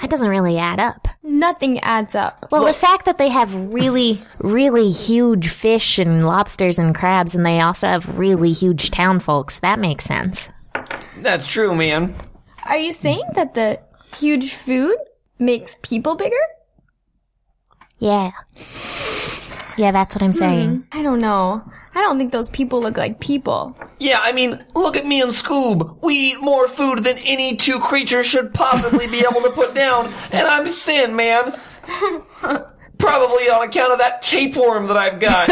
That 0.00 0.10
doesn't 0.10 0.28
really 0.28 0.58
add 0.58 0.80
up. 0.80 1.08
Nothing 1.22 1.78
adds 1.80 2.14
up. 2.14 2.46
Well, 2.50 2.64
the 2.64 2.72
fact 2.72 3.04
that 3.04 3.18
they 3.18 3.28
have 3.28 3.54
really, 3.72 4.22
really 4.38 4.88
huge 4.88 5.48
fish 5.48 5.98
and 5.98 6.26
lobsters 6.26 6.78
and 6.78 6.94
crabs, 6.94 7.34
and 7.34 7.44
they 7.44 7.60
also 7.60 7.88
have 7.88 8.18
really 8.18 8.52
huge 8.52 8.90
town 8.90 9.20
folks, 9.20 9.58
that 9.60 9.78
makes 9.78 10.04
sense. 10.04 10.48
That's 11.18 11.46
true, 11.46 11.74
man. 11.74 12.14
Are 12.64 12.78
you 12.78 12.92
saying 12.92 13.24
that 13.34 13.54
the 13.54 13.80
huge 14.16 14.54
food 14.54 14.96
makes 15.38 15.76
people 15.82 16.14
bigger? 16.14 16.34
Yeah. 17.98 18.30
Yeah, 19.80 19.92
that's 19.92 20.14
what 20.14 20.22
I'm 20.22 20.32
hmm. 20.32 20.38
saying. 20.38 20.86
I 20.92 21.00
don't 21.00 21.22
know. 21.22 21.62
I 21.94 22.02
don't 22.02 22.18
think 22.18 22.32
those 22.32 22.50
people 22.50 22.82
look 22.82 22.98
like 22.98 23.18
people. 23.18 23.74
Yeah, 23.98 24.18
I 24.20 24.32
mean, 24.32 24.62
look 24.74 24.94
at 24.94 25.06
me 25.06 25.22
and 25.22 25.30
Scoob. 25.30 25.96
We 26.02 26.32
eat 26.32 26.42
more 26.42 26.68
food 26.68 27.02
than 27.02 27.16
any 27.24 27.56
two 27.56 27.80
creatures 27.80 28.26
should 28.26 28.52
possibly 28.52 29.06
be 29.06 29.20
able 29.20 29.40
to 29.40 29.50
put 29.54 29.74
down, 29.74 30.12
and 30.32 30.46
I'm 30.46 30.66
thin, 30.66 31.16
man. 31.16 31.58
Probably 33.00 33.48
on 33.50 33.62
account 33.66 33.92
of 33.92 33.98
that 33.98 34.22
tapeworm 34.22 34.86
that 34.86 34.96
I've 34.96 35.18
got. 35.20 35.48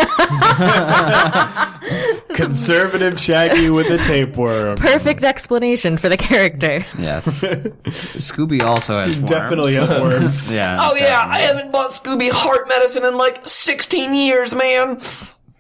Conservative 2.34 3.18
Shaggy 3.18 3.70
with 3.70 3.88
a 3.90 3.99
tapeworm. 3.99 4.76
Perfect 4.76 5.24
explanation 5.24 5.96
for 5.96 6.09
the 6.09 6.16
character. 6.16 6.84
Yes. 6.99 7.24
Scooby 7.26 8.62
also 8.62 8.96
has 8.99 9.16
worms. 9.16 9.30
Definitely 9.30 9.74
have 9.74 10.03
worms. 10.03 10.55
Yeah. 10.59 10.78
oh 10.80 10.94
yeah, 10.96 11.24
I 11.26 11.40
haven't 11.40 11.72
bought 11.72 11.90
Scooby 11.92 12.30
heart 12.30 12.68
medicine 12.68 13.05
in 13.05 13.16
like 13.16 13.46
16 13.46 14.14
years, 14.14 14.55
man. 14.55 15.01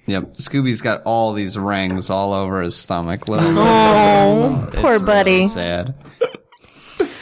Yep. 0.06 0.34
Scooby's 0.36 0.80
got 0.82 1.02
all 1.04 1.32
these 1.34 1.58
rings 1.58 2.10
all 2.10 2.32
over 2.32 2.62
his 2.62 2.74
stomach. 2.76 3.28
Little 3.28 3.54
Oh, 3.58 4.64
It's 4.68 4.76
poor 4.76 4.92
really 4.94 5.04
buddy. 5.04 5.48
sad. 5.48 5.94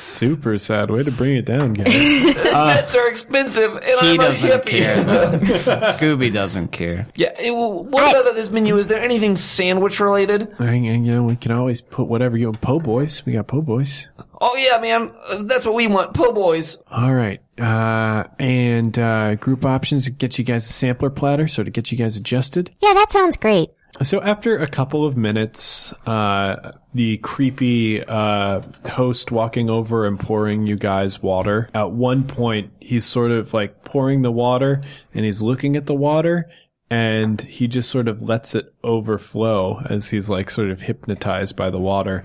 Super 0.07 0.57
sad. 0.59 0.91
Way 0.91 1.03
to 1.03 1.11
bring 1.11 1.37
it 1.37 1.45
down, 1.45 1.75
guys. 1.75 1.93
Vets 2.43 2.95
are 2.95 3.09
expensive, 3.09 3.73
and 3.75 3.85
He 3.85 4.15
I'm 4.15 4.21
a 4.21 4.25
doesn't 4.25 4.51
hippie. 4.51 4.67
care. 4.67 5.03
though. 5.05 5.31
Scooby 5.39 6.33
doesn't 6.33 6.69
care. 6.69 7.09
yeah, 7.17 7.33
it- 7.39 7.51
what 7.53 8.11
about 8.21 8.35
this 8.35 8.51
menu? 8.51 8.77
Is 8.79 8.87
there 8.87 9.01
anything 9.01 9.35
sandwich 9.37 9.99
related? 10.01 10.43
and, 10.59 10.87
and, 10.87 11.07
you 11.07 11.13
know, 11.13 11.25
we 11.25 11.35
can 11.37 11.51
always 11.53 11.81
put 11.81 12.07
whatever 12.07 12.37
you 12.37 12.47
want. 12.47 12.61
Po' 12.61 12.79
boys. 12.79 13.25
We 13.27 13.33
got 13.33 13.49
po' 13.49 13.63
boys. 13.63 14.07
Oh 14.41 14.55
yeah, 14.57 14.79
man, 14.81 15.13
uh, 15.29 15.43
that's 15.45 15.65
what 15.67 15.75
we 15.75 15.87
want. 15.87 16.15
Po' 16.15 16.33
boys. 16.33 16.79
All 16.91 17.15
right. 17.15 17.41
Uh, 17.59 18.25
and 18.39 18.99
uh, 18.99 19.35
group 19.37 19.65
options 19.65 20.09
get 20.11 20.39
you 20.39 20.45
guys 20.45 20.69
a 20.69 20.73
sampler 20.73 21.11
platter, 21.11 21.49
so 21.49 21.65
to 21.65 21.71
get 21.71 21.91
you 21.91 21.99
guys 21.99 22.17
adjusted. 22.17 22.71
Yeah, 22.81 22.93
that 22.95 23.11
sounds 23.11 23.37
great. 23.37 23.71
So 24.03 24.21
after 24.21 24.59
a 24.59 24.69
couple 24.69 25.07
of 25.07 25.17
minutes, 25.17 25.93
uh, 26.07 26.73
the 26.93 27.17
creepy 27.19 28.05
uh, 28.05 28.61
host 28.91 29.33
walking 29.33 29.71
over 29.71 30.07
and 30.07 30.21
pouring 30.21 30.67
you 30.67 30.77
guys 30.77 31.23
water. 31.23 31.69
At 31.73 31.93
one 31.93 32.25
point, 32.25 32.73
he's 32.81 33.07
sort 33.07 33.31
of 33.31 33.55
like 33.55 33.85
pouring 33.85 34.21
the 34.21 34.31
water, 34.33 34.83
and 35.15 35.25
he's 35.25 35.41
looking 35.41 35.77
at 35.77 35.87
the 35.87 35.95
water, 35.95 36.51
and 36.91 37.41
he 37.41 37.67
just 37.67 37.91
sort 37.91 38.07
of 38.07 38.21
lets 38.21 38.55
it 38.55 38.75
overflow 38.85 39.81
as 39.89 40.11
he's 40.11 40.29
like 40.29 40.51
sort 40.51 40.71
of 40.71 40.83
hypnotized 40.83 41.57
by 41.57 41.71
the 41.71 41.79
water. 41.79 42.23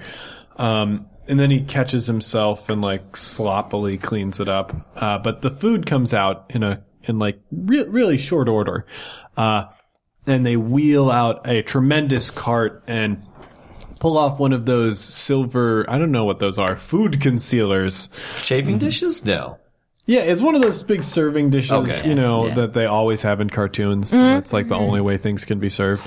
Um, 0.58 1.08
and 1.28 1.40
then 1.40 1.52
he 1.52 1.62
catches 1.62 2.08
himself 2.08 2.70
and 2.70 2.82
like 2.82 3.16
sloppily 3.16 3.98
cleans 3.98 4.42
it 4.42 4.50
up. 4.50 4.76
Uh, 4.98 5.18
but 5.18 5.42
the 5.42 5.52
food 5.52 5.86
comes 5.86 6.14
out 6.14 6.46
in 6.50 6.64
a 6.64 6.84
in 7.04 7.18
like 7.18 7.40
re- 7.52 7.88
really 7.88 8.18
short 8.18 8.50
order. 8.50 8.86
Uh, 9.38 9.66
and 10.28 10.46
they 10.46 10.56
wheel 10.58 11.10
out 11.12 11.48
a 11.50 11.62
tremendous 11.64 12.30
cart 12.30 12.84
and 12.88 13.22
pull 14.00 14.18
off 14.18 14.40
one 14.40 14.52
of 14.54 14.66
those 14.66 15.00
silver 15.00 15.86
I 15.90 15.98
don't 16.00 16.12
know 16.12 16.26
what 16.26 16.40
those 16.40 16.58
are 16.58 16.76
food 16.76 17.22
concealers. 17.22 18.10
Chafing 18.42 18.78
dishes? 18.80 19.24
No. 19.26 19.58
Yeah, 20.08 20.22
it's 20.22 20.42
one 20.42 20.56
of 20.56 20.62
those 20.62 20.82
big 20.82 21.04
serving 21.04 21.52
dishes, 21.52 21.72
Okay. 21.72 22.10
you 22.10 22.16
know, 22.16 22.48
Yeah. 22.48 22.56
that 22.56 22.74
they 22.74 22.86
always 22.86 23.22
have 23.22 23.40
in 23.40 23.52
cartoons. 23.52 24.10
That's 24.10 24.52
like 24.52 24.68
the 24.68 24.76
only 24.76 25.00
way 25.00 25.18
things 25.18 25.46
can 25.46 25.60
be 25.60 25.70
served. 25.70 26.06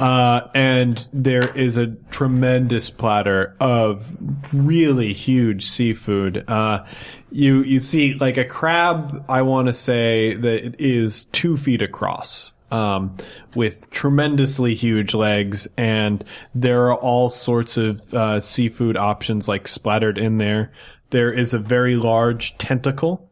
Uh, 0.00 0.48
and 0.54 1.06
there 1.12 1.54
is 1.56 1.76
a 1.76 1.88
tremendous 2.10 2.88
platter 2.88 3.54
of 3.60 4.10
really 4.54 5.12
huge 5.12 5.66
seafood. 5.66 6.42
Uh, 6.48 6.84
you, 7.30 7.62
you 7.62 7.80
see 7.80 8.14
like 8.14 8.38
a 8.38 8.44
crab, 8.46 9.24
I 9.28 9.42
want 9.42 9.66
to 9.68 9.74
say 9.74 10.34
that 10.34 10.64
it 10.66 10.76
is 10.80 11.26
two 11.26 11.58
feet 11.58 11.82
across. 11.82 12.53
Um, 12.70 13.16
with 13.54 13.88
tremendously 13.90 14.74
huge 14.74 15.14
legs, 15.14 15.68
and 15.76 16.24
there 16.56 16.86
are 16.86 16.96
all 16.96 17.30
sorts 17.30 17.76
of 17.76 18.12
uh, 18.12 18.40
seafood 18.40 18.96
options 18.96 19.46
like 19.46 19.68
splattered 19.68 20.18
in 20.18 20.38
there. 20.38 20.72
There 21.10 21.32
is 21.32 21.54
a 21.54 21.58
very 21.60 21.94
large 21.94 22.58
tentacle 22.58 23.30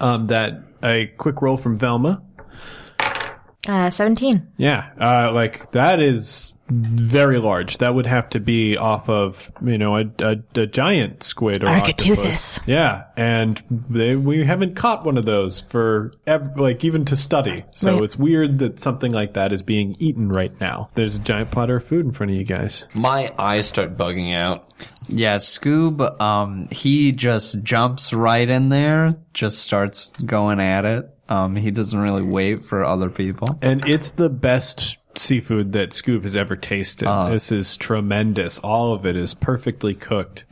um, 0.00 0.26
that 0.28 0.62
a 0.82 1.08
quick 1.18 1.42
roll 1.42 1.58
from 1.58 1.76
Velma. 1.76 2.22
Uh, 3.68 3.90
17. 3.90 4.52
Yeah, 4.56 4.88
uh, 4.98 5.30
like 5.32 5.70
that 5.72 6.00
is 6.00 6.56
very 6.70 7.38
large. 7.38 7.78
That 7.78 7.94
would 7.94 8.06
have 8.06 8.30
to 8.30 8.40
be 8.40 8.76
off 8.78 9.08
of 9.10 9.52
you 9.62 9.76
know 9.76 9.96
a, 9.98 10.04
a, 10.20 10.36
a 10.56 10.66
giant 10.66 11.22
squid 11.22 11.62
or 11.62 11.66
Architeuthis. 11.66 12.12
octopus. 12.18 12.60
Yeah, 12.66 13.04
and 13.16 13.62
they, 13.70 14.16
we 14.16 14.44
haven't 14.44 14.74
caught 14.74 15.04
one 15.04 15.18
of 15.18 15.26
those 15.26 15.60
for 15.60 16.12
ev- 16.26 16.58
like 16.58 16.82
even 16.82 17.04
to 17.06 17.16
study. 17.16 17.62
So 17.72 17.94
Right. 17.94 18.02
it's 18.04 18.16
weird 18.16 18.58
that 18.60 18.78
something 18.80 19.12
like 19.12 19.34
that 19.34 19.52
is 19.52 19.60
being 19.62 19.96
eaten 19.98 20.30
right 20.30 20.58
now. 20.60 20.88
There's 20.94 21.16
a 21.16 21.20
giant 21.20 21.50
platter 21.50 21.76
of 21.76 21.84
food 21.84 22.06
in 22.06 22.12
front 22.12 22.30
of 22.32 22.38
you 22.38 22.44
guys. 22.44 22.86
My 22.94 23.32
eyes 23.38 23.66
start 23.66 23.98
bugging 23.98 24.34
out. 24.34 24.64
Yeah, 25.08 25.36
Scoob, 25.36 26.20
um, 26.20 26.68
he 26.70 27.12
just 27.12 27.62
jumps 27.62 28.12
right 28.12 28.48
in 28.48 28.68
there, 28.70 29.14
just 29.34 29.58
starts 29.58 30.10
going 30.24 30.60
at 30.60 30.84
it. 30.86 31.08
Um, 31.28 31.56
he 31.56 31.70
doesn't 31.70 31.98
really 31.98 32.22
wait 32.22 32.60
for 32.60 32.84
other 32.84 33.10
people. 33.10 33.58
And 33.60 33.86
it's 33.86 34.10
the 34.12 34.28
best 34.30 34.98
seafood 35.16 35.72
that 35.72 35.90
Scoob 35.90 36.22
has 36.22 36.36
ever 36.36 36.56
tasted. 36.56 37.06
this 37.30 37.50
is 37.52 37.76
tremendous. 37.76 38.58
All 38.60 38.94
of 38.94 39.04
it 39.04 39.16
is 39.16 39.34
perfectly 39.34 39.94
cooked 39.94 40.44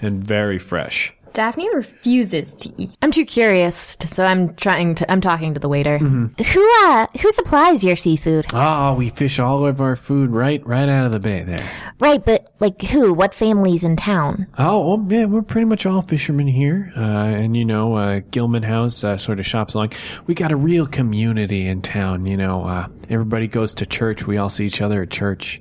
and 0.00 0.24
very 0.24 0.58
fresh. 0.58 1.12
Daphne 1.34 1.68
refuses 1.74 2.54
to 2.56 2.72
eat. 2.80 2.96
I'm 3.02 3.10
too 3.10 3.24
curious, 3.26 3.96
so 4.06 4.24
I'm 4.24 4.54
trying 4.54 4.94
to. 4.94 5.10
I'm 5.10 5.20
talking 5.20 5.52
to 5.54 5.60
the 5.60 5.68
waiter. 5.68 5.98
Who 5.98 6.70
uh 6.84 7.06
who 7.20 7.32
supplies 7.32 7.82
your 7.82 7.96
seafood? 7.96 8.46
Oh, 8.52 8.94
we 8.94 9.10
fish 9.10 9.40
all 9.40 9.66
of 9.66 9.80
our 9.80 9.96
food 9.96 10.30
right 10.30 10.64
right 10.64 10.88
out 10.88 11.06
of 11.06 11.12
the 11.12 11.18
bay 11.18 11.42
there. 11.42 11.68
Right, 11.98 12.24
but 12.24 12.54
like 12.60 12.80
who? 12.82 13.12
What 13.12 13.34
families 13.34 13.82
in 13.82 13.96
town? 13.96 14.46
Oh, 14.58 14.96
well, 14.96 15.06
yeah, 15.12 15.24
we're 15.24 15.42
pretty 15.42 15.64
much 15.64 15.86
all 15.86 16.02
fishermen 16.02 16.46
here. 16.46 16.92
Uh, 16.96 17.00
and, 17.00 17.56
you 17.56 17.64
know, 17.64 17.94
uh, 17.96 18.20
Gilman 18.30 18.62
House 18.62 19.02
uh, 19.04 19.16
sort 19.16 19.40
of 19.40 19.46
shops 19.46 19.74
along. 19.74 19.92
We 20.26 20.34
got 20.34 20.52
a 20.52 20.56
real 20.56 20.86
community 20.86 21.66
in 21.66 21.82
town, 21.82 22.26
you 22.26 22.36
know. 22.36 22.64
Uh, 22.64 22.88
everybody 23.10 23.48
goes 23.48 23.74
to 23.74 23.86
church. 23.86 24.26
We 24.26 24.36
all 24.38 24.48
see 24.48 24.66
each 24.66 24.80
other 24.80 25.02
at 25.02 25.10
church. 25.10 25.60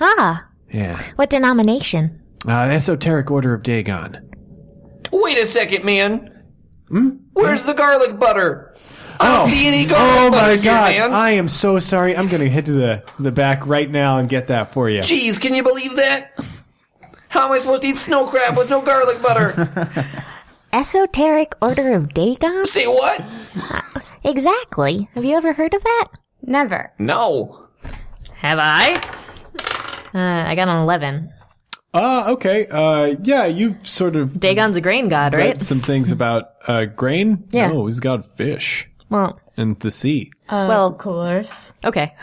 Ah, 0.00 0.46
Yeah. 0.72 1.02
what 1.16 1.30
denomination? 1.30 2.20
Uh, 2.46 2.52
Esoteric 2.62 3.30
Order 3.30 3.54
of 3.54 3.62
Dagon. 3.62 4.29
Wait 5.12 5.38
a 5.38 5.46
second, 5.46 5.84
man. 5.84 6.44
Where's 7.32 7.64
the 7.64 7.74
garlic 7.74 8.18
butter? 8.18 8.74
I 9.20 9.36
don't 9.36 9.50
see 9.50 9.66
any 9.68 9.84
garlic 9.86 10.10
Oh 10.22 10.30
butter 10.30 10.46
my 10.46 10.52
here, 10.54 10.62
god! 10.62 10.90
man. 10.90 11.12
I 11.12 11.30
am 11.32 11.48
so 11.48 11.78
sorry. 11.78 12.16
I'm 12.16 12.28
gonna 12.28 12.48
head 12.48 12.66
to 12.66 12.72
the 12.72 13.02
the 13.18 13.30
back 13.30 13.66
right 13.66 13.90
now 13.90 14.18
and 14.18 14.28
get 14.28 14.46
that 14.48 14.72
for 14.72 14.88
you. 14.88 15.00
Jeez, 15.00 15.38
can 15.40 15.54
you 15.54 15.62
believe 15.62 15.96
that? 15.96 16.32
How 17.28 17.46
am 17.46 17.52
I 17.52 17.58
supposed 17.58 17.82
to 17.82 17.88
eat 17.88 17.98
snow 17.98 18.26
crab 18.26 18.56
with 18.56 18.70
no 18.70 18.80
garlic 18.82 19.22
butter? 19.22 20.04
Esoteric 20.72 21.52
Order 21.60 21.94
of 21.94 22.14
Dagon? 22.14 22.64
Say 22.64 22.86
what? 22.86 23.22
Exactly. 24.24 25.08
Have 25.14 25.24
you 25.24 25.36
ever 25.36 25.52
heard 25.52 25.74
of 25.74 25.82
that? 25.82 26.08
Never. 26.42 26.92
No. 26.98 27.66
Have 28.36 28.58
I? 28.60 28.94
Uh, 30.14 30.48
I 30.48 30.54
got 30.54 30.68
an 30.68 30.86
eleven. 31.94 32.28
Uh, 32.28 32.32
okay. 32.32 32.66
Uh, 32.68 33.16
yeah, 33.22 33.46
you've 33.46 33.86
sort 33.86 34.16
of 34.16 34.38
Dagon's 34.40 34.76
a 34.76 34.80
grain 34.80 35.08
god, 35.08 35.32
read 35.34 35.46
right? 35.46 35.56
some 35.62 35.80
things 35.80 36.12
about 36.12 36.52
uh 36.66 36.84
grain. 36.86 37.44
Yeah. 37.50 37.68
No, 37.72 37.86
he's 37.86 38.00
got 38.00 38.36
fish 38.36 38.88
Well, 39.08 39.40
and 39.56 39.78
the 39.80 39.90
sea. 39.90 40.30
well, 40.50 40.88
Of 40.88 40.98
course. 40.98 41.72
okay. 41.84 42.14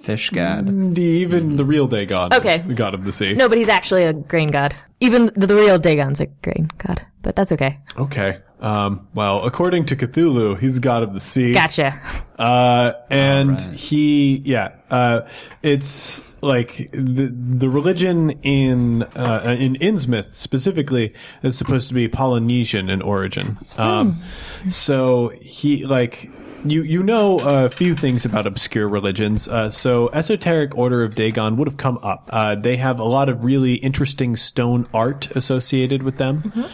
Fish 0.00 0.30
god. 0.30 0.66
Even 0.98 1.56
the 1.56 1.64
real 1.64 1.86
Dagon 1.86 2.32
Okay. 2.32 2.54
is 2.54 2.66
the 2.66 2.74
god 2.74 2.92
of 2.94 3.04
the 3.04 3.12
sea. 3.12 3.34
No, 3.34 3.48
but 3.48 3.56
he's 3.56 3.68
actually 3.68 4.02
a 4.02 4.12
grain 4.12 4.50
god. 4.50 4.74
Even 4.98 5.26
the, 5.36 5.46
the 5.46 5.54
real 5.54 5.78
Dagon's 5.78 6.20
a 6.20 6.26
grain 6.26 6.68
god, 6.78 7.02
but 7.22 7.36
that's 7.36 7.52
okay. 7.52 7.78
Okay. 7.96 8.38
Um, 8.60 9.06
well, 9.14 9.44
according 9.44 9.86
to 9.86 9.96
Cthulhu, 9.96 10.58
he's 10.58 10.76
the 10.76 10.80
god 10.80 11.02
of 11.04 11.14
the 11.14 11.20
sea. 11.20 11.52
Gotcha. 11.52 12.00
Uh, 12.38 12.92
and 13.10 13.60
he, 13.60 14.42
yeah, 14.44 14.72
uh, 14.90 15.20
it's 15.62 16.31
like 16.42 16.90
the 16.92 17.32
the 17.32 17.68
religion 17.68 18.30
in 18.42 19.04
uh, 19.04 19.56
in 19.58 19.76
Innsmouth 19.76 20.34
specifically 20.34 21.14
is 21.42 21.56
supposed 21.56 21.88
to 21.88 21.94
be 21.94 22.08
Polynesian 22.08 22.90
in 22.90 23.00
origin. 23.00 23.58
Um, 23.78 24.22
so 24.68 25.28
he 25.40 25.86
like. 25.86 26.30
You 26.64 26.84
you 26.84 27.02
know 27.02 27.40
a 27.40 27.68
few 27.70 27.96
things 27.96 28.24
about 28.24 28.46
obscure 28.46 28.88
religions. 28.88 29.48
Uh, 29.48 29.68
so 29.68 30.10
Esoteric 30.12 30.78
Order 30.78 31.02
of 31.02 31.16
Dagon 31.16 31.56
would 31.56 31.66
have 31.66 31.76
come 31.76 31.98
up. 32.04 32.30
Uh, 32.32 32.54
they 32.54 32.76
have 32.76 33.00
a 33.00 33.04
lot 33.04 33.28
of 33.28 33.42
really 33.42 33.74
interesting 33.74 34.36
stone 34.36 34.86
art 34.94 35.28
associated 35.34 36.04
with 36.04 36.18
them. 36.18 36.66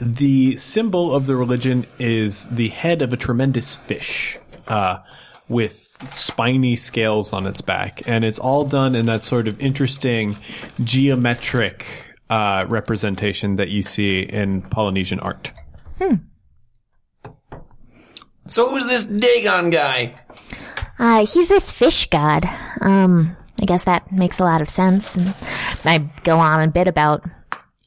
The 0.00 0.54
symbol 0.54 1.12
of 1.12 1.26
the 1.26 1.34
religion 1.34 1.86
is 1.98 2.48
the 2.50 2.68
head 2.68 3.02
of 3.02 3.12
a 3.12 3.16
tremendous 3.16 3.74
fish, 3.74 4.38
uh, 4.68 4.98
with 5.48 5.91
spiny 6.10 6.76
scales 6.76 7.32
on 7.32 7.46
its 7.46 7.60
back, 7.60 8.02
and 8.06 8.24
it's 8.24 8.38
all 8.38 8.64
done 8.64 8.94
in 8.94 9.06
that 9.06 9.22
sort 9.22 9.48
of 9.48 9.60
interesting 9.60 10.36
geometric 10.82 11.86
uh, 12.30 12.64
representation 12.68 13.56
that 13.56 13.68
you 13.68 13.82
see 13.82 14.20
in 14.20 14.62
Polynesian 14.62 15.20
art. 15.20 15.52
So 18.48 18.70
who's 18.70 18.86
this 18.86 19.04
Dagon 19.04 19.70
guy? 19.70 20.14
Uh, 20.98 21.26
he's 21.26 21.48
this 21.48 21.70
fish 21.72 22.08
god. 22.10 22.48
Um, 22.80 23.36
I 23.60 23.64
guess 23.64 23.84
that 23.84 24.10
makes 24.10 24.40
a 24.40 24.44
lot 24.44 24.60
of 24.60 24.68
sense. 24.68 25.16
And 25.16 25.34
I 25.84 26.10
go 26.24 26.38
on 26.38 26.62
a 26.62 26.68
bit 26.68 26.88
about 26.88 27.24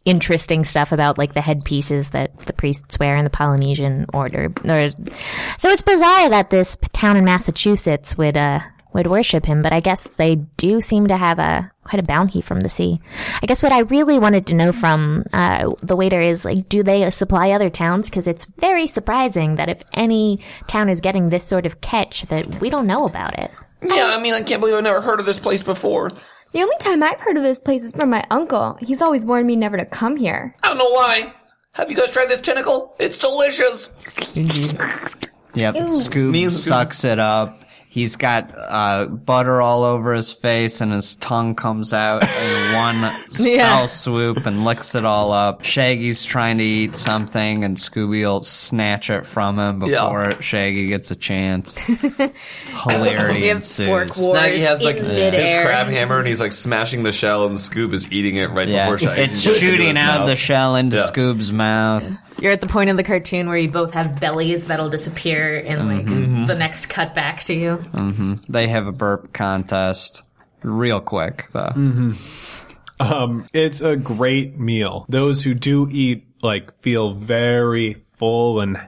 interesting 0.05 0.63
stuff 0.63 0.91
about 0.91 1.17
like 1.17 1.33
the 1.33 1.41
headpieces 1.41 2.11
that 2.11 2.37
the 2.39 2.53
priests 2.53 2.99
wear 2.99 3.17
in 3.17 3.23
the 3.23 3.29
Polynesian 3.29 4.05
order. 4.13 4.53
Or, 4.63 4.89
so 5.57 5.69
it's 5.69 5.81
bizarre 5.81 6.29
that 6.29 6.49
this 6.51 6.77
town 6.93 7.17
in 7.17 7.25
Massachusetts 7.25 8.17
would 8.17 8.37
uh 8.37 8.59
would 8.95 9.07
worship 9.07 9.45
him, 9.45 9.61
but 9.61 9.73
I 9.73 9.81
guess 9.81 10.15
they 10.15 10.35
do 10.35 10.79
seem 10.79 11.07
to 11.07 11.17
have 11.17 11.37
a 11.37 11.69
quite 11.83 11.99
a 11.99 12.03
bounty 12.03 12.39
from 12.39 12.61
the 12.61 12.69
sea. 12.69 13.01
I 13.43 13.45
guess 13.45 13.61
what 13.61 13.73
I 13.73 13.79
really 13.79 14.17
wanted 14.17 14.47
to 14.47 14.55
know 14.55 14.71
from 14.71 15.23
uh, 15.33 15.73
the 15.81 15.97
waiter 15.97 16.21
is 16.21 16.45
like, 16.45 16.69
do 16.69 16.81
they 16.81 17.09
supply 17.11 17.51
other 17.51 17.69
towns? 17.69 18.09
Because 18.09 18.25
it's 18.25 18.45
very 18.45 18.87
surprising 18.87 19.57
that 19.57 19.69
if 19.69 19.83
any 19.93 20.39
town 20.67 20.89
is 20.89 21.01
getting 21.01 21.29
this 21.29 21.43
sort 21.43 21.65
of 21.65 21.81
catch, 21.81 22.23
that 22.23 22.47
we 22.61 22.69
don't 22.69 22.87
know 22.87 23.05
about 23.05 23.37
it. 23.37 23.51
Yeah, 23.83 24.07
I 24.07 24.19
mean, 24.19 24.33
I 24.33 24.41
can't 24.41 24.61
believe 24.61 24.77
I've 24.77 24.83
never 24.83 25.01
heard 25.01 25.19
of 25.19 25.25
this 25.25 25.39
place 25.39 25.61
before. 25.61 26.11
The 26.55 26.61
only 26.61 26.77
time 26.79 27.03
I've 27.03 27.19
heard 27.19 27.35
of 27.35 27.43
this 27.43 27.59
place 27.59 27.83
is 27.83 27.91
from 27.93 28.09
my 28.09 28.25
uncle. 28.31 28.77
He's 28.79 29.01
always 29.01 29.25
warned 29.25 29.45
me 29.45 29.57
never 29.57 29.75
to 29.75 29.83
come 29.83 30.15
here. 30.15 30.55
I 30.63 30.69
don't 30.69 30.77
know 30.77 30.89
why. 30.89 31.33
Have 31.73 31.91
you 31.91 31.97
guys 31.97 32.11
tried 32.11 32.29
this 32.29 32.39
tentacle? 32.39 32.95
It's 32.97 33.17
delicious. 33.17 33.89
Yep. 34.35 35.75
Scoob 35.75 36.31
Me 36.31 36.45
and 36.45 36.53
Scoob- 36.53 36.67
sucks 36.67 37.03
it 37.03 37.19
up. 37.19 37.61
He's 37.95 38.17
got 38.17 38.51
uh, 38.57 39.05
butter 39.05 39.61
all 39.61 39.85
over 39.85 40.13
his 40.13 40.33
face, 40.33 40.81
and 40.81 40.91
his 40.91 41.15
tongue 41.15 41.55
comes 41.55 41.93
out 41.93 42.23
in 42.23 42.73
one 42.75 43.09
spell 43.31 43.87
swoop 43.87 44.45
and 44.45 44.65
licks 44.65 44.95
it 44.95 45.05
all 45.05 45.31
up. 45.31 45.63
Shaggy's 45.63 46.25
trying 46.25 46.57
to 46.57 46.63
eat 46.65 46.97
something, 46.97 47.63
and 47.63 47.77
Scooby 47.77 48.23
will 48.23 48.41
snatch 48.41 49.09
it 49.09 49.25
from 49.25 49.57
him 49.57 49.79
before 49.79 50.41
Shaggy 50.41 50.87
gets 50.89 51.09
a 51.11 51.15
chance. 51.15 51.77
Hilarity 52.83 53.41
We 53.41 53.47
have 53.47 53.57
ensues. 53.57 53.87
fork 53.87 54.17
war. 54.17 54.35
Shaggy 54.37 54.59
has 54.59 54.83
like 54.83 54.97
in 54.97 55.05
his 55.33 55.51
crab 55.65 55.87
hammer 55.87 56.19
and 56.19 56.27
he's 56.27 56.41
like 56.41 56.51
smashing 56.51 57.03
the 57.03 57.13
shell 57.13 57.45
and 57.45 57.55
Scoob 57.55 57.93
is 57.93 58.11
eating 58.11 58.35
it 58.35 58.47
right 58.51 58.67
Yeah, 58.67 58.89
before 58.91 59.07
Shaggy 59.09 59.21
it's 59.21 59.41
can 59.43 59.53
it 59.53 59.59
shooting 59.59 59.97
out 59.97 60.19
mouth. 60.19 60.27
the 60.29 60.35
shell 60.35 60.75
into 60.75 60.97
Yeah. 60.97 61.03
Scoob's 61.03 61.51
mouth. 61.53 62.03
You're 62.39 62.51
at 62.51 62.61
the 62.61 62.67
point 62.67 62.89
in 62.89 62.95
the 62.95 63.03
cartoon 63.03 63.47
where 63.47 63.57
you 63.57 63.69
both 63.69 63.91
have 63.91 64.19
bellies 64.19 64.67
that'll 64.67 64.89
disappear 64.89 65.57
in 65.57 65.87
like 65.87 66.05
Mm-hmm. 66.05 66.45
the 66.47 66.55
next 66.55 66.87
cut 66.87 67.15
back 67.15 67.43
to 67.45 67.53
you. 67.53 67.83
They 68.49 68.67
have 68.67 68.87
a 68.87 68.91
burp 68.91 69.33
contest. 69.33 70.27
Real 70.63 70.99
quick, 70.99 71.47
though. 71.53 72.13
Um, 72.99 73.47
it's 73.53 73.81
a 73.81 73.95
great 73.95 74.57
meal. 74.57 75.05
Those 75.09 75.43
who 75.43 75.53
do 75.53 75.87
eat 75.91 76.25
like 76.41 76.73
feel 76.73 77.13
very 77.13 77.93
full 77.95 78.59
and 78.61 78.79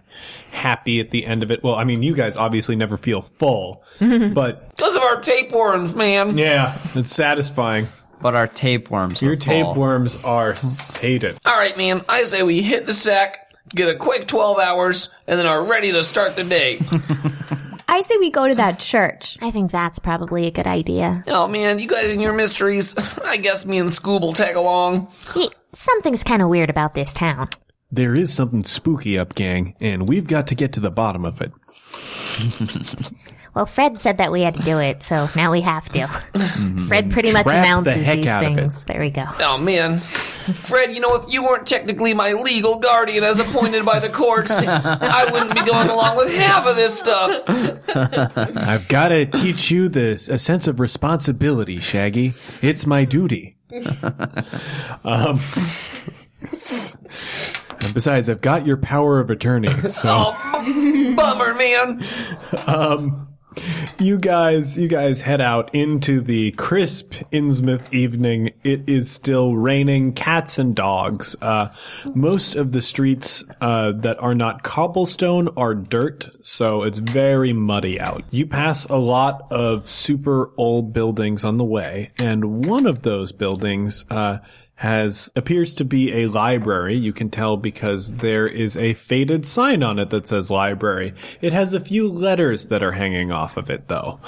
happy 0.51 0.99
at 0.99 1.11
the 1.11 1.25
end 1.25 1.43
of 1.43 1.51
it. 1.51 1.63
Well, 1.63 1.75
I 1.75 1.83
mean, 1.83 2.01
you 2.03 2.15
guys 2.15 2.37
obviously 2.37 2.75
never 2.75 2.97
feel 2.97 3.21
full, 3.21 3.83
but 3.99 4.75
Because 4.75 4.95
of 4.95 5.03
our 5.03 5.21
tapeworms, 5.21 5.93
man. 5.95 6.37
yeah, 6.37 6.77
it's 6.95 7.13
satisfying. 7.13 7.89
But 8.21 8.35
our 8.35 8.47
tapeworms 8.47 9.21
Your 9.21 9.33
are 9.33 9.35
full. 9.35 9.45
tapeworms 9.45 10.23
are 10.23 10.55
sated. 10.55 11.37
All 11.45 11.55
right, 11.57 11.77
man. 11.77 12.03
I 12.09 12.23
say 12.23 12.43
we 12.43 12.61
hit 12.63 12.85
the 12.85 12.93
sack, 12.93 13.53
get 13.69 13.89
a 13.89 13.95
quick 13.95 14.27
12 14.27 14.57
hours, 14.59 15.09
and 15.27 15.37
then 15.39 15.45
are 15.45 15.63
ready 15.63 15.91
to 15.91 16.03
start 16.03 16.35
the 16.35 16.43
day. 16.43 16.79
I 17.89 18.01
say 18.01 18.17
we 18.17 18.31
go 18.31 18.47
to 18.47 18.55
that 18.55 18.79
church. 18.79 19.37
I 19.41 19.51
think 19.51 19.71
that's 19.71 19.99
probably 19.99 20.45
a 20.47 20.51
good 20.51 20.67
idea. 20.67 21.23
oh, 21.27 21.47
man. 21.47 21.79
You 21.79 21.87
guys 21.87 22.11
and 22.11 22.21
your 22.21 22.33
mysteries. 22.33 22.95
I 23.23 23.37
guess 23.37 23.65
me 23.65 23.77
and 23.79 23.89
Scoob 23.89 24.21
will 24.21 24.33
tag 24.33 24.55
along. 24.55 25.07
Hey, 25.33 25.47
something's 25.73 26.23
kind 26.23 26.41
of 26.41 26.49
weird 26.49 26.69
about 26.69 26.95
this 26.95 27.13
town. 27.13 27.49
There 27.89 28.13
is 28.13 28.33
something 28.33 28.65
spooky 28.65 29.17
up, 29.17 29.35
gang, 29.35 29.75
and 29.79 30.09
we've 30.09 30.27
got 30.27 30.47
to 30.47 30.55
get 30.55 30.73
to 30.73 30.81
the 30.81 30.91
bottom 30.91 31.23
of 31.23 31.39
it. 31.41 31.53
Well, 33.57 33.65
Fred 33.65 33.97
said 33.97 34.17
that 34.17 34.31
we 34.31 34.41
had 34.43 34.53
to 34.53 34.61
do 34.61 34.77
it, 34.77 35.01
so 35.01 35.27
now 35.35 35.51
we 35.51 35.61
have 35.61 35.89
to. 35.89 36.05
Fred 36.87 37.09
pretty 37.09 37.31
much 37.33 37.47
Trap 37.47 37.85
the 37.85 37.91
heck 37.91 38.17
these 38.19 38.27
out 38.27 38.45
of 38.45 38.51
it. 38.51 38.55
things. 38.55 38.83
There 38.83 39.01
we 39.01 39.09
go. 39.09 39.25
Oh, 39.39 39.57
man. 39.57 39.97
Fred, 39.97 40.93
you 40.93 40.99
know, 40.99 41.15
if 41.15 41.33
you 41.33 41.43
weren't 41.43 41.65
technically 41.65 42.13
my 42.13 42.33
legal 42.33 42.77
guardian 42.77 43.23
as 43.23 43.39
appointed 43.39 43.83
by 43.83 43.97
the 43.97 44.09
courts, 44.09 44.51
I 44.51 45.27
wouldn't 45.31 45.55
be 45.55 45.63
going 45.65 45.89
along 45.89 46.17
with 46.17 46.31
half 46.35 46.67
of 46.67 46.75
this 46.75 46.99
stuff. 46.99 47.43
I've 48.55 48.87
got 48.89 49.07
to 49.07 49.25
teach 49.25 49.71
you 49.71 49.89
this 49.89 50.29
a 50.29 50.37
sense 50.37 50.67
of 50.67 50.79
responsibility, 50.79 51.79
Shaggy. 51.79 52.33
It's 52.61 52.85
my 52.85 53.05
duty. 53.05 53.57
um, 55.03 55.39
and 57.81 57.93
besides, 57.93 58.29
I've 58.29 58.41
got 58.41 58.67
your 58.67 58.77
power 58.77 59.19
of 59.19 59.31
attorney, 59.31 59.73
so 59.89 60.09
Oh, 60.35 60.63
b- 60.63 61.15
bummer, 61.15 61.55
man. 61.55 62.03
you 63.99 64.17
guys, 64.17 64.77
you 64.77 64.87
guys 64.87 65.21
head 65.21 65.41
out 65.41 65.73
into 65.73 66.21
the 66.21 66.51
crisp 66.51 67.13
Innsmouth 67.31 67.93
evening. 67.93 68.51
It 68.63 68.89
is 68.89 69.09
still 69.09 69.55
raining 69.55 70.13
cats 70.13 70.57
and 70.57 70.75
dogs. 70.75 71.35
Uh, 71.41 71.73
most 72.13 72.55
of 72.55 72.71
the 72.71 72.81
streets 72.81 73.43
uh, 73.61 73.91
that 73.93 74.19
are 74.19 74.35
not 74.35 74.63
cobblestone 74.63 75.49
are 75.57 75.75
dirt, 75.75 76.27
so 76.45 76.83
it's 76.83 76.99
very 76.99 77.53
muddy 77.53 77.99
out. 77.99 78.23
You 78.31 78.47
pass 78.47 78.85
a 78.85 78.97
lot 78.97 79.51
of 79.51 79.87
super 79.89 80.51
old 80.57 80.93
buildings 80.93 81.43
on 81.43 81.57
the 81.57 81.65
way, 81.65 82.11
and 82.19 82.65
one 82.65 82.85
of 82.85 83.03
those 83.03 83.31
buildings. 83.31 84.05
Uh, 84.09 84.39
has 84.77 85.31
appears 85.35 85.73
to 85.73 85.83
be 85.83 86.13
a 86.13 86.27
library. 86.27 86.95
You 86.95 87.11
can 87.11 87.31
tell 87.31 87.57
because 87.57 88.17
there 88.17 88.45
is 88.45 88.77
a 88.77 88.93
faded 88.93 89.43
sign 89.43 89.81
on 89.81 89.97
it 89.97 90.11
that 90.11 90.27
says 90.27 90.51
library. 90.51 91.15
It 91.41 91.51
has 91.51 91.73
a 91.73 91.79
few 91.79 92.07
letters 92.07 92.67
that 92.67 92.83
are 92.83 92.91
hanging 92.91 93.31
off 93.31 93.57
of 93.57 93.71
it 93.71 93.87
though. 93.87 94.19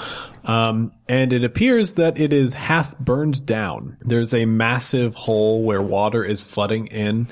Um, 0.44 0.90
and 1.08 1.32
it 1.32 1.44
appears 1.44 1.94
that 1.94 2.18
it 2.18 2.32
is 2.32 2.54
half 2.54 2.98
burned 2.98 3.46
down. 3.46 3.96
There's 4.00 4.34
a 4.34 4.44
massive 4.44 5.14
hole 5.14 5.62
where 5.62 5.80
water 5.80 6.24
is 6.24 6.44
flooding 6.44 6.88
in. 6.88 7.28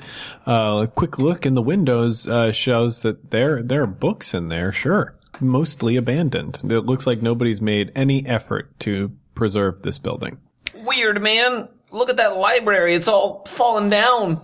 Uh, 0.47 0.83
a 0.83 0.87
quick 0.87 1.19
look 1.19 1.45
in 1.45 1.55
the 1.55 1.61
windows 1.61 2.25
uh, 2.25 2.53
shows 2.53 3.01
that 3.01 3.31
there 3.31 3.61
there 3.61 3.83
are 3.83 3.87
books 3.87 4.33
in 4.33 4.47
there. 4.47 4.71
Sure, 4.71 5.13
mostly 5.41 5.97
abandoned. 5.97 6.61
It 6.63 6.85
looks 6.85 7.05
like 7.05 7.21
nobody's 7.21 7.59
made 7.59 7.91
any 7.95 8.25
effort 8.25 8.79
to 8.79 9.11
preserve 9.35 9.81
this 9.81 9.99
building. 9.99 10.39
Weird, 10.73 11.21
man. 11.21 11.67
Look 11.91 12.09
at 12.09 12.17
that 12.17 12.37
library. 12.37 12.93
It's 12.93 13.07
all 13.07 13.45
fallen 13.47 13.89
down. 13.89 14.41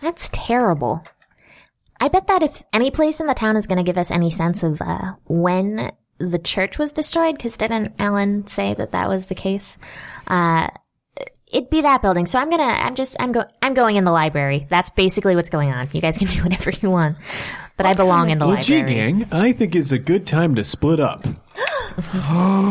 That's 0.00 0.28
terrible. 0.32 1.02
I 2.00 2.08
bet 2.08 2.26
that 2.26 2.42
if 2.42 2.62
any 2.72 2.90
place 2.90 3.20
in 3.20 3.26
the 3.26 3.34
town 3.34 3.56
is 3.56 3.66
going 3.66 3.78
to 3.78 3.84
give 3.84 3.98
us 3.98 4.10
any 4.10 4.30
sense 4.30 4.62
of 4.62 4.80
uh, 4.82 5.14
when 5.26 5.92
the 6.18 6.38
church 6.38 6.78
was 6.78 6.92
destroyed, 6.92 7.36
because 7.36 7.56
didn't 7.56 7.94
Allen 7.98 8.46
say 8.46 8.74
that 8.74 8.92
that 8.92 9.08
was 9.08 9.26
the 9.26 9.34
case? 9.34 9.78
Uh, 10.26 10.68
it'd 11.50 11.70
be 11.70 11.82
that 11.82 12.02
building. 12.02 12.26
So 12.26 12.38
I'm 12.38 12.50
gonna, 12.50 12.62
I'm 12.64 12.94
just, 12.94 13.16
I'm 13.20 13.32
go, 13.32 13.44
I'm 13.62 13.74
going 13.74 13.96
in 13.96 14.04
the 14.04 14.10
library. 14.12 14.66
That's 14.68 14.90
basically 14.90 15.36
what's 15.36 15.50
going 15.50 15.72
on. 15.72 15.88
You 15.92 16.00
guys 16.00 16.18
can 16.18 16.26
do 16.28 16.42
whatever 16.42 16.70
you 16.70 16.90
want, 16.90 17.16
but 17.76 17.86
I 17.86 17.94
belong 17.94 18.30
in 18.30 18.38
the 18.38 18.46
Well, 18.46 18.60
gee, 18.60 18.78
library. 18.78 19.12
gang, 19.12 19.26
I 19.32 19.52
think 19.52 19.74
it's 19.74 19.92
a 19.92 19.98
good 19.98 20.26
time 20.26 20.54
to 20.56 20.64
split 20.64 21.00
up. 21.00 21.24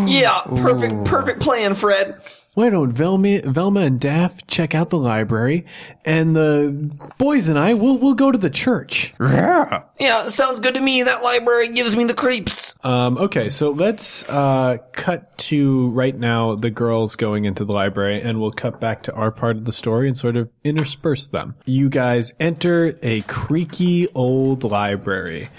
Yeah, 0.06 0.42
perfect, 0.48 1.06
perfect 1.06 1.40
plan, 1.40 1.76
Fred. 1.76 2.22
Why 2.56 2.70
don't 2.70 2.92
Velma, 2.92 3.42
Velma 3.42 3.80
and 3.80 4.00
Daff 4.00 4.46
check 4.46 4.76
out 4.76 4.92
the 4.92 4.98
library, 4.98 5.66
and 6.06 6.36
the 6.36 6.92
boys 7.18 7.48
and 7.48 7.58
I 7.58 7.74
will 7.74 7.98
will 7.98 8.14
go 8.14 8.32
to 8.32 8.38
the 8.38 8.50
church. 8.50 9.14
Yeah. 9.20 9.84
Yeah, 10.00 10.28
sounds 10.28 10.60
good 10.60 10.76
to 10.76 10.82
me. 10.82 11.04
That 11.04 11.24
library 11.24 11.70
gives 11.70 11.96
me 11.96 12.04
the 12.04 12.14
creeps. 12.14 12.76
Um, 12.84 13.18
okay, 13.18 13.50
so 13.50 13.72
let's 13.72 14.28
uh, 14.30 14.78
cut 14.92 15.38
to 15.40 15.90
right 15.90 16.16
now 16.16 16.56
the 16.56 16.70
girls 16.70 17.16
going 17.16 17.46
into 17.46 17.66
the 17.66 17.74
library, 17.74 18.22
and 18.22 18.40
we'll 18.40 18.52
cut 18.52 18.80
back 18.80 19.04
to 19.04 19.14
our 19.14 19.32
part 19.32 19.58
of 19.58 19.66
the 19.66 19.72
story 19.72 20.08
and 20.08 20.18
sort 20.18 20.36
of 20.36 20.50
intersperse 20.64 21.28
them. 21.28 21.56
You 21.66 21.90
guys 21.90 22.34
enter 22.40 23.00
a 23.02 23.22
creaky 23.22 24.10
old 24.10 24.64
library. 24.64 25.50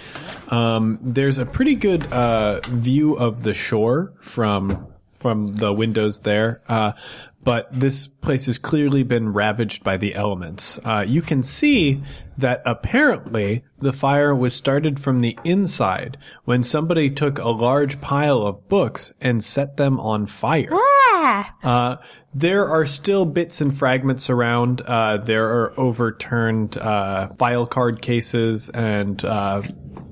Um, 0.51 0.99
there's 1.03 1.39
a 1.39 1.47
pretty 1.47 1.75
good 1.75 2.07
uh, 2.13 2.61
view 2.69 3.15
of 3.15 3.43
the 3.43 3.55
shore 3.55 4.13
from 4.21 4.94
from 5.25 5.47
the 5.47 5.73
windows 5.73 6.21
there. 6.21 6.61
Uh, 6.69 6.93
but 7.45 7.67
this 7.73 8.07
place 8.07 8.45
has 8.45 8.59
clearly 8.59 9.03
been 9.03 9.33
ravaged 9.33 9.83
by 9.83 9.97
the 9.97 10.15
elements. 10.15 10.79
Uh, 10.85 11.03
you 11.09 11.23
can 11.23 11.43
see 11.43 12.03
that 12.37 12.61
apparently 12.67 13.65
the 13.79 13.95
fire 13.95 14.35
was 14.35 14.53
started 14.55 15.01
from 15.01 15.23
the 15.23 15.39
inside 15.43 16.19
when 16.45 16.63
somebody 16.63 17.09
took 17.09 17.39
a 17.39 17.49
large 17.49 18.03
pile 18.03 18.43
of 18.43 18.69
books 18.69 19.15
and 19.19 19.43
set 19.43 19.79
them 19.79 19.99
on 19.99 20.27
fire. 20.27 20.69
Ah! 20.71 21.57
Uh, 21.63 21.97
there 22.35 22.69
are 22.69 22.85
still 22.85 23.25
bits 23.25 23.63
and 23.63 23.75
fragments 23.75 24.29
around. 24.29 24.83
Uh, 24.83 25.17
there 25.17 25.49
are 25.49 25.81
overturned 25.81 26.77
uh, 26.77 27.29
file 27.39 27.65
card 27.65 28.03
cases 28.03 28.69
and 28.69 29.25
uh, 29.25 29.63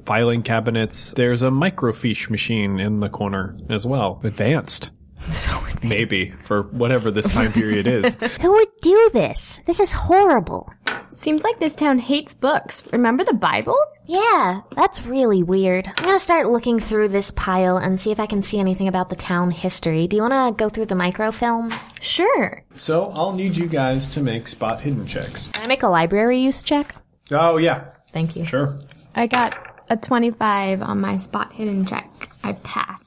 filing 0.06 0.42
cabinets. 0.42 1.12
There's 1.12 1.42
a 1.42 1.50
microfiche 1.50 2.30
machine 2.30 2.80
in 2.80 3.00
the 3.00 3.10
corner 3.10 3.54
as 3.68 3.86
well. 3.86 4.22
Advanced. 4.24 4.90
So 5.30 5.52
Maybe 5.82 6.30
for 6.44 6.62
whatever 6.64 7.10
this 7.10 7.32
time 7.32 7.52
period 7.52 7.86
is. 7.86 8.16
Who 8.40 8.52
would 8.52 8.68
do 8.82 9.10
this? 9.12 9.60
This 9.66 9.80
is 9.80 9.92
horrible. 9.92 10.72
Seems 11.10 11.42
like 11.42 11.58
this 11.58 11.74
town 11.74 11.98
hates 11.98 12.34
books. 12.34 12.84
Remember 12.92 13.24
the 13.24 13.34
Bibles? 13.34 14.04
Yeah, 14.06 14.60
that's 14.76 15.04
really 15.04 15.42
weird. 15.42 15.90
I'm 15.96 16.04
gonna 16.04 16.18
start 16.20 16.46
looking 16.48 16.78
through 16.78 17.08
this 17.08 17.30
pile 17.32 17.76
and 17.78 18.00
see 18.00 18.12
if 18.12 18.20
I 18.20 18.26
can 18.26 18.42
see 18.42 18.58
anything 18.60 18.86
about 18.88 19.08
the 19.08 19.16
town 19.16 19.50
history. 19.50 20.06
Do 20.06 20.16
you 20.16 20.22
wanna 20.22 20.52
go 20.52 20.68
through 20.68 20.86
the 20.86 20.94
microfilm? 20.94 21.72
Sure. 22.00 22.62
So 22.76 23.10
I'll 23.14 23.32
need 23.32 23.56
you 23.56 23.66
guys 23.66 24.08
to 24.14 24.20
make 24.20 24.46
spot 24.48 24.80
hidden 24.80 25.06
checks. 25.06 25.48
Can 25.48 25.64
I 25.64 25.66
make 25.66 25.82
a 25.82 25.88
library 25.88 26.38
use 26.40 26.62
check? 26.62 26.94
Oh 27.32 27.56
yeah, 27.56 27.84
Thank 28.10 28.36
you. 28.36 28.44
sure. 28.44 28.78
I 29.16 29.26
got 29.26 29.56
a 29.90 29.96
25 29.96 30.80
on 30.82 31.00
my 31.00 31.16
spot 31.16 31.52
hidden 31.52 31.84
check. 31.86 32.08
I 32.44 32.52
passed. 32.52 33.01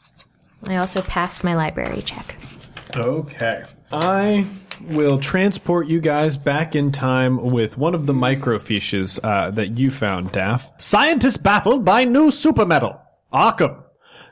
I 0.67 0.77
also 0.77 1.01
passed 1.01 1.43
my 1.43 1.55
library 1.55 2.01
check. 2.01 2.35
Okay. 2.95 3.63
I 3.91 4.45
will 4.89 5.19
transport 5.19 5.87
you 5.87 5.99
guys 6.01 6.37
back 6.37 6.75
in 6.75 6.91
time 6.91 7.37
with 7.37 7.77
one 7.77 7.95
of 7.95 8.05
the 8.05 8.13
microfiches 8.13 9.19
uh, 9.23 9.51
that 9.51 9.77
you 9.77 9.91
found, 9.91 10.31
Daff. 10.31 10.71
Scientists 10.81 11.37
baffled 11.37 11.85
by 11.85 12.03
new 12.03 12.27
supermetal. 12.27 12.99
Arkham. 13.33 13.84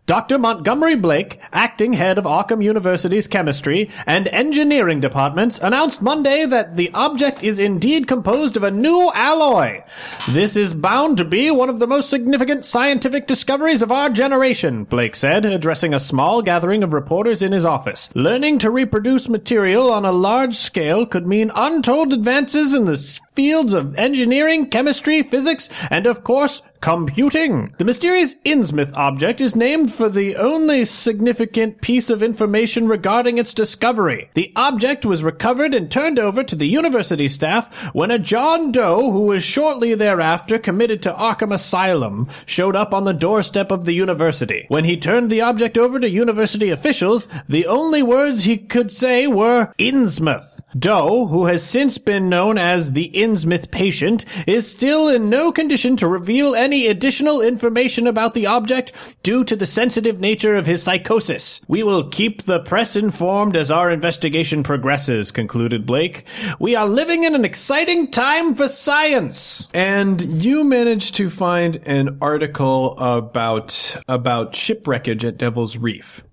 Dr. 0.06 0.38
Montgomery 0.38 0.96
Blake, 0.96 1.40
acting 1.54 1.94
head 1.94 2.18
of 2.18 2.26
Arkham 2.26 2.62
University's 2.62 3.26
chemistry 3.26 3.90
and 4.06 4.28
engineering 4.28 5.00
departments, 5.00 5.62
announced 5.62 6.02
Monday 6.02 6.46
that 6.46 6.76
the 6.76 6.92
object 6.94 7.42
is 7.42 7.58
indeed 7.58 8.06
composed 8.06 8.58
of 8.58 8.64
a 8.64 8.72
new 8.72 9.10
alloy. 9.16 9.82
This 10.28 10.58
is 10.58 10.74
bound 10.74 11.16
to 11.18 11.24
be 11.24 11.50
one 11.52 11.70
of 11.70 11.80
the 11.80 11.88
most 11.88 12.10
significant 12.10 12.66
scientific 12.66 13.28
discoveries 13.28 13.82
of 13.82 13.94
our 13.94 14.10
generation, 14.10 14.84
Blake 14.84 15.16
said, 15.16 15.46
addressing 15.46 15.94
a 15.94 16.02
small 16.02 16.42
gathering 16.42 16.84
of 16.84 16.92
reporters 16.92 17.42
in 17.42 17.54
his 17.54 17.64
office. 17.64 18.10
Learning 18.14 18.60
to 18.60 18.70
reproduce 18.70 19.30
material 19.30 19.90
on 19.90 20.04
a 20.04 20.12
large 20.12 20.58
scale 20.58 21.06
could 21.06 21.26
mean 21.26 21.50
untold 21.56 22.12
advances 22.12 22.74
in 22.74 22.84
the 22.84 22.98
fields 23.36 23.74
of 23.74 23.98
engineering, 23.98 24.70
chemistry, 24.70 25.24
physics, 25.24 25.70
and 25.90 26.06
of 26.06 26.24
course, 26.24 26.62
computing. 26.84 27.74
The 27.78 27.86
mysterious 27.86 28.36
Innsmouth 28.44 28.94
object 28.94 29.40
is 29.40 29.56
named 29.56 29.94
for 29.94 30.10
the 30.10 30.36
only 30.36 30.84
significant 30.84 31.80
piece 31.80 32.10
of 32.10 32.22
information 32.22 32.90
regarding 32.90 33.38
its 33.38 33.54
discovery. 33.54 34.30
The 34.34 34.52
object 34.58 35.06
was 35.06 35.24
recovered 35.24 35.74
and 35.74 35.90
turned 35.90 36.20
over 36.20 36.44
to 36.44 36.58
the 36.58 36.68
university 36.68 37.30
staff 37.30 37.74
when 37.94 38.12
a 38.12 38.20
John 38.20 38.74
Doe, 38.74 39.12
who 39.12 39.28
was 39.28 39.46
shortly 39.46 39.96
thereafter 39.96 40.60
committed 40.60 41.02
to 41.04 41.14
Arkham 41.14 41.54
Asylum, 41.54 42.28
showed 42.46 42.76
up 42.76 42.94
on 42.94 43.06
the 43.06 43.14
doorstep 43.14 43.72
of 43.72 43.86
the 43.86 43.94
university. 43.94 44.66
When 44.68 44.84
he 44.84 44.98
turned 44.98 45.30
the 45.30 45.40
object 45.40 45.78
over 45.78 46.02
to 46.02 46.10
university 46.10 46.70
officials, 46.70 47.30
the 47.48 47.66
only 47.66 48.04
words 48.04 48.44
he 48.44 48.58
could 48.58 48.92
say 48.92 49.26
were 49.26 49.74
Innsmouth. 49.80 50.60
Doe, 50.78 51.28
who 51.28 51.46
has 51.46 51.64
since 51.64 52.00
been 52.00 52.30
known 52.30 52.58
as 52.58 52.94
the 52.94 53.12
Innsmouth 53.24 53.72
patient, 53.72 54.26
is 54.46 54.70
still 54.70 55.08
in 55.08 55.30
no 55.30 55.52
condition 55.52 55.96
to 55.98 56.08
reveal 56.08 56.56
any 56.56 56.88
additional 56.88 57.42
information 57.42 58.06
about 58.06 58.34
the 58.34 58.46
object 58.46 58.92
due 59.24 59.44
to 59.46 59.56
the 59.56 59.66
sensitive 59.66 60.20
nature 60.20 60.56
of 60.56 60.66
his 60.66 60.84
psychosis. 60.84 61.62
We 61.68 61.84
will 61.84 62.10
keep 62.10 62.44
the 62.44 62.60
press 62.60 62.96
informed 62.96 63.56
as 63.56 63.72
our 63.72 63.90
investigation 63.90 64.64
progresses, 64.64 65.32
concluded 65.32 65.86
Blake. 65.86 66.26
We 66.60 66.76
are 66.76 66.88
living 66.88 67.24
in 67.24 67.36
an 67.36 67.46
exciting 67.46 68.12
time 68.12 68.56
for 68.56 68.68
science. 68.68 69.70
And 69.74 70.22
you 70.22 70.64
managed 70.64 71.16
to 71.16 71.30
find 71.30 71.78
an 71.86 72.18
article 72.22 72.98
about 73.00 73.98
about 74.08 74.56
shipwreckage 74.56 75.24
at 75.24 75.38
Devil's 75.38 75.78
Reef. 75.78 76.24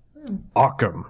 Arkham. 0.55 1.05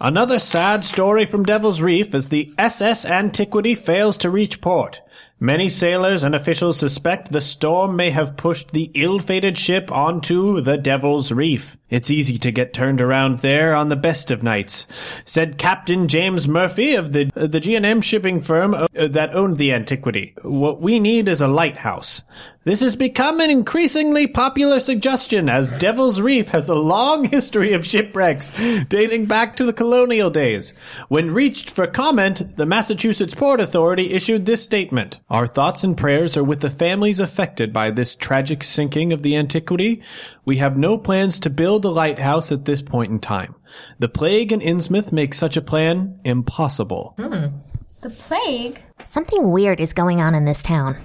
Another 0.00 0.38
sad 0.38 0.84
story 0.84 1.26
from 1.26 1.44
Devil's 1.44 1.80
Reef 1.80 2.14
as 2.14 2.28
the 2.28 2.52
SS 2.58 3.04
Antiquity 3.04 3.74
fails 3.74 4.16
to 4.18 4.30
reach 4.30 4.60
port. 4.60 5.00
Many 5.42 5.70
sailors 5.70 6.22
and 6.22 6.34
officials 6.34 6.78
suspect 6.78 7.32
the 7.32 7.40
storm 7.40 7.96
may 7.96 8.10
have 8.10 8.36
pushed 8.36 8.72
the 8.72 8.90
ill-fated 8.92 9.56
ship 9.56 9.90
onto 9.90 10.60
the 10.60 10.76
Devil's 10.76 11.32
Reef. 11.32 11.78
It's 11.88 12.10
easy 12.10 12.36
to 12.36 12.52
get 12.52 12.74
turned 12.74 13.00
around 13.00 13.38
there 13.38 13.74
on 13.74 13.88
the 13.88 13.96
best 13.96 14.30
of 14.30 14.42
nights, 14.42 14.86
said 15.24 15.56
Captain 15.56 16.08
James 16.08 16.46
Murphy 16.46 16.94
of 16.94 17.14
the 17.14 17.30
uh, 17.34 17.46
the 17.46 17.58
G&M 17.58 18.02
shipping 18.02 18.42
firm 18.42 18.74
uh, 18.74 18.86
that 18.94 19.34
owned 19.34 19.56
the 19.56 19.72
Antiquity. 19.72 20.34
What 20.42 20.82
we 20.82 21.00
need 21.00 21.26
is 21.26 21.40
a 21.40 21.48
lighthouse. 21.48 22.22
This 22.62 22.80
has 22.80 22.94
become 22.94 23.40
an 23.40 23.48
increasingly 23.48 24.26
popular 24.26 24.80
suggestion 24.80 25.48
as 25.48 25.72
Devil's 25.78 26.20
Reef 26.20 26.48
has 26.48 26.68
a 26.68 26.74
long 26.74 27.24
history 27.24 27.72
of 27.72 27.86
shipwrecks 27.86 28.52
dating 28.90 29.24
back 29.24 29.56
to 29.56 29.64
the 29.64 29.72
colonial 29.72 30.28
days. 30.28 30.74
When 31.08 31.30
reached 31.30 31.70
for 31.70 31.86
comment, 31.86 32.58
the 32.58 32.66
Massachusetts 32.66 33.34
Port 33.34 33.60
Authority 33.60 34.12
issued 34.12 34.44
this 34.44 34.62
statement. 34.62 35.20
Our 35.30 35.46
thoughts 35.46 35.84
and 35.84 35.96
prayers 35.96 36.36
are 36.36 36.44
with 36.44 36.60
the 36.60 36.68
families 36.68 37.18
affected 37.18 37.72
by 37.72 37.92
this 37.92 38.14
tragic 38.14 38.62
sinking 38.62 39.14
of 39.14 39.22
the 39.22 39.36
antiquity. 39.36 40.02
We 40.44 40.58
have 40.58 40.76
no 40.76 40.98
plans 40.98 41.40
to 41.40 41.48
build 41.48 41.86
a 41.86 41.90
lighthouse 41.90 42.52
at 42.52 42.66
this 42.66 42.82
point 42.82 43.10
in 43.10 43.20
time. 43.20 43.54
The 44.00 44.10
plague 44.10 44.52
in 44.52 44.60
Innsmouth 44.60 45.12
makes 45.12 45.38
such 45.38 45.56
a 45.56 45.62
plan 45.62 46.20
impossible. 46.24 47.14
Hmm. 47.16 47.56
The 48.02 48.10
plague? 48.10 48.82
Something 49.06 49.50
weird 49.50 49.80
is 49.80 49.94
going 49.94 50.20
on 50.20 50.34
in 50.34 50.44
this 50.44 50.62
town. 50.62 50.98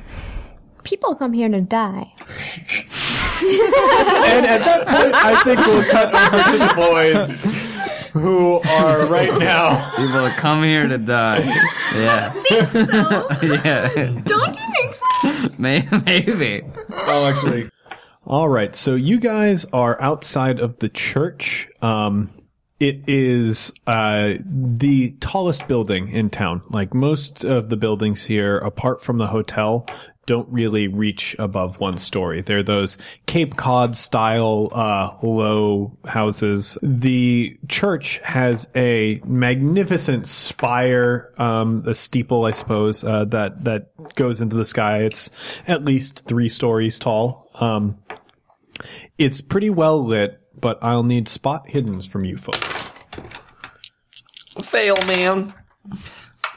People 0.85 1.15
come 1.15 1.33
here 1.33 1.49
to 1.49 1.59
die. 1.61 2.13
And 3.45 4.45
at 4.45 4.63
that 4.63 4.87
point, 4.87 5.13
I 5.13 5.41
think 5.43 5.59
we'll 5.59 5.83
cut 5.83 6.13
over 6.13 6.51
to 6.51 6.57
the 6.57 6.73
boys 6.73 8.11
who 8.13 8.61
are 8.79 9.05
right 9.07 9.37
now. 9.37 9.91
People 9.97 10.29
come 10.37 10.63
here 10.63 10.87
to 10.87 10.97
die. 10.97 11.39
Yeah. 11.93 12.29
Think 12.31 12.69
so? 12.69 13.27
yeah. 13.43 14.21
Don't 14.25 14.57
you 14.57 14.71
think 14.73 14.93
so? 14.93 15.49
May- 15.57 15.87
Maybe. 16.05 16.61
Oh, 16.91 17.27
actually. 17.27 17.69
All 18.25 18.47
right. 18.47 18.73
So 18.75 18.95
you 18.95 19.19
guys 19.19 19.65
are 19.73 20.01
outside 20.01 20.59
of 20.61 20.79
the 20.79 20.89
church. 20.89 21.67
Um, 21.81 22.29
it 22.79 23.03
is 23.07 23.73
uh, 23.85 24.35
the 24.45 25.11
tallest 25.19 25.67
building 25.67 26.07
in 26.07 26.29
town. 26.29 26.61
Like 26.69 26.93
most 26.93 27.43
of 27.43 27.69
the 27.69 27.77
buildings 27.77 28.25
here, 28.25 28.57
apart 28.57 29.03
from 29.03 29.17
the 29.17 29.27
hotel, 29.27 29.85
don't 30.25 30.47
really 30.49 30.87
reach 30.87 31.35
above 31.39 31.79
one 31.79 31.97
story. 31.97 32.41
They're 32.41 32.63
those 32.63 32.97
Cape 33.25 33.55
Cod 33.55 33.95
style 33.95 34.69
uh, 34.71 35.15
low 35.21 35.97
houses. 36.05 36.77
The 36.81 37.57
church 37.67 38.19
has 38.23 38.67
a 38.75 39.21
magnificent 39.25 40.27
spire, 40.27 41.33
um, 41.37 41.83
a 41.85 41.95
steeple, 41.95 42.45
I 42.45 42.51
suppose, 42.51 43.03
uh, 43.03 43.25
that 43.25 43.63
that 43.65 43.91
goes 44.15 44.41
into 44.41 44.55
the 44.55 44.65
sky. 44.65 44.99
It's 44.99 45.29
at 45.67 45.85
least 45.85 46.25
three 46.27 46.49
stories 46.49 46.97
tall. 46.99 47.49
Um, 47.55 47.97
it's 49.17 49.41
pretty 49.41 49.69
well 49.69 50.03
lit, 50.03 50.41
but 50.59 50.77
I'll 50.81 51.03
need 51.03 51.27
spot 51.27 51.67
hiddens 51.67 52.07
from 52.07 52.25
you 52.25 52.37
folks. 52.37 52.89
Fail, 54.63 54.95
man. 55.07 55.53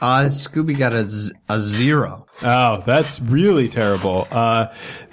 Uh, 0.01 0.23
Scooby 0.29 0.77
got 0.77 0.93
a, 0.93 1.03
z- 1.05 1.33
a 1.49 1.59
zero. 1.59 2.25
Oh, 2.41 2.81
that's 2.85 3.19
really 3.19 3.67
terrible. 3.67 4.27
Uh, 4.31 4.67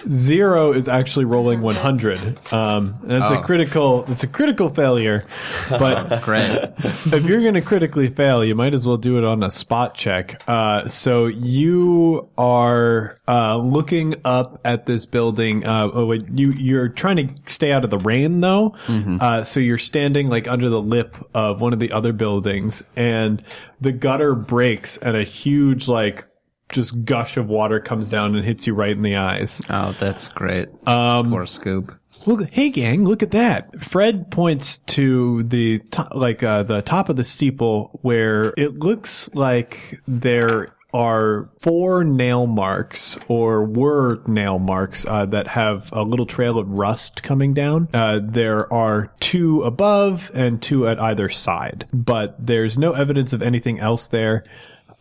zero 0.09 0.72
is 0.72 0.89
actually 0.89 1.24
rolling 1.24 1.61
100. 1.61 2.53
Um, 2.53 2.97
that's 3.03 3.31
a 3.31 3.39
Oh. 3.41 3.43
critical, 3.43 4.05
it's 4.09 4.22
a 4.22 4.29
critical 4.29 4.68
failure. 4.68 5.24
But 5.68 6.22
Great. 6.24 6.45
if 6.79 7.24
you're 7.24 7.41
going 7.43 7.55
to 7.55 7.61
critically 7.62 8.09
fail, 8.09 8.45
you 8.45 8.55
might 8.55 8.74
as 8.74 8.87
well 8.87 8.97
do 8.97 9.18
it 9.18 9.24
on 9.24 9.43
a 9.43 9.51
spot 9.51 9.95
check. 9.95 10.41
Uh, 10.47 10.87
so 10.87 11.27
you 11.27 12.29
are, 12.39 13.18
uh, 13.27 13.57
looking 13.59 14.14
up 14.24 14.61
at 14.64 14.87
this 14.87 15.05
building. 15.07 15.66
Uh, 15.66 15.89
oh, 15.93 16.07
wait, 16.07 16.24
you, 16.33 16.53
you're 16.53 16.89
trying 16.89 17.16
to 17.35 17.43
stay 17.51 17.72
out 17.72 17.85
of 17.85 17.91
the 17.91 17.99
rain 17.99 18.41
though. 18.41 18.74
Uh, 18.89 19.43
so 19.43 19.59
you're 19.61 19.79
standing 19.79 20.29
like 20.29 20.47
under 20.47 20.68
the 20.68 20.81
lip 20.81 21.16
of 21.35 21.61
one 21.61 21.72
of 21.72 21.79
the 21.81 21.91
other 21.91 22.12
buildings 22.12 22.85
and 22.95 23.43
the 23.81 23.91
gutter 23.93 24.35
breaks 24.35 24.97
and 24.99 25.16
a 25.16 25.24
huge, 25.24 25.89
like, 25.89 26.24
just 26.68 27.04
gush 27.04 27.36
of 27.36 27.48
water 27.48 27.80
comes 27.80 28.08
down 28.08 28.34
and 28.34 28.44
hits 28.44 28.66
you 28.66 28.74
right 28.74 28.90
in 28.96 29.02
the 29.02 29.16
eyes. 29.16 29.60
Oh, 29.70 29.94
that's 29.98 30.28
great. 30.28 30.68
Um, 30.86 31.30
Poor 31.30 31.44
Scoob. 31.44 31.96
Look, 32.26 32.48
hey 32.50 32.70
gang, 32.70 33.04
look 33.04 33.22
at 33.22 33.30
that. 33.30 33.80
Fred 33.80 34.30
points 34.32 34.78
to 34.78 35.44
the 35.44 35.78
to- 35.92 36.08
like 36.12 36.42
uh, 36.42 36.64
the 36.64 36.82
top 36.82 37.08
of 37.08 37.14
the 37.16 37.22
steeple 37.22 38.00
where 38.02 38.52
it 38.56 38.80
looks 38.80 39.30
like 39.34 40.00
there 40.08 40.72
are 40.92 41.48
four 41.60 42.02
nail 42.02 42.46
marks 42.46 43.18
or 43.28 43.62
were 43.64 44.20
nail 44.26 44.58
marks 44.58 45.06
uh, 45.06 45.26
that 45.26 45.46
have 45.46 45.90
a 45.92 46.02
little 46.02 46.26
trail 46.26 46.58
of 46.58 46.68
rust 46.68 47.22
coming 47.22 47.52
down. 47.54 47.86
Uh, 47.94 48.18
there 48.22 48.72
are 48.72 49.12
two 49.20 49.62
above 49.62 50.30
and 50.34 50.60
two 50.62 50.88
at 50.88 50.98
either 51.00 51.28
side, 51.28 51.86
but 51.92 52.34
there's 52.44 52.76
no 52.78 52.92
evidence 52.92 53.32
of 53.32 53.42
anything 53.42 53.78
else 53.78 54.08
there. 54.08 54.42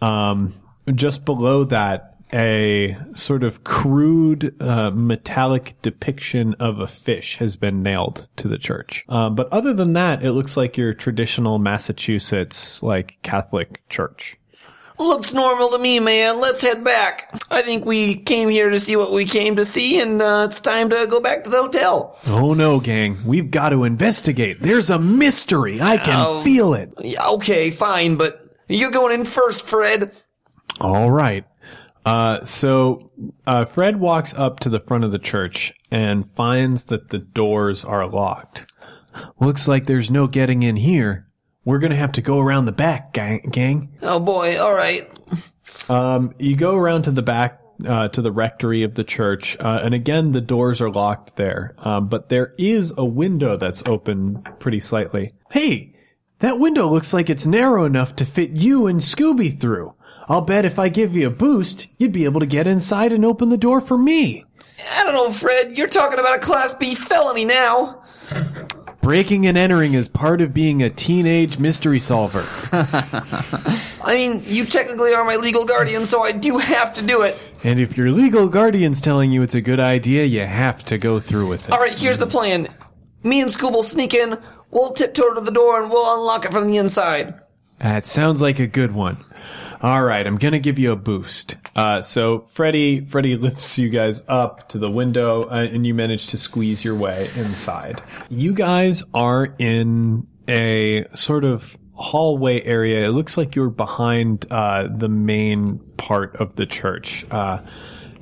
Um, 0.01 0.53
just 0.93 1.25
below 1.25 1.63
that, 1.65 2.11
a 2.33 2.97
sort 3.13 3.43
of 3.43 3.63
crude 3.63 4.59
uh, 4.61 4.91
metallic 4.91 5.75
depiction 5.81 6.53
of 6.55 6.79
a 6.79 6.87
fish 6.87 7.37
has 7.37 7.55
been 7.55 7.81
nailed 7.83 8.27
to 8.35 8.47
the 8.47 8.57
church. 8.57 9.05
Um, 9.07 9.35
but 9.35 9.47
other 9.53 9.73
than 9.73 9.93
that, 9.93 10.23
it 10.23 10.31
looks 10.33 10.57
like 10.57 10.75
your 10.77 10.93
traditional 10.93 11.59
Massachusetts 11.59 12.83
like 12.83 13.17
Catholic 13.21 13.87
church. 13.89 14.37
Looks 14.97 15.33
normal 15.33 15.69
to 15.71 15.77
me, 15.77 15.99
man. 15.99 16.39
Let's 16.39 16.61
head 16.61 16.83
back. 16.83 17.29
I 17.51 17.61
think 17.61 17.83
we 17.85 18.15
came 18.15 18.47
here 18.47 18.69
to 18.69 18.79
see 18.79 18.95
what 18.95 19.11
we 19.11 19.25
came 19.25 19.57
to 19.57 19.65
see, 19.65 19.99
and 19.99 20.21
uh, 20.21 20.47
it's 20.49 20.61
time 20.61 20.89
to 20.89 21.05
go 21.09 21.19
back 21.19 21.43
to 21.43 21.49
the 21.49 21.61
hotel. 21.63 22.17
Oh 22.27 22.53
no, 22.53 22.79
gang, 22.79 23.17
we've 23.25 23.51
got 23.51 23.69
to 23.69 23.83
investigate. 23.83 24.61
There's 24.61 24.89
a 24.89 24.97
mystery. 24.97 25.81
I 25.81 25.97
can 25.97 26.15
Oh. 26.25 26.41
feel 26.43 26.73
it. 26.75 26.93
Okay, 27.19 27.71
fine, 27.71 28.15
but 28.15 28.41
you're 28.69 28.89
going 28.91 29.19
in 29.19 29.25
first, 29.25 29.63
Fred. 29.63 30.13
All 30.81 31.11
right. 31.11 31.45
Uh, 32.05 32.45
so 32.45 33.11
uh, 33.47 33.65
Fred 33.65 33.99
walks 33.99 34.33
up 34.35 34.59
to 34.59 34.69
the 34.69 34.79
front 34.79 35.03
of 35.03 35.11
the 35.11 35.19
church 35.19 35.73
and 35.89 36.29
finds 36.29 36.85
that 36.85 37.09
the 37.09 37.17
doors 37.17 37.83
are 37.83 38.07
locked. 38.07 38.65
Looks 39.39 39.67
like 39.67 39.85
there's 39.85 40.11
no 40.11 40.27
getting 40.27 40.61
in 40.61 40.75
here. 40.75 41.25
We're 41.63 41.79
gonna 41.79 41.95
have 41.95 42.11
to 42.13 42.21
go 42.21 42.39
around 42.39 42.65
the 42.65 42.71
back, 42.71 43.13
gang. 43.13 43.49
gang. 43.51 43.97
Oh 44.03 44.19
boy, 44.19 44.61
all 44.61 44.75
right. 44.75 45.09
Um, 45.89 46.35
you 46.37 46.55
go 46.55 46.75
around 46.75 47.03
to 47.03 47.11
the 47.11 47.23
back. 47.23 47.61
Uh, 47.85 48.07
to 48.07 48.21
the 48.21 48.31
rectory 48.31 48.83
of 48.83 48.95
the 48.95 49.03
church, 49.03 49.57
uh, 49.59 49.81
and 49.83 49.93
again 49.93 50.31
the 50.31 50.39
doors 50.39 50.79
are 50.79 50.89
locked 50.89 51.35
there. 51.35 51.75
Um, 51.79 52.07
but 52.07 52.29
there 52.29 52.53
is 52.57 52.93
a 52.95 53.03
window 53.03 53.57
that's 53.57 53.83
open 53.85 54.41
pretty 54.59 54.79
slightly. 54.79 55.33
Hey, 55.51 55.93
that 56.39 56.57
window 56.57 56.87
looks 56.87 57.11
like 57.11 57.29
it's 57.29 57.45
narrow 57.45 57.83
enough 57.83 58.15
to 58.15 58.25
fit 58.25 58.51
you 58.51 58.87
and 58.87 59.01
Scooby 59.01 59.59
through. 59.59 59.93
I'll 60.27 60.41
bet 60.41 60.65
if 60.65 60.79
I 60.79 60.89
give 60.89 61.15
you 61.15 61.27
a 61.27 61.31
boost, 61.31 61.87
you'd 61.97 62.11
be 62.11 62.25
able 62.25 62.39
to 62.39 62.45
get 62.45 62.67
inside 62.67 63.11
and 63.11 63.23
open 63.23 63.49
the 63.49 63.57
door 63.57 63.79
for 63.81 63.97
me. 63.97 64.43
I 64.91 65.03
don't 65.03 65.13
know, 65.13 65.31
Fred. 65.31 65.77
You're 65.77 65.87
talking 65.87 66.19
about 66.19 66.35
a 66.35 66.39
Class 66.39 66.73
B 66.73 66.95
felony 66.95 67.45
now. 67.45 68.03
Breaking 69.01 69.45
and 69.45 69.55
entering 69.55 69.93
is 69.93 70.07
part 70.09 70.41
of 70.41 70.51
being 70.51 70.81
a 70.81 70.89
teenage 70.89 71.59
mystery 71.59 71.99
solver. 71.99 72.43
I 74.03 74.15
mean, 74.15 74.41
you 74.45 74.65
technically 74.65 75.13
are 75.13 75.23
my 75.23 75.35
legal 75.35 75.63
guardian, 75.63 76.07
so 76.07 76.23
I 76.23 76.31
do 76.31 76.57
have 76.57 76.95
to 76.95 77.03
do 77.03 77.21
it. 77.21 77.37
and 77.63 77.79
if 77.79 77.95
your 77.97 78.09
legal 78.09 78.47
guardian's 78.47 79.01
telling 79.01 79.31
you 79.31 79.43
it's 79.43 79.53
a 79.53 79.61
good 79.61 79.79
idea, 79.79 80.25
you 80.25 80.41
have 80.41 80.83
to 80.85 80.97
go 80.97 81.19
through 81.19 81.47
with 81.47 81.67
it. 81.67 81.71
All 81.71 81.79
right, 81.79 81.97
here's 81.97 82.17
the 82.17 82.25
plan. 82.25 82.67
Me 83.23 83.41
and 83.41 83.51
Scoob 83.51 83.73
will 83.73 83.83
sneak 83.83 84.15
in. 84.15 84.39
We'll 84.71 84.93
tiptoe 84.93 85.35
to 85.35 85.41
the 85.41 85.51
door 85.51 85.81
and 85.81 85.91
we'll 85.91 86.15
unlock 86.19 86.45
it 86.45 86.51
from 86.51 86.67
the 86.67 86.77
inside. 86.77 87.35
That 87.79 88.07
sounds 88.07 88.41
like 88.41 88.59
a 88.59 88.67
good 88.67 88.93
one. 88.93 89.23
All 89.81 90.03
right, 90.03 90.25
I'm 90.25 90.37
gonna 90.37 90.59
give 90.59 90.79
you 90.79 90.91
a 90.91 90.95
boost. 90.95 91.55
Uh, 91.75 92.01
so 92.01 92.45
Freddy, 92.51 93.01
Freddy 93.01 93.35
lifts 93.37 93.77
you 93.77 93.89
guys 93.89 94.21
up 94.27 94.69
to 94.69 94.77
the 94.77 94.89
window, 94.89 95.43
uh, 95.43 95.67
and 95.71 95.85
you 95.85 95.93
manage 95.93 96.27
to 96.27 96.37
squeeze 96.37 96.83
your 96.83 96.95
way 96.95 97.29
inside. 97.35 98.01
You 98.29 98.53
guys 98.53 99.03
are 99.13 99.53
in 99.57 100.27
a 100.47 101.05
sort 101.15 101.45
of 101.45 101.77
hallway 101.93 102.61
area. 102.63 103.07
It 103.07 103.11
looks 103.11 103.37
like 103.37 103.55
you're 103.55 103.69
behind 103.69 104.45
uh, 104.51 104.87
the 104.89 105.09
main 105.09 105.79
part 105.97 106.35
of 106.37 106.55
the 106.55 106.65
church. 106.65 107.25
Uh, 107.31 107.59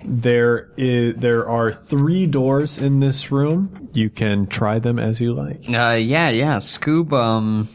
there 0.06 0.72
is 0.78 1.16
there 1.16 1.48
are 1.48 1.72
three 1.72 2.26
doors 2.28 2.78
in 2.78 3.00
this 3.00 3.32
room. 3.32 3.90
You 3.94 4.10
can 4.10 4.48
try 4.48 4.80
them 4.80 5.00
as 5.00 5.22
you 5.22 5.34
like. 5.34 5.64
Uh, 5.68 5.96
yeah, 5.96 6.30
yeah. 6.30 6.58
Scoob, 6.58 7.14
um, 7.14 7.70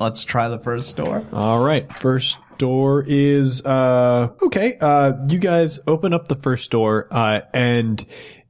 let's 0.00 0.24
try 0.24 0.48
the 0.48 0.58
first 0.58 0.96
door. 0.96 1.24
All 1.32 1.64
right. 1.64 1.86
First 2.00 2.38
door 2.58 3.04
is 3.06 3.64
uh 3.64 4.28
okay. 4.42 4.78
Uh 4.80 5.12
you 5.28 5.38
guys 5.38 5.80
open 5.86 6.12
up 6.12 6.28
the 6.28 6.36
first 6.36 6.70
door 6.70 7.08
uh 7.10 7.40
and 7.52 8.04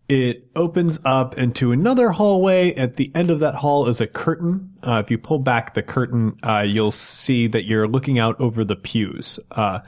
it 0.08 0.48
opens 0.54 1.00
up 1.04 1.36
into 1.36 1.72
another 1.72 2.10
hallway. 2.10 2.72
At 2.74 2.96
the 2.96 3.10
end 3.14 3.30
of 3.30 3.40
that 3.40 3.56
hall 3.56 3.88
is 3.88 4.00
a 4.00 4.06
curtain. 4.06 4.70
Uh, 4.82 5.02
if 5.04 5.10
you 5.10 5.18
pull 5.18 5.40
back 5.40 5.74
the 5.74 5.82
curtain, 5.82 6.38
uh, 6.44 6.60
you'll 6.60 6.92
see 6.92 7.48
that 7.48 7.64
you're 7.64 7.88
looking 7.88 8.18
out 8.18 8.40
over 8.40 8.64
the 8.64 8.76
pews. 8.76 9.40
Uh, 9.50 9.80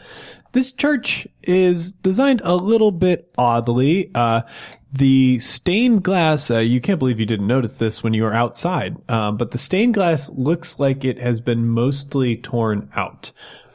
this 0.52 0.72
church 0.72 1.28
is 1.44 1.92
designed 1.92 2.40
a 2.42 2.56
little 2.56 2.90
bit 2.90 3.32
oddly. 3.38 4.10
Uh, 4.14 4.42
the 4.90 5.38
stained 5.38 6.02
glass, 6.02 6.50
uh, 6.50 6.58
you 6.58 6.80
can't 6.80 6.98
believe 6.98 7.20
you 7.20 7.26
didn't 7.26 7.46
notice 7.46 7.76
this 7.76 8.02
when 8.02 8.14
you 8.14 8.22
were 8.22 8.34
outside, 8.34 8.96
um, 9.10 9.36
but 9.36 9.50
the 9.50 9.58
stained 9.58 9.94
glass 9.94 10.30
looks 10.30 10.80
like 10.80 11.04
it 11.04 11.20
has 11.20 11.40
been 11.40 11.68
mostly 11.68 12.36
torn 12.36 12.90
out. 12.96 13.30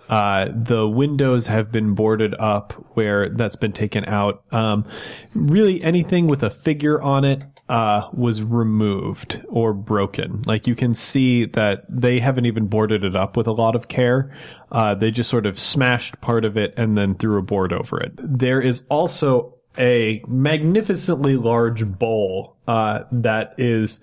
Uh, 0.10 0.50
the 0.54 0.88
windows 0.88 1.48
have 1.48 1.72
been 1.72 1.96
boarded 1.96 2.36
up 2.40 2.74
where 2.96 3.30
that's 3.30 3.56
been 3.56 3.72
taken 3.72 4.06
out. 4.06 4.44
Um, 4.52 4.86
really 5.34 5.84
anything 5.84 6.28
with 6.28 6.44
a 6.44 6.50
figure 6.50 7.02
on 7.02 7.24
it, 7.26 7.42
uh, 7.70 8.10
was 8.14 8.44
removed 8.44 9.42
or 9.48 9.74
broken. 9.74 10.44
Like 10.46 10.68
you 10.68 10.76
can 10.76 10.94
see 10.94 11.46
that 11.46 11.86
they 11.90 12.20
haven't 12.20 12.46
even 12.46 12.68
boarded 12.68 13.04
it 13.04 13.16
up 13.16 13.38
with 13.38 13.48
a 13.48 13.52
lot 13.52 13.76
of 13.76 13.88
care. 13.88 14.36
Uh, 14.72 14.96
they 14.96 15.12
just 15.12 15.30
sort 15.30 15.46
of 15.46 15.58
smashed 15.58 16.20
part 16.20 16.46
of 16.46 16.58
it 16.58 16.74
and 16.78 16.98
then 16.98 17.16
threw 17.16 17.38
a 17.40 17.42
board 17.42 17.72
over 17.72 18.00
it. 18.00 18.12
There 18.18 18.62
is 18.62 18.84
also 18.90 19.56
a 19.78 20.22
magnificently 20.28 21.36
large 21.36 21.88
bowl, 21.88 22.58
uh, 22.68 23.06
that 23.12 23.56
is 23.58 24.02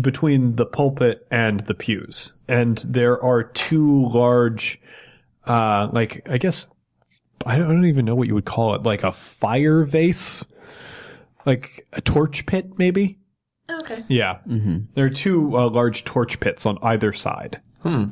between 0.00 0.56
the 0.56 0.66
pulpit 0.66 1.26
and 1.30 1.60
the 1.60 1.74
pews. 1.74 2.32
And 2.48 2.78
there 2.78 3.22
are 3.22 3.44
two 3.44 4.08
large, 4.08 4.80
uh, 5.46 5.88
like, 5.92 6.26
I 6.28 6.38
guess, 6.38 6.68
I 7.44 7.56
don't, 7.56 7.66
I 7.66 7.72
don't 7.72 7.86
even 7.86 8.04
know 8.04 8.14
what 8.14 8.28
you 8.28 8.34
would 8.34 8.44
call 8.44 8.74
it, 8.74 8.82
like 8.82 9.02
a 9.02 9.12
fire 9.12 9.84
vase, 9.84 10.46
like 11.44 11.86
a 11.92 12.00
torch 12.00 12.46
pit, 12.46 12.78
maybe? 12.78 13.18
Okay. 13.70 14.04
Yeah. 14.08 14.38
Mm-hmm. 14.48 14.78
There 14.94 15.06
are 15.06 15.10
two 15.10 15.56
uh, 15.56 15.68
large 15.68 16.04
torch 16.04 16.40
pits 16.40 16.66
on 16.66 16.78
either 16.82 17.12
side. 17.12 17.60
Hmm. 17.82 18.06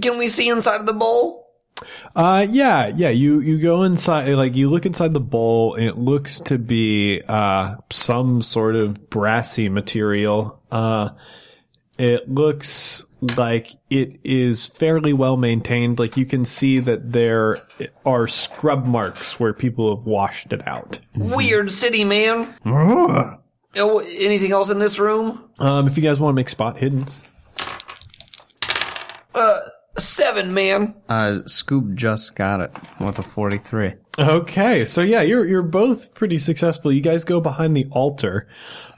Can 0.00 0.18
we 0.18 0.28
see 0.28 0.48
inside 0.48 0.80
of 0.80 0.86
the 0.86 0.92
bowl? 0.92 1.44
Uh, 2.14 2.46
yeah, 2.50 2.86
yeah. 2.86 3.08
You 3.08 3.40
you 3.40 3.60
go 3.60 3.82
inside, 3.82 4.28
like 4.34 4.54
you 4.54 4.70
look 4.70 4.86
inside 4.86 5.12
the 5.12 5.20
bowl, 5.20 5.74
and 5.74 5.84
it 5.84 5.98
looks 5.98 6.38
to 6.40 6.56
be 6.56 7.20
uh 7.26 7.76
some 7.90 8.42
sort 8.42 8.76
of 8.76 9.10
brassy 9.10 9.68
material. 9.68 10.62
Uh, 10.70 11.10
it 11.98 12.30
looks 12.30 13.06
like 13.36 13.70
it 13.90 14.18
is 14.24 14.66
fairly 14.66 15.12
well 15.12 15.36
maintained. 15.36 15.98
Like 15.98 16.16
you 16.16 16.26
can 16.26 16.44
see 16.44 16.78
that 16.80 17.12
there 17.12 17.58
are 18.04 18.26
scrub 18.28 18.84
marks 18.86 19.38
where 19.40 19.52
people 19.52 19.96
have 19.96 20.06
washed 20.06 20.52
it 20.52 20.66
out. 20.66 20.98
Weird 21.16 21.70
city, 21.70 22.04
man. 22.04 22.54
Oh, 23.76 23.98
anything 24.18 24.52
else 24.52 24.70
in 24.70 24.78
this 24.78 24.98
room? 24.98 25.50
Um, 25.58 25.86
if 25.86 25.96
you 25.96 26.02
guys 26.02 26.20
want 26.20 26.32
to 26.34 26.36
make 26.36 26.48
spot 26.48 26.76
hiddens, 26.78 27.22
Uh, 29.34 29.60
Seven, 29.96 30.52
man. 30.54 30.94
Uh, 31.08 31.38
Scoob 31.44 31.94
just 31.94 32.34
got 32.34 32.60
it 32.60 32.72
with 32.98 33.18
a 33.20 33.22
43. 33.22 33.94
Okay, 34.18 34.84
so 34.84 35.02
yeah, 35.02 35.22
you're 35.22 35.44
you're 35.46 35.62
both 35.62 36.14
pretty 36.14 36.36
successful. 36.38 36.92
You 36.92 37.00
guys 37.00 37.22
go 37.24 37.40
behind 37.40 37.76
the 37.76 37.86
altar, 37.92 38.48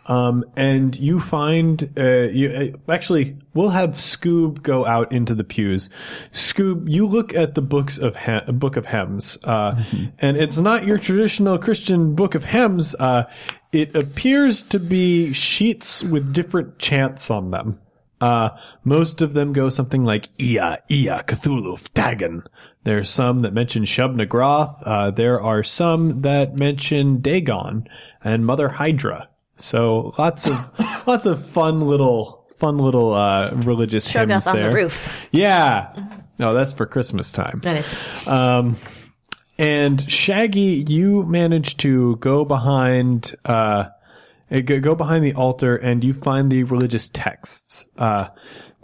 um, 0.06 0.44
and 0.56 0.96
you 0.96 1.20
find 1.20 1.92
uh, 1.98 2.28
you 2.28 2.74
uh, 2.88 2.92
actually 2.92 3.36
we'll 3.54 3.70
have 3.70 3.90
Scoob 3.90 4.62
go 4.62 4.86
out 4.86 5.12
into 5.12 5.34
the 5.34 5.44
pews. 5.44 5.88
Scoob, 6.32 6.88
you 6.90 7.06
look 7.06 7.34
at 7.34 7.54
the 7.54 7.62
books 7.62 7.98
of 7.98 8.16
he- 8.16 8.52
book 8.52 8.76
of 8.76 8.86
hymns, 8.86 9.38
uh, 9.44 9.82
and 10.18 10.36
it's 10.36 10.58
not 10.58 10.86
your 10.86 10.98
traditional 10.98 11.58
Christian 11.58 12.14
book 12.14 12.34
of 12.34 12.44
hymns. 12.44 12.94
Uh, 12.94 13.24
it 13.72 13.94
appears 13.96 14.62
to 14.64 14.78
be 14.78 15.32
sheets 15.32 16.02
with 16.02 16.32
different 16.32 16.78
chants 16.78 17.30
on 17.30 17.50
them. 17.50 17.80
Uh, 18.20 18.50
most 18.84 19.20
of 19.20 19.34
them 19.34 19.52
go 19.52 19.68
something 19.68 20.04
like 20.04 20.28
Ia, 20.40 20.82
Ia, 20.90 21.24
Cthulhu, 21.26 21.92
Dagon. 21.92 22.42
There's 22.84 23.10
some 23.10 23.42
that 23.42 23.52
mention 23.52 23.82
Shub 23.82 24.14
Niggurath. 24.14 24.82
Uh, 24.84 25.10
there 25.10 25.40
are 25.40 25.62
some 25.62 26.22
that 26.22 26.54
mention 26.54 27.20
Dagon 27.20 27.88
and 28.22 28.46
Mother 28.46 28.68
Hydra. 28.68 29.28
So 29.56 30.14
lots 30.18 30.46
of, 30.46 30.54
lots 31.06 31.26
of 31.26 31.44
fun 31.46 31.80
little, 31.82 32.46
fun 32.58 32.78
little, 32.78 33.12
uh, 33.14 33.52
religious 33.54 34.06
hymns 34.06 34.30
Shoggoth 34.30 34.46
on 34.48 34.56
there. 34.56 34.70
the 34.70 34.76
roof. 34.76 35.28
Yeah. 35.32 35.92
No, 36.38 36.52
that's 36.54 36.72
for 36.72 36.86
Christmas 36.86 37.32
time. 37.32 37.60
That 37.62 37.76
is. 37.78 38.28
Um, 38.28 38.76
and 39.58 40.10
Shaggy, 40.10 40.84
you 40.86 41.22
manage 41.22 41.78
to 41.78 42.16
go 42.16 42.44
behind, 42.44 43.34
uh, 43.44 43.86
go 44.50 44.94
behind 44.94 45.24
the 45.24 45.32
altar 45.34 45.76
and 45.76 46.04
you 46.04 46.12
find 46.12 46.52
the 46.52 46.64
religious 46.64 47.08
texts. 47.08 47.88
Uh, 47.96 48.28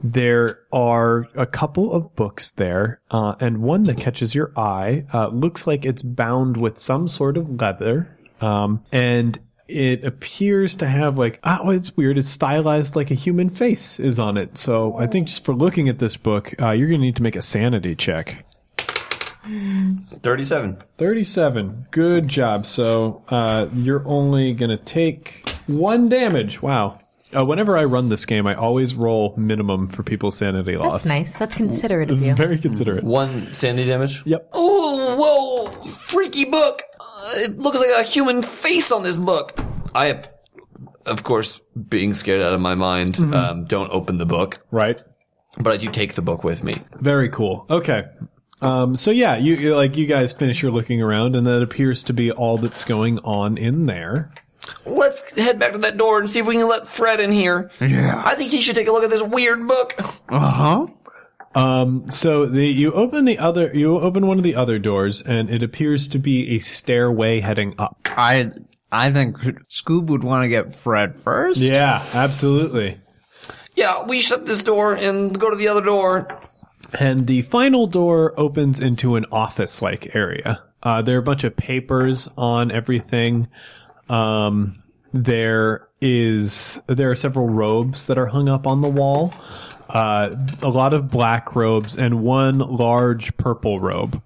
there 0.03 0.61
are 0.73 1.29
a 1.37 1.47
couple 1.47 1.93
of 1.93 2.17
books 2.17 2.53
there, 2.53 3.01
uh, 3.11 3.35
and 3.39 3.59
one 3.59 3.85
that 3.85 3.99
catches 3.99 4.35
your 4.35 4.53
eye, 4.59 5.05
uh, 5.13 5.29
looks 5.29 5.67
like 5.67 5.85
it's 5.85 6.03
bound 6.03 6.57
with 6.57 6.79
some 6.79 7.07
sort 7.07 7.37
of 7.37 7.61
leather. 7.61 8.19
Um, 8.41 8.83
and 8.91 9.39
it 9.69 10.05
appears 10.05 10.75
to 10.77 10.89
have 10.89 11.17
like, 11.19 11.39
oh, 11.45 11.71
it's 11.71 11.97
weird. 11.97 12.19
It's 12.19 12.29
stylized 12.29 12.97
like 12.97 13.11
a 13.11 13.15
human 13.15 13.51
face 13.51 13.99
is 14.01 14.19
on 14.19 14.37
it. 14.37 14.59
So 14.59 14.97
I 14.99 15.07
think 15.07 15.29
just 15.29 15.45
for 15.45 15.55
looking 15.55 15.89
at 15.89 15.99
this 15.99 16.17
book, 16.17 16.53
uh, 16.61 16.71
you're 16.73 16.89
going 16.89 17.01
to 17.01 17.07
need 17.07 17.17
to 17.17 17.23
make 17.23 17.37
a 17.37 17.43
sanity 17.43 17.95
check. 17.95 18.45
37. 19.45 20.83
37. 20.99 21.87
Good 21.91 22.29
job. 22.29 22.65
So, 22.67 23.23
uh, 23.29 23.67
you're 23.75 24.07
only 24.07 24.53
gonna 24.55 24.77
take 24.77 25.49
one 25.67 26.09
damage. 26.09 26.63
Wow. 26.63 27.01
Uh, 27.37 27.45
whenever 27.45 27.77
I 27.79 27.85
run 27.85 28.09
this 28.11 28.27
game, 28.27 28.47
I 28.47 28.55
always 28.55 28.95
roll 28.95 29.35
minimum 29.39 29.89
for 29.89 30.03
people's 30.03 30.37
sanity 30.37 30.77
loss. 30.77 31.05
That's 31.05 31.07
nice. 31.07 31.37
That's 31.39 31.55
considerate 31.55 32.11
of 32.11 32.19
It's 32.19 32.29
you. 32.29 32.35
very 32.35 32.59
considerate. 32.59 33.03
One 33.03 33.55
sanity 33.55 33.89
damage? 33.89 34.23
Yep. 34.27 34.51
Oh, 34.53 35.17
whoa! 35.17 35.85
Freaky 35.91 36.45
book! 36.45 36.83
Uh, 37.23 37.31
it 37.37 37.59
looks 37.59 37.79
like 37.79 37.91
a 37.97 38.03
human 38.03 38.43
face 38.43 38.91
on 38.91 39.03
this 39.05 39.17
book. 39.17 39.59
I, 39.95 40.23
of 41.07 41.23
course, 41.23 41.61
being 41.89 42.15
scared 42.15 42.43
out 42.43 42.53
of 42.53 42.61
my 42.61 42.75
mind, 42.75 43.19
um, 43.35 43.65
don't 43.67 43.91
open 43.93 44.19
the 44.19 44.27
book, 44.27 44.61
Right. 44.71 45.01
but 45.59 45.73
I 45.73 45.77
do 45.77 45.89
take 45.91 46.15
the 46.15 46.23
book 46.23 46.43
with 46.43 46.65
me. 46.65 46.77
Very 46.97 47.29
cool. 47.29 47.65
Okay. 47.71 48.05
Um, 48.61 48.95
so 48.97 49.11
yeah, 49.11 49.37
you, 49.37 49.55
you 49.55 49.77
like 49.77 49.97
you 49.97 50.07
guys 50.07 50.33
finish 50.33 50.63
your 50.63 50.71
looking 50.73 51.03
around, 51.03 51.35
and 51.37 51.47
that 51.47 51.63
appears 51.63 52.03
to 52.05 52.13
be 52.13 52.31
all 52.31 52.59
that's 52.59 52.85
going 52.85 53.19
on 53.21 53.57
in 53.59 53.87
there. 53.87 54.33
Let's 54.87 55.23
head 55.37 55.59
back 55.59 55.73
to 55.73 55.79
that 55.79 55.97
door 55.97 56.21
and 56.21 56.31
see 56.31 56.39
if 56.39 56.47
we 56.47 56.55
can 56.57 56.69
let 56.69 56.87
Fred 56.87 57.19
in 57.21 57.33
here. 57.33 57.71
Yeah. 57.81 58.23
I 58.25 58.37
think 58.37 58.53
he 58.53 58.61
should 58.61 58.77
take 58.77 58.87
a 58.87 58.93
look 58.93 59.03
at 59.03 59.11
this 59.11 59.23
weird 59.23 59.67
book. 59.67 59.95
Uh 60.29 60.39
huh. 60.51 60.87
Um, 61.55 62.11
so 62.11 62.47
the 62.47 62.67
you 62.67 62.93
open 62.93 63.25
the 63.25 63.39
other 63.39 63.71
you 63.75 63.99
open 63.99 64.27
one 64.27 64.39
of 64.39 64.45
the 64.45 64.55
other 64.55 64.79
doors, 64.79 65.21
and 65.23 65.51
it 65.51 65.63
appears 65.63 66.09
to 66.09 66.19
be 66.19 66.57
a 66.57 66.59
stairway 66.59 67.41
heading 67.41 67.75
up. 67.79 67.99
I 68.07 68.53
I 68.91 69.11
think 69.11 69.37
Scoob 69.69 70.07
would 70.07 70.25
want 70.25 70.45
to 70.45 70.49
get 70.49 70.75
Fred 70.75 71.19
first. 71.19 71.61
Yeah, 71.61 72.05
absolutely. 72.15 73.01
Yeah, 73.75 74.05
we 74.05 74.21
shut 74.21 74.45
this 74.45 74.63
door 74.63 74.95
and 74.95 75.39
go 75.39 75.51
to 75.51 75.57
the 75.57 75.69
other 75.69 75.81
door. 75.81 76.41
And 76.99 77.27
the 77.27 77.43
final 77.43 77.87
door 77.87 78.39
opens 78.39 78.81
into 78.81 79.17
an 79.17 79.25
office 79.33 79.81
like 79.81 80.15
area. 80.15 80.63
Uh, 80.83 81.01
there 81.01 81.17
are 81.17 81.21
a 81.21 81.23
bunch 81.23 81.45
of 81.45 81.57
papers 81.57 82.29
on 82.37 82.71
everything. 82.71 83.49
Um, 84.11 84.83
there 85.15 85.89
is, 86.03 86.83
there 86.87 87.11
are 87.11 87.17
several 87.17 87.49
robes 87.49 88.07
that 88.07 88.19
are 88.19 88.27
hung 88.27 88.49
up 88.49 88.67
on 88.67 88.83
the 88.83 88.89
wall. 88.89 89.33
Uh, 89.93 90.35
a 90.63 90.69
lot 90.69 90.95
of 90.95 91.11
black 91.11 91.55
robes 91.55 91.97
and 91.99 92.23
one 92.23 92.59
large 92.59 93.37
purple 93.37 93.79
robe. 93.79 94.23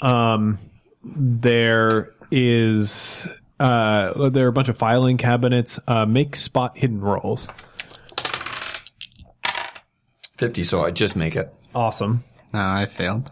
Um, 0.00 0.56
there 1.02 2.12
is, 2.30 3.28
uh, 3.58 4.28
there 4.30 4.44
are 4.44 4.48
a 4.48 4.52
bunch 4.52 4.68
of 4.68 4.78
filing 4.78 5.16
cabinets. 5.16 5.80
Uh, 5.88 6.06
make 6.06 6.36
spot 6.36 6.78
hidden 6.78 7.00
rolls. 7.00 7.48
50, 10.38 10.62
so 10.64 10.84
I 10.84 10.92
just 10.92 11.16
make 11.16 11.34
it. 11.34 11.52
Awesome. 11.74 12.22
No, 12.52 12.60
I 12.60 12.86
failed. 12.86 13.30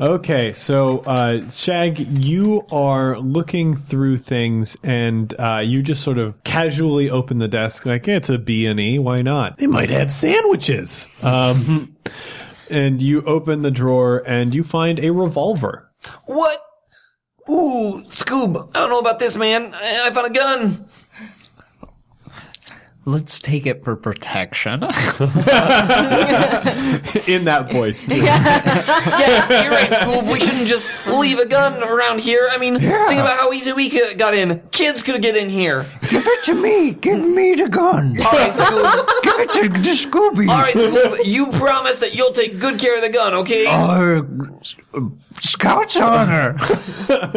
Okay, 0.00 0.52
so 0.52 0.98
uh, 1.00 1.48
Shag, 1.50 2.00
you 2.00 2.66
are 2.72 3.18
looking 3.18 3.76
through 3.76 4.18
things, 4.18 4.76
and 4.82 5.32
uh, 5.38 5.58
you 5.58 5.82
just 5.82 6.02
sort 6.02 6.18
of 6.18 6.42
casually 6.42 7.08
open 7.08 7.38
the 7.38 7.46
desk, 7.46 7.86
like 7.86 8.08
it's 8.08 8.28
a 8.28 8.38
B 8.38 8.66
and 8.66 8.80
E. 8.80 8.98
Why 8.98 9.22
not? 9.22 9.58
They 9.58 9.68
might 9.68 9.90
have 9.90 10.10
sandwiches. 10.10 11.06
Um, 11.22 11.96
and 12.70 13.00
you 13.00 13.22
open 13.22 13.62
the 13.62 13.70
drawer, 13.70 14.18
and 14.26 14.52
you 14.52 14.64
find 14.64 14.98
a 14.98 15.10
revolver. 15.10 15.88
What? 16.24 16.60
Ooh, 17.48 18.02
Scoob, 18.08 18.70
I 18.74 18.80
don't 18.80 18.90
know 18.90 18.98
about 18.98 19.20
this, 19.20 19.36
man. 19.36 19.72
I, 19.74 20.06
I 20.06 20.10
found 20.10 20.26
a 20.26 20.30
gun. 20.30 20.88
Let's 23.08 23.38
take 23.38 23.66
it 23.66 23.84
for 23.84 23.94
protection. 23.94 24.82
In 24.82 24.88
that 27.44 27.68
voice, 27.70 28.04
too. 28.04 28.16
yes, 28.16 29.48
you're 29.64 29.70
right, 29.70 29.90
Scoob. 29.90 30.32
We 30.32 30.40
shouldn't 30.40 30.66
just 30.66 31.06
leave 31.06 31.38
a 31.38 31.46
gun 31.46 31.84
around 31.84 32.18
here. 32.18 32.48
I 32.50 32.58
mean, 32.58 32.80
think 32.80 33.20
about 33.20 33.36
how 33.36 33.52
easy 33.52 33.72
we 33.72 33.90
could, 33.90 34.18
got 34.18 34.34
in. 34.34 34.60
Kids 34.72 35.04
could 35.04 35.22
get 35.22 35.36
in 35.36 35.48
here. 35.48 35.86
Give 36.10 36.26
it 36.26 36.44
to 36.46 36.60
me. 36.60 36.94
Give 36.94 37.24
me 37.24 37.54
the 37.54 37.68
gun. 37.68 38.20
All 38.20 38.32
right, 38.32 38.52
Scoob. 38.52 39.22
Give 39.22 39.38
it 39.38 39.52
to, 39.52 39.68
to 39.68 39.90
Scooby. 39.90 40.48
All 40.48 40.58
right, 40.58 40.74
Scoob. 40.74 41.26
You 41.26 41.46
promise 41.52 41.98
that 41.98 42.12
you'll 42.12 42.32
take 42.32 42.58
good 42.58 42.80
care 42.80 42.96
of 42.96 43.02
the 43.02 43.10
gun, 43.10 43.34
okay? 43.34 43.66
Uh, 43.68 44.22
Scout's 45.40 45.96
honor. 45.96 46.56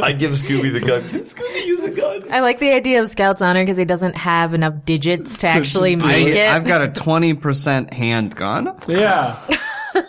I 0.02 0.16
give 0.18 0.32
Scooby 0.32 0.72
the 0.74 0.80
gun. 0.80 1.04
Scooby, 1.04 1.66
use 1.66 1.84
a 1.84 1.92
gun. 1.92 2.26
I 2.32 2.40
like 2.40 2.60
the 2.60 2.72
idea 2.72 3.02
of 3.02 3.10
Scout's 3.10 3.42
honor 3.42 3.62
because 3.62 3.78
he 3.78 3.86
doesn't 3.86 4.16
have 4.16 4.54
enough 4.54 4.86
digits 4.86 5.38
to 5.40 5.48
actually 5.60 5.96
make 5.96 6.06
I, 6.06 6.30
it. 6.30 6.50
I've 6.52 6.66
got 6.66 6.82
a 6.82 6.90
twenty 6.90 7.34
percent 7.34 7.94
handgun. 7.94 8.78
Yeah. 8.88 9.36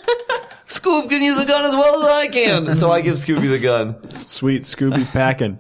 Scoob 0.66 1.10
can 1.10 1.20
use 1.20 1.43
a 1.43 1.47
gun 1.47 1.64
as 1.64 1.74
well 1.74 2.01
as 2.01 2.06
I 2.09 2.28
can. 2.28 2.74
So 2.77 2.93
I 2.93 3.01
give 3.01 3.14
Scooby 3.14 3.51
the 3.51 3.59
gun. 3.59 3.97
Sweet, 4.28 4.62
Scooby's 4.62 5.09
packing. 5.09 5.59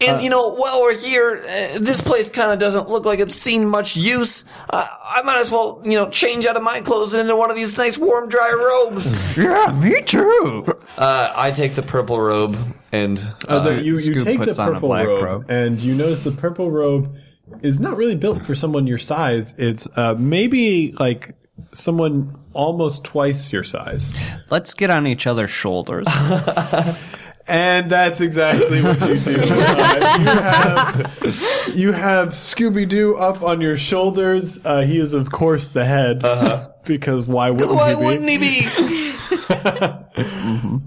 And 0.00 0.20
you 0.20 0.30
know, 0.30 0.48
while 0.54 0.82
we're 0.82 0.96
here, 0.96 1.36
uh, 1.36 1.78
this 1.78 2.00
place 2.00 2.28
kind 2.28 2.50
of 2.50 2.58
doesn't 2.58 2.88
look 2.88 3.04
like 3.04 3.20
it's 3.20 3.36
seen 3.36 3.64
much 3.66 3.96
use. 3.96 4.44
Uh, 4.68 4.84
I 5.04 5.22
might 5.22 5.38
as 5.38 5.48
well, 5.48 5.80
you 5.84 5.92
know, 5.92 6.10
change 6.10 6.44
out 6.44 6.56
of 6.56 6.62
my 6.64 6.80
clothes 6.80 7.14
into 7.14 7.36
one 7.36 7.50
of 7.50 7.56
these 7.56 7.78
nice, 7.78 7.96
warm, 7.96 8.28
dry 8.28 8.50
robes. 8.52 9.14
Yeah, 9.38 9.78
me 9.80 10.02
too. 10.02 10.66
Uh, 10.98 11.32
I 11.36 11.52
take 11.52 11.74
the 11.76 11.82
purple 11.82 12.20
robe 12.20 12.58
and 12.90 13.24
Uh, 13.48 13.60
the- 13.60 13.76
you 13.82 13.94
you 13.96 14.16
Scoob 14.16 14.24
take 14.24 14.40
the 14.40 14.46
puts 14.46 14.58
on 14.58 14.68
a 14.70 14.72
purple 14.72 14.88
black 14.88 15.06
robe, 15.06 15.22
robe. 15.24 15.50
and 15.50 15.78
you 15.78 15.94
notice 15.94 16.24
the 16.24 16.32
purple 16.32 16.70
robe 16.70 17.14
is 17.62 17.80
not 17.80 17.96
really 17.96 18.16
built 18.16 18.44
for 18.44 18.54
someone 18.54 18.86
your 18.86 18.98
size. 18.98 19.54
It's 19.58 19.88
uh, 19.96 20.14
maybe 20.18 20.92
like 20.92 21.34
someone 21.72 22.36
almost 22.52 23.04
twice 23.04 23.52
your 23.52 23.64
size. 23.64 24.14
Let's 24.50 24.74
get 24.74 24.90
on 24.90 25.06
each 25.06 25.26
other's 25.26 25.50
shoulders. 25.50 26.06
And 27.48 27.90
that's 27.90 28.20
exactly 28.20 28.82
what 28.82 29.00
you 29.08 29.18
do. 29.18 29.42
Uh, 29.52 29.98
you 30.18 30.26
have, 30.26 31.74
you 31.74 31.92
have 31.92 32.28
Scooby 32.28 32.88
Doo 32.88 33.16
up 33.16 33.42
on 33.42 33.60
your 33.60 33.76
shoulders. 33.76 34.64
Uh, 34.64 34.82
he 34.82 34.98
is, 34.98 35.12
of 35.12 35.32
course, 35.32 35.70
the 35.70 35.84
head. 35.84 36.24
Uh-huh. 36.24 36.70
Because 36.84 37.26
why 37.26 37.50
wouldn't 37.50 37.74
why 37.74 37.90
he 37.90 37.96
be? 37.96 38.04
wouldn't 38.04 38.28
he 38.28 38.38
be? 38.38 38.66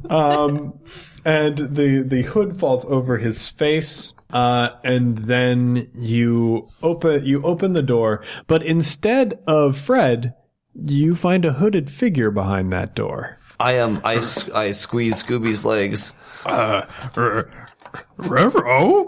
and 1.25 1.57
the 1.57 2.03
the 2.03 2.21
hood 2.21 2.57
falls 2.57 2.85
over 2.85 3.17
his 3.17 3.49
face 3.49 4.13
uh, 4.31 4.69
and 4.83 5.17
then 5.19 5.89
you 5.93 6.67
open 6.83 7.25
you 7.25 7.41
open 7.43 7.73
the 7.73 7.81
door 7.81 8.23
but 8.47 8.63
instead 8.63 9.39
of 9.47 9.77
fred 9.77 10.33
you 10.73 11.15
find 11.15 11.43
a 11.45 11.53
hooded 11.53 11.89
figure 11.89 12.31
behind 12.31 12.71
that 12.71 12.95
door 12.95 13.37
I 13.59 13.79
um, 13.79 14.01
I 14.03 14.19
squeeze 14.19 15.23
Scooby's 15.23 15.63
legs. 15.63 16.11
Revro? 18.17 19.07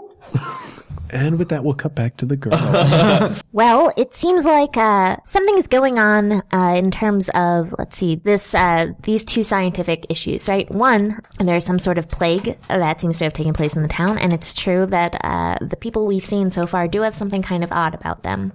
And 1.10 1.38
with 1.38 1.48
that 1.48 1.64
we'll 1.64 1.74
cut 1.74 1.94
back 1.94 2.16
to 2.16 2.26
the 2.26 2.36
girl 2.36 2.52
Well, 3.52 3.92
it 3.96 4.14
seems 4.14 4.44
like 4.44 4.76
uh, 4.76 5.16
something 5.26 5.58
is 5.58 5.66
going 5.66 5.98
on 5.98 6.42
uh, 6.52 6.74
in 6.76 6.90
terms 6.90 7.28
of 7.30 7.74
let's 7.78 7.96
see 7.96 8.16
this 8.16 8.54
uh, 8.54 8.92
these 9.02 9.24
two 9.24 9.42
scientific 9.42 10.06
issues, 10.08 10.48
right? 10.48 10.70
One, 10.70 11.18
there's 11.40 11.64
some 11.64 11.78
sort 11.78 11.98
of 11.98 12.08
plague 12.08 12.58
that 12.68 13.00
seems 13.00 13.18
to 13.18 13.24
have 13.24 13.32
taken 13.32 13.54
place 13.54 13.74
in 13.74 13.82
the 13.82 13.88
town, 13.88 14.18
and 14.18 14.32
it's 14.32 14.54
true 14.54 14.86
that 14.86 15.16
uh, 15.24 15.56
the 15.60 15.76
people 15.76 16.06
we've 16.06 16.24
seen 16.24 16.50
so 16.50 16.66
far 16.66 16.86
do 16.88 17.02
have 17.02 17.14
something 17.14 17.42
kind 17.42 17.64
of 17.64 17.72
odd 17.72 17.94
about 17.94 18.22
them. 18.22 18.52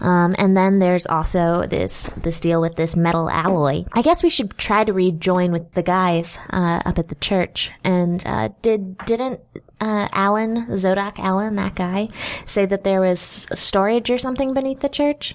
Um, 0.00 0.34
and 0.38 0.56
then 0.56 0.78
there's 0.78 1.06
also 1.06 1.66
this 1.66 2.06
this 2.16 2.40
deal 2.40 2.60
with 2.60 2.76
this 2.76 2.96
metal 2.96 3.30
alloy. 3.30 3.84
I 3.92 4.02
guess 4.02 4.22
we 4.22 4.30
should 4.30 4.56
try 4.56 4.84
to 4.84 4.92
rejoin 4.92 5.52
with 5.52 5.72
the 5.72 5.82
guys 5.82 6.38
uh, 6.50 6.82
up 6.84 6.98
at 6.98 7.08
the 7.08 7.14
church. 7.16 7.70
And 7.84 8.26
uh, 8.26 8.48
did 8.62 8.98
didn't 8.98 9.40
uh, 9.80 10.08
Allen 10.12 10.76
Zadok 10.76 11.18
Allen 11.18 11.56
that 11.56 11.74
guy 11.74 12.08
say 12.46 12.66
that 12.66 12.84
there 12.84 13.00
was 13.00 13.20
storage 13.54 14.10
or 14.10 14.18
something 14.18 14.52
beneath 14.54 14.80
the 14.80 14.88
church? 14.88 15.34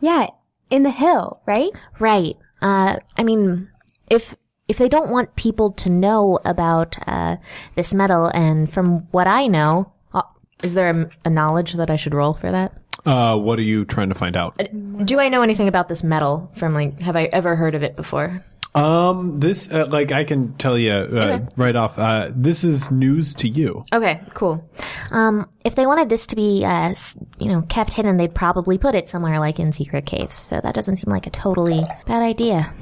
Yeah, 0.00 0.28
in 0.70 0.82
the 0.82 0.90
hill, 0.90 1.40
right? 1.46 1.70
Right. 1.98 2.36
Uh, 2.60 2.96
I 3.16 3.24
mean, 3.24 3.68
if 4.10 4.34
if 4.68 4.78
they 4.78 4.88
don't 4.88 5.10
want 5.10 5.36
people 5.36 5.70
to 5.72 5.90
know 5.90 6.38
about 6.44 6.96
uh, 7.06 7.36
this 7.74 7.92
metal, 7.92 8.26
and 8.26 8.72
from 8.72 9.00
what 9.10 9.26
I 9.26 9.46
know, 9.46 9.92
uh, 10.12 10.22
is 10.62 10.74
there 10.74 10.90
a, 10.90 11.10
a 11.26 11.30
knowledge 11.30 11.74
that 11.74 11.90
I 11.90 11.96
should 11.96 12.14
roll 12.14 12.32
for 12.32 12.50
that? 12.50 12.72
uh, 13.06 13.36
what 13.36 13.58
are 13.58 13.62
you 13.62 13.84
trying 13.84 14.08
to 14.08 14.14
find 14.14 14.36
out 14.36 14.58
Do 15.04 15.18
I 15.18 15.28
know 15.28 15.42
anything 15.42 15.68
about 15.68 15.88
this 15.88 16.02
metal 16.02 16.50
from 16.54 16.72
like 16.72 17.00
have 17.02 17.16
I 17.16 17.24
ever 17.24 17.56
heard 17.56 17.74
of 17.74 17.82
it 17.82 17.96
before? 17.96 18.42
Um 18.74 19.38
this 19.38 19.70
uh, 19.70 19.86
like 19.88 20.10
i 20.10 20.24
can 20.24 20.52
tell 20.54 20.76
you 20.76 20.90
uh, 20.92 21.38
right 21.56 21.76
off 21.76 21.98
uh, 21.98 22.30
this 22.34 22.64
is 22.64 22.90
news 22.90 23.34
to 23.34 23.48
you 23.48 23.84
Okay, 23.92 24.20
cool. 24.34 24.68
Um, 25.12 25.48
if 25.64 25.76
they 25.76 25.86
wanted 25.86 26.08
this 26.08 26.26
to 26.26 26.36
be, 26.36 26.64
uh, 26.64 26.94
you 27.38 27.46
know, 27.48 27.62
kept 27.62 27.92
hidden, 27.92 28.16
they'd 28.16 28.34
probably 28.34 28.78
put 28.78 28.96
it 28.96 29.08
somewhere 29.08 29.38
like 29.38 29.60
in 29.60 29.70
secret 29.72 30.06
caves. 30.06 30.34
So 30.34 30.60
that 30.60 30.74
doesn't 30.74 30.96
seem 30.96 31.12
like 31.12 31.26
a 31.28 31.30
totally 31.30 31.82
bad 32.06 32.22
idea. 32.22 32.72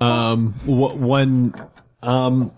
um 0.00 0.52
wh- 0.64 0.94
when 1.00 1.54
um 2.02 2.52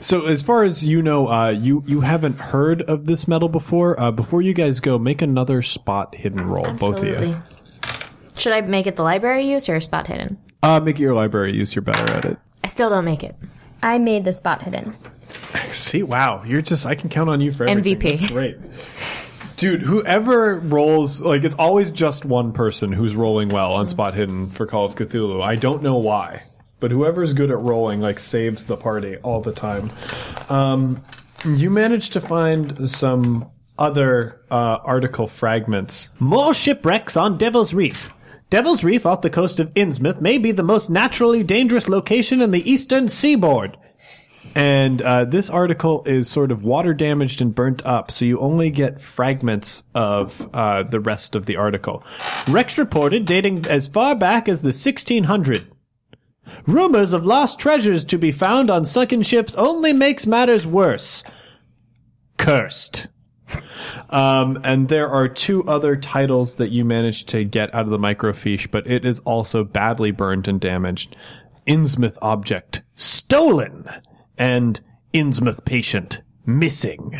so 0.00 0.26
as 0.26 0.42
far 0.42 0.62
as 0.62 0.86
you 0.86 1.02
know 1.02 1.26
uh 1.28 1.48
you 1.50 1.82
you 1.86 2.00
haven't 2.02 2.38
heard 2.38 2.82
of 2.82 3.06
this 3.06 3.26
metal 3.26 3.48
before 3.48 3.98
uh 4.00 4.10
before 4.10 4.42
you 4.42 4.52
guys 4.54 4.80
go 4.80 4.98
make 4.98 5.22
another 5.22 5.62
spot 5.62 6.14
hidden 6.14 6.44
roll 6.46 6.64
both 6.74 6.98
of 6.98 7.04
Absolutely. 7.04 7.28
you 7.30 7.42
Should 8.36 8.52
I 8.52 8.60
make 8.62 8.86
it 8.86 8.96
the 8.96 9.02
library 9.02 9.46
use 9.46 9.68
or 9.68 9.80
spot 9.80 10.06
hidden? 10.06 10.38
uh 10.62 10.80
make 10.80 10.96
it 10.98 11.02
your 11.02 11.14
library 11.14 11.54
use 11.54 11.74
you're 11.74 11.82
better 11.82 12.10
at 12.12 12.24
it 12.24 12.38
I 12.64 12.68
still 12.68 12.90
don't 12.90 13.04
make 13.04 13.22
it. 13.22 13.36
I 13.82 13.98
made 13.98 14.24
the 14.24 14.32
spot 14.32 14.62
hidden. 14.62 14.96
see 15.70 16.02
wow 16.02 16.42
you're 16.44 16.62
just 16.62 16.86
i 16.86 16.94
can 16.94 17.08
count 17.10 17.28
on 17.28 17.40
you 17.40 17.52
for 17.52 17.66
everything. 17.66 17.98
MVP. 17.98 18.18
That's 18.18 18.30
great 18.32 18.56
Dude, 19.56 19.80
whoever 19.80 20.56
rolls, 20.56 21.22
like, 21.22 21.42
it's 21.42 21.56
always 21.56 21.90
just 21.90 22.26
one 22.26 22.52
person 22.52 22.92
who's 22.92 23.16
rolling 23.16 23.48
well 23.48 23.72
on 23.72 23.88
Spot 23.88 24.12
Hidden 24.12 24.50
for 24.50 24.66
Call 24.66 24.84
of 24.84 24.96
Cthulhu. 24.96 25.42
I 25.42 25.56
don't 25.56 25.82
know 25.82 25.96
why. 25.96 26.42
But 26.78 26.90
whoever's 26.90 27.32
good 27.32 27.50
at 27.50 27.56
rolling, 27.58 28.02
like, 28.02 28.18
saves 28.18 28.66
the 28.66 28.76
party 28.76 29.16
all 29.18 29.40
the 29.40 29.52
time. 29.52 29.90
Um, 30.50 31.02
you 31.46 31.70
managed 31.70 32.12
to 32.12 32.20
find 32.20 32.86
some 32.86 33.50
other 33.78 34.42
uh, 34.50 34.54
article 34.84 35.26
fragments. 35.26 36.10
More 36.18 36.52
shipwrecks 36.52 37.16
on 37.16 37.38
Devil's 37.38 37.72
Reef. 37.72 38.10
Devil's 38.48 38.84
Reef 38.84 39.04
off 39.04 39.22
the 39.22 39.30
coast 39.30 39.58
of 39.58 39.74
Innsmouth 39.74 40.20
may 40.20 40.38
be 40.38 40.52
the 40.52 40.62
most 40.62 40.88
naturally 40.88 41.42
dangerous 41.42 41.88
location 41.88 42.40
in 42.40 42.52
the 42.52 42.70
eastern 42.70 43.08
seaboard. 43.08 43.76
And 44.54 45.02
uh, 45.02 45.24
this 45.24 45.50
article 45.50 46.04
is 46.06 46.30
sort 46.30 46.52
of 46.52 46.62
water 46.62 46.94
damaged 46.94 47.42
and 47.42 47.54
burnt 47.54 47.84
up, 47.84 48.10
so 48.10 48.24
you 48.24 48.38
only 48.38 48.70
get 48.70 49.00
fragments 49.00 49.82
of 49.94 50.48
uh, 50.54 50.84
the 50.84 51.00
rest 51.00 51.34
of 51.34 51.46
the 51.46 51.56
article. 51.56 52.04
Wrecks 52.46 52.78
reported 52.78 53.24
dating 53.24 53.66
as 53.66 53.88
far 53.88 54.14
back 54.14 54.48
as 54.48 54.62
the 54.62 54.68
1600. 54.68 55.66
Rumors 56.66 57.12
of 57.12 57.26
lost 57.26 57.58
treasures 57.58 58.04
to 58.04 58.16
be 58.16 58.30
found 58.30 58.70
on 58.70 58.86
sunken 58.86 59.22
ships 59.22 59.54
only 59.56 59.92
makes 59.92 60.26
matters 60.26 60.66
worse. 60.66 61.24
Cursed. 62.38 63.08
Um, 64.10 64.60
and 64.64 64.88
there 64.88 65.08
are 65.08 65.28
two 65.28 65.68
other 65.68 65.96
titles 65.96 66.56
that 66.56 66.70
you 66.70 66.84
managed 66.84 67.28
to 67.30 67.44
get 67.44 67.74
out 67.74 67.84
of 67.84 67.90
the 67.90 67.98
microfiche, 67.98 68.70
but 68.70 68.86
it 68.86 69.04
is 69.04 69.20
also 69.20 69.64
badly 69.64 70.10
burned 70.10 70.48
and 70.48 70.60
damaged. 70.60 71.16
Innsmouth 71.66 72.16
object 72.22 72.82
stolen, 72.94 73.88
and 74.38 74.80
Innsmouth 75.12 75.64
patient 75.64 76.22
missing. 76.44 77.14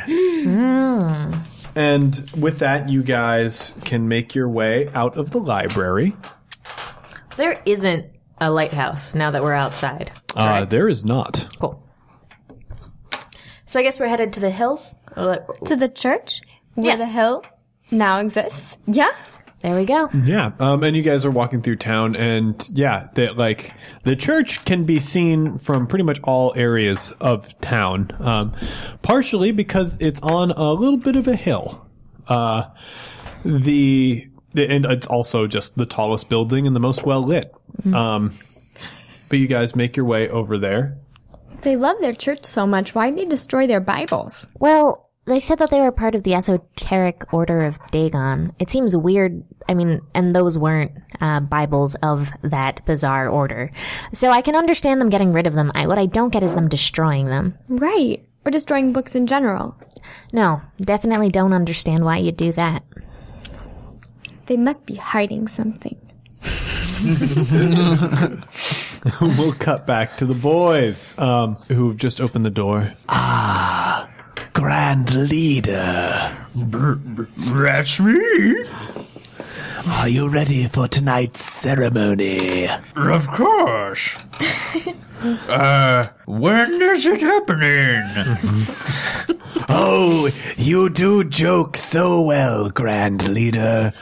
And 1.74 2.31
with 2.36 2.61
that, 2.61 2.89
you 2.89 3.03
guys 3.03 3.74
can 3.85 4.09
make 4.09 4.35
your 4.35 4.48
way 4.48 4.89
out 4.94 5.16
of 5.19 5.31
the 5.31 5.39
library. 5.39 6.16
There 7.36 7.61
isn't 7.66 8.07
a 8.40 8.51
lighthouse 8.51 9.15
now 9.15 9.31
that 9.31 9.43
we're 9.43 9.53
outside. 9.53 10.11
Uh, 10.35 10.65
there 10.65 10.89
is 10.89 11.05
not. 11.05 11.48
Cool. 11.59 11.82
So 13.66 13.81
I 13.81 13.82
guess 13.82 13.98
we're 13.98 14.09
headed 14.09 14.32
to 14.35 14.40
the 14.40 14.51
hills. 14.51 14.94
Or 15.16 15.24
like- 15.24 15.47
To 15.66 15.76
the 15.76 15.88
church 15.88 16.40
where 16.74 16.86
Yeah. 16.88 16.97
the 16.97 17.06
hill 17.06 17.44
now 17.90 18.20
exists. 18.20 18.76
Yeah. 18.86 19.10
There 19.62 19.74
we 19.74 19.86
go. 19.86 20.09
Yeah, 20.22 20.52
um, 20.60 20.84
and 20.84 20.94
you 20.94 21.02
guys 21.02 21.24
are 21.24 21.30
walking 21.30 21.60
through 21.62 21.76
town, 21.76 22.14
and 22.14 22.55
yeah, 22.72 23.09
that 23.14 23.36
like 23.36 23.72
the 24.05 24.14
church 24.14 24.64
can 24.64 24.84
be 24.84 25.01
seen 25.01 25.59
from 25.59 25.86
pretty 25.88 26.05
much 26.05 26.20
all 26.22 26.52
areas 26.55 27.12
of 27.20 27.59
town. 27.62 28.10
Um, 28.20 28.52
partially 29.02 29.51
because 29.52 29.97
it's 29.98 30.20
on 30.22 30.51
a 30.52 30.72
little 30.72 30.98
bit 30.98 31.16
of 31.16 31.26
a 31.26 31.34
hill. 31.34 31.84
Uh, 32.28 32.64
the, 33.44 34.28
the 34.55 34.66
and 34.68 34.84
it's 34.84 35.06
also 35.06 35.47
just 35.47 35.76
the 35.76 35.86
tallest 35.86 36.28
building 36.28 36.66
and 36.66 36.76
the 36.76 36.80
most 36.80 37.05
well 37.05 37.22
lit. 37.22 37.52
Um, 37.93 38.34
but 39.28 39.38
you 39.38 39.47
guys 39.48 39.74
make 39.74 39.97
your 39.97 40.06
way 40.06 40.28
over 40.28 40.59
there. 40.59 40.98
If 41.55 41.62
they 41.62 41.76
love 41.76 41.97
their 42.01 42.14
church 42.14 42.44
so 42.44 42.66
much, 42.66 42.94
why 42.94 43.10
did 43.10 43.18
they 43.18 43.24
destroy 43.24 43.66
their 43.66 43.80
Bibles? 43.80 44.48
Well, 44.59 45.06
they 45.27 45.40
said 45.40 45.59
that 45.59 45.70
they 45.70 45.81
were 45.81 45.93
part 45.93 46.15
of 46.15 46.23
the 46.23 46.35
esoteric 46.35 47.32
order 47.32 47.65
of 47.65 47.78
Dagon. 47.90 48.55
It 48.59 48.70
seems 48.70 48.97
weird. 48.97 49.43
I 49.69 49.74
mean, 49.74 50.01
and 50.15 50.35
those 50.35 50.57
weren't 50.57 50.93
uh, 51.20 51.40
Bibles 51.40 51.97
of 51.97 52.31
that 52.43 52.86
bizarre 52.86 53.28
order. 53.28 53.70
So 54.12 54.31
I 54.31 54.40
can 54.40 54.55
understand 54.55 55.01
them 55.01 55.11
getting 55.11 55.32
rid 55.32 55.48
of 55.48 55.55
them. 55.55 55.73
I, 55.74 55.89
what 55.89 55.98
I 55.98 56.07
don't 56.07 56.32
get 56.32 56.44
is 56.44 56.55
them 56.55 56.69
destroying 56.69 57.27
them. 57.27 57.59
Right. 57.69 58.24
Or 58.44 58.53
destroying 58.53 58.93
books 58.93 59.16
in 59.16 59.27
general. 59.27 59.77
No, 60.32 60.61
definitely 60.78 61.31
don't 61.31 61.53
understand 61.53 62.05
why 62.05 62.19
you 62.19 62.31
do 62.31 62.53
that. 62.53 62.85
They 64.47 64.57
must 64.57 64.86
be 64.86 64.94
hiding 64.94 65.48
something. 65.48 66.01
we'll 69.20 69.53
cut 69.55 69.86
back 69.86 70.16
to 70.19 70.24
the 70.24 70.39
boys 70.40 71.19
um, 71.19 71.57
who've 71.69 71.97
just 71.97 72.20
opened 72.20 72.47
the 72.47 72.51
door. 72.51 72.93
Grand 74.66 75.14
leader. 75.14 76.36
That's 77.36 78.01
me. 78.01 78.64
Are 79.86 80.09
you 80.09 80.28
ready 80.28 80.66
for 80.66 80.88
tonight's 80.88 81.40
ceremony? 81.44 82.66
Of 82.97 83.28
course. 83.28 84.16
uh, 85.49 86.09
when 86.27 86.83
is 86.83 87.07
it 87.07 87.21
happening? 87.21 88.03
Oh, 89.69 90.31
you 90.57 90.89
do 90.91 91.25
joke 91.25 91.77
so 91.77 92.21
well, 92.21 92.71
Grand 92.71 93.29
Leader. 93.29 93.93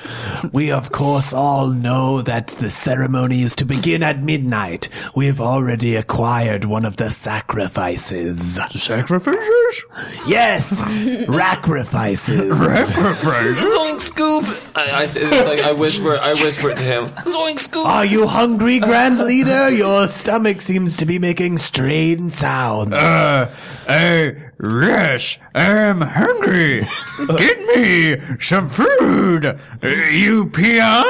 We, 0.52 0.70
of 0.70 0.92
course, 0.92 1.32
all 1.32 1.68
know 1.68 2.20
that 2.22 2.48
the 2.48 2.70
ceremony 2.70 3.42
is 3.42 3.54
to 3.56 3.64
begin 3.64 4.02
at 4.02 4.22
midnight. 4.22 4.88
We've 5.14 5.40
already 5.40 5.96
acquired 5.96 6.64
one 6.64 6.84
of 6.84 6.96
the 6.96 7.10
sacrifices. 7.10 8.56
Sacrifices? 8.72 9.84
Yes, 10.26 10.78
sacrifices. 11.26 12.58
Sacrifices? 12.58 13.58
Zoink 13.74 14.00
Scoob! 14.00 14.72
I, 14.76 14.90
I, 14.90 15.02
it's 15.04 15.48
like 15.48 15.60
I 15.60 15.72
whisper, 15.72 16.18
I 16.20 16.34
whisper 16.34 16.70
it 16.70 16.78
to 16.78 16.84
him. 16.84 17.06
Zoink 17.06 17.58
Scoob! 17.58 17.86
Are 17.86 18.04
you 18.04 18.26
hungry, 18.26 18.80
Grand 18.80 19.18
Leader? 19.18 19.70
Your 19.70 20.06
stomach 20.24 20.62
seems 20.62 20.96
to 20.96 21.04
be 21.04 21.18
making 21.18 21.58
strange 21.58 22.32
sounds. 22.32 22.94
Uh, 22.94 23.54
uh, 23.86 24.30
yes, 24.58 25.36
I'm 25.54 26.00
hungry. 26.00 26.88
Get 27.36 27.60
me 27.76 28.38
some 28.40 28.66
food, 28.66 29.44
uh, 29.44 29.86
you 30.10 30.46
peon. 30.46 31.04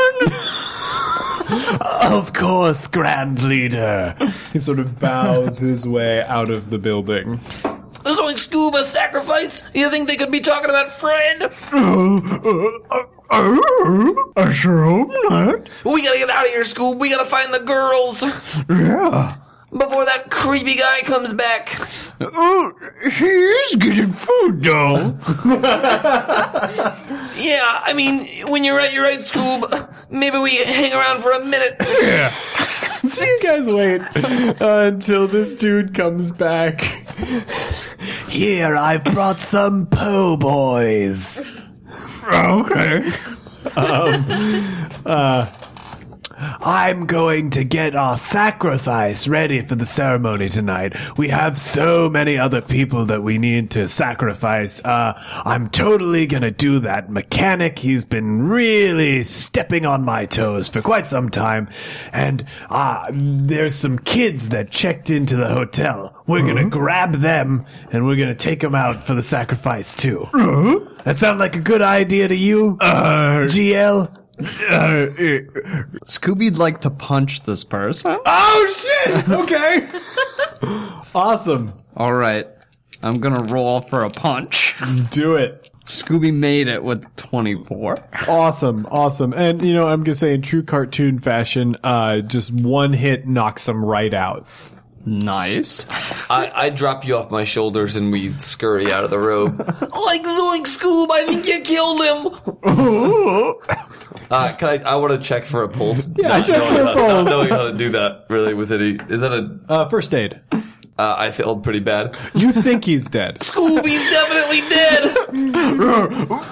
Of 2.03 2.33
course, 2.33 2.89
Grand 2.89 3.41
Leader. 3.45 4.17
He 4.53 4.59
sort 4.59 4.81
of 4.81 4.99
bows 4.99 5.59
his 5.59 5.87
way 5.87 6.25
out 6.25 6.51
of 6.51 6.71
the 6.71 6.79
building. 6.79 7.39
Zoink 8.05 8.37
Scoob, 8.37 8.75
a 8.79 8.85
sacrifice? 8.85 9.65
You 9.75 9.91
think 9.91 10.09
they 10.09 10.17
could 10.17 10.31
be 10.31 10.41
talking 10.41 10.71
about 10.71 10.91
Fred? 10.93 11.43
I 13.31 14.53
sure 14.53 14.85
hope 14.85 15.09
not. 15.31 15.69
We 15.85 16.03
gotta 16.03 16.19
get 16.19 16.31
out 16.31 16.45
of 16.45 16.51
here, 16.51 16.63
Scoob. 16.63 16.99
We 16.99 17.11
gotta 17.11 17.25
find 17.29 17.53
the 17.53 17.61
girls 17.61 18.23
Yeah. 18.69 19.37
before 19.73 20.05
that 20.05 20.31
creepy 20.31 20.75
guy 20.77 21.01
comes 21.03 21.33
back. 21.33 21.77
Oh, 22.21 22.73
he 23.11 23.27
is 23.27 23.77
getting 23.77 24.13
food, 24.13 24.63
though. 24.63 25.19
Yeah, 27.37 27.81
I 27.85 27.93
mean, 27.95 28.29
when 28.51 28.63
you're 28.65 28.77
right, 28.77 28.93
you're 28.93 29.03
right, 29.03 29.19
Scoob. 29.19 29.89
Maybe 30.11 30.39
we 30.39 30.57
hang 30.57 30.93
around 30.93 31.21
for 31.21 31.33
a 31.33 31.45
minute. 31.45 31.77
Yeah. 31.81 32.33
So 33.09 33.23
you 33.23 33.41
guys 33.43 33.69
wait 33.69 34.01
uh, 34.63 34.91
until 34.93 35.29
this 35.29 35.55
dude 35.55 35.95
comes 35.95 36.33
back. 36.33 36.81
Here, 38.29 38.75
I've 38.75 39.05
brought 39.05 39.41
some 39.41 39.87
po' 39.87 40.39
boys. 40.39 41.43
Okay. 42.25 43.13
I'm 46.67 47.05
going 47.05 47.51
to 47.51 47.65
get 47.65 47.95
our 47.95 48.17
sacrifice 48.17 49.29
ready 49.29 49.61
for 49.61 49.75
the 49.75 49.85
ceremony 49.85 50.49
tonight. 50.49 50.97
We 51.19 51.29
have 51.29 51.59
so 51.59 52.09
many 52.09 52.39
other 52.39 52.63
people 52.63 53.05
that 53.07 53.23
we 53.23 53.37
need 53.37 53.73
to 53.73 53.87
sacrifice. 53.87 54.83
Uh, 54.83 55.13
I'm 55.45 55.69
totally 55.69 56.27
gonna 56.27 56.51
do 56.51 56.79
that. 56.81 57.11
Mechanic, 57.11 57.79
he's 57.79 58.07
been 58.07 58.49
really 58.49 59.25
stepping 59.25 59.85
on 59.85 60.05
my 60.05 60.25
toes 60.25 60.71
for 60.71 60.81
quite 60.81 61.07
some 61.07 61.29
time. 61.29 61.69
And, 62.15 62.47
uh, 62.71 63.11
there's 63.13 63.75
some 63.75 63.99
kids 63.99 64.49
that 64.49 64.71
checked 64.71 65.11
into 65.11 65.37
the 65.37 65.49
hotel. 65.49 66.17
We're 66.27 66.47
gonna 66.47 66.71
grab 66.71 67.17
them 67.17 67.67
and 67.93 68.07
we're 68.07 68.17
gonna 68.17 68.35
take 68.35 68.61
them 68.61 68.75
out 68.75 69.05
for 69.05 69.13
the 69.13 69.23
sacrifice 69.23 69.95
too. 69.95 70.29
That 71.05 71.19
sound 71.19 71.39
like 71.39 71.57
a 71.57 71.61
good 71.61 71.83
idea 71.83 72.29
to 72.29 72.35
you? 72.35 72.79
Uh, 72.81 73.41
GL? 73.49 74.24
Scooby'd 76.05 76.57
like 76.57 76.81
to 76.83 76.91
punch 76.91 77.43
this 77.43 77.63
person. 77.65 78.19
Oh 78.27 78.75
shit! 78.77 79.29
Okay. 79.29 79.89
awesome. 81.15 81.73
All 81.97 82.15
right. 82.15 82.47
I'm 83.03 83.21
gonna 83.21 83.45
roll 83.53 83.81
for 83.83 84.03
a 84.05 84.11
punch. 84.11 84.75
Do 85.11 85.35
it. 85.35 85.71
Scooby 85.85 86.33
made 86.33 86.69
it 86.69 86.83
with 86.83 87.15
24. 87.17 88.09
Awesome, 88.29 88.87
awesome. 88.91 89.35
And 89.35 89.61
you 89.61 89.75
know, 89.75 89.87
I'm 89.87 90.03
gonna 90.03 90.15
say 90.15 90.33
in 90.35 90.43
true 90.43 90.63
cartoon 90.63 91.19
fashion, 91.19 91.77
uh, 91.85 92.21
just 92.21 92.51
one 92.53 92.95
hit 92.95 93.27
knocks 93.29 93.69
him 93.69 93.85
right 93.85 94.15
out. 94.15 94.47
Nice. 95.07 95.87
I, 96.31 96.51
I 96.55 96.71
drop 96.71 97.07
you 97.07 97.19
off 97.19 97.31
my 97.31 97.45
shoulders 97.45 97.95
and 97.97 98.11
we 98.11 98.31
scurry 98.33 98.91
out 98.91 99.05
of 99.05 99.11
the 99.11 99.19
room. 99.19 99.59
like 99.59 100.23
Zoink 100.23 100.65
Scoob, 100.65 101.09
I 101.11 101.27
think 101.27 101.47
you 101.47 101.61
killed 101.61 102.01
him. 102.03 102.33
Uh, 104.31 104.53
can 104.55 104.69
I? 104.85 104.91
I 104.93 104.95
want 104.97 105.13
to 105.13 105.19
check 105.27 105.45
for 105.47 105.63
a 105.63 105.69
pulse. 105.69 106.11
Yeah, 106.17 106.43
check 106.43 106.59
knowing 106.59 106.75
for 106.75 106.81
a 106.83 106.87
how- 106.87 106.95
pulse. 106.95 107.25
Not 107.25 107.31
knowing 107.31 107.49
how 107.51 107.63
to 107.65 107.73
do 107.77 107.91
that 107.91 108.27
really 108.31 108.55
with 108.55 108.73
any. 108.73 108.91
Is 109.09 109.21
that 109.21 109.33
a? 109.33 109.59
Uh, 109.69 109.89
first 109.89 110.13
aid. 110.15 110.41
Uh, 110.97 111.17
I 111.19 111.33
failed 111.33 111.65
pretty 111.65 111.81
bad. 111.81 112.17
You 112.35 112.53
think 112.53 112.85
he's 112.85 113.09
dead? 113.09 113.39
Scooby's 113.41 114.05
definitely 114.13 114.61
dead. 114.69 115.17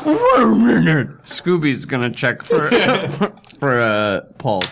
wait 0.05 0.43
a 0.43 0.55
minute. 0.57 1.23
Scooby's 1.23 1.85
gonna 1.87 2.11
check 2.11 2.43
for 2.43 2.69
for 3.61 3.79
a 3.79 4.27
pulse, 4.39 4.69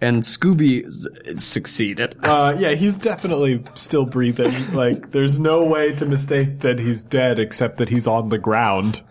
and 0.00 0.22
Scooby 0.22 0.84
s- 0.86 1.06
succeeded. 1.44 2.16
Uh, 2.24 2.56
yeah, 2.58 2.70
he's 2.72 2.96
definitely 2.96 3.62
still 3.74 4.04
breathing. 4.04 4.52
Like, 4.74 5.12
there's 5.12 5.38
no 5.38 5.62
way 5.62 5.92
to 5.92 6.04
mistake 6.04 6.60
that 6.60 6.78
he's 6.80 7.04
dead 7.04 7.38
except 7.38 7.76
that 7.78 7.88
he's 7.88 8.06
on 8.08 8.28
the 8.30 8.38
ground. 8.38 9.02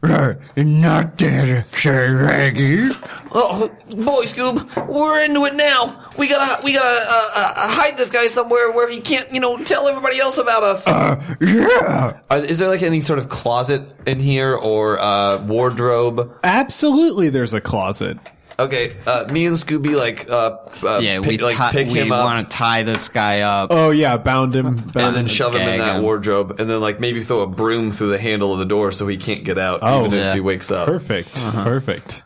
Uh, 0.00 0.34
not 0.56 1.16
dead, 1.16 1.66
say 1.74 2.08
Raggy. 2.08 2.88
Oh, 3.32 3.68
boy, 3.90 4.24
Scoob, 4.26 4.86
we're 4.86 5.24
into 5.24 5.44
it 5.44 5.54
now. 5.54 6.08
We 6.16 6.28
gotta, 6.28 6.64
we 6.64 6.72
gotta 6.72 7.04
uh, 7.10 7.30
uh, 7.34 7.68
hide 7.68 7.96
this 7.96 8.08
guy 8.08 8.28
somewhere 8.28 8.70
where 8.70 8.88
he 8.88 9.00
can't, 9.00 9.30
you 9.32 9.40
know, 9.40 9.56
tell 9.64 9.88
everybody 9.88 10.20
else 10.20 10.38
about 10.38 10.62
us. 10.62 10.86
Uh, 10.86 11.36
yeah. 11.40 12.20
Are, 12.30 12.38
is 12.38 12.60
there 12.60 12.68
like 12.68 12.82
any 12.82 13.00
sort 13.00 13.18
of 13.18 13.28
closet 13.28 13.82
in 14.06 14.20
here 14.20 14.54
or 14.54 15.00
uh, 15.00 15.44
wardrobe? 15.44 16.32
Absolutely, 16.44 17.28
there's 17.28 17.52
a 17.52 17.60
closet. 17.60 18.18
Okay, 18.60 18.96
uh, 19.06 19.24
me 19.30 19.46
and 19.46 19.54
Scooby 19.54 19.94
like, 19.96 20.28
uh, 20.28 20.56
uh 20.84 20.98
Yeah, 21.00 21.20
pi- 21.20 21.28
we 21.28 21.38
like 21.38 21.56
ti- 21.56 21.70
pick 21.70 21.88
we 21.92 22.00
him 22.00 22.10
up 22.10 22.24
want 22.24 22.50
to 22.50 22.56
tie 22.56 22.82
this 22.82 23.08
guy 23.08 23.42
up. 23.42 23.70
Oh 23.70 23.90
yeah, 23.90 24.16
bound 24.16 24.54
him. 24.56 24.74
Bound 24.74 24.96
and 24.96 25.14
then 25.14 25.24
him. 25.24 25.28
shove 25.28 25.54
him 25.54 25.68
in 25.68 25.78
that 25.78 25.96
him. 25.96 26.02
wardrobe, 26.02 26.58
and 26.58 26.68
then 26.68 26.80
like 26.80 26.98
maybe 26.98 27.22
throw 27.22 27.40
a 27.42 27.46
broom 27.46 27.92
through 27.92 28.08
the 28.08 28.18
handle 28.18 28.52
of 28.52 28.58
the 28.58 28.64
door 28.66 28.90
so 28.90 29.06
he 29.06 29.16
can't 29.16 29.44
get 29.44 29.58
out, 29.58 29.78
Oh, 29.82 30.00
even 30.06 30.18
yeah. 30.18 30.30
if 30.30 30.34
he 30.34 30.40
wakes 30.40 30.72
up. 30.72 30.88
Perfect. 30.88 31.32
Perfect. 31.34 32.24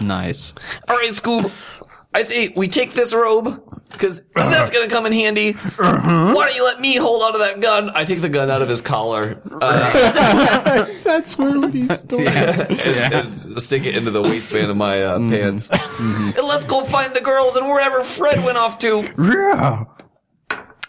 Nice. 0.00 0.54
All 0.88 0.96
right, 0.96 1.10
Scoob. 1.12 1.50
I 2.16 2.22
say 2.22 2.48
we 2.56 2.68
take 2.68 2.92
this 2.94 3.12
robe 3.12 3.62
because 3.92 4.24
that's 4.34 4.70
gonna 4.70 4.88
come 4.88 5.04
in 5.04 5.12
handy. 5.12 5.52
Why 5.52 6.32
don't 6.32 6.54
you 6.54 6.64
let 6.64 6.80
me 6.80 6.96
hold 6.96 7.22
onto 7.22 7.40
that 7.40 7.60
gun? 7.60 7.90
I 7.94 8.06
take 8.06 8.22
the 8.22 8.30
gun 8.30 8.50
out 8.50 8.62
of 8.62 8.70
his 8.70 8.80
collar 8.80 9.42
uh, 9.60 10.86
That's 11.04 11.36
where 11.36 11.68
he 11.68 11.86
stole 11.94 12.20
it. 12.22 12.32
and, 12.32 13.34
and 13.44 13.62
stick 13.62 13.84
it 13.84 13.94
into 13.98 14.10
the 14.10 14.22
waistband 14.22 14.70
of 14.70 14.78
my 14.78 15.02
uh, 15.02 15.18
pants. 15.18 15.70
and 15.70 16.34
let's 16.42 16.64
go 16.64 16.86
find 16.86 17.12
the 17.12 17.20
girls 17.20 17.54
and 17.56 17.66
wherever 17.66 18.02
Fred 18.02 18.42
went 18.42 18.56
off 18.56 18.78
to. 18.78 19.02
Yeah. 19.18 19.84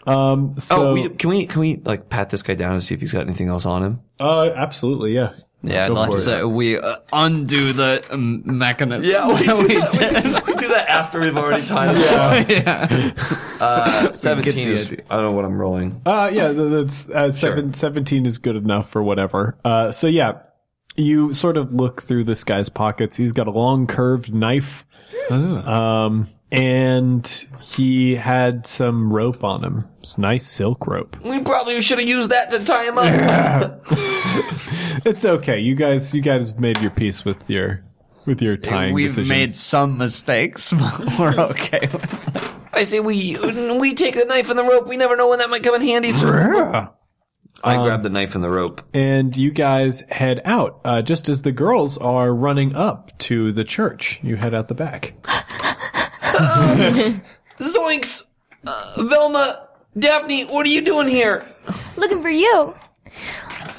Um. 0.06 0.54
So, 0.56 0.88
oh, 0.88 0.94
we, 0.94 1.10
can 1.10 1.28
we 1.28 1.44
can 1.44 1.60
we 1.60 1.76
like 1.84 2.08
pat 2.08 2.30
this 2.30 2.42
guy 2.42 2.54
down 2.54 2.72
and 2.72 2.82
see 2.82 2.94
if 2.94 3.02
he's 3.02 3.12
got 3.12 3.20
anything 3.26 3.48
else 3.48 3.66
on 3.66 3.82
him? 3.82 4.00
uh, 4.18 4.50
absolutely, 4.56 5.14
yeah. 5.14 5.32
Yeah, 5.62 5.88
Go 5.88 5.94
let's 5.94 6.24
for 6.24 6.30
it. 6.30 6.42
uh, 6.44 6.48
we 6.48 6.78
uh, 6.78 6.96
undo 7.12 7.72
the 7.72 8.06
um, 8.10 8.42
mechanism. 8.44 9.28
we 9.34 9.44
do, 9.44 9.62
we 9.62 9.74
that, 9.74 10.12
we, 10.14 10.30
do, 10.30 10.52
we 10.52 10.54
do 10.54 10.68
that 10.68 10.88
after 10.88 11.20
we've 11.20 11.36
already 11.36 11.66
timed 11.66 11.98
it. 12.00 12.48
Yeah. 12.50 13.12
Uh, 13.60 14.14
Seventeen 14.14 14.68
is. 14.68 14.92
I 15.10 15.16
don't 15.16 15.24
know 15.24 15.32
what 15.32 15.44
I'm 15.44 15.60
rolling. 15.60 16.00
Uh, 16.06 16.30
yeah, 16.32 16.50
that's 16.50 17.10
uh, 17.10 17.32
seven, 17.32 17.74
17 17.74 18.24
is 18.24 18.38
good 18.38 18.54
enough 18.54 18.88
for 18.88 19.02
whatever. 19.02 19.58
Uh, 19.64 19.90
so 19.90 20.06
yeah, 20.06 20.42
you 20.96 21.34
sort 21.34 21.56
of 21.56 21.72
look 21.72 22.00
through 22.02 22.22
this 22.22 22.44
guy's 22.44 22.68
pockets. 22.68 23.16
He's 23.16 23.32
got 23.32 23.48
a 23.48 23.50
long 23.50 23.88
curved 23.88 24.32
knife. 24.32 24.86
Um, 25.28 26.28
and 26.50 27.26
he 27.62 28.14
had 28.14 28.66
some 28.66 29.12
rope 29.12 29.44
on 29.44 29.62
him. 29.64 29.84
It's 30.02 30.18
nice 30.18 30.46
silk 30.46 30.86
rope. 30.86 31.16
We 31.22 31.40
probably 31.40 31.80
should 31.82 31.98
have 31.98 32.08
used 32.08 32.30
that 32.30 32.50
to 32.50 32.64
tie 32.64 32.84
him 32.84 32.98
up. 32.98 33.86
It's 35.04 35.24
okay. 35.24 35.60
You 35.60 35.74
guys, 35.76 36.12
you 36.12 36.20
guys 36.20 36.58
made 36.58 36.78
your 36.80 36.90
peace 36.90 37.24
with 37.24 37.48
your, 37.48 37.84
with 38.26 38.42
your 38.42 38.56
tying 38.56 38.92
We've 38.92 39.06
decisions. 39.08 39.28
made 39.28 39.50
some 39.56 39.96
mistakes, 39.96 40.72
but 40.78 41.18
we're 41.18 41.34
okay. 41.38 41.88
I 42.72 42.82
say 42.82 42.98
we 43.00 43.36
we 43.78 43.94
take 43.94 44.14
the 44.16 44.24
knife 44.24 44.50
and 44.50 44.58
the 44.58 44.64
rope. 44.64 44.88
We 44.88 44.96
never 44.96 45.16
know 45.16 45.28
when 45.28 45.38
that 45.38 45.50
might 45.50 45.62
come 45.62 45.76
in 45.76 45.82
handy. 45.82 46.10
So 46.10 46.26
Yeah. 46.26 46.88
I 47.64 47.76
grab 47.82 48.02
the 48.02 48.10
knife 48.10 48.34
and 48.34 48.42
the 48.44 48.50
rope. 48.50 48.82
and 48.92 49.36
you 49.36 49.50
guys 49.50 50.00
head 50.10 50.40
out. 50.44 50.80
Uh, 50.84 51.00
just 51.02 51.28
as 51.28 51.42
the 51.42 51.52
girls 51.52 51.96
are 51.98 52.34
running 52.34 52.74
up 52.74 53.16
to 53.20 53.52
the 53.52 53.64
church, 53.64 54.18
you 54.22 54.36
head 54.36 54.52
out 54.54 54.68
the 54.68 54.74
back. 54.74 55.14
Zoinks! 57.58 58.22
Uh, 58.66 59.02
Velma, 59.04 59.68
Daphne, 59.98 60.44
what 60.44 60.66
are 60.66 60.70
you 60.70 60.80
doing 60.82 61.08
here? 61.08 61.44
Looking 61.96 62.20
for 62.20 62.30
you. 62.30 62.74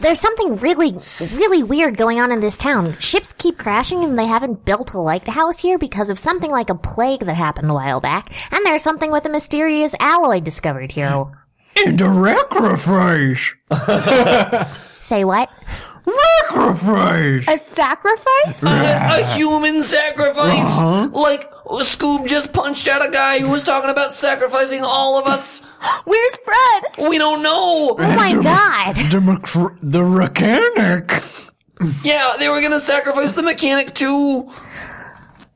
there's 0.01 0.19
something 0.19 0.57
really, 0.57 0.97
really 1.33 1.63
weird 1.63 1.97
going 1.97 2.19
on 2.19 2.31
in 2.31 2.39
this 2.39 2.57
town. 2.57 2.97
Ships 2.99 3.33
keep 3.37 3.57
crashing 3.57 4.03
and 4.03 4.17
they 4.17 4.25
haven't 4.25 4.65
built 4.65 4.93
a 4.93 4.99
lighthouse 4.99 5.59
here 5.59 5.77
because 5.77 6.09
of 6.09 6.19
something 6.19 6.51
like 6.51 6.69
a 6.69 6.75
plague 6.75 7.21
that 7.21 7.35
happened 7.35 7.69
a 7.69 7.73
while 7.73 7.99
back. 8.01 8.33
And 8.51 8.65
there's 8.65 8.83
something 8.83 9.11
with 9.11 9.25
a 9.25 9.29
mysterious 9.29 9.95
alloy 9.99 10.39
discovered 10.39 10.91
here. 10.91 11.25
And 11.77 12.01
a 12.01 12.35
sacrifice. 12.49 13.53
Say 14.99 15.23
what? 15.23 15.49
Sacrifice. 16.49 17.47
A 17.47 17.57
sacrifice? 17.57 18.63
a 18.63 19.33
human 19.35 19.83
sacrifice. 19.83 20.77
Uh-huh. 20.79 21.09
Like 21.11 21.51
Scoob 21.65 22.27
just 22.27 22.53
punched 22.53 22.87
out 22.87 23.07
a 23.07 23.11
guy 23.11 23.39
who 23.39 23.49
was 23.49 23.63
talking 23.63 23.89
about 23.89 24.13
sacrificing 24.13 24.83
all 24.83 25.17
of 25.17 25.27
us. 25.27 25.61
Where's 26.05 26.37
Fred? 26.37 27.09
We 27.09 27.17
don't 27.17 27.43
know. 27.43 27.95
Oh 27.99 28.15
my 28.15 28.33
god! 28.33 28.95
The, 28.95 29.21
mec- 29.21 29.77
the 29.81 30.03
mechanic. 30.03 31.23
Yeah, 32.03 32.35
they 32.39 32.49
were 32.49 32.61
gonna 32.61 32.79
sacrifice 32.79 33.33
the 33.33 33.43
mechanic 33.43 33.93
too. 33.93 34.51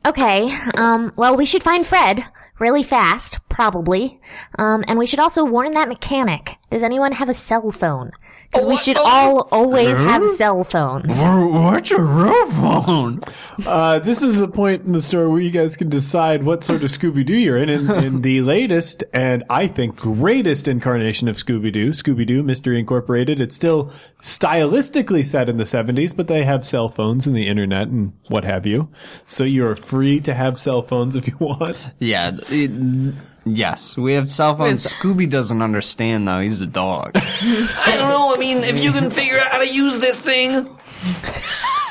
Okay, 0.06 0.56
um, 0.76 1.12
well, 1.16 1.36
we 1.36 1.46
should 1.46 1.64
find 1.64 1.86
Fred 1.88 2.26
really 2.60 2.84
fast, 2.84 3.40
probably. 3.50 4.20
Um, 4.58 4.84
and 4.88 5.00
we 5.00 5.06
should 5.06 5.20
also 5.20 5.44
warn 5.44 5.72
that 5.74 5.88
mechanic. 5.88 6.58
Does 6.70 6.84
anyone 6.84 7.12
have 7.14 7.30
a 7.30 7.34
cell 7.34 7.72
phone? 7.72 8.12
Because 8.54 8.68
we 8.68 8.78
should 8.78 8.98
all 8.98 9.48
always 9.52 9.98
have 9.98 10.24
cell 10.38 10.64
phones. 10.64 11.06
What's 11.08 11.90
a 11.92 12.00
real 12.02 12.52
phone? 12.52 13.20
Uh, 13.66 13.98
this 14.00 14.22
is 14.22 14.42
a 14.42 14.48
point 14.48 14.84
in 14.86 14.92
the 14.92 15.02
story 15.02 15.28
where 15.28 15.42
you 15.42 15.50
guys 15.50 15.76
can 15.76 15.90
decide 15.90 16.44
what 16.44 16.64
sort 16.64 16.84
of 16.84 16.92
Scooby 16.92 17.26
Doo 17.26 17.36
you're 17.36 17.58
in. 17.58 17.70
In, 17.70 17.90
in 17.92 18.22
the 18.22 18.42
latest 18.42 19.04
and 19.14 19.44
I 19.50 19.68
think 19.68 19.96
greatest 19.96 20.68
incarnation 20.68 21.28
of 21.28 21.36
Scooby 21.36 21.74
Doo, 21.74 21.90
Scooby 21.92 22.28
Doo 22.28 22.44
Mystery 22.44 22.80
Incorporated, 22.80 23.42
it's 23.42 23.56
still 23.56 23.92
stylistically 24.22 25.26
set 25.26 25.50
in 25.50 25.58
the 25.58 25.64
70s, 25.64 26.16
but 26.16 26.28
they 26.28 26.44
have 26.44 26.66
cell 26.66 26.90
phones 26.90 27.26
and 27.26 27.36
the 27.36 27.48
internet 27.48 27.88
and 27.88 28.14
what 28.28 28.44
have 28.44 28.66
you. 28.68 28.90
So 29.26 29.44
you're 29.44 29.76
free 29.76 30.20
to 30.22 30.34
have 30.34 30.60
cell 30.60 30.82
phones 30.84 31.16
if 31.16 31.28
you 31.28 31.36
want. 31.40 31.76
Yeah. 32.00 32.32
it- 32.50 33.16
yes, 33.46 33.98
we 33.98 34.14
have 34.14 34.32
cell 34.32 34.56
phones. 34.56 34.86
Scooby 34.86 35.30
doesn't 35.30 35.62
understand 35.62 36.28
though. 36.28 36.40
He's 36.40 36.62
a 36.62 36.68
dog. 36.68 37.12
I 37.16 37.96
don't 37.98 38.10
know. 38.10 38.34
I 38.34 38.38
mean, 38.38 38.58
if 38.60 38.84
you 38.84 38.92
can 38.92 39.10
figure 39.12 39.40
out 39.40 39.48
how 39.52 39.58
to 39.60 39.74
use 39.74 40.00
this 40.00 40.20
thing. 40.20 40.70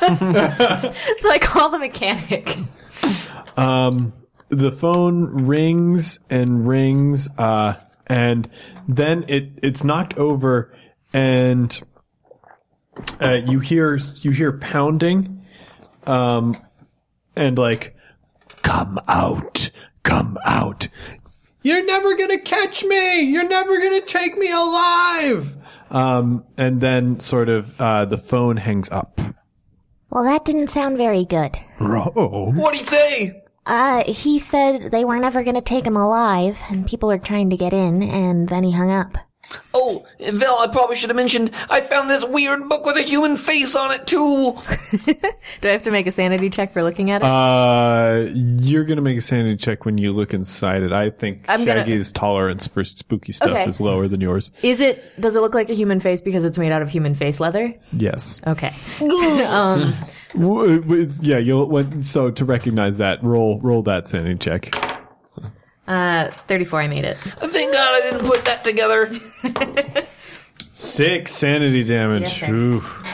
So 0.02 1.30
I 1.30 1.38
call 1.40 1.68
the 1.68 1.78
mechanic. 1.78 2.58
Um, 3.56 4.12
the 4.48 4.72
phone 4.72 5.46
rings 5.46 6.18
and 6.28 6.66
rings, 6.66 7.28
uh, 7.38 7.74
and 8.08 8.50
then 8.88 9.24
it, 9.28 9.52
it's 9.62 9.84
knocked 9.84 10.18
over 10.18 10.74
and, 11.12 11.80
uh, 13.20 13.34
you 13.46 13.60
hear, 13.60 13.96
you 14.22 14.32
hear 14.32 14.50
pounding, 14.58 15.46
um, 16.04 16.56
and 17.36 17.56
like, 17.56 17.94
Come 18.62 18.98
out. 19.08 19.70
Come 20.02 20.38
out. 20.44 20.88
You're 21.62 21.84
never 21.84 22.16
gonna 22.16 22.38
catch 22.38 22.84
me! 22.84 23.20
You're 23.20 23.48
never 23.48 23.80
gonna 23.80 24.00
take 24.00 24.36
me 24.36 24.50
alive! 24.50 25.56
Um, 25.90 26.44
and 26.56 26.80
then 26.80 27.20
sort 27.20 27.48
of, 27.48 27.78
uh, 27.80 28.04
the 28.06 28.16
phone 28.18 28.56
hangs 28.56 28.90
up. 28.90 29.20
Well, 30.10 30.24
that 30.24 30.44
didn't 30.44 30.68
sound 30.68 30.96
very 30.96 31.24
good. 31.24 31.56
Oh. 31.80 32.52
What'd 32.52 32.80
he 32.80 32.86
say? 32.86 33.42
Uh, 33.64 34.04
he 34.04 34.38
said 34.38 34.90
they 34.90 35.04
were 35.04 35.18
never 35.18 35.42
gonna 35.42 35.60
take 35.60 35.86
him 35.86 35.96
alive, 35.96 36.60
and 36.68 36.86
people 36.86 37.10
are 37.10 37.18
trying 37.18 37.50
to 37.50 37.56
get 37.56 37.72
in, 37.72 38.02
and 38.02 38.48
then 38.48 38.64
he 38.64 38.72
hung 38.72 38.90
up. 38.90 39.16
Oh, 39.74 40.06
Vel, 40.20 40.58
I 40.58 40.66
probably 40.68 40.96
should 40.96 41.10
have 41.10 41.16
mentioned 41.16 41.50
I 41.70 41.80
found 41.80 42.08
this 42.10 42.24
weird 42.24 42.68
book 42.68 42.84
with 42.84 42.96
a 42.96 43.02
human 43.02 43.36
face 43.36 43.74
on 43.76 43.90
it 43.92 44.06
too. 44.06 44.52
Do 45.60 45.68
I 45.68 45.72
have 45.72 45.82
to 45.82 45.90
make 45.90 46.06
a 46.06 46.10
sanity 46.12 46.50
check 46.50 46.72
for 46.72 46.82
looking 46.82 47.10
at 47.10 47.22
it? 47.22 47.24
Uh, 47.24 48.28
you're 48.34 48.84
gonna 48.84 49.00
make 49.02 49.18
a 49.18 49.22
sanity 49.22 49.56
check 49.56 49.84
when 49.84 49.98
you 49.98 50.12
look 50.12 50.34
inside 50.34 50.82
it. 50.82 50.92
I 50.92 51.10
think 51.10 51.44
I'm 51.48 51.64
gonna- 51.64 51.80
Shaggy's 51.80 52.12
tolerance 52.12 52.66
for 52.66 52.84
spooky 52.84 53.32
stuff 53.32 53.50
Okay. 53.50 53.64
is 53.64 53.80
lower 53.80 54.08
than 54.08 54.20
yours. 54.20 54.52
Is 54.62 54.80
it? 54.80 55.02
Does 55.20 55.36
it 55.36 55.40
look 55.40 55.54
like 55.54 55.70
a 55.70 55.74
human 55.74 56.00
face 56.00 56.20
because 56.20 56.44
it's 56.44 56.58
made 56.58 56.72
out 56.72 56.82
of 56.82 56.90
human 56.90 57.14
face 57.14 57.40
leather? 57.40 57.74
Yes. 57.92 58.40
Okay. 58.46 58.70
um, 59.46 59.94
W- 60.34 60.80
w- 60.80 61.02
it's- 61.02 61.20
Yeah, 61.22 61.38
you'll. 61.38 61.66
when- 61.68 62.02
So 62.02 62.30
to 62.30 62.44
recognize 62.44 62.98
that, 62.98 63.22
roll 63.22 63.58
roll 63.60 63.82
that 63.82 64.06
sanity 64.08 64.36
check. 64.36 64.74
Uh, 65.92 66.30
thirty-four. 66.32 66.80
I 66.80 66.88
made 66.88 67.04
it. 67.04 67.16
Thank 67.18 67.72
God 67.72 67.94
I 67.94 68.00
didn't 68.00 68.26
put 68.26 68.44
that 68.44 68.64
together. 68.64 69.12
Six 70.72 71.32
sanity 71.32 71.84
damage. 71.84 72.22
Yes, 72.22 72.40
sir. 72.40 72.50
Oof. 72.52 73.04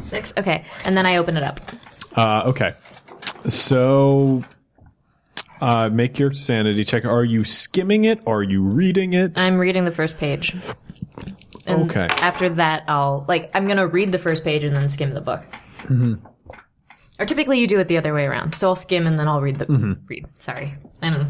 Six. 0.00 0.32
Okay, 0.36 0.64
and 0.84 0.96
then 0.96 1.06
I 1.06 1.16
open 1.16 1.36
it 1.36 1.42
up. 1.42 1.60
Uh, 2.16 2.44
okay. 2.46 2.72
So, 3.48 4.42
uh, 5.60 5.88
make 5.90 6.18
your 6.18 6.32
sanity 6.32 6.84
check. 6.84 7.04
Are 7.04 7.24
you 7.24 7.44
skimming 7.44 8.04
it? 8.04 8.20
Are 8.26 8.42
you 8.42 8.62
reading 8.62 9.12
it? 9.12 9.38
I'm 9.38 9.58
reading 9.58 9.84
the 9.84 9.92
first 9.92 10.16
page. 10.18 10.56
And 11.66 11.90
Okay. 11.90 12.06
After 12.20 12.48
that, 12.50 12.84
I'll 12.88 13.24
like 13.28 13.50
I'm 13.54 13.66
gonna 13.66 13.86
read 13.86 14.12
the 14.12 14.18
first 14.18 14.44
page 14.44 14.64
and 14.64 14.74
then 14.76 14.88
skim 14.88 15.14
the 15.14 15.20
book. 15.20 15.42
Or 17.18 17.26
typically 17.26 17.60
you 17.60 17.66
do 17.66 17.78
it 17.78 17.88
the 17.88 17.96
other 17.98 18.12
way 18.12 18.24
around. 18.26 18.54
So 18.54 18.68
I'll 18.68 18.76
skim 18.76 19.06
and 19.06 19.18
then 19.18 19.28
I'll 19.28 19.40
read 19.40 19.56
the 19.56 19.66
Mhm. 19.66 19.98
read. 20.08 20.26
Sorry, 20.38 20.74
I 21.02 21.10
don't 21.10 21.18
know. 21.20 21.26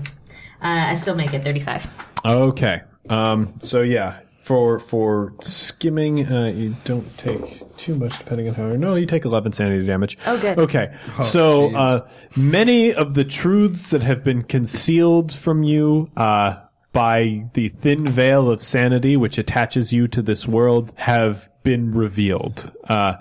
Uh, 0.62 0.86
I 0.90 0.94
still 0.94 1.14
make 1.14 1.34
it 1.34 1.44
35. 1.44 1.86
Okay. 2.24 2.80
Um, 3.10 3.54
so 3.58 3.82
yeah, 3.82 4.20
for 4.42 4.78
for 4.78 5.34
skimming, 5.42 6.26
uh, 6.30 6.46
you 6.46 6.74
don't 6.84 7.16
take 7.18 7.76
too 7.76 7.94
much 7.96 8.18
depending 8.18 8.48
on 8.48 8.54
how. 8.54 8.68
No, 8.76 8.94
you 8.94 9.04
take 9.06 9.24
eleven 9.26 9.52
sanity 9.52 9.84
damage. 9.86 10.16
Oh, 10.26 10.38
good. 10.40 10.58
Okay. 10.58 10.94
Oh, 11.18 11.22
so 11.22 11.74
uh, 11.76 12.06
many 12.36 12.94
of 12.94 13.12
the 13.14 13.24
truths 13.24 13.90
that 13.90 14.00
have 14.02 14.24
been 14.24 14.42
concealed 14.42 15.32
from 15.34 15.62
you. 15.64 16.08
Uh, 16.16 16.56
by 16.92 17.44
the 17.54 17.68
thin 17.70 18.06
veil 18.06 18.48
of 18.48 18.62
sanity 18.62 19.16
which 19.16 19.36
attaches 19.36 19.92
you 19.92 20.06
to 20.06 20.22
this 20.22 20.46
world 20.46 20.92
have 20.96 21.48
been 21.64 21.92
revealed. 21.92 22.70
Uh, 22.88 23.14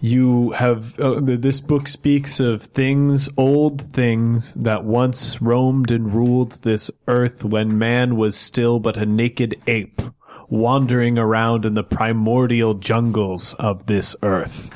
you 0.00 0.52
have, 0.52 0.98
uh, 1.00 1.20
this 1.20 1.60
book 1.60 1.88
speaks 1.88 2.40
of 2.40 2.62
things, 2.62 3.28
old 3.36 3.80
things 3.80 4.54
that 4.54 4.84
once 4.84 5.42
roamed 5.42 5.90
and 5.90 6.12
ruled 6.12 6.52
this 6.62 6.90
earth 7.08 7.44
when 7.44 7.78
man 7.78 8.16
was 8.16 8.36
still 8.36 8.78
but 8.78 8.96
a 8.96 9.06
naked 9.06 9.60
ape 9.66 10.00
wandering 10.48 11.18
around 11.18 11.64
in 11.64 11.74
the 11.74 11.84
primordial 11.84 12.74
jungles 12.74 13.54
of 13.54 13.86
this 13.86 14.16
earth. 14.22 14.70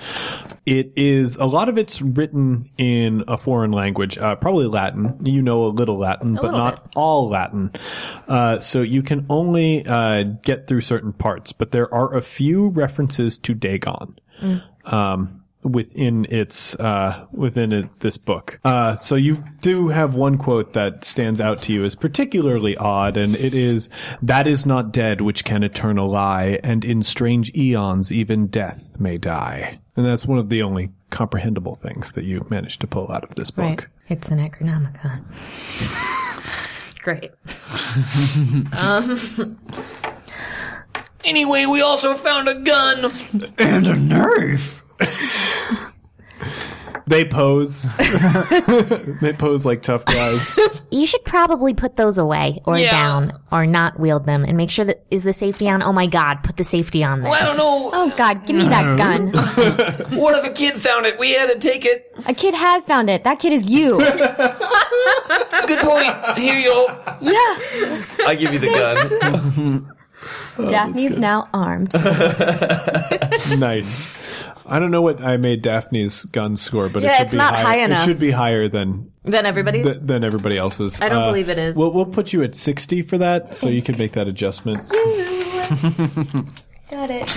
It 0.65 0.93
is 0.97 1.37
a 1.37 1.45
lot 1.45 1.69
of 1.69 1.77
it's 1.77 2.01
written 2.01 2.71
in 2.79 3.25
a 3.27 3.37
foreign 3.37 3.73
language, 3.73 4.17
uh, 4.17 4.37
probably 4.37 4.67
Latin. 4.67 5.19
You 5.25 5.43
know 5.43 5.65
a 5.65 5.69
little 5.69 5.99
Latin, 5.99 6.35
but 6.35 6.45
little 6.45 6.59
not 6.59 6.93
all 6.95 7.29
Latin. 7.29 7.73
Uh, 8.29 8.61
so 8.61 8.83
you 8.83 9.03
can 9.03 9.27
only 9.29 9.85
uh, 9.85 10.23
get 10.43 10.69
through 10.69 10.83
certain 10.83 11.13
parts, 11.13 11.53
but 11.53 11.73
there 11.73 11.93
are 11.93 12.15
a 12.15 12.23
few 12.23 12.69
references 12.69 13.39
to 13.41 13.55
Dagon. 13.55 14.19
Mm. 14.41 14.63
Um, 14.85 15.43
within 15.63 16.27
its 16.29 16.75
uh, 16.77 17.27
within 17.33 17.73
it, 17.73 18.01
this 18.01 18.17
book, 18.17 18.59
uh, 18.65 18.97
so 18.97 19.15
you 19.15 19.43
do 19.61 19.89
have 19.89 20.15
one 20.15 20.39
quote 20.39 20.73
that 20.73 21.05
stands 21.05 21.41
out 21.41 21.59
to 21.63 21.73
you 21.73 21.85
as 21.85 21.95
particularly 21.95 22.77
odd, 22.77 23.17
and 23.17 23.37
it 23.37 23.55
is, 23.55 23.89
"That 24.21 24.47
is 24.47 24.67
not 24.67 24.93
dead 24.93 25.21
which 25.21 25.45
can 25.45 25.63
eternal 25.63 26.11
lie, 26.11 26.59
and 26.65 26.85
in 26.85 27.03
strange 27.03 27.55
eons 27.55 28.13
even 28.13 28.49
death 28.49 28.99
may 28.99 29.19
die." 29.19 29.79
And 29.97 30.07
that's 30.07 30.27
one 30.27 30.39
of 30.39 30.49
the 30.49 30.63
only 30.63 30.91
comprehensible 31.11 31.75
things 31.75 32.13
that 32.13 32.25
you 32.25 32.47
managed 32.49 32.81
to 32.81 32.87
pull 32.87 33.13
out 33.13 33.25
of 33.25 33.35
this 33.35 33.51
book. 33.51 33.65
Right. 33.65 33.87
It's 34.09 34.31
an 34.31 34.39
Necronomicon. 34.39 35.23
Great. 37.03 37.33
um, 38.83 39.59
Anyway, 41.25 41.67
we 41.67 41.81
also 41.83 42.15
found 42.15 42.49
a 42.49 42.55
gun. 42.57 43.13
And 43.59 43.87
a 43.87 43.97
knife. 43.97 44.83
They 47.07 47.25
pose. 47.25 47.95
they 49.21 49.33
pose 49.37 49.67
like 49.67 49.83
tough 49.83 50.05
guys. 50.05 50.59
You 50.93 51.07
should 51.07 51.25
probably 51.25 51.73
put 51.75 51.97
those 51.97 52.19
away 52.19 52.61
or 52.67 52.77
Yeah. 52.79 52.91
down 52.91 53.33
or 53.51 53.65
not 53.67 53.99
wield 53.99 54.27
them 54.27 54.45
and 54.45 54.57
make 54.59 54.71
sure 54.71 54.85
that 54.85 55.03
is 55.11 55.23
the 55.25 55.33
safety 55.33 55.69
on. 55.69 55.83
Oh 55.83 55.93
my 55.93 56.07
god, 56.07 56.43
put 56.45 56.57
the 56.59 56.65
safety 56.65 57.03
on 57.03 57.23
this. 57.23 57.31
Well, 57.31 57.43
I 57.43 57.47
don't 57.47 57.57
know. 57.57 57.91
Oh 57.95 58.15
God, 58.17 58.47
give 58.47 58.57
me 58.57 58.69
that 58.69 58.99
gun. 58.99 59.29
What 60.19 60.39
if 60.39 60.51
a 60.51 60.53
kid 60.53 60.81
found 60.81 61.07
it? 61.07 61.19
We 61.19 61.33
had 61.33 61.51
to 61.51 61.59
take 61.59 61.85
it. 61.87 62.13
A 62.27 62.35
kid 62.35 62.53
has 62.55 62.85
found 62.85 63.09
it. 63.11 63.25
That 63.25 63.41
kid 63.41 63.53
is 63.55 63.71
you. 63.71 63.99
Good 65.67 65.79
point. 65.81 66.39
Here 66.39 66.55
you 66.57 66.65
go. 66.65 66.87
yeah. 67.21 68.05
I 68.27 68.37
give 68.39 68.53
you 68.53 68.59
the 68.59 68.69
gun. 68.69 69.93
Daphne's 70.69 71.19
now 71.19 71.49
armed. 71.55 71.93
nice. 73.59 74.15
I 74.65 74.79
don't 74.79 74.91
know 74.91 75.03
what 75.03 75.21
I 75.23 75.37
made 75.37 75.63
Daphne's 75.63 76.25
gun 76.27 76.57
score, 76.57 76.89
but 76.89 77.03
it 77.03 77.07
Yeah, 77.07 77.17
should 77.19 77.25
it's 77.25 77.35
be 77.35 77.39
not 77.39 77.55
higher. 77.55 77.65
high 77.65 77.79
enough. 77.79 78.03
It 78.03 78.05
should 78.07 78.19
be 78.21 78.31
higher 78.31 78.69
than 78.69 79.11
Than 79.25 79.45
everybody's? 79.45 79.85
th- 79.85 79.99
than 80.03 80.23
everybody 80.25 80.57
else's. 80.57 81.01
Uh, 81.01 81.07
I 81.07 81.09
don't 81.09 81.27
believe 81.29 81.49
it 81.49 81.59
is. 81.59 81.75
We'll 81.77 81.93
we'll 81.93 82.07
put 82.07 82.33
you 82.33 82.43
at 82.43 82.55
sixty 82.57 83.03
for 83.03 83.19
that, 83.19 83.51
so 83.51 83.69
you 83.69 83.83
can 83.83 83.99
make 83.99 84.13
that 84.13 84.29
adjustment. 84.29 84.79
Got 86.91 87.11
it. 87.11 87.29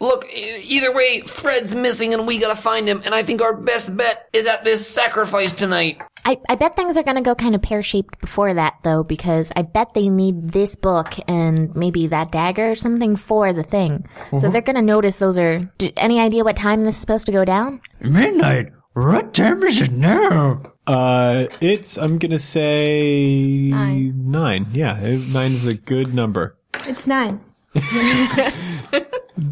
Look, 0.00 0.24
e- 0.32 0.62
either 0.64 0.94
way, 0.94 1.20
Fred's 1.20 1.74
missing 1.74 2.14
and 2.14 2.26
we 2.26 2.38
gotta 2.38 2.56
find 2.60 2.88
him, 2.88 3.02
and 3.04 3.14
I 3.14 3.22
think 3.22 3.42
our 3.42 3.54
best 3.54 3.94
bet 3.96 4.28
is 4.32 4.46
at 4.46 4.64
this 4.64 4.86
sacrifice 4.88 5.52
tonight. 5.52 6.00
I, 6.24 6.38
I 6.48 6.54
bet 6.54 6.74
things 6.76 6.96
are 6.96 7.02
gonna 7.02 7.22
go 7.22 7.34
kind 7.34 7.54
of 7.54 7.62
pear 7.62 7.82
shaped 7.82 8.20
before 8.20 8.52
that 8.54 8.74
though, 8.82 9.02
because 9.02 9.52
I 9.56 9.62
bet 9.62 9.94
they 9.94 10.08
need 10.08 10.52
this 10.52 10.74
book 10.76 11.14
and 11.28 11.74
maybe 11.76 12.06
that 12.08 12.30
dagger 12.32 12.70
or 12.70 12.74
something 12.74 13.16
for 13.16 13.52
the 13.52 13.62
thing. 13.62 14.06
So 14.30 14.48
Mhm. 14.48 14.52
they're 14.52 14.60
gonna 14.62 14.82
notice 14.82 15.18
those 15.18 15.38
are. 15.38 15.70
D- 15.78 15.92
any 15.96 16.18
idea 16.20 16.44
what 16.44 16.56
time 16.56 16.84
this 16.84 16.94
is 16.96 17.00
supposed 17.00 17.26
to 17.26 17.32
go 17.32 17.44
down? 17.44 17.80
Midnight. 18.00 18.68
What 18.94 19.32
time 19.34 19.62
is 19.62 19.80
it 19.80 19.92
now? 19.92 20.62
Uh, 20.86 21.46
it's 21.60 21.96
I'm 21.96 22.18
gonna 22.18 22.38
say 22.38 23.68
Nine. 23.70 24.14
nine. 24.30 24.66
Yeah, 24.72 24.98
it- 24.98 25.28
nine 25.32 25.52
is 25.52 25.66
a 25.66 25.74
good 25.74 26.12
number. 26.14 26.56
It's 26.86 27.06
nine. 27.06 27.40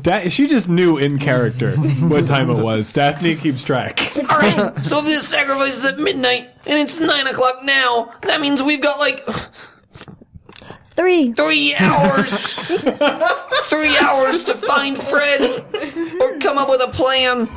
Da- 0.03 0.29
she 0.29 0.47
just 0.49 0.69
knew 0.69 0.99
in 0.99 1.19
character 1.19 1.73
what 1.77 2.27
time 2.27 2.51
it 2.51 2.63
was. 2.63 2.93
Daphne 2.93 3.37
keeps 3.37 3.63
track. 3.63 4.13
Alright, 4.17 4.85
so 4.85 4.99
if 4.99 5.05
this 5.07 5.29
sacrifice 5.29 5.77
is 5.79 5.85
at 5.85 5.99
midnight, 5.99 6.51
and 6.67 6.79
it's 6.79 6.99
9 7.01 7.27
o'clock 7.27 7.63
now, 7.63 8.13
that 8.23 8.41
means 8.41 8.63
we've 8.63 8.83
got 8.83 8.99
like 8.99 9.27
Three. 10.85 11.33
three 11.33 11.75
hours. 11.77 12.55
three 12.55 13.97
hours 13.99 14.45
to 14.45 14.55
find 14.57 14.99
Fred, 14.99 15.41
or 16.21 16.39
come 16.39 16.59
up 16.59 16.69
with 16.69 16.81
a 16.83 16.89
plan. 16.89 17.49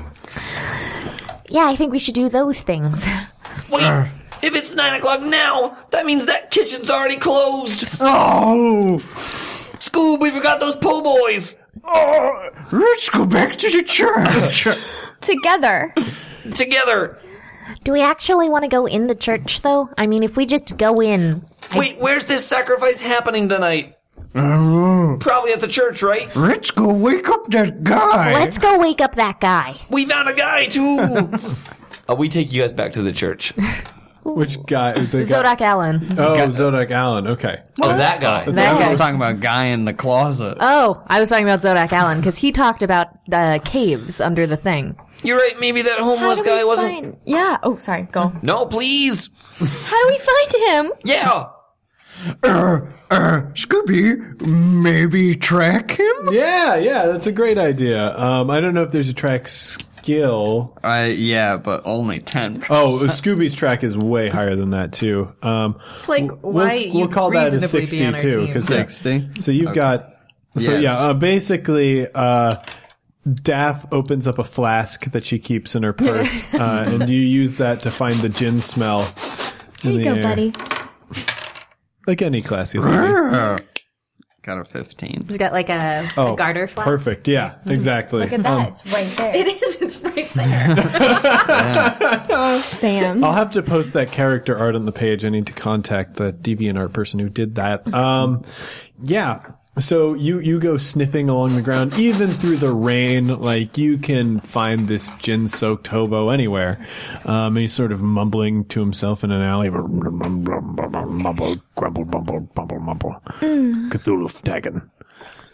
Yeah, 1.50 1.66
I 1.68 1.76
think 1.76 1.92
we 1.92 2.00
should 2.00 2.14
do 2.16 2.30
those 2.30 2.62
things. 2.62 3.06
Wait, 3.70 3.84
if 4.44 4.56
it's 4.56 4.76
9 4.76 5.00
o'clock 5.00 5.22
now, 5.22 5.76
that 5.90 6.06
means 6.06 6.28
that 6.28 6.52
kitchen's 6.52 6.90
already 6.90 7.18
closed. 7.18 7.86
Oh! 8.00 9.00
Scoob, 9.92 10.22
we 10.22 10.32
forgot 10.32 10.60
those 10.60 10.76
po' 10.76 11.02
boys. 11.02 11.58
Oh! 11.84 12.50
Let's 12.72 13.10
go 13.10 13.26
back 13.26 13.58
to 13.58 13.70
the 13.70 13.84
church. 13.84 14.68
Together. 15.22 15.94
Together. 16.54 17.20
Do 17.84 17.92
we 17.92 18.02
actually 18.02 18.50
want 18.50 18.64
to 18.64 18.70
go 18.70 18.86
in 18.86 19.08
the 19.08 19.16
church 19.16 19.62
though? 19.62 19.90
I 19.98 20.08
mean, 20.08 20.24
if 20.24 20.38
we 20.38 20.46
just 20.46 20.78
go 20.78 21.02
in, 21.02 21.46
Wait, 21.76 22.00
where's 22.00 22.26
this 22.26 22.46
sacrifice 22.46 23.02
happening 23.02 23.50
tonight? 23.50 23.98
Probably 24.34 25.52
at 25.52 25.60
the 25.60 25.68
church, 25.68 26.02
right? 26.02 26.34
Let's 26.36 26.72
go 26.72 26.94
wake 26.94 27.28
up 27.28 27.48
that 27.50 27.84
guy. 27.84 28.34
let's 28.34 28.58
go 28.58 28.80
wake 28.80 29.02
up 29.02 29.16
that 29.16 29.42
guy. 29.42 29.76
We 29.90 30.06
found 30.06 30.30
a 30.30 30.34
guy 30.34 30.68
too. 30.68 31.30
uh, 32.10 32.16
we 32.16 32.30
take 32.30 32.52
you 32.54 32.62
guys 32.62 32.72
back 32.72 32.94
to 32.94 33.02
the 33.02 33.12
church. 33.12 33.54
Which 34.24 34.64
guy? 34.66 34.94
The 34.94 35.20
guy 35.20 35.24
Zadok 35.24 35.62
Allen. 35.62 36.16
oh, 36.18 36.52
Zadok 36.52 36.92
Allen. 36.92 37.28
Okay. 37.28 37.62
Oh, 37.82 37.88
that 37.98 38.22
guy. 38.22 38.46
That 38.46 38.76
I 38.76 38.80
guy. 38.80 38.90
was 38.90 38.98
talking 38.98 39.16
about 39.16 39.40
guy 39.40 39.66
in 39.66 39.86
the 39.86 39.94
closet. 39.94 40.58
Oh, 40.60 41.04
I 41.08 41.20
was 41.20 41.30
talking 41.30 41.46
about 41.46 41.62
Zadok 41.64 41.92
Allen 41.92 42.20
because 42.20 42.38
he 42.38 42.52
talked 42.52 42.84
about 42.84 43.08
uh, 43.32 43.60
caves 43.66 44.22
under 44.22 44.46
the 44.46 44.58
thing. 44.58 44.96
You're 45.24 45.38
right. 45.38 45.60
Maybe 45.60 45.82
that 45.84 46.00
homeless 46.00 46.40
do 46.40 46.46
guy 46.46 46.58
we 46.60 46.66
wasn't. 46.66 46.94
find? 47.04 47.18
Yeah. 47.26 47.58
Oh, 47.64 47.78
sorry. 47.78 48.04
Go. 48.12 48.32
No, 48.42 48.66
please. 48.66 49.30
How 49.60 50.04
do 50.04 50.08
we 50.10 50.18
find 50.20 50.86
him? 50.86 50.94
Yeah. 51.04 51.48
Uh, 52.44 52.82
uh, 53.10 53.42
Scooby, 53.54 54.40
maybe 54.48 55.34
track 55.36 55.92
him? 55.92 56.30
Yeah, 56.32 56.76
yeah, 56.76 57.08
that's 57.08 57.26
a 57.26 57.32
great 57.32 57.58
idea. 57.58 58.16
Um, 58.16 58.52
I 58.52 58.60
don't 58.60 58.76
know 58.76 58.84
if 58.84 58.92
there's 58.92 59.10
a 59.10 59.14
track 59.14 59.48
skill. 60.04 60.78
Uh, 60.84 61.10
yeah, 61.12 61.58
but 61.58 61.82
only 61.86 62.20
10. 62.20 62.66
Oh, 62.70 63.00
Scooby's 63.06 63.54
track 63.56 63.84
is 63.84 63.98
way 63.98 64.30
higher 64.30 64.56
than 64.56 64.72
that 64.72 64.94
too. 64.94 65.32
Um, 65.42 65.80
It's 65.94 66.10
like, 66.10 66.24
we'll, 66.44 66.54
why 66.54 66.90
we'll 66.92 67.02
you'd 67.04 67.12
call 67.12 67.32
that 67.32 67.50
a 67.50 67.52
reasonably 67.52 67.86
sixty 67.86 68.30
too. 68.30 68.42
team. 68.46 68.54
'cause, 68.54 68.66
60? 68.66 69.30
So 69.40 69.52
you've 69.52 69.68
Okay. 69.68 69.76
got. 69.76 70.08
So 70.58 70.72
Yes. 70.72 70.82
yeah, 70.84 70.98
uh, 70.98 71.14
basically, 71.14 72.08
uh, 72.14 72.52
Daff 73.44 73.86
opens 73.94 74.28
up 74.28 74.40
a 74.40 74.44
flask 74.44 75.12
that 75.12 75.24
she 75.24 75.38
keeps 75.40 75.76
in 75.76 75.84
her 75.84 75.94
purse, 75.94 76.52
uh, 76.56 76.86
and 76.88 77.08
you 77.10 77.20
use 77.22 77.58
that 77.58 77.80
to 77.82 77.92
find 77.92 78.20
the 78.22 78.30
gin 78.30 78.60
smell. 78.62 79.04
Here 79.84 79.92
you 79.92 79.98
the 80.00 80.04
go, 80.04 80.14
air. 80.16 80.24
buddy. 80.24 80.54
Like 82.08 82.22
any 82.24 82.42
classy 82.42 82.80
lady. 82.80 83.64
Got 84.44 84.58
a 84.58 84.64
15. 84.64 85.26
He's 85.28 85.38
got 85.38 85.52
like 85.54 85.70
a, 85.70 86.10
Oh, 86.18 86.34
a 86.34 86.36
garter 86.36 86.68
flask. 86.68 86.88
perfect. 86.88 87.28
Yeah, 87.28 87.56
exactly. 87.68 88.22
Look 88.22 88.34
at 88.34 88.42
that. 88.42 88.52
Um, 88.52 88.66
it's 88.68 88.86
right 88.92 89.06
there. 89.18 89.36
It 89.36 89.48
is. 89.62 89.82
It's 89.82 90.02
right 90.02 90.28
there. 90.34 90.76
Bam. 92.82 93.24
I'll 93.24 93.34
have 93.34 93.52
to 93.52 93.62
post 93.62 93.94
that 93.94 94.12
character 94.12 94.58
art 94.58 94.76
on 94.76 94.86
the 94.86 94.92
page. 94.92 95.24
I 95.26 95.30
need 95.30 95.46
to 95.48 95.54
contact 95.54 96.16
the 96.16 96.34
DeviantArt 96.34 96.92
person 96.92 97.20
who 97.20 97.30
did 97.30 97.54
that. 97.56 97.92
Um, 97.94 98.44
yeah. 99.04 99.42
So 99.82 100.14
you, 100.14 100.40
you 100.40 100.60
go 100.60 100.78
sniffing 100.78 101.28
along 101.28 101.56
the 101.56 101.62
ground, 101.62 101.98
even 101.98 102.30
through 102.30 102.58
the 102.58 102.72
rain, 102.72 103.28
like 103.28 103.78
you 103.78 103.98
can 103.98 104.40
find 104.40 104.88
this 104.88 105.10
gin 105.18 105.48
soaked 105.48 105.88
hobo 105.88 106.30
anywhere. 106.30 106.86
Um, 107.26 107.58
and 107.58 107.58
he's 107.58 107.74
sort 107.74 107.92
of 107.92 108.02
mumbling 108.02 108.66
to 108.66 108.80
himself 108.80 109.24
in 109.24 109.32
an 109.32 109.42
alley. 109.42 109.70
Mumble, 109.70 110.00
grumble, 111.76 112.06
mumble, 112.06 112.48
mumble, 112.56 112.80
mumble. 112.80 113.22
Cthulhu 113.42 114.42
Dagon. 114.44 114.90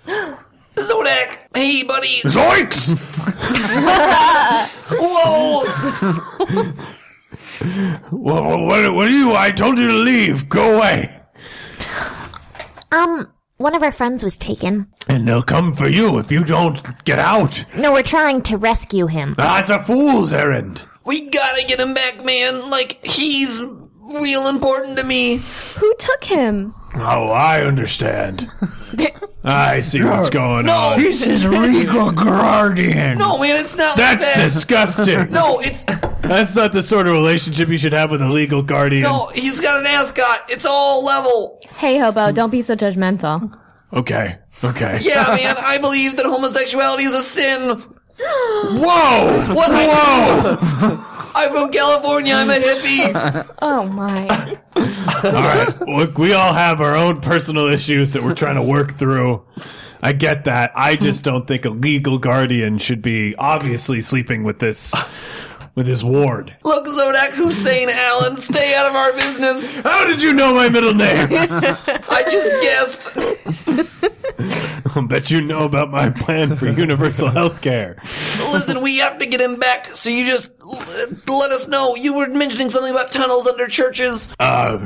Zadok. 0.79 1.39
Hey, 1.55 1.83
buddy. 1.83 2.21
Zoinks! 2.21 2.95
Whoa. 4.99 5.63
Well, 8.11 8.65
what, 8.65 8.93
what 8.93 9.07
are 9.07 9.11
you? 9.11 9.35
I 9.35 9.51
told 9.51 9.77
you 9.77 9.87
to 9.87 9.93
leave. 9.93 10.47
Go 10.49 10.77
away. 10.77 11.13
Um, 12.91 13.31
one 13.57 13.75
of 13.75 13.83
our 13.83 13.91
friends 13.91 14.23
was 14.23 14.37
taken. 14.37 14.87
And 15.07 15.27
they'll 15.27 15.41
come 15.41 15.73
for 15.73 15.87
you 15.87 16.19
if 16.19 16.31
you 16.31 16.43
don't 16.43 17.03
get 17.05 17.19
out. 17.19 17.63
No, 17.75 17.91
we're 17.93 18.03
trying 18.03 18.41
to 18.43 18.57
rescue 18.57 19.07
him. 19.07 19.35
That's 19.37 19.69
a 19.69 19.79
fool's 19.79 20.31
errand. 20.31 20.83
We 21.05 21.29
gotta 21.29 21.63
get 21.65 21.79
him 21.79 21.93
back, 21.93 22.23
man. 22.23 22.69
Like, 22.69 23.05
he's 23.05 23.61
real 24.21 24.47
important 24.47 24.97
to 24.97 25.03
me. 25.03 25.37
Who 25.77 25.95
took 25.99 26.23
him? 26.23 26.73
Oh, 26.95 27.29
I 27.29 27.61
understand. 27.63 28.49
I 29.43 29.79
see 29.81 30.03
what's 30.03 30.29
going 30.29 30.59
on. 30.59 30.65
No. 30.65 30.73
on. 30.73 30.99
He's 30.99 31.23
his 31.23 31.47
regal 31.47 32.11
guardian. 32.11 33.17
No, 33.17 33.37
man, 33.37 33.55
it's 33.63 33.75
not 33.75 33.95
That's 33.95 34.23
like 34.23 34.35
that. 34.35 34.43
disgusting. 34.43 35.31
No, 35.31 35.59
it's 35.59 35.85
That's 36.21 36.55
not 36.55 36.73
the 36.73 36.81
sort 36.83 37.07
of 37.07 37.13
relationship 37.13 37.69
you 37.69 37.77
should 37.77 37.93
have 37.93 38.11
with 38.11 38.21
a 38.21 38.27
legal 38.29 38.61
guardian. 38.61 39.03
no. 39.03 39.27
He's 39.33 39.61
got 39.61 39.79
an 39.79 39.85
ascot. 39.85 40.49
It's 40.49 40.65
all 40.65 41.03
level. 41.03 41.59
Hey, 41.77 41.97
hobo, 41.97 42.31
don't 42.31 42.49
be 42.49 42.61
so 42.61 42.75
judgmental. 42.75 43.57
Okay, 43.93 44.37
okay. 44.63 44.99
Yeah, 45.01 45.27
man. 45.41 45.55
I 45.57 45.77
believe 45.77 46.17
that 46.17 46.25
homosexuality 46.25 47.03
is 47.03 47.13
a 47.15 47.21
sin. 47.21 47.81
Whoa! 48.27 49.53
What? 49.53 49.69
Whoa! 49.71 51.13
I'm 51.35 51.51
from 51.51 51.69
California. 51.71 52.33
I'm 52.33 52.49
a 52.49 52.53
hippie. 52.55 53.53
Oh 53.61 53.85
my. 53.87 54.27
all 54.75 55.33
right, 55.33 55.81
look, 55.81 56.17
we 56.17 56.33
all 56.33 56.53
have 56.53 56.79
our 56.79 56.95
own 56.95 57.21
personal 57.21 57.67
issues 57.67 58.13
that 58.13 58.23
we're 58.23 58.35
trying 58.35 58.55
to 58.55 58.61
work 58.61 58.97
through. 58.97 59.43
I 60.01 60.13
get 60.13 60.43
that. 60.45 60.71
I 60.75 60.95
just 60.95 61.23
don't 61.23 61.47
think 61.47 61.65
a 61.65 61.69
legal 61.71 62.19
guardian 62.19 62.77
should 62.77 63.01
be 63.01 63.35
obviously 63.35 64.01
sleeping 64.01 64.43
with 64.43 64.59
this 64.59 64.93
with 65.73 65.87
his 65.87 66.03
ward. 66.03 66.55
Look, 66.63 66.87
Zadok 66.87 67.33
Hussein 67.33 67.89
Allen, 67.91 68.35
stay 68.37 68.75
out 68.75 68.87
of 68.89 68.95
our 68.95 69.13
business. 69.13 69.75
How 69.77 70.05
did 70.05 70.21
you 70.21 70.33
know 70.33 70.53
my 70.53 70.69
middle 70.69 70.93
name? 70.93 71.27
I 71.31 72.23
just 72.31 72.61
guessed. 72.61 73.09
I 74.97 75.01
bet 75.07 75.31
you 75.31 75.41
know 75.41 75.63
about 75.63 75.91
my 75.91 76.09
plan 76.09 76.55
for 76.55 76.67
universal 76.67 77.29
health 77.29 77.61
care. 77.61 78.01
Listen, 78.51 78.81
we 78.81 78.97
have 78.97 79.19
to 79.19 79.25
get 79.25 79.39
him 79.41 79.57
back. 79.59 79.95
So 79.95 80.09
you 80.09 80.25
just 80.25 80.53
l- 80.61 81.37
let 81.39 81.51
us 81.51 81.67
know. 81.67 81.95
You 81.95 82.13
were 82.13 82.27
mentioning 82.27 82.69
something 82.69 82.91
about 82.91 83.11
tunnels 83.11 83.47
under 83.47 83.67
churches. 83.67 84.29
Uh, 84.39 84.77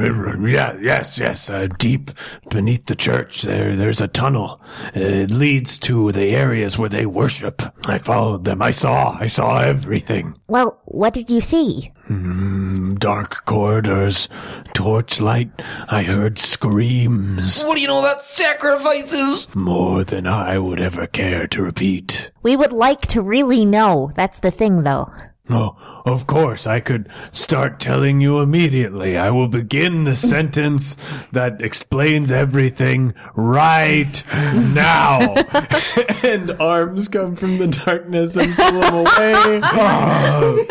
yeah, 0.41 0.77
yes, 0.81 1.17
yes. 1.17 1.49
Uh, 1.49 1.67
deep 1.77 2.11
beneath 2.49 2.85
the 2.85 2.95
church, 2.95 3.43
there, 3.43 3.75
there's 3.75 4.01
a 4.01 4.07
tunnel. 4.07 4.61
It 4.93 5.31
leads 5.31 5.79
to 5.79 6.11
the 6.11 6.31
areas 6.35 6.77
where 6.77 6.89
they 6.89 7.05
worship. 7.05 7.61
I 7.85 7.97
followed 7.97 8.43
them. 8.43 8.61
I 8.61 8.71
saw, 8.71 9.17
I 9.19 9.27
saw 9.27 9.59
everything. 9.59 10.35
Well, 10.47 10.81
what 10.85 11.13
did 11.13 11.29
you 11.29 11.41
see? 11.41 11.91
Mm, 12.11 12.99
dark 12.99 13.45
corridors, 13.45 14.27
torchlight. 14.73 15.49
I 15.87 16.03
heard 16.03 16.37
screams. 16.37 17.63
What 17.63 17.75
do 17.75 17.81
you 17.81 17.87
know 17.87 17.99
about 17.99 18.25
sacrifices? 18.25 19.55
More 19.55 20.03
than 20.03 20.27
I 20.27 20.59
would 20.59 20.81
ever 20.81 21.07
care 21.07 21.47
to 21.47 21.63
repeat. 21.63 22.31
We 22.43 22.57
would 22.57 22.73
like 22.73 22.99
to 23.13 23.21
really 23.21 23.63
know. 23.63 24.11
That's 24.13 24.39
the 24.39 24.51
thing, 24.51 24.83
though. 24.83 25.09
Oh, 25.49 25.77
of 26.05 26.27
course, 26.27 26.67
I 26.67 26.79
could 26.81 27.09
start 27.31 27.79
telling 27.79 28.21
you 28.21 28.39
immediately. 28.39 29.17
I 29.17 29.29
will 29.31 29.47
begin 29.47 30.03
the 30.03 30.15
sentence 30.33 30.97
that 31.31 31.61
explains 31.61 32.31
everything 32.31 33.13
right 33.35 34.23
now. 34.31 35.33
and 36.23 36.51
arms 36.59 37.07
come 37.07 37.35
from 37.35 37.57
the 37.57 37.67
darkness 37.67 38.35
and 38.35 38.53
pull 38.55 38.81
him 38.81 38.93
away. 38.93 39.61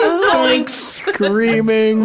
screaming. 1.00 2.02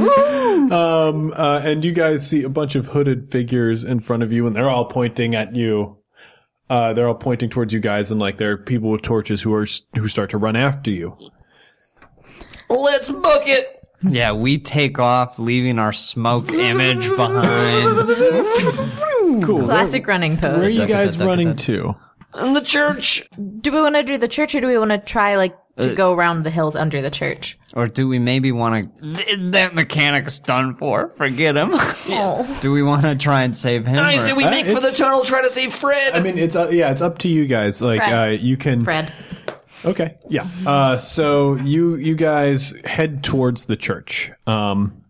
Um, 0.72 1.34
uh, 1.36 1.62
and 1.64 1.84
you 1.86 1.92
guys 1.92 2.28
see 2.28 2.44
a 2.44 2.50
bunch 2.50 2.76
of 2.76 2.88
hooded 2.88 3.30
figures 3.30 3.84
in 3.84 4.00
front 4.00 4.24
of 4.24 4.32
you, 4.32 4.48
and 4.48 4.56
they're 4.56 4.70
all 4.70 4.86
pointing 4.86 5.36
at 5.36 5.56
you. 5.56 5.98
uh, 6.70 6.94
they're 6.94 7.08
all 7.08 7.14
pointing 7.16 7.50
towards 7.50 7.74
you 7.74 7.80
guys, 7.80 8.10
and 8.12 8.20
like 8.20 8.38
there 8.38 8.52
are 8.54 8.58
people 8.58 8.90
with 8.90 9.02
torches 9.04 9.42
who 9.42 9.54
are 9.54 9.68
who 9.96 10.08
start 10.08 10.30
to 10.32 10.38
run 10.38 10.56
after 10.56 10.90
you. 10.92 11.16
Let's 12.70 13.12
book 13.12 13.44
it. 13.48 13.72
Yeah, 14.02 14.34
we 14.34 14.58
take 14.60 15.00
off, 15.00 15.40
leaving 15.40 15.80
our 15.80 15.94
smoke 15.94 16.50
image 16.54 17.08
behind. 17.16 18.08
Cool. 19.44 19.64
Classic 19.66 20.06
running 20.08 20.38
pose. 20.38 20.58
Where 20.58 20.66
are 20.66 20.70
you 20.70 20.86
guys 20.88 21.18
running 21.18 21.56
to? 21.58 21.96
In 22.42 22.54
the 22.54 22.62
church. 22.62 23.28
Do 23.62 23.72
we 23.72 23.80
want 23.82 23.96
to 23.96 24.04
do 24.04 24.18
the 24.18 24.28
church 24.28 24.54
or 24.56 24.62
do 24.62 24.68
we 24.68 24.78
want 24.78 24.92
to 24.92 24.98
try 24.98 25.36
like 25.38 25.56
to 25.78 25.92
Uh, 25.92 25.96
go 25.96 26.14
around 26.14 26.44
the 26.44 26.50
hills 26.50 26.76
under 26.76 27.02
the 27.02 27.10
church? 27.12 27.58
Or 27.74 27.88
do 27.88 28.08
we 28.08 28.18
maybe 28.20 28.52
want 28.52 28.90
to? 29.02 29.38
That 29.52 29.76
mechanic's 29.76 30.40
done 30.40 30.76
for. 30.76 31.10
Forget 31.18 31.58
him. 31.58 31.72
Do 32.62 32.72
we 32.72 32.82
want 32.82 33.04
to 33.04 33.16
try 33.16 33.44
and 33.44 33.58
save 33.58 33.86
him? 33.86 34.00
I 34.00 34.16
or- 34.16 34.20
say 34.20 34.34
we 34.34 34.46
Uh, 34.46 34.52
make 34.52 34.66
for 34.68 34.80
the 34.80 34.92
tunnel, 34.92 35.26
try 35.26 35.42
to 35.42 35.50
save 35.50 35.74
Fred. 35.74 36.14
I 36.16 36.22
mean, 36.22 36.38
it's 36.38 36.56
uh, 36.56 36.70
yeah, 36.70 36.92
it's 36.92 37.02
up 37.02 37.18
to 37.20 37.28
you 37.30 37.46
guys. 37.46 37.82
Like, 37.82 38.00
Fred. 38.02 38.14
uh, 38.14 38.32
you 38.32 38.56
can. 38.58 38.84
Fred. 38.86 39.12
Okay, 39.84 40.16
yeah. 40.30 40.48
Uh, 40.66 40.98
so 40.98 41.56
you 41.56 41.96
you 41.96 42.16
guys 42.16 42.74
head 42.86 43.24
towards 43.24 43.66
the 43.68 43.76
church. 43.76 44.32
Um, 44.48 45.04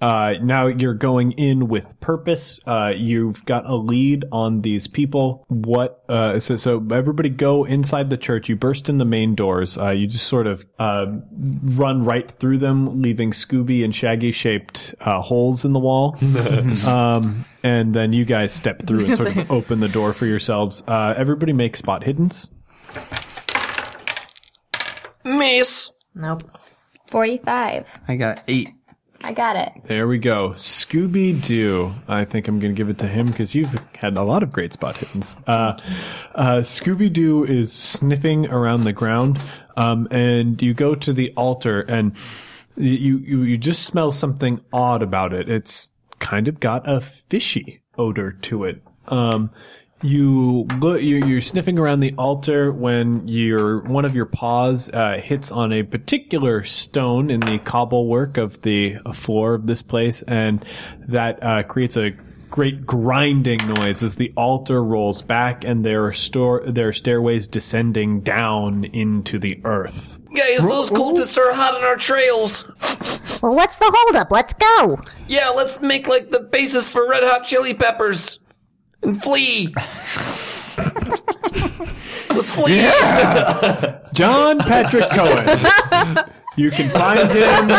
uh, 0.00 0.34
now 0.42 0.66
you're 0.66 0.94
going 0.94 1.32
in 1.32 1.68
with 1.68 1.98
purpose. 2.00 2.60
Uh, 2.66 2.92
you've 2.94 3.44
got 3.46 3.64
a 3.66 3.74
lead 3.74 4.24
on 4.30 4.60
these 4.60 4.86
people. 4.86 5.44
What? 5.48 6.04
Uh, 6.08 6.38
so 6.38 6.56
so 6.56 6.86
everybody 6.92 7.30
go 7.30 7.64
inside 7.64 8.10
the 8.10 8.18
church. 8.18 8.48
You 8.48 8.56
burst 8.56 8.88
in 8.88 8.98
the 8.98 9.04
main 9.06 9.34
doors. 9.34 9.78
Uh, 9.78 9.90
you 9.90 10.06
just 10.06 10.26
sort 10.26 10.46
of 10.46 10.66
uh 10.78 11.06
run 11.32 12.04
right 12.04 12.30
through 12.30 12.58
them, 12.58 13.00
leaving 13.00 13.30
Scooby 13.30 13.84
and 13.84 13.94
Shaggy 13.94 14.32
shaped 14.32 14.94
uh, 15.00 15.22
holes 15.22 15.64
in 15.64 15.72
the 15.72 15.80
wall. 15.80 16.16
um, 16.86 17.46
and 17.62 17.94
then 17.94 18.12
you 18.12 18.24
guys 18.24 18.52
step 18.52 18.82
through 18.82 19.06
and 19.06 19.16
sort 19.16 19.36
of 19.36 19.50
open 19.56 19.80
the 19.80 19.88
door 19.88 20.12
for 20.12 20.26
yourselves. 20.26 20.82
Uh, 20.86 21.14
everybody 21.16 21.52
make 21.54 21.76
spot 21.76 22.02
hiddens. 22.02 22.50
Miss. 25.24 25.90
Nope. 26.14 26.44
45. 27.08 28.00
I 28.08 28.16
got 28.16 28.42
eight. 28.46 28.75
I 29.26 29.32
got 29.32 29.56
it. 29.56 29.72
There 29.86 30.06
we 30.06 30.18
go. 30.18 30.50
Scooby 30.50 31.44
Doo. 31.44 31.92
I 32.06 32.24
think 32.24 32.46
I'm 32.46 32.60
going 32.60 32.72
to 32.72 32.78
give 32.78 32.88
it 32.88 32.98
to 32.98 33.08
him 33.08 33.26
because 33.26 33.56
you've 33.56 33.76
had 33.96 34.16
a 34.16 34.22
lot 34.22 34.44
of 34.44 34.52
great 34.52 34.72
spot 34.72 34.94
hiddens. 34.94 35.36
Uh, 35.48 35.76
uh, 36.36 36.58
Scooby 36.58 37.12
Doo 37.12 37.42
is 37.42 37.72
sniffing 37.72 38.46
around 38.46 38.84
the 38.84 38.92
ground, 38.92 39.40
um, 39.76 40.06
and 40.12 40.62
you 40.62 40.74
go 40.74 40.94
to 40.94 41.12
the 41.12 41.32
altar 41.36 41.80
and 41.80 42.16
you, 42.76 43.18
you, 43.18 43.42
you 43.42 43.58
just 43.58 43.82
smell 43.82 44.12
something 44.12 44.60
odd 44.72 45.02
about 45.02 45.32
it. 45.32 45.48
It's 45.48 45.88
kind 46.20 46.46
of 46.46 46.60
got 46.60 46.88
a 46.88 47.00
fishy 47.00 47.80
odor 47.98 48.30
to 48.30 48.62
it. 48.62 48.80
Um, 49.08 49.50
you 50.02 50.66
look, 50.78 51.02
you're, 51.02 51.26
you're 51.26 51.40
sniffing 51.40 51.78
around 51.78 52.00
the 52.00 52.14
altar 52.18 52.70
when 52.70 53.26
your 53.26 53.80
one 53.80 54.04
of 54.04 54.14
your 54.14 54.26
paws 54.26 54.90
uh, 54.90 55.20
hits 55.22 55.50
on 55.50 55.72
a 55.72 55.82
particular 55.82 56.64
stone 56.64 57.30
in 57.30 57.40
the 57.40 57.58
cobble 57.58 58.06
work 58.06 58.36
of 58.36 58.60
the 58.62 58.96
floor 59.14 59.54
of 59.54 59.66
this 59.66 59.82
place, 59.82 60.22
and 60.22 60.64
that 61.08 61.42
uh, 61.42 61.62
creates 61.62 61.96
a 61.96 62.10
great 62.50 62.86
grinding 62.86 63.58
noise 63.66 64.02
as 64.02 64.16
the 64.16 64.32
altar 64.36 64.82
rolls 64.82 65.22
back, 65.22 65.64
and 65.64 65.84
there 65.84 66.04
are 66.04 66.12
store 66.12 66.62
there 66.66 66.88
are 66.88 66.92
stairways 66.92 67.48
descending 67.48 68.20
down 68.20 68.84
into 68.84 69.38
the 69.38 69.60
earth. 69.64 70.20
Guys, 70.34 70.62
those 70.62 70.90
cultists 70.90 71.38
are 71.38 71.54
hot 71.54 71.74
on 71.74 71.84
our 71.84 71.96
trails. 71.96 72.70
Well, 73.42 73.54
what's 73.54 73.78
the 73.78 73.90
holdup? 73.94 74.30
Let's 74.30 74.52
go. 74.54 75.00
Yeah, 75.26 75.48
let's 75.48 75.80
make 75.80 76.06
like 76.06 76.30
the 76.30 76.40
basis 76.40 76.90
for 76.90 77.08
Red 77.08 77.22
Hot 77.22 77.44
Chili 77.44 77.72
Peppers 77.72 78.40
and 79.02 79.22
flee. 79.22 79.72
let's 82.34 82.50
flee. 82.54 82.76
Yeah. 82.76 83.98
John 84.12 84.58
Patrick 84.58 85.04
Coan. 85.10 86.32
You 86.56 86.70
can 86.70 86.88
find 86.88 87.18
him 87.18 87.70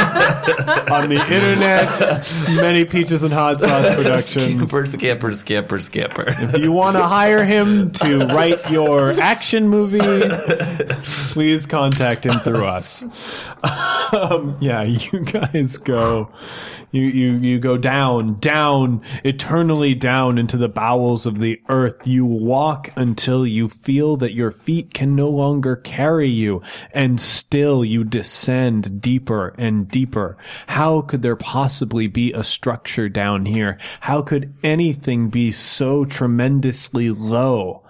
on 0.94 1.10
the 1.10 1.20
internet. 1.20 2.28
Many 2.62 2.86
peaches 2.86 3.24
and 3.24 3.34
hot 3.34 3.60
sauce 3.60 3.95
productions. 4.02 4.45
Scamper, 4.45 4.86
scamper, 4.86 5.34
scamper, 5.34 5.80
scamper. 5.80 6.26
If 6.28 6.60
you 6.60 6.72
want 6.72 6.95
to 6.95 7.04
hire 7.04 7.44
him 7.44 7.91
to 7.94 8.28
write 8.28 8.70
your 8.70 9.12
action 9.20 9.68
movie, 9.68 9.99
please 11.32 11.66
contact 11.66 12.26
him 12.26 12.40
through 12.40 12.66
us. 12.66 13.04
Um, 14.14 14.58
yeah, 14.62 14.84
you 14.84 15.22
guys 15.22 15.78
go. 15.78 16.32
You, 16.91 17.02
you, 17.02 17.34
you 17.34 17.60
go 17.60 17.78
down, 17.78 18.40
down, 18.40 19.02
eternally 19.26 19.94
down 19.94 20.38
into 20.38 20.56
the 20.56 20.70
bowels 20.70 21.26
of 21.26 21.38
the 21.40 21.62
earth. 21.68 22.08
You 22.08 22.26
walk 22.26 22.90
until 22.95 23.45
you 23.45 23.68
feel 23.68 24.16
that 24.18 24.34
your 24.34 24.52
feet 24.52 24.94
can 24.94 25.14
no 25.14 25.28
longer 25.30 25.76
carry 25.76 26.30
you, 26.30 26.62
and 26.94 27.20
still 27.20 27.84
you 27.84 28.06
descend 28.06 28.66
deeper 29.02 29.53
and 29.57 29.88
deeper. 29.88 30.38
How 30.68 31.02
could 31.02 31.22
there 31.22 31.35
possibly 31.35 32.07
be 32.07 32.34
a 32.34 32.44
structure 32.44 33.10
down 33.10 33.45
here? 33.45 33.77
How 34.02 34.22
could 34.22 34.53
anything 34.64 35.30
be 35.30 35.52
so 35.52 36.06
tremendously 36.06 37.10
low? 37.10 37.84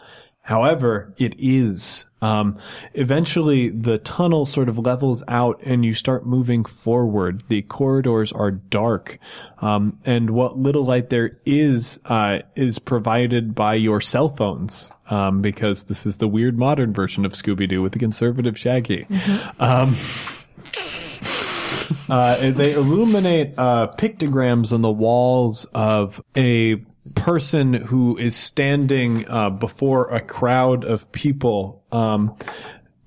However, 0.47 1.13
it 1.17 1.35
is. 1.37 2.05
Um, 2.21 2.57
eventually, 2.93 3.67
the 3.67 3.97
tunnel 3.97 4.45
sort 4.45 4.69
of 4.69 4.79
levels 4.79 5.21
out, 5.27 5.61
and 5.63 5.83
you 5.83 5.93
start 5.93 6.25
moving 6.25 6.63
forward. 6.63 7.43
The 7.49 7.63
corridors 7.63 8.31
are 8.31 8.51
dark, 8.51 9.19
um, 9.59 9.99
and 10.05 10.29
what 10.29 10.57
little 10.57 10.85
light 10.85 11.09
there 11.09 11.37
is 11.45 11.99
uh, 12.05 12.39
is 12.55 12.79
provided 12.79 13.55
by 13.55 13.75
your 13.75 13.99
cell 13.99 14.29
phones, 14.29 14.89
um, 15.09 15.41
because 15.41 15.83
this 15.83 16.05
is 16.05 16.17
the 16.17 16.29
weird 16.29 16.57
modern 16.57 16.93
version 16.93 17.25
of 17.25 17.33
Scooby 17.33 17.67
Doo 17.67 17.81
with 17.81 17.91
the 17.91 17.99
conservative 17.99 18.57
Shaggy. 18.57 19.05
Um, 19.59 19.95
uh, 22.09 22.51
they 22.51 22.73
illuminate 22.73 23.53
uh, 23.57 23.87
pictograms 23.97 24.71
on 24.73 24.81
the 24.81 24.91
walls 24.91 25.65
of 25.73 26.21
a 26.35 26.75
person 27.15 27.73
who 27.73 28.17
is 28.17 28.35
standing 28.35 29.27
uh, 29.29 29.49
before 29.49 30.13
a 30.13 30.21
crowd 30.21 30.83
of 30.83 31.11
people. 31.11 31.83
Um, 31.91 32.35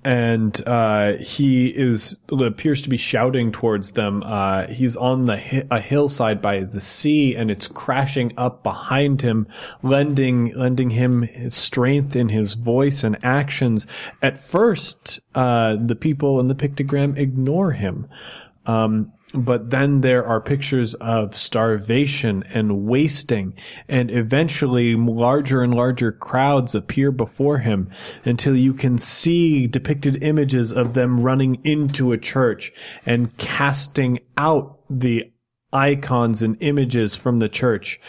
and 0.03 0.67
uh, 0.67 1.13
he 1.17 1.67
is 1.67 2.17
appears 2.31 2.81
to 2.81 2.89
be 2.89 2.97
shouting 2.97 3.51
towards 3.51 3.91
them. 3.91 4.23
Uh, 4.25 4.67
he's 4.67 4.97
on 4.97 5.27
the 5.27 5.67
a 5.69 5.79
hillside 5.79 6.41
by 6.41 6.61
the 6.61 6.79
sea, 6.79 7.35
and 7.35 7.51
it's 7.51 7.67
crashing 7.67 8.33
up 8.37 8.63
behind 8.63 9.21
him, 9.21 9.47
lending 9.83 10.53
lending 10.55 10.89
him 10.89 11.27
strength 11.49 12.15
in 12.15 12.29
his 12.29 12.55
voice 12.55 13.03
and 13.03 13.17
actions. 13.23 13.85
At 14.21 14.39
first, 14.39 15.19
uh, 15.35 15.77
the 15.79 15.95
people 15.95 16.39
in 16.39 16.47
the 16.47 16.55
pictogram 16.55 17.17
ignore 17.17 17.71
him. 17.71 18.07
Um, 18.65 19.11
but 19.33 19.69
then 19.69 20.01
there 20.01 20.25
are 20.25 20.41
pictures 20.41 20.93
of 20.95 21.35
starvation 21.35 22.43
and 22.53 22.85
wasting, 22.85 23.53
and 23.87 24.11
eventually 24.11 24.95
larger 24.95 25.61
and 25.61 25.73
larger 25.73 26.11
crowds 26.11 26.75
appear 26.75 27.11
before 27.11 27.59
him 27.59 27.89
until 28.25 28.55
you 28.55 28.73
can 28.73 28.97
see 28.97 29.67
depicted 29.67 30.21
images 30.23 30.71
of 30.71 30.93
them 30.93 31.19
running 31.19 31.55
into 31.63 32.11
a 32.11 32.17
church 32.17 32.73
and 33.05 33.35
casting 33.37 34.19
out 34.37 34.79
the 34.89 35.31
icons 35.73 36.41
and 36.41 36.57
images 36.59 37.15
from 37.15 37.37
the 37.37 37.47
church. 37.47 37.99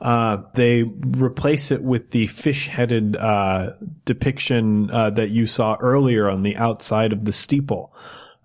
Uh, 0.00 0.38
they 0.54 0.82
replace 0.82 1.70
it 1.70 1.82
with 1.82 2.10
the 2.10 2.26
fish-headed 2.26 3.16
uh, 3.16 3.70
depiction 4.04 4.90
uh, 4.90 5.10
that 5.10 5.30
you 5.30 5.46
saw 5.46 5.76
earlier 5.80 6.28
on 6.28 6.42
the 6.42 6.56
outside 6.56 7.12
of 7.12 7.24
the 7.24 7.32
steeple. 7.32 7.94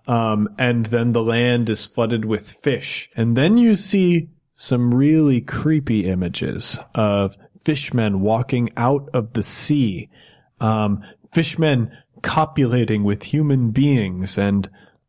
Um, 0.08 0.48
and 0.58 0.86
then 0.86 1.12
the 1.12 1.22
land 1.22 1.68
is 1.68 1.86
flooded 1.86 2.24
with 2.24 2.50
fish. 2.50 3.10
And 3.14 3.36
then 3.36 3.58
you 3.58 3.74
see 3.74 4.30
some 4.54 4.92
really 4.92 5.40
creepy 5.40 6.06
images 6.06 6.80
of 6.94 7.36
fishmen 7.62 8.20
walking 8.20 8.70
out 8.76 9.08
of 9.12 9.34
the 9.34 9.42
sea. 9.42 10.08
Um, 10.60 11.04
fishmen 11.32 11.92
copulating 12.22 13.04
with 13.04 13.22
human 13.22 13.70
beings 13.70 14.38
and 14.38 14.68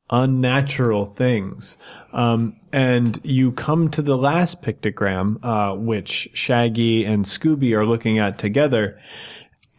unnatural 0.09 1.05
things. 1.05 1.77
Um, 2.13 2.57
and 2.73 3.19
you 3.23 3.51
come 3.53 3.89
to 3.91 4.01
the 4.01 4.17
last 4.17 4.61
pictogram, 4.61 5.43
uh, 5.43 5.75
which 5.75 6.29
Shaggy 6.33 7.05
and 7.05 7.25
Scooby 7.25 7.73
are 7.73 7.85
looking 7.85 8.19
at 8.19 8.37
together. 8.37 8.99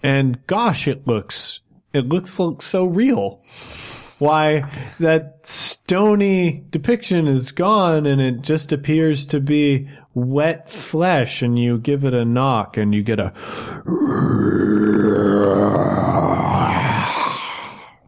And 0.03 0.45
gosh, 0.47 0.89
it 0.89 1.07
looks, 1.07 1.61
it 1.93 2.09
looks 2.09 2.39
like 2.39 2.63
so 2.63 2.85
real. 2.85 3.43
Why 4.21 4.71
that 5.01 5.47
stony 5.47 6.65
depiction 6.71 7.27
is 7.27 7.53
gone 7.53 8.07
and 8.07 8.21
it 8.21 8.43
just 8.43 8.71
appears 8.71 9.25
to 9.27 9.41
be 9.41 9.89
wet 10.15 10.71
flesh 10.71 11.41
and 11.43 11.59
you 11.59 11.79
give 11.79 12.05
it 12.05 12.15
a 12.15 12.25
knock 12.25 12.77
and 12.77 12.95
you 12.95 13.03
get 13.03 13.19
a 13.19 13.33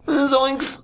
Zoinks. 0.06 0.81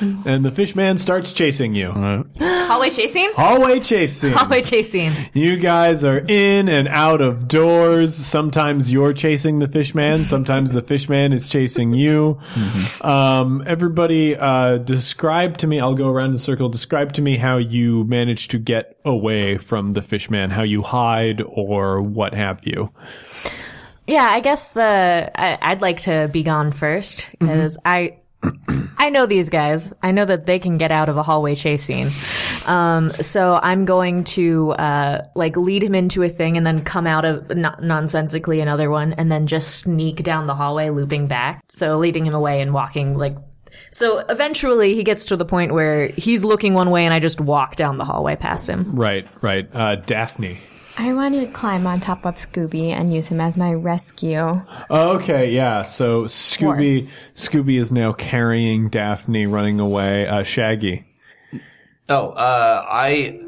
and 0.26 0.44
the 0.44 0.50
fish 0.50 0.74
man 0.74 0.98
starts 0.98 1.32
chasing 1.32 1.74
you. 1.74 1.92
Hallway 2.40 2.90
chasing? 2.90 3.30
Hallway 3.34 3.80
chasing. 3.80 4.32
Hallway 4.32 4.62
chasing. 4.62 5.12
You 5.32 5.56
guys 5.56 6.04
are 6.04 6.18
in 6.18 6.68
and 6.68 6.88
out 6.88 7.20
of 7.20 7.48
doors. 7.48 8.14
Sometimes 8.14 8.92
you're 8.92 9.12
chasing 9.12 9.58
the 9.58 9.68
fish 9.68 9.94
man. 9.94 10.24
Sometimes 10.24 10.72
the 10.72 10.82
fish 10.82 11.08
man 11.08 11.32
is 11.32 11.48
chasing 11.48 11.94
you. 11.94 12.38
Um, 13.00 13.62
everybody, 13.66 14.36
uh, 14.36 14.78
describe 14.78 15.58
to 15.58 15.66
me, 15.66 15.80
I'll 15.80 15.94
go 15.94 16.08
around 16.08 16.32
the 16.32 16.38
circle. 16.38 16.68
Describe 16.68 17.12
to 17.14 17.22
me 17.22 17.36
how 17.36 17.56
you 17.56 18.04
manage 18.04 18.48
to 18.48 18.58
get 18.58 18.98
away 19.04 19.58
from 19.58 19.92
the 19.92 20.02
fish 20.02 20.30
man, 20.30 20.50
how 20.50 20.62
you 20.62 20.82
hide 20.82 21.42
or 21.46 22.00
what 22.02 22.34
have 22.34 22.60
you. 22.66 22.92
Yeah, 24.06 24.24
I 24.24 24.40
guess 24.40 24.70
the 24.70 25.30
I, 25.34 25.58
I'd 25.60 25.82
like 25.82 26.00
to 26.00 26.28
be 26.32 26.42
gone 26.42 26.72
first 26.72 27.28
because 27.38 27.78
I 27.84 28.20
I 28.98 29.10
know 29.10 29.26
these 29.26 29.48
guys. 29.48 29.94
I 30.02 30.10
know 30.10 30.24
that 30.24 30.46
they 30.46 30.58
can 30.58 30.76
get 30.76 30.90
out 30.90 31.08
of 31.08 31.16
a 31.16 31.22
hallway 31.22 31.54
chase 31.54 31.84
scene. 31.84 32.10
Um, 32.66 33.12
so 33.12 33.58
I'm 33.62 33.84
going 33.84 34.24
to 34.24 34.72
uh, 34.72 35.22
like 35.34 35.56
lead 35.56 35.82
him 35.82 35.94
into 35.94 36.22
a 36.22 36.28
thing 36.28 36.56
and 36.56 36.66
then 36.66 36.82
come 36.82 37.06
out 37.06 37.24
of 37.24 37.48
no- 37.50 37.76
nonsensically 37.80 38.60
another 38.60 38.90
one 38.90 39.12
and 39.14 39.30
then 39.30 39.46
just 39.46 39.76
sneak 39.76 40.22
down 40.24 40.46
the 40.46 40.54
hallway, 40.54 40.90
looping 40.90 41.28
back. 41.28 41.62
So 41.68 41.96
leading 41.98 42.26
him 42.26 42.34
away 42.34 42.60
and 42.60 42.74
walking 42.74 43.14
like. 43.14 43.36
So 43.90 44.18
eventually 44.28 44.94
he 44.94 45.04
gets 45.04 45.26
to 45.26 45.36
the 45.36 45.44
point 45.44 45.72
where 45.72 46.08
he's 46.08 46.44
looking 46.44 46.74
one 46.74 46.90
way 46.90 47.04
and 47.04 47.14
I 47.14 47.20
just 47.20 47.40
walk 47.40 47.76
down 47.76 47.96
the 47.96 48.04
hallway 48.04 48.36
past 48.36 48.68
him. 48.68 48.94
Right, 48.96 49.26
right. 49.40 49.68
Uh, 49.72 49.96
Daphne. 49.96 50.58
I 51.00 51.12
want 51.12 51.34
to 51.34 51.46
climb 51.46 51.86
on 51.86 52.00
top 52.00 52.26
of 52.26 52.34
Scooby 52.34 52.90
and 52.90 53.14
use 53.14 53.28
him 53.28 53.40
as 53.40 53.56
my 53.56 53.72
rescue. 53.72 54.60
Okay, 54.90 55.52
yeah. 55.52 55.84
So 55.84 56.24
Scooby, 56.24 57.02
Horse. 57.02 57.12
Scooby 57.48 57.80
is 57.80 57.92
now 57.92 58.12
carrying 58.12 58.88
Daphne, 58.88 59.46
running 59.46 59.78
away. 59.78 60.26
Uh, 60.26 60.42
Shaggy. 60.42 61.04
Oh, 62.08 62.30
uh, 62.30 62.84
I 62.88 63.40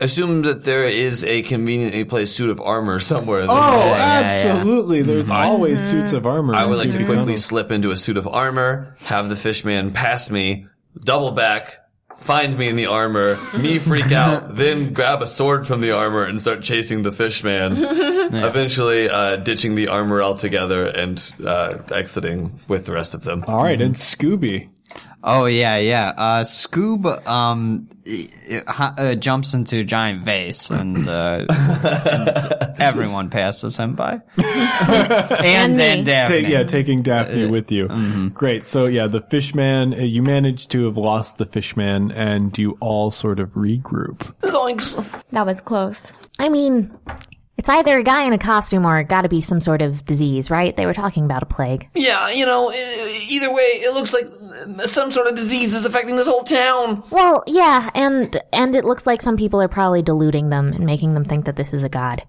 assume 0.00 0.42
that 0.42 0.64
there 0.64 0.84
is 0.84 1.24
a 1.24 1.42
conveniently 1.42 2.04
placed 2.04 2.36
suit 2.36 2.50
of 2.50 2.60
armor 2.60 3.00
somewhere. 3.00 3.46
Oh, 3.48 3.48
There's 3.48 4.44
a- 4.44 4.48
absolutely. 4.48 5.02
There's 5.02 5.30
always 5.30 5.80
suits 5.82 6.12
of 6.12 6.24
armor. 6.24 6.54
I 6.54 6.66
would 6.66 6.78
like 6.78 6.90
to 6.90 6.98
quickly 6.98 7.16
Tunnel. 7.16 7.36
slip 7.38 7.72
into 7.72 7.90
a 7.90 7.96
suit 7.96 8.16
of 8.16 8.28
armor, 8.28 8.96
have 9.00 9.28
the 9.28 9.36
fishman 9.36 9.92
pass 9.92 10.30
me, 10.30 10.66
double 11.04 11.32
back, 11.32 11.78
find 12.22 12.56
me 12.56 12.68
in 12.68 12.76
the 12.76 12.86
armor, 12.86 13.38
me 13.58 13.78
freak 13.78 14.12
out, 14.12 14.56
then 14.56 14.92
grab 14.92 15.22
a 15.22 15.26
sword 15.26 15.66
from 15.66 15.80
the 15.80 15.90
armor 15.90 16.24
and 16.24 16.40
start 16.40 16.62
chasing 16.62 17.02
the 17.02 17.12
fishman. 17.12 17.72
Eventually, 17.78 19.08
uh, 19.08 19.36
ditching 19.36 19.74
the 19.74 19.88
armor 19.88 20.22
altogether 20.22 20.86
and 20.86 21.32
uh, 21.44 21.78
exiting 21.90 22.58
with 22.68 22.86
the 22.86 22.92
rest 22.92 23.14
of 23.14 23.24
them. 23.24 23.44
All 23.46 23.62
right, 23.62 23.80
and 23.80 23.94
Scooby. 23.94 24.68
Oh 25.24 25.46
yeah, 25.46 25.76
yeah. 25.78 26.12
Uh, 26.16 26.42
Scoob 26.44 27.06
um 27.26 27.88
i- 28.06 28.28
i- 28.50 28.92
uh, 28.98 29.14
jumps 29.14 29.54
into 29.54 29.78
a 29.80 29.84
giant 29.84 30.24
vase, 30.24 30.68
and, 30.70 31.08
uh, 31.08 31.46
and 31.48 32.80
everyone 32.80 33.30
passes 33.30 33.76
him 33.76 33.94
by. 33.94 34.20
and 34.36 35.76
then 35.78 35.98
me. 36.00 36.04
Daphne. 36.04 36.42
Ta- 36.42 36.48
yeah, 36.48 36.62
taking 36.64 37.02
Daphne 37.02 37.46
with 37.46 37.70
you. 37.70 37.88
Great. 38.34 38.64
So 38.64 38.86
yeah, 38.86 39.06
the 39.06 39.20
fishman. 39.20 39.94
Uh, 39.94 39.98
you 39.98 40.22
managed 40.22 40.70
to 40.72 40.86
have 40.86 40.96
lost 40.96 41.38
the 41.38 41.46
fishman, 41.46 42.10
and 42.10 42.56
you 42.58 42.76
all 42.80 43.10
sort 43.12 43.38
of 43.38 43.50
regroup. 43.54 44.18
Zoinks! 44.42 45.22
That 45.30 45.46
was 45.46 45.60
close. 45.60 46.12
I 46.40 46.48
mean, 46.48 46.90
it's 47.62 47.68
either 47.68 47.96
a 47.96 48.02
guy 48.02 48.24
in 48.24 48.32
a 48.32 48.38
costume 48.38 48.84
or 48.84 48.98
it 48.98 49.04
got 49.04 49.22
to 49.22 49.28
be 49.28 49.40
some 49.40 49.60
sort 49.60 49.82
of 49.82 50.04
disease, 50.04 50.50
right? 50.50 50.76
They 50.76 50.84
were 50.84 50.92
talking 50.92 51.24
about 51.24 51.44
a 51.44 51.46
plague. 51.46 51.88
Yeah, 51.94 52.28
you 52.28 52.44
know, 52.44 52.72
either 52.72 53.54
way, 53.54 53.62
it 53.62 53.94
looks 53.94 54.12
like 54.12 54.26
some 54.88 55.12
sort 55.12 55.28
of 55.28 55.36
disease 55.36 55.72
is 55.72 55.84
affecting 55.84 56.16
this 56.16 56.26
whole 56.26 56.42
town. 56.42 57.04
Well, 57.10 57.44
yeah, 57.46 57.88
and 57.94 58.36
and 58.52 58.74
it 58.74 58.84
looks 58.84 59.06
like 59.06 59.22
some 59.22 59.36
people 59.36 59.62
are 59.62 59.68
probably 59.68 60.02
deluding 60.02 60.50
them 60.50 60.72
and 60.72 60.84
making 60.84 61.14
them 61.14 61.24
think 61.24 61.44
that 61.44 61.54
this 61.54 61.72
is 61.72 61.84
a 61.84 61.88
god. 61.88 62.24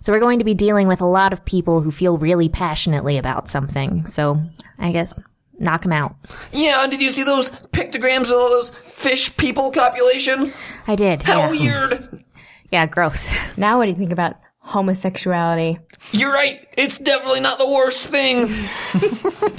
So 0.00 0.10
we're 0.10 0.20
going 0.20 0.38
to 0.38 0.44
be 0.46 0.54
dealing 0.54 0.88
with 0.88 1.02
a 1.02 1.06
lot 1.06 1.34
of 1.34 1.44
people 1.44 1.82
who 1.82 1.90
feel 1.90 2.16
really 2.16 2.48
passionately 2.48 3.18
about 3.18 3.46
something. 3.46 4.06
So 4.06 4.40
I 4.78 4.92
guess 4.92 5.12
knock 5.58 5.82
them 5.82 5.92
out. 5.92 6.16
Yeah, 6.50 6.86
did 6.86 7.02
you 7.02 7.10
see 7.10 7.24
those 7.24 7.50
pictograms 7.50 8.28
of 8.28 8.32
all 8.32 8.48
those 8.48 8.70
fish 8.70 9.36
people 9.36 9.70
copulation? 9.70 10.50
I 10.86 10.96
did. 10.96 11.24
How 11.24 11.40
yeah. 11.40 11.50
weird! 11.50 12.24
Yeah, 12.70 12.84
gross. 12.84 13.34
Now 13.56 13.78
what 13.78 13.86
do 13.86 13.90
you 13.92 13.96
think 13.96 14.12
about 14.12 14.36
homosexuality? 14.68 15.78
You're 16.12 16.32
right. 16.32 16.66
It's 16.76 16.98
definitely 16.98 17.40
not 17.40 17.58
the 17.58 17.68
worst 17.68 18.02
thing. 18.08 18.48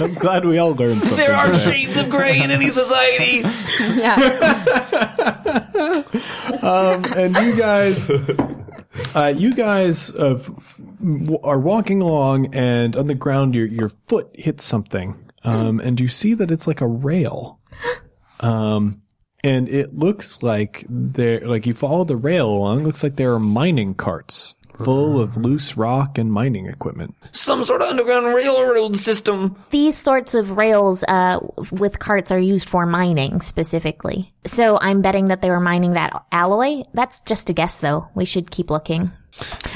I'm 0.00 0.14
glad 0.14 0.44
we 0.44 0.58
all 0.58 0.74
learned 0.74 1.00
something. 1.00 1.16
There 1.16 1.34
are 1.34 1.46
today. 1.46 1.84
shades 1.84 1.98
of 1.98 2.08
gray 2.08 2.40
in 2.42 2.50
any 2.50 2.68
society. 2.68 3.44
Yeah. 3.90 4.14
um, 6.62 7.04
and 7.12 7.36
you 7.36 7.56
guys, 7.56 8.10
uh, 9.14 9.34
you 9.36 9.54
guys 9.54 10.14
uh, 10.14 10.40
w- 11.02 11.38
are 11.42 11.58
walking 11.58 12.00
along, 12.02 12.54
and 12.54 12.94
on 12.94 13.06
the 13.08 13.14
ground, 13.14 13.54
your 13.54 13.66
your 13.66 13.90
foot 14.06 14.30
hits 14.34 14.64
something, 14.64 15.18
um, 15.44 15.80
and 15.80 15.98
you 15.98 16.08
see 16.08 16.34
that 16.34 16.50
it's 16.50 16.66
like 16.66 16.80
a 16.80 16.86
rail, 16.86 17.58
um, 18.40 19.02
and 19.42 19.68
it 19.68 19.98
looks 19.98 20.42
like 20.42 20.84
there, 20.88 21.40
like 21.46 21.66
you 21.66 21.74
follow 21.74 22.04
the 22.04 22.16
rail 22.16 22.48
along. 22.48 22.80
It 22.80 22.84
looks 22.84 23.02
like 23.02 23.16
there 23.16 23.32
are 23.32 23.40
mining 23.40 23.94
carts 23.94 24.56
full 24.84 25.20
of 25.20 25.36
loose 25.36 25.76
rock 25.76 26.18
and 26.18 26.32
mining 26.32 26.66
equipment. 26.66 27.14
Some 27.32 27.64
sort 27.64 27.82
of 27.82 27.88
underground 27.88 28.26
railroad 28.34 28.96
system. 28.96 29.56
These 29.70 29.96
sorts 29.96 30.34
of 30.34 30.56
rails 30.56 31.04
uh, 31.04 31.40
with 31.70 31.98
carts 31.98 32.30
are 32.30 32.38
used 32.38 32.68
for 32.68 32.86
mining 32.86 33.40
specifically. 33.40 34.32
So 34.44 34.78
I'm 34.80 35.02
betting 35.02 35.26
that 35.26 35.42
they 35.42 35.50
were 35.50 35.60
mining 35.60 35.92
that 35.92 36.24
alloy. 36.32 36.82
That's 36.94 37.20
just 37.22 37.50
a 37.50 37.52
guess, 37.52 37.80
though. 37.80 38.08
We 38.14 38.24
should 38.24 38.50
keep 38.50 38.70
looking. 38.70 39.10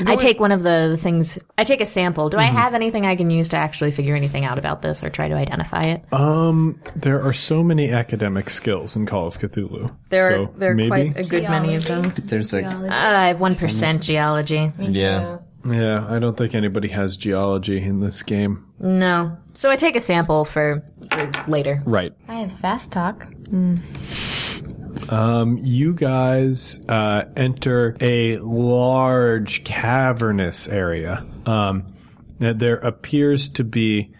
I 0.06 0.16
take 0.16 0.40
one 0.40 0.52
of 0.52 0.62
the, 0.62 0.88
the 0.90 0.96
things. 0.96 1.38
I 1.56 1.64
take 1.64 1.80
a 1.80 1.86
sample. 1.86 2.28
Do 2.28 2.36
I 2.36 2.46
Mm-hmm. 2.46 2.56
have 2.56 2.74
anything 2.74 3.06
I 3.06 3.16
can 3.16 3.30
use 3.30 3.48
to 3.50 3.56
actually 3.56 3.90
figure 3.92 4.14
anything 4.14 4.44
out 4.44 4.58
about 4.58 4.82
this 4.82 5.02
or 5.02 5.08
try 5.10 5.28
to 5.28 5.34
identify 5.34 5.82
it? 5.82 6.04
Um, 6.12 6.78
there 6.96 7.22
are 7.22 7.32
so 7.32 7.62
many 7.62 7.90
academic 7.92 8.50
skills 8.50 8.96
in 8.96 9.06
Call 9.06 9.26
of 9.26 9.38
Cthulhu. 9.38 9.94
There, 10.10 10.30
so 10.30 10.42
are 10.44 10.58
there 10.58 10.72
are 10.72 10.74
maybe? 10.74 10.88
quite 10.88 11.16
a 11.16 11.22
good 11.22 11.44
many 11.44 11.74
of 11.76 11.84
them. 11.86 12.02
There's 12.18 12.52
a 12.52 12.64
Uh, 12.64 12.88
I 12.90 13.28
have 13.28 13.40
one 13.40 13.54
percent 13.54 14.02
geology. 14.02 14.70
Yeah. 14.78 15.38
Yeah, 15.66 16.06
I 16.10 16.18
don't 16.18 16.36
think 16.36 16.54
anybody 16.54 16.88
has 16.88 17.16
geology 17.16 17.82
in 17.82 18.00
this 18.00 18.22
game. 18.22 18.66
No, 18.80 19.38
so 19.54 19.70
I 19.70 19.76
take 19.76 19.96
a 19.96 20.00
sample 20.00 20.44
for, 20.44 20.84
for 21.10 21.32
later. 21.48 21.82
Right. 21.86 22.12
I 22.28 22.34
have 22.40 22.52
fast 22.52 22.92
talk. 22.92 23.26
Um, 25.10 25.58
you 25.58 25.94
guys 25.94 26.80
uh, 26.88 27.24
enter 27.36 27.96
a 28.00 28.38
large 28.38 29.64
cavernous 29.64 30.68
area. 30.68 31.24
Um, 31.46 31.94
there 32.38 32.76
appears 32.76 33.48
to 33.50 33.64
be 33.64 34.12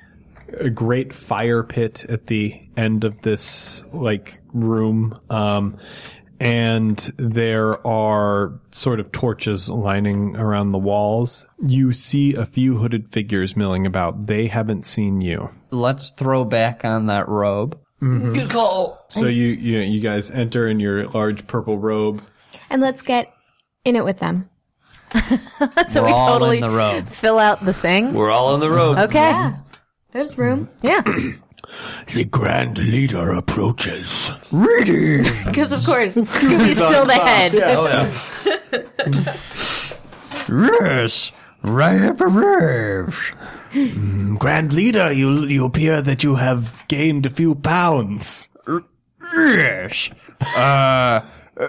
a 0.59 0.70
great 0.70 1.12
fire 1.12 1.62
pit 1.62 2.05
at 2.09 2.26
the 2.26 2.60
end 2.76 3.05
of 3.05 3.20
this 3.22 3.84
like 3.92 4.40
room. 4.52 5.18
Um, 5.30 5.78
and 6.40 6.98
there 7.16 7.84
are 7.86 8.60
sort 8.70 9.01
of 9.01 9.12
torches 9.12 9.68
lining 9.68 10.36
around 10.36 10.72
the 10.72 10.78
walls. 10.78 11.46
You 11.64 11.92
see 11.92 12.34
a 12.34 12.44
few 12.44 12.76
hooded 12.78 13.09
figures 13.09 13.56
milling 13.56 13.86
about. 13.86 14.26
They 14.26 14.48
haven't 14.48 14.84
seen 14.84 15.20
you. 15.20 15.51
Let's 15.70 16.10
throw 16.10 16.44
back 16.44 16.84
on 16.84 17.06
that 17.06 17.28
robe. 17.28 17.78
Mm-hmm. 18.02 18.32
Good 18.34 18.50
call. 18.50 19.04
So 19.08 19.26
you, 19.26 19.46
you, 19.46 19.78
you 19.78 20.00
guys 20.00 20.30
enter 20.30 20.68
in 20.68 20.80
your 20.80 21.06
large 21.08 21.46
purple 21.46 21.78
robe. 21.78 22.22
And 22.70 22.82
let's 22.82 23.02
get 23.02 23.32
in 23.84 23.96
it 23.96 24.04
with 24.04 24.18
them. 24.18 24.50
so 25.88 26.02
We're 26.02 26.06
we 26.06 26.12
all 26.12 26.32
totally 26.32 26.56
in 26.58 26.62
the 26.62 26.70
robe. 26.70 27.08
fill 27.08 27.38
out 27.38 27.60
the 27.60 27.72
thing. 27.72 28.14
We're 28.14 28.30
all 28.32 28.54
in 28.54 28.60
the 28.60 28.70
robe. 28.70 28.98
Okay. 28.98 29.30
Yeah. 29.30 29.56
There's 30.12 30.36
room. 30.38 30.68
Yeah, 30.82 31.02
The 32.12 32.24
Grand 32.30 32.78
Leader 32.78 33.30
approaches. 33.32 34.30
Ready! 34.52 35.18
because 35.46 35.72
of 35.72 35.84
course 35.84 36.14
Scooby's 36.18 36.76
still 36.76 37.04
the 37.04 37.14
head. 37.14 37.54
Oh 37.56 37.86
yeah. 37.86 39.36
Yes, 40.48 41.32
right 41.62 42.00
up 42.02 42.20
arrived. 42.20 43.16
Mm, 43.74 44.38
Grand 44.38 44.72
Leader, 44.72 45.12
you 45.12 45.44
you 45.46 45.64
appear 45.64 46.01
that 46.01 46.22
you 46.22 46.36
have 46.36 46.84
gained 46.88 47.26
a 47.26 47.30
few 47.30 47.55
pounds. 47.56 48.48
Yes. 49.36 50.10
Uh, 50.56 51.20
uh, 51.56 51.68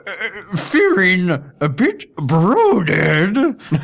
feeling 0.56 1.32
a 1.61 1.69
bit 1.69 2.15
bloated 2.15 3.38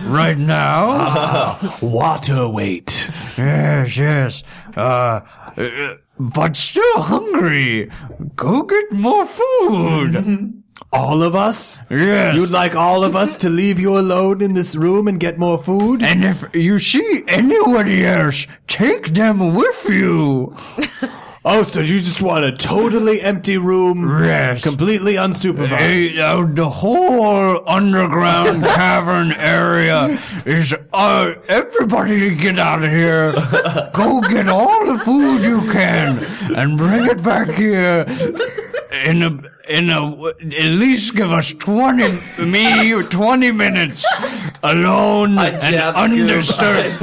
right 0.05 0.37
now. 0.37 1.57
Water 1.81 2.47
weight. 2.47 3.09
Yes, 3.37 3.97
yes. 3.97 4.43
Uh, 4.77 5.21
uh, 5.57 5.95
but 6.19 6.55
still 6.55 7.01
hungry. 7.01 7.89
Go 8.35 8.63
get 8.63 8.91
more 8.91 9.25
food. 9.25 10.53
All 10.93 11.23
of 11.23 11.35
us? 11.35 11.79
Yes. 11.89 12.35
You'd 12.35 12.49
like 12.49 12.75
all 12.75 13.03
of 13.03 13.15
us 13.15 13.35
to 13.37 13.49
leave 13.49 13.79
you 13.79 13.97
alone 13.97 14.41
in 14.41 14.53
this 14.53 14.75
room 14.75 15.07
and 15.07 15.19
get 15.19 15.37
more 15.37 15.57
food? 15.57 16.03
And 16.03 16.25
if 16.25 16.43
you 16.53 16.79
see 16.79 17.23
anybody 17.27 18.05
else, 18.05 18.45
take 18.67 19.13
them 19.13 19.53
with 19.55 19.85
you. 19.89 20.55
Oh, 21.43 21.63
so 21.63 21.79
you 21.79 21.99
just 21.99 22.21
want 22.21 22.45
a 22.45 22.51
totally 22.55 23.19
empty 23.21 23.57
room, 23.57 24.07
Yes. 24.23 24.61
completely 24.63 25.15
unsupervised? 25.15 25.67
Hey, 25.77 26.19
uh, 26.21 26.45
the 26.45 26.69
whole 26.69 27.67
underground 27.67 28.63
cavern 28.77 29.31
area 29.31 30.19
is 30.45 30.73
uh 30.93 31.33
everybody 31.47 32.35
get 32.35 32.59
out 32.59 32.83
of 32.83 32.91
here 32.91 33.31
go 33.93 34.21
get 34.21 34.47
all 34.49 34.85
the 34.85 34.99
food 34.99 35.41
you 35.43 35.61
can 35.71 36.19
and 36.55 36.77
bring 36.77 37.05
it 37.07 37.23
back 37.23 37.49
here 37.49 38.05
in 39.05 39.23
a 39.23 39.50
in 39.77 39.89
a 39.89 40.01
at 40.27 40.71
least 40.83 41.15
give 41.15 41.31
us 41.31 41.53
20 41.53 42.43
me 42.45 42.91
20 43.03 43.51
minutes 43.51 44.05
alone 44.63 45.37
and 45.37 45.75
undisturbed 45.75 47.01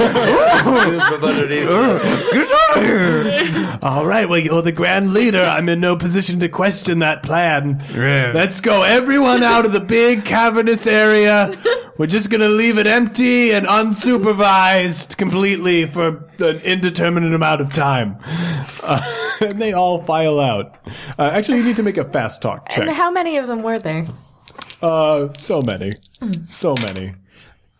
underneath. 1.23 1.69
get 2.75 2.95
out 2.95 3.25
of 3.25 3.55
here 3.55 3.79
All 3.81 4.05
right, 4.05 4.27
well, 4.27 4.39
you're 4.39 4.61
the 4.61 4.71
grand 4.71 5.13
leader. 5.13 5.39
I'm 5.41 5.69
in 5.69 5.79
no 5.79 5.95
position 5.95 6.39
to 6.41 6.49
question 6.49 6.99
that 6.99 7.23
plan. 7.23 7.83
Let's 8.33 8.61
go, 8.61 8.83
everyone 8.83 9.43
out 9.43 9.65
of 9.65 9.71
the 9.71 9.79
big 9.79 10.25
cavernous 10.25 10.87
area. 10.87 11.55
We're 11.97 12.07
just 12.07 12.29
gonna 12.29 12.49
leave 12.49 12.77
it 12.77 12.87
empty 12.87 13.51
and 13.51 13.65
unsupervised 13.65 15.17
completely 15.17 15.85
for 15.85 16.29
an 16.39 16.57
indeterminate 16.61 17.33
amount 17.33 17.61
of 17.61 17.73
time. 17.73 18.17
Uh, 18.83 19.01
and 19.41 19.61
they 19.61 19.73
all 19.73 20.03
file 20.03 20.39
out. 20.39 20.77
Uh, 21.17 21.31
actually, 21.33 21.57
you 21.57 21.65
need 21.65 21.75
to 21.75 21.83
make 21.83 21.97
a 21.97 22.05
fast 22.05 22.41
talk 22.41 22.69
check. 22.69 22.85
And 22.85 22.91
how 22.91 23.11
many 23.11 23.37
of 23.37 23.47
them 23.47 23.63
were 23.63 23.79
there? 23.79 24.05
Uh, 24.81 25.33
so 25.33 25.61
many, 25.61 25.91
so 26.47 26.73
many. 26.83 27.15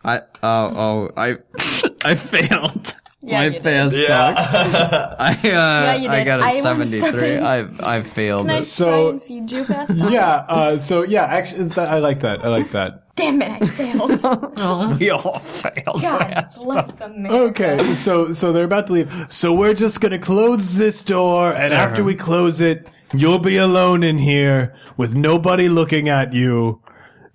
I 0.04 0.18
oh 0.42 0.72
oh 0.74 1.10
I 1.16 1.36
I 2.04 2.14
failed. 2.14 2.94
Yeah, 3.22 3.38
My 3.38 3.44
you 3.44 3.50
did. 3.50 3.62
fast 3.62 3.96
Yeah. 3.96 5.16
I 5.18 5.32
uh, 5.32 5.96
you 6.00 6.08
I 6.08 6.24
got 6.24 6.40
a 6.40 6.44
I 6.44 6.62
wanna 6.62 6.86
step 6.86 7.00
73. 7.00 7.36
I've 7.38 8.06
failed 8.10 8.46
Can 8.46 8.56
I. 8.56 8.60
So- 8.60 8.84
try 8.86 9.10
and 9.10 9.22
feed 9.22 9.52
you 9.52 9.64
fast? 9.66 9.94
Yeah. 9.94 10.44
Uh, 10.48 10.78
so 10.78 11.02
yeah, 11.02 11.24
actually, 11.24 11.68
th- 11.68 11.86
I 11.88 11.98
like 11.98 12.20
that. 12.20 12.42
I 12.44 12.48
like 12.48 12.70
that. 12.70 13.04
Damn 13.16 13.42
it, 13.42 13.60
I 13.62 13.66
failed. 13.66 14.98
We 15.00 15.10
all 15.10 15.38
failed. 15.38 16.00
God 16.00 16.46
bless 16.64 16.92
them. 16.92 17.26
Okay, 17.26 17.94
so 17.94 18.32
so 18.32 18.52
they're 18.52 18.64
about 18.64 18.86
to 18.86 18.94
leave. 18.94 19.26
So 19.28 19.52
we're 19.52 19.74
just 19.74 20.00
gonna 20.00 20.18
close 20.18 20.76
this 20.76 21.02
door, 21.02 21.52
and 21.52 21.74
after 21.74 22.02
we 22.02 22.14
close 22.14 22.62
it, 22.62 22.88
you'll 23.12 23.38
be 23.38 23.58
alone 23.58 24.02
in 24.02 24.16
here 24.16 24.74
with 24.96 25.14
nobody 25.14 25.68
looking 25.68 26.08
at 26.08 26.32
you. 26.32 26.80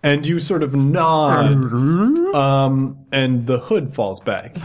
And 0.06 0.26
you 0.26 0.40
sort 0.40 0.62
of 0.64 0.76
nod, 0.76 1.74
um, 2.36 3.06
and 3.12 3.48
the 3.48 3.60
hood 3.60 3.94
falls 3.94 4.20
back. 4.20 4.56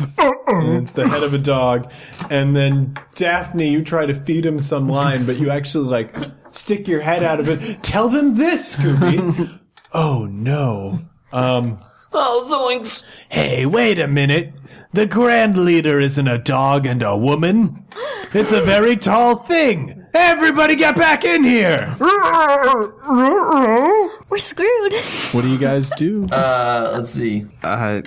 And 0.46 0.82
it's 0.82 0.92
the 0.92 1.08
head 1.08 1.22
of 1.22 1.32
a 1.32 1.38
dog. 1.38 1.90
And 2.28 2.54
then 2.54 2.98
Daphne, 3.14 3.70
you 3.70 3.82
try 3.82 4.04
to 4.04 4.14
feed 4.14 4.44
him 4.44 4.60
some 4.60 4.88
line, 4.88 5.24
but 5.24 5.38
you 5.38 5.48
actually 5.50 5.88
like 5.88 6.14
stick 6.50 6.86
your 6.88 7.00
head 7.00 7.22
out 7.22 7.40
of 7.40 7.48
it. 7.48 7.82
Tell 7.82 8.08
them 8.08 8.34
this, 8.34 8.76
Scooby. 8.76 9.58
oh 9.94 10.26
no. 10.26 11.00
Um, 11.32 11.82
Oh, 12.12 12.68
zoinks. 12.74 13.04
Hey, 13.28 13.64
wait 13.66 13.98
a 14.00 14.08
minute. 14.08 14.52
The 14.92 15.06
grand 15.06 15.56
leader 15.56 16.00
isn't 16.00 16.26
a 16.26 16.38
dog 16.38 16.84
and 16.84 17.02
a 17.02 17.16
woman. 17.16 17.86
It's 18.34 18.50
a 18.52 18.60
very 18.62 18.96
tall 18.96 19.36
thing. 19.36 19.99
Everybody 20.14 20.76
get 20.76 20.96
back 20.96 21.24
in 21.24 21.44
here. 21.44 21.96
We're 24.28 24.38
screwed. 24.38 24.94
What 25.32 25.42
do 25.42 25.48
you 25.48 25.58
guys 25.58 25.90
do? 25.96 26.26
Uh, 26.26 26.92
let's 26.96 27.10
see. 27.10 27.46
Uh, 27.62 28.02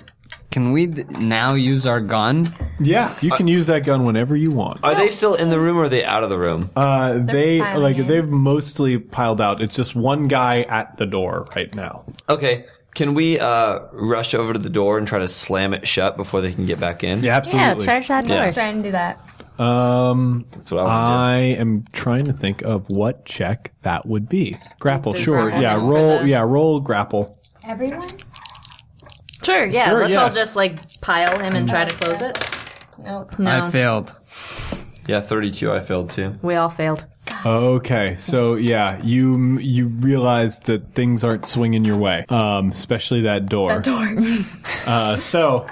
can 0.52 0.72
we 0.72 0.86
d- 0.88 1.04
now 1.10 1.54
use 1.56 1.86
our 1.86 2.00
gun? 2.00 2.54
yeah, 2.80 3.14
you 3.22 3.32
can 3.32 3.48
use 3.48 3.68
that 3.68 3.86
gun 3.86 4.06
whenever 4.06 4.36
you 4.36 4.52
want. 4.52 4.84
Are 4.84 4.96
they 4.96 5.10
still 5.10 5.34
in 5.36 5.50
the 5.50 5.60
room 5.60 5.78
or 5.78 5.84
are 5.84 5.90
they 5.90 6.04
out 6.04 6.24
of 6.24 6.30
the 6.30 6.38
room? 6.38 6.70
Uh, 6.76 7.18
they 7.20 7.60
piling 7.60 7.82
like 7.82 7.98
in. 7.98 8.08
they've 8.08 8.30
mostly 8.30 8.98
piled 9.00 9.42
out. 9.42 9.62
It's 9.62 9.76
just 9.76 9.96
one 9.96 10.28
guy 10.28 10.62
at 10.64 10.98
the 10.98 11.06
door 11.06 11.48
right 11.56 11.74
now. 11.74 12.06
Okay. 12.30 12.66
Can 12.94 13.16
we 13.16 13.40
uh, 13.40 13.80
rush 13.94 14.36
over 14.36 14.54
to 14.54 14.60
the 14.60 14.70
door 14.70 15.00
and 15.00 15.08
try 15.08 15.18
to 15.18 15.28
slam 15.28 15.74
it 15.74 15.88
shut 15.88 16.16
before 16.16 16.42
they 16.42 16.54
can 16.54 16.68
get 16.68 16.80
back 16.80 17.04
in? 17.04 17.24
Yeah, 17.24 17.36
absolutely. 17.36 17.66
Yeah, 17.66 17.72
absolutely. 17.72 17.86
charge 17.88 18.08
that 18.10 18.28
door. 18.28 18.38
Let's 18.38 18.54
try 18.54 18.68
and 18.68 18.84
do 18.84 18.92
that. 18.92 19.20
Um, 19.60 20.46
That's 20.52 20.72
what 20.72 20.88
I 20.88 21.34
I 21.34 21.36
am 21.60 21.86
trying 21.94 22.26
to 22.26 22.34
think 22.34 22.62
of 22.64 22.90
what 22.90 23.26
check 23.26 23.72
that 23.84 24.06
would 24.06 24.28
be. 24.28 24.58
Grapple, 24.80 25.14
sure. 25.14 25.44
grapple 25.50 25.62
Yeah, 25.62 25.76
roll. 25.76 26.20
the- 26.20 26.28
Yeah, 26.28 26.42
roll 26.42 26.80
grapple. 26.80 27.38
Everyone? 27.68 28.08
Sure, 29.44 29.66
yeah. 29.66 29.90
Sure, 29.90 30.00
let's 30.00 30.10
yeah. 30.12 30.24
all 30.24 30.30
just 30.32 30.56
like 30.56 30.80
pile 31.02 31.40
him 31.40 31.56
and 31.56 31.68
try 31.68 31.84
to 31.84 31.96
close 31.98 32.22
it. 32.22 32.38
Nope. 32.98 33.38
No, 33.40 33.66
I 33.66 33.70
failed. 33.70 34.16
Yeah, 35.08 35.20
32 35.22 35.72
I 35.72 35.82
failed 35.82 36.12
too. 36.12 36.34
we 36.42 36.56
all 36.56 36.70
failed. 36.70 37.06
Okay, 37.46 38.16
so 38.20 38.56
yeah, 38.56 39.02
you 39.04 39.58
you 39.58 39.88
realize 39.88 40.62
that 40.62 40.94
things 40.94 41.26
aren't 41.26 41.46
swinging 41.46 41.84
your 41.84 41.98
way, 41.98 42.26
um, 42.30 42.70
especially 42.72 43.22
that 43.24 43.48
door. 43.48 43.68
That 43.68 43.84
Door. 43.84 44.46
Uh, 44.86 45.18
so 45.18 45.66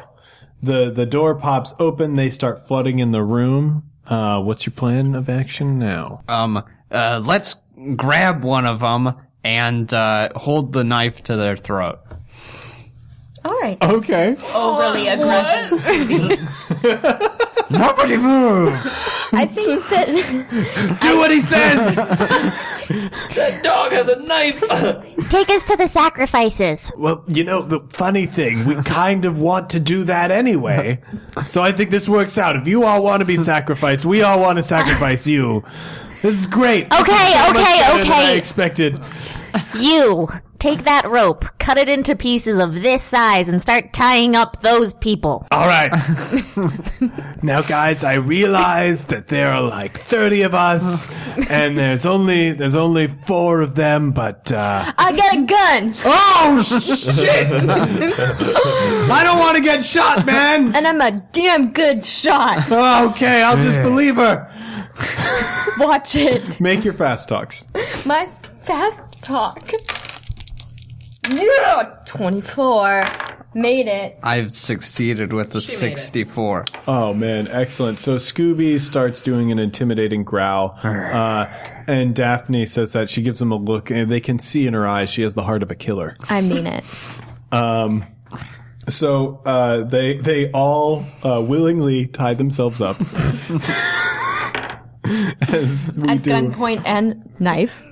the 0.62 0.92
the 0.92 1.06
door 1.06 1.36
pops 1.36 1.74
open. 1.80 2.16
They 2.16 2.30
start 2.30 2.68
flooding 2.68 3.00
in 3.00 3.12
the 3.12 3.24
room. 3.24 3.84
Uh, 4.06 4.42
what's 4.42 4.66
your 4.66 4.74
plan 4.74 5.16
of 5.16 5.30
action 5.30 5.80
now? 5.80 6.24
Um, 6.28 6.64
uh, 6.90 7.22
let's 7.24 7.56
grab 7.96 8.44
one 8.44 8.66
of 8.66 8.80
them 8.80 9.16
and 9.44 9.92
uh, 9.94 10.30
hold 10.36 10.74
the 10.74 10.84
knife 10.84 11.24
to 11.24 11.36
their 11.38 11.56
throat. 11.56 12.00
All 13.44 13.60
right. 13.60 13.78
Okay. 13.82 14.36
Overly 14.54 15.08
aggressive. 15.08 15.80
nobody 17.72 18.18
move 18.18 18.74
I 19.34 19.46
think 19.46 19.88
that 19.90 21.00
Do 21.02 21.18
what 21.18 21.32
he 21.32 21.40
says. 21.40 21.98
That 22.92 23.62
dog 23.64 23.92
has 23.92 24.08
a 24.08 24.18
knife! 24.18 24.60
Take 25.30 25.50
us 25.50 25.64
to 25.66 25.78
the 25.78 25.88
sacrifices. 25.88 26.92
well, 26.98 27.24
you 27.28 27.44
know 27.44 27.62
the 27.62 27.80
funny 27.90 28.26
thing, 28.26 28.66
we 28.66 28.76
kind 28.84 29.26
of 29.26 29.40
want 29.40 29.70
to 29.72 29.80
do 29.80 30.04
that 30.06 30.32
anyway. 30.32 31.02
So 31.46 31.62
I 31.62 31.72
think 31.72 31.90
this 31.92 32.08
works 32.10 32.38
out. 32.38 32.56
If 32.56 32.68
you 32.68 32.84
all 32.84 33.04
want 33.04 33.22
to 33.22 33.26
be 33.26 33.38
sacrificed, 33.38 34.06
we 34.06 34.22
all 34.24 34.40
want 34.40 34.58
to 34.58 34.64
sacrifice 34.64 35.26
you. 35.28 35.64
This 36.22 36.40
is 36.40 36.48
great. 36.48 36.90
This 36.90 37.00
is 37.00 37.08
Okay, 37.08 37.32
so 37.32 37.54
much 37.54 37.62
okay, 37.62 37.80
better 37.80 38.04
than 38.04 38.12
I 38.12 38.32
expected. 38.34 39.00
You 39.80 40.28
take 40.62 40.84
that 40.84 41.10
rope, 41.10 41.44
cut 41.58 41.80
it 41.80 41.90
into 41.90 42.16
pieces 42.16 42.60
of 42.60 42.76
this 42.76 43.04
size, 43.04 43.50
and 43.50 43.60
start 43.60 43.94
tying 43.94 44.36
up 44.36 44.62
those 44.62 44.94
people. 44.94 45.48
All 45.52 45.66
right. 45.66 45.92
now, 47.44 47.64
guys, 47.64 48.04
I 48.04 48.14
realize 48.16 49.06
that 49.06 49.28
there 49.28 49.50
are 49.50 49.64
like 49.64 50.00
thirty 50.00 50.44
of 50.44 50.54
us, 50.54 51.10
and 51.50 51.78
there's 51.78 52.06
only 52.06 52.52
there's 52.52 52.76
only 52.76 53.08
four 53.08 53.62
of 53.62 53.74
them. 53.74 54.12
But 54.12 54.52
uh, 54.52 54.92
I 54.98 55.16
got 55.16 55.34
a 55.34 55.42
gun 55.42 55.94
oh 56.06 56.62
shit! 56.62 57.48
I 59.12 59.24
don't 59.24 59.40
want 59.40 59.58
to 59.58 59.64
get 59.64 59.84
shot, 59.84 60.26
man. 60.26 60.76
and 60.76 60.88
I'm 60.88 61.02
a 61.02 61.20
damn 61.32 61.72
good 61.72 62.06
shot. 62.06 62.72
Okay, 63.12 63.42
I'll 63.42 63.58
just 63.58 63.82
believe 63.82 64.18
her. 64.18 64.48
Watch 65.80 66.16
it. 66.16 66.60
Make 66.62 66.86
your 66.86 66.94
fast 66.94 67.28
talks. 67.30 67.68
My 68.06 68.28
fast 68.64 69.24
talk. 69.24 69.72
Yeah, 71.34 71.98
24. 72.06 73.04
Made 73.54 73.88
it. 73.88 74.18
I've 74.24 74.56
succeeded 74.56 75.34
with 75.34 75.54
a 75.56 75.62
64. 75.62 76.66
Oh 76.88 77.14
man, 77.14 77.50
excellent. 77.50 78.00
So 78.00 78.16
Scooby 78.16 78.80
starts 78.80 79.22
doing 79.22 79.52
an 79.52 79.60
intimidating 79.60 80.24
growl, 80.24 80.80
uh, 80.82 81.48
and 81.86 82.16
Daphne 82.16 82.66
says 82.66 82.94
that 82.94 83.10
she 83.10 83.22
gives 83.22 83.42
him 83.42 83.52
a 83.52 83.58
look, 83.58 83.92
and 83.92 84.10
they 84.10 84.22
can 84.22 84.40
see 84.40 84.68
in 84.68 84.74
her 84.74 84.88
eyes 84.88 85.10
she 85.10 85.22
has 85.24 85.36
the 85.36 85.44
heart 85.44 85.64
of 85.64 85.72
a 85.72 85.76
killer. 85.76 86.16
I 86.30 86.40
mean 86.40 86.66
it. 86.66 86.86
Um, 87.52 88.06
so 88.88 89.42
uh, 89.46 89.84
they 89.84 90.16
they 90.18 90.50
all 90.52 91.04
uh, 91.24 91.44
willingly 91.46 92.08
tie 92.08 92.34
themselves 92.36 92.80
up. 92.80 92.96
As 95.50 96.00
we 96.00 96.08
At 96.08 96.22
do 96.22 96.32
gunpoint 96.32 96.84
and 96.86 97.30
knife. 97.40 97.84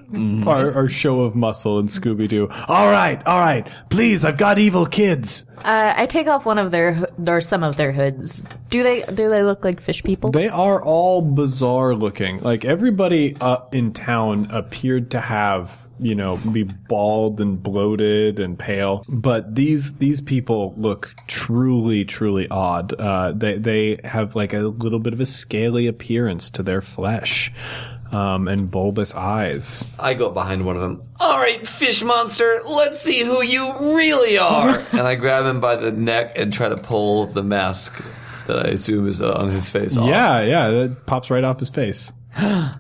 Our, 0.48 0.76
our 0.76 0.90
show 0.90 1.22
of 1.22 1.36
muscle 1.36 1.80
in 1.80 1.88
Scooby 1.88 2.28
Doo. 2.28 2.50
All 2.68 2.92
right, 2.92 3.22
all 3.26 3.40
right, 3.40 3.68
please, 3.90 4.26
I've 4.26 4.38
got 4.38 4.60
evil 4.60 4.86
kids. 4.86 5.46
Uh, 5.64 5.94
I 5.96 6.06
take 6.06 6.28
off 6.28 6.46
one 6.46 6.58
of 6.58 6.72
their 6.72 7.10
or 7.28 7.42
some 7.42 7.64
of 7.64 7.76
their 7.76 7.92
hoods. 7.92 8.44
Do 8.70 8.82
they 8.82 9.04
do 9.04 9.30
they 9.30 9.44
look 9.44 9.66
like 9.66 9.82
fish 9.82 10.04
people? 10.04 10.32
They 10.32 10.48
are 10.48 10.82
all 10.82 11.22
bizarre 11.22 11.96
looking. 11.96 12.40
Like 12.40 12.64
everybody 12.64 13.36
uh, 13.42 13.58
in 13.74 13.92
town 13.92 14.48
appeared 14.52 15.12
to 15.12 15.20
have, 15.20 15.88
you 16.00 16.16
know, 16.16 16.38
be 16.38 16.64
bald 16.64 17.42
and 17.42 17.62
bloated 17.62 18.40
and 18.40 18.58
pale, 18.58 19.04
but 19.10 19.54
these 19.56 19.98
these 19.98 20.22
people 20.22 20.74
look 20.78 21.14
truly, 21.28 22.06
truly 22.06 22.48
odd. 22.48 22.94
Uh, 22.94 23.34
they 23.34 23.58
they 23.58 24.00
have 24.06 24.38
like 24.38 24.54
a 24.54 24.60
little 24.60 25.00
bit 25.00 25.12
of 25.12 25.20
a 25.20 25.26
scaly 25.26 25.88
appearance 25.88 26.52
to 26.52 26.64
their 26.64 26.82
flesh. 26.82 27.52
Um, 28.12 28.48
and 28.48 28.72
bulbous 28.72 29.14
eyes. 29.14 29.86
I 30.00 30.16
go 30.16 30.30
behind 30.32 30.66
one 30.66 30.76
of 30.76 30.82
them. 30.82 31.04
All 31.20 31.38
right, 31.38 31.66
fish 31.68 32.04
monster, 32.04 32.60
let's 32.68 33.02
see 33.02 33.24
who 33.24 33.44
you 33.44 33.96
really 33.96 34.38
are. 34.38 34.80
and 34.92 35.02
I 35.02 35.16
grab 35.16 35.46
him 35.46 35.60
by 35.60 35.76
the 35.76 35.92
neck 35.92 36.34
and 36.36 36.52
try 36.52 36.70
to 36.70 36.78
pull 36.78 37.28
the 37.28 37.44
mask 37.44 38.04
that 38.48 38.66
I 38.66 38.70
assume 38.70 39.08
is 39.08 39.22
uh, 39.22 39.34
on 39.34 39.50
his 39.52 39.70
face 39.70 39.96
off. 39.96 40.08
Yeah, 40.10 40.42
yeah, 40.42 40.70
that 40.72 41.06
pops 41.06 41.30
right 41.30 41.44
off 41.44 41.60
his 41.60 41.70
face. 41.70 42.12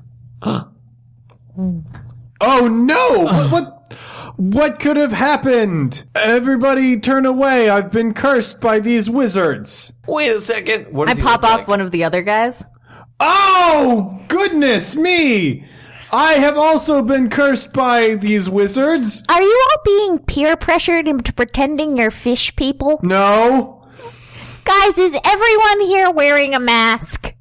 Oh 2.41 2.67
no! 2.69 3.23
what, 3.23 3.51
what? 3.51 3.75
What 4.37 4.79
could 4.79 4.95
have 4.95 5.11
happened? 5.11 6.05
Everybody 6.15 6.97
turn 6.97 7.25
away. 7.25 7.69
I've 7.69 7.91
been 7.91 8.13
cursed 8.13 8.61
by 8.61 8.79
these 8.79 9.09
wizards. 9.09 9.91
Wait 10.07 10.29
a 10.31 10.39
second. 10.39 10.93
What 10.93 11.09
I 11.09 11.11
does 11.11 11.17
he 11.17 11.23
pop 11.23 11.41
look 11.41 11.51
off 11.51 11.57
like? 11.59 11.67
one 11.67 11.81
of 11.81 11.91
the 11.91 12.05
other 12.05 12.21
guys. 12.21 12.63
Oh, 13.19 14.19
goodness 14.27 14.95
me! 14.95 15.65
I 16.11 16.33
have 16.33 16.57
also 16.57 17.03
been 17.03 17.29
cursed 17.29 17.71
by 17.71 18.15
these 18.15 18.49
wizards. 18.49 19.23
Are 19.29 19.41
you 19.41 19.67
all 19.71 19.77
being 19.85 20.19
peer 20.19 20.57
pressured 20.57 21.07
into 21.07 21.31
pretending 21.33 21.97
you're 21.97 22.11
fish 22.11 22.55
people? 22.55 22.99
No. 23.03 23.85
Guys, 24.65 24.97
is 24.97 25.19
everyone 25.23 25.81
here 25.81 26.09
wearing 26.09 26.55
a 26.55 26.59
mask? 26.59 27.33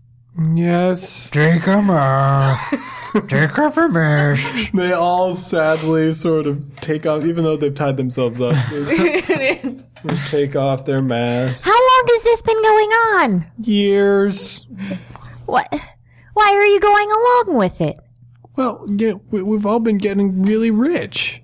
Yes. 0.54 1.30
Take 1.30 1.64
them 1.64 1.88
off. 1.90 2.58
Take 3.28 3.58
off 3.58 3.76
your 3.76 3.88
mask. 3.88 4.70
They 4.72 4.92
all 4.92 5.34
sadly 5.34 6.12
sort 6.12 6.46
of 6.46 6.76
take 6.80 7.06
off, 7.06 7.24
even 7.24 7.44
though 7.44 7.56
they've 7.56 7.74
tied 7.74 7.96
themselves 7.96 8.40
up. 8.40 8.54
They 8.70 9.60
they 10.04 10.16
take 10.26 10.56
off 10.56 10.84
their 10.84 11.02
masks. 11.02 11.62
How 11.62 11.70
long 11.72 12.04
has 12.06 12.22
this 12.22 12.42
been 12.42 12.62
going 12.62 12.88
on? 12.90 13.46
Years. 13.62 14.66
What? 15.48 15.72
Why 16.34 16.52
are 16.52 16.66
you 16.66 16.78
going 16.78 17.08
along 17.10 17.56
with 17.56 17.80
it? 17.80 17.98
Well, 18.56 18.84
yeah, 18.86 19.14
we, 19.30 19.42
we've 19.42 19.64
all 19.64 19.80
been 19.80 19.96
getting 19.96 20.42
really 20.42 20.70
rich. 20.70 21.42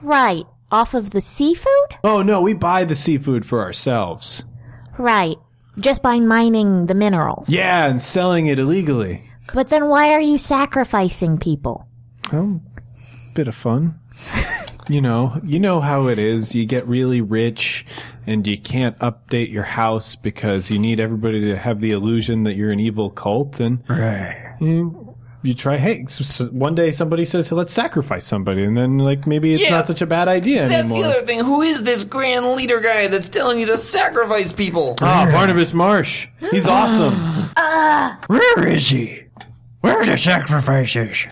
Right. 0.00 0.46
Off 0.70 0.94
of 0.94 1.10
the 1.10 1.20
seafood? 1.20 1.98
Oh 2.04 2.22
no, 2.22 2.40
we 2.40 2.54
buy 2.54 2.84
the 2.84 2.94
seafood 2.94 3.44
for 3.44 3.60
ourselves. 3.60 4.44
Right. 4.96 5.36
Just 5.76 6.04
by 6.04 6.20
mining 6.20 6.86
the 6.86 6.94
minerals. 6.94 7.50
Yeah, 7.50 7.86
and 7.86 8.00
selling 8.00 8.46
it 8.46 8.60
illegally. 8.60 9.28
But 9.52 9.70
then 9.70 9.88
why 9.88 10.12
are 10.12 10.20
you 10.20 10.38
sacrificing 10.38 11.36
people? 11.36 11.88
Well, 12.32 12.62
bit 13.34 13.48
of 13.48 13.56
fun. 13.56 13.98
you 14.88 15.00
know, 15.00 15.40
you 15.44 15.58
know 15.60 15.80
how 15.80 16.08
it 16.08 16.18
is. 16.18 16.54
You 16.54 16.64
get 16.66 16.86
really 16.88 17.20
rich 17.20 17.86
and 18.26 18.46
you 18.46 18.58
can't 18.58 18.98
update 18.98 19.50
your 19.52 19.62
house 19.64 20.16
because 20.16 20.70
you 20.70 20.78
need 20.78 20.98
everybody 21.00 21.40
to 21.42 21.56
have 21.56 21.80
the 21.80 21.90
illusion 21.92 22.44
that 22.44 22.54
you're 22.56 22.70
an 22.72 22.80
evil 22.80 23.10
cult 23.10 23.60
and 23.60 23.82
Right. 23.88 24.54
you, 24.60 25.16
you 25.42 25.54
try 25.54 25.76
hey 25.76 26.04
s 26.06 26.20
s- 26.20 26.48
one 26.50 26.74
day 26.76 26.92
somebody 26.92 27.24
says 27.24 27.48
hey, 27.48 27.56
let's 27.56 27.72
sacrifice 27.72 28.24
somebody 28.26 28.62
and 28.64 28.76
then 28.76 28.98
like 28.98 29.26
maybe 29.26 29.52
it's 29.52 29.62
Yeah, 29.64 29.70
not 29.70 29.86
such 29.88 30.00
a 30.02 30.06
bad 30.06 30.28
idea 30.28 30.68
That's 30.68 30.84
anymore. 30.84 31.02
the 31.02 31.08
other 31.08 31.26
thing. 31.26 31.40
Who 31.40 31.62
is 31.62 31.82
this 31.82 32.04
grand 32.04 32.46
leader 32.52 32.80
guy 32.80 33.08
that's 33.08 33.28
telling 33.28 33.58
you 33.58 33.66
to 33.66 33.76
sacrifice 33.78 34.52
people? 34.52 34.94
Ah, 35.00 35.28
Barnabas 35.32 35.72
Marsh. 35.72 36.28
He's 36.50 36.66
awesome. 36.78 37.14
Where 38.28 38.68
is 38.68 38.88
he? 38.88 39.22
Where 39.80 40.00
are 40.00 40.06
the 40.06 40.16
sacrifices? 40.16 41.26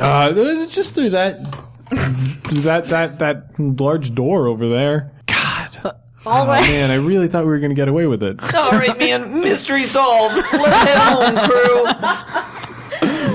Uh, 0.00 0.32
just 0.66 0.94
through 0.94 1.10
that 1.10 1.36
that 2.62 2.86
that 2.88 3.18
that 3.18 3.58
large 3.58 4.14
door 4.14 4.46
over 4.46 4.68
there. 4.68 5.12
God. 5.26 5.76
Uh, 5.84 5.92
all 6.26 6.42
Oh, 6.44 6.46
right. 6.46 6.60
man, 6.68 6.90
I 6.90 6.96
really 6.96 7.28
thought 7.28 7.44
we 7.44 7.50
were 7.50 7.58
going 7.60 7.70
to 7.70 7.74
get 7.76 7.88
away 7.88 8.06
with 8.06 8.22
it. 8.22 8.42
All 8.54 8.72
right, 8.72 8.98
man. 8.98 9.40
Mystery 9.40 9.84
solved. 9.84 10.36
Let's 10.36 10.88
head 10.88 10.98
home, 10.98 11.36
crew. 11.48 12.56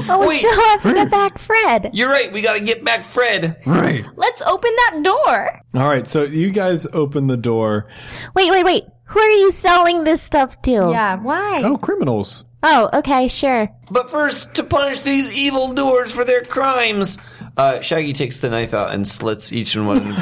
Oh, 0.08 0.20
we 0.22 0.28
Wait. 0.28 0.40
still 0.40 0.62
have 0.70 0.84
to 0.84 0.94
get 0.94 1.10
back 1.10 1.40
Fred. 1.40 1.90
You're 1.94 2.12
right. 2.12 2.32
We 2.32 2.44
got 2.44 2.54
to 2.54 2.60
get 2.60 2.84
back 2.86 3.04
Fred. 3.04 3.58
Right. 3.66 4.06
Let's 4.16 4.40
open 4.44 4.72
that 4.76 5.02
door. 5.04 5.62
All 5.74 5.90
right, 5.90 6.08
so 6.08 6.22
you 6.24 6.52
guys 6.52 6.86
open 6.94 7.26
the 7.26 7.38
door. 7.38 7.88
Wait, 8.36 8.52
wait, 8.52 8.64
wait. 8.64 8.84
Who 9.06 9.20
are 9.20 9.32
you 9.32 9.50
selling 9.50 10.04
this 10.04 10.22
stuff 10.22 10.62
to? 10.64 10.72
Yeah, 10.72 11.16
why? 11.16 11.64
Oh, 11.64 11.78
criminals. 11.78 12.46
Oh, 12.62 12.90
okay, 12.94 13.28
sure. 13.28 13.68
But 13.90 14.12
first, 14.12 14.54
to 14.56 14.64
punish 14.64 15.02
these 15.02 15.36
evil 15.36 15.74
doers 15.74 16.12
for 16.12 16.24
their 16.24 16.42
crimes. 16.44 17.18
Uh, 17.58 17.80
Shaggy 17.80 18.12
takes 18.12 18.40
the 18.40 18.50
knife 18.50 18.74
out 18.74 18.94
and 18.94 19.08
slits 19.08 19.54
each 19.54 19.76
and 19.76 19.88
one. 19.88 20.00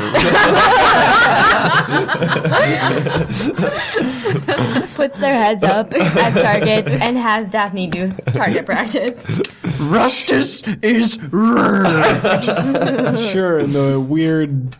Puts 4.93 5.17
their 5.19 5.33
heads 5.33 5.63
up 5.63 5.93
as 5.95 6.35
targets 6.41 6.91
and 6.91 7.17
has 7.17 7.49
Daphne 7.49 7.87
do 7.87 8.11
target 8.33 8.67
practice. 8.67 9.17
Rustus 9.79 10.61
is 10.83 11.19
red. 11.31 12.43
Sure, 13.31 13.57
in 13.57 13.73
the 13.73 13.99
weird, 13.99 14.77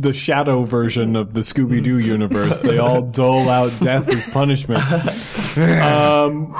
the 0.00 0.12
shadow 0.12 0.64
version 0.64 1.14
of 1.14 1.34
the 1.34 1.40
Scooby 1.40 1.82
Doo 1.82 1.98
universe, 1.98 2.60
they 2.60 2.78
all 2.78 3.02
dole 3.02 3.48
out 3.48 3.72
death 3.80 4.08
as 4.08 4.26
punishment. 4.28 4.80
Um, 5.54 6.52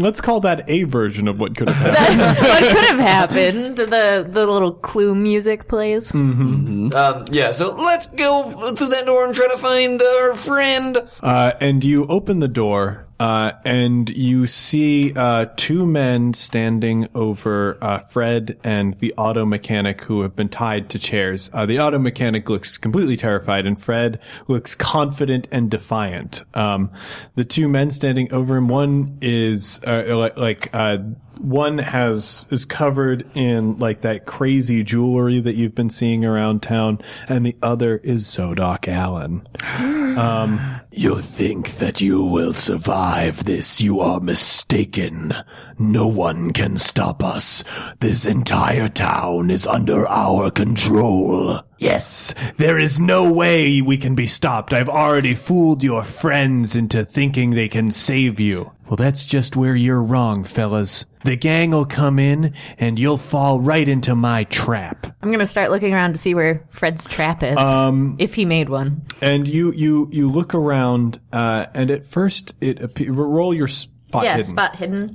let's 0.00 0.20
call 0.20 0.40
that 0.40 0.68
a 0.68 0.84
version 0.84 1.28
of 1.28 1.38
what 1.40 1.56
could 1.56 1.68
have 1.68 1.96
happened. 1.96 2.46
what 2.46 2.60
could 2.74 2.84
have 2.86 2.98
happened? 2.98 3.76
The 3.78 4.26
the 4.28 4.46
little 4.46 4.72
clue 4.72 5.14
music 5.14 5.68
plays. 5.68 6.14
um, 6.14 6.90
yeah, 7.30 7.50
so 7.52 7.74
let's 7.74 8.06
go 8.08 8.70
through 8.70 8.88
that 8.88 9.06
door 9.06 9.24
and 9.24 9.34
try 9.34 9.48
to 9.48 9.58
find 9.58 10.00
our 10.02 10.34
friend. 10.34 10.98
Uh, 11.22 11.52
and 11.60 11.82
you 11.84 12.06
open 12.06 12.40
the 12.40 12.48
door, 12.48 13.04
uh, 13.20 13.52
and 13.64 14.08
you 14.10 14.46
see 14.46 15.12
uh, 15.14 15.46
two 15.56 15.84
men 15.84 16.34
standing 16.34 17.08
over 17.14 17.76
uh, 17.82 17.98
Fred 17.98 18.58
and 18.62 18.94
the 18.94 19.12
auto 19.14 19.44
mechanic 19.44 20.02
who 20.02 20.22
have 20.22 20.36
been 20.36 20.48
tied 20.48 20.88
to 20.90 20.98
chairs. 20.98 21.50
Uh, 21.52 21.66
the 21.66 21.80
auto 21.80 21.98
mechanic 21.98 22.48
looks 22.48 22.78
completely 22.78 23.16
terrified, 23.16 23.66
and 23.66 23.80
Fred 23.80 24.20
looks 24.46 24.74
confident 24.74 25.48
and 25.50 25.70
defiant. 25.70 26.44
Um, 26.54 26.90
the 27.34 27.44
two 27.44 27.68
men 27.68 27.90
standing 27.90 28.32
over 28.32 28.56
him, 28.56 28.68
one 28.68 29.18
is 29.20 29.80
uh, 29.86 30.16
like, 30.16 30.38
like 30.38 30.70
uh, 30.72 30.98
one 31.40 31.78
has 31.78 32.46
is 32.50 32.64
covered 32.64 33.26
in 33.36 33.78
like 33.78 34.02
that 34.02 34.26
crazy 34.26 34.82
jewelry 34.82 35.40
that 35.40 35.54
you've 35.54 35.74
been 35.74 35.90
seeing 35.90 36.24
around 36.24 36.62
town, 36.62 37.00
and 37.28 37.44
the 37.46 37.56
other 37.62 37.98
is 37.98 38.26
Zadok 38.26 38.88
Allen. 38.88 39.46
Um, 40.18 40.58
You 40.90 41.20
think 41.20 41.76
that 41.76 42.00
you 42.00 42.24
will 42.24 42.52
survive 42.52 43.44
this? 43.44 43.80
You 43.80 44.00
are 44.00 44.18
mistaken. 44.18 45.32
No 45.78 46.08
one 46.08 46.52
can 46.52 46.76
stop 46.76 47.22
us. 47.22 47.62
This 48.00 48.26
entire 48.26 48.88
town 48.88 49.50
is 49.50 49.64
under 49.64 50.08
our 50.08 50.50
control. 50.50 51.60
Yes, 51.78 52.34
there 52.56 52.76
is 52.76 52.98
no 52.98 53.30
way 53.32 53.80
we 53.80 53.96
can 53.96 54.14
be 54.16 54.26
stopped. 54.26 54.72
I've 54.72 54.88
already 54.88 55.34
fooled 55.34 55.82
your 55.82 56.02
friends 56.02 56.74
into 56.74 57.04
thinking 57.04 57.50
they 57.50 57.68
can 57.68 57.92
save 57.92 58.40
you. 58.40 58.72
Well, 58.88 58.96
that's 58.96 59.24
just 59.24 59.54
where 59.54 59.76
you're 59.76 60.02
wrong, 60.02 60.42
fellas. 60.44 61.06
The 61.22 61.36
gang 61.36 61.70
will 61.70 61.84
come 61.84 62.18
in 62.18 62.54
and 62.78 62.98
you'll 62.98 63.18
fall 63.18 63.60
right 63.60 63.88
into 63.88 64.14
my 64.16 64.44
trap. 64.44 65.06
I'm 65.22 65.30
gonna 65.30 65.46
start 65.46 65.70
looking 65.70 65.92
around 65.92 66.14
to 66.14 66.18
see 66.18 66.34
where 66.34 66.66
Fred's 66.70 67.06
trap 67.06 67.42
is. 67.42 67.56
Um, 67.58 68.16
if 68.18 68.34
he 68.34 68.44
made 68.44 68.70
one. 68.70 69.02
and 69.20 69.46
you 69.46 69.72
you 69.72 70.08
you 70.10 70.28
look 70.30 70.54
around, 70.54 71.20
uh, 71.32 71.66
and 71.74 71.90
at 71.90 72.06
first 72.06 72.54
it 72.60 72.78
appe- 72.78 73.14
roll 73.14 73.52
your 73.54 73.68
spot 73.68 74.24
yeah, 74.24 74.36
hidden. 74.36 74.50
spot 74.50 74.76
hidden. 74.76 75.10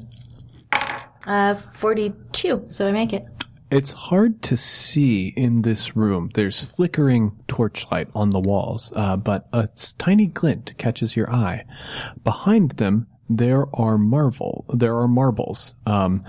Uh, 1.26 1.56
42, 1.56 2.66
so 2.70 2.88
I 2.88 2.92
make 2.92 3.14
it. 3.14 3.26
It's 3.74 3.92
hard 3.92 4.44
to 4.44 4.56
see 4.56 5.30
in 5.30 5.64
this 5.64 5.96
room. 5.96 6.30
There's 6.36 6.64
flickering 6.64 7.40
torchlight 7.48 8.08
on 8.14 8.30
the 8.30 8.40
walls, 8.40 8.94
uh, 8.96 9.18
but 9.18 9.50
a 9.52 9.68
tiny 9.98 10.28
glint 10.28 10.78
catches 10.78 11.16
your 11.16 11.28
eye. 11.32 11.66
Behind 12.24 12.74
them, 12.74 13.08
there 13.30 13.68
are 13.74 13.98
marvel. 13.98 14.66
There 14.74 14.98
are 14.98 15.08
marbles, 15.08 15.76
um, 15.86 16.24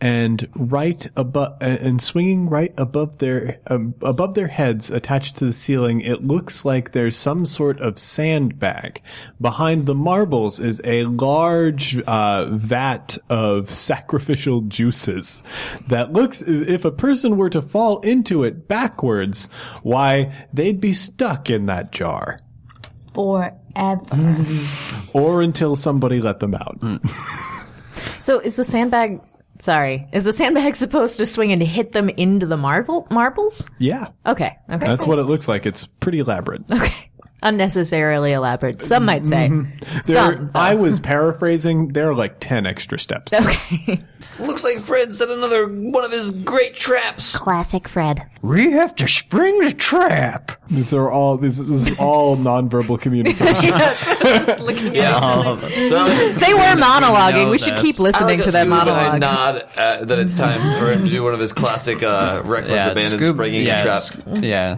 and 0.00 0.48
right 0.54 1.08
above, 1.16 1.56
and 1.60 2.00
swinging 2.00 2.48
right 2.48 2.72
above 2.76 3.18
their 3.18 3.58
um, 3.66 3.94
above 4.02 4.34
their 4.34 4.46
heads, 4.46 4.90
attached 4.90 5.38
to 5.38 5.46
the 5.46 5.52
ceiling, 5.52 6.00
it 6.02 6.24
looks 6.24 6.64
like 6.64 6.92
there's 6.92 7.16
some 7.16 7.46
sort 7.46 7.80
of 7.80 7.98
sandbag. 7.98 9.02
Behind 9.40 9.86
the 9.86 9.94
marbles 9.94 10.60
is 10.60 10.80
a 10.84 11.04
large 11.04 11.98
uh, 12.02 12.46
vat 12.50 13.18
of 13.28 13.72
sacrificial 13.74 14.60
juices 14.62 15.42
that 15.88 16.12
looks 16.12 16.42
as 16.42 16.68
if 16.68 16.84
a 16.84 16.92
person 16.92 17.36
were 17.36 17.50
to 17.50 17.62
fall 17.62 18.00
into 18.00 18.44
it 18.44 18.68
backwards, 18.68 19.48
why 19.82 20.46
they'd 20.52 20.80
be 20.80 20.92
stuck 20.92 21.50
in 21.50 21.66
that 21.66 21.90
jar. 21.90 22.38
Forever. 23.76 25.12
Or 25.12 25.40
until 25.40 25.76
somebody 25.76 26.20
let 26.20 26.40
them 26.40 26.54
out. 26.54 26.78
Hmm. 26.80 26.96
So 28.18 28.40
is 28.40 28.56
the 28.56 28.64
sandbag. 28.64 29.20
Sorry. 29.60 30.08
Is 30.12 30.24
the 30.24 30.32
sandbag 30.32 30.74
supposed 30.84 31.16
to 31.18 31.26
swing 31.26 31.52
and 31.52 31.62
hit 31.62 31.92
them 31.92 32.08
into 32.08 32.44
the 32.46 32.56
marble 32.56 33.06
marbles? 33.10 33.66
Yeah. 33.78 34.08
Okay. 34.26 34.56
Okay. 34.68 34.86
That's 34.86 35.06
what 35.06 35.18
it 35.20 35.24
looks 35.24 35.46
like. 35.48 35.64
It's 35.64 35.86
pretty 35.86 36.18
elaborate. 36.18 36.62
Okay. 36.70 37.10
Unnecessarily 37.42 38.32
elaborate. 38.32 38.82
Some 38.82 39.04
might 39.04 39.26
say. 39.26 39.48
There- 40.04 40.14
Some. 40.14 40.50
I 40.54 40.74
was 40.74 40.98
paraphrasing. 41.00 41.88
There 41.88 42.10
are 42.10 42.14
like 42.14 42.36
10 42.40 42.66
extra 42.66 42.98
steps. 42.98 43.32
Okay. 43.46 44.02
Looks 44.38 44.64
like 44.64 44.80
Fred 44.80 45.14
set 45.14 45.30
another 45.30 45.66
one 45.66 46.04
of 46.04 46.10
his 46.12 46.30
great 46.30 46.74
traps. 46.76 47.38
Classic 47.38 47.88
Fred. 47.88 48.26
We 48.42 48.72
have 48.72 48.94
to 48.96 49.08
spring 49.08 49.60
the 49.60 49.72
trap. 49.72 50.52
These 50.68 50.92
are 50.92 51.10
all, 51.10 51.38
this, 51.38 51.56
this 51.58 51.88
is 51.88 51.98
all 51.98 52.36
nonverbal 52.36 53.00
communication. 53.00 53.72
Yeah, 54.94 55.18
all 55.18 55.46
of 55.48 55.60
them. 55.62 55.70
So 55.70 56.06
They 56.38 56.52
were 56.52 56.60
monologuing. 56.60 57.44
know 57.44 57.50
We 57.50 57.58
should 57.58 57.74
this. 57.76 57.82
keep 57.82 57.98
I 58.00 58.02
listening 58.02 58.38
like 58.40 58.42
to 58.42 58.48
a 58.50 58.52
that 58.52 58.66
Scoob 58.66 58.72
and 58.82 58.90
I 58.90 59.18
monologue. 59.18 59.20
nod 59.20 59.62
uh, 59.78 60.04
that 60.04 60.18
it's 60.18 60.34
time 60.34 60.60
for 60.78 60.90
him 60.92 61.04
to 61.04 61.10
do 61.10 61.22
one 61.22 61.32
of 61.32 61.40
his 61.40 61.52
classic 61.54 62.02
uh, 62.02 62.42
reckless 62.44 62.82
abandon 62.92 63.32
springing 63.34 63.64
yeah, 63.64 63.80
a 63.80 63.84
trap. 63.84 64.02
S- 64.28 64.42
Yeah. 64.42 64.76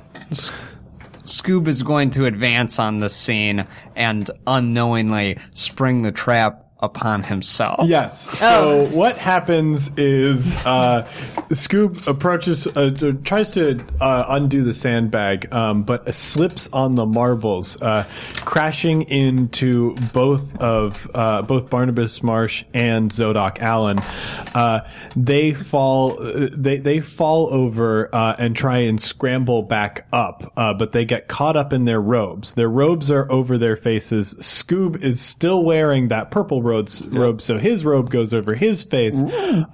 Scoob 1.29 1.69
is 1.69 1.83
going 1.83 2.09
to 2.13 2.25
advance 2.25 2.79
on 2.79 3.01
the 3.01 3.11
scene 3.11 3.67
and 3.95 4.31
unknowingly 4.47 5.39
spring 5.53 6.01
the 6.01 6.11
trap 6.11 6.68
upon 6.81 7.23
himself. 7.25 7.89
Yes. 7.89 8.39
So 8.39 8.87
what 8.93 9.17
happens 9.19 9.91
is 9.97 10.55
uh, 10.65 11.07
Scoob 11.51 12.07
approaches, 12.09 12.67
uh, 12.67 12.95
uh, 13.03 13.13
tries 13.25 13.51
to 13.53 13.85
uh, 14.01 14.25
undo 14.29 14.63
the 14.63 14.73
sandbag, 14.75 15.53
um, 15.53 15.83
but 15.83 16.15
slips 16.15 16.69
on 16.73 16.95
the 16.95 17.07
marbles, 17.07 17.81
uh, 17.83 18.05
crashing 18.45 19.03
into 19.03 19.95
both 20.13 20.57
of 20.59 21.11
uh, 21.15 21.43
both 21.43 21.69
Barnabas 21.71 22.23
Marsh 22.23 22.65
and 22.75 23.13
Zadok 23.13 23.61
Allen. 23.61 23.99
Uh, 24.55 24.81
they 25.17 25.55
fall. 25.55 26.21
uh, 26.23 26.49
They 26.57 26.79
they 26.79 27.01
fall 27.01 27.49
over 27.53 28.15
uh, 28.15 28.37
and 28.39 28.55
try 28.57 28.79
and 28.79 29.01
scramble 29.01 29.63
back 29.63 30.07
up, 30.13 30.53
uh, 30.57 30.75
but 30.75 30.93
they 30.93 31.05
get 31.05 31.29
caught 31.29 31.57
up 31.57 31.73
in 31.73 31.85
their 31.85 32.01
robes. 32.01 32.55
Their 32.55 32.69
robes 32.69 33.11
are 33.11 33.31
over 33.31 33.59
their 33.59 33.77
faces. 33.77 34.35
Scoob 34.41 35.03
is 35.03 35.21
still 35.21 35.63
wearing 35.65 36.09
that 36.09 36.31
purple 36.31 36.63
robes, 36.69 37.07
robe, 37.09 37.41
so 37.41 37.59
his 37.59 37.85
robe 37.85 38.11
goes 38.11 38.33
over 38.35 38.55
his 38.55 38.85
face, 38.85 39.21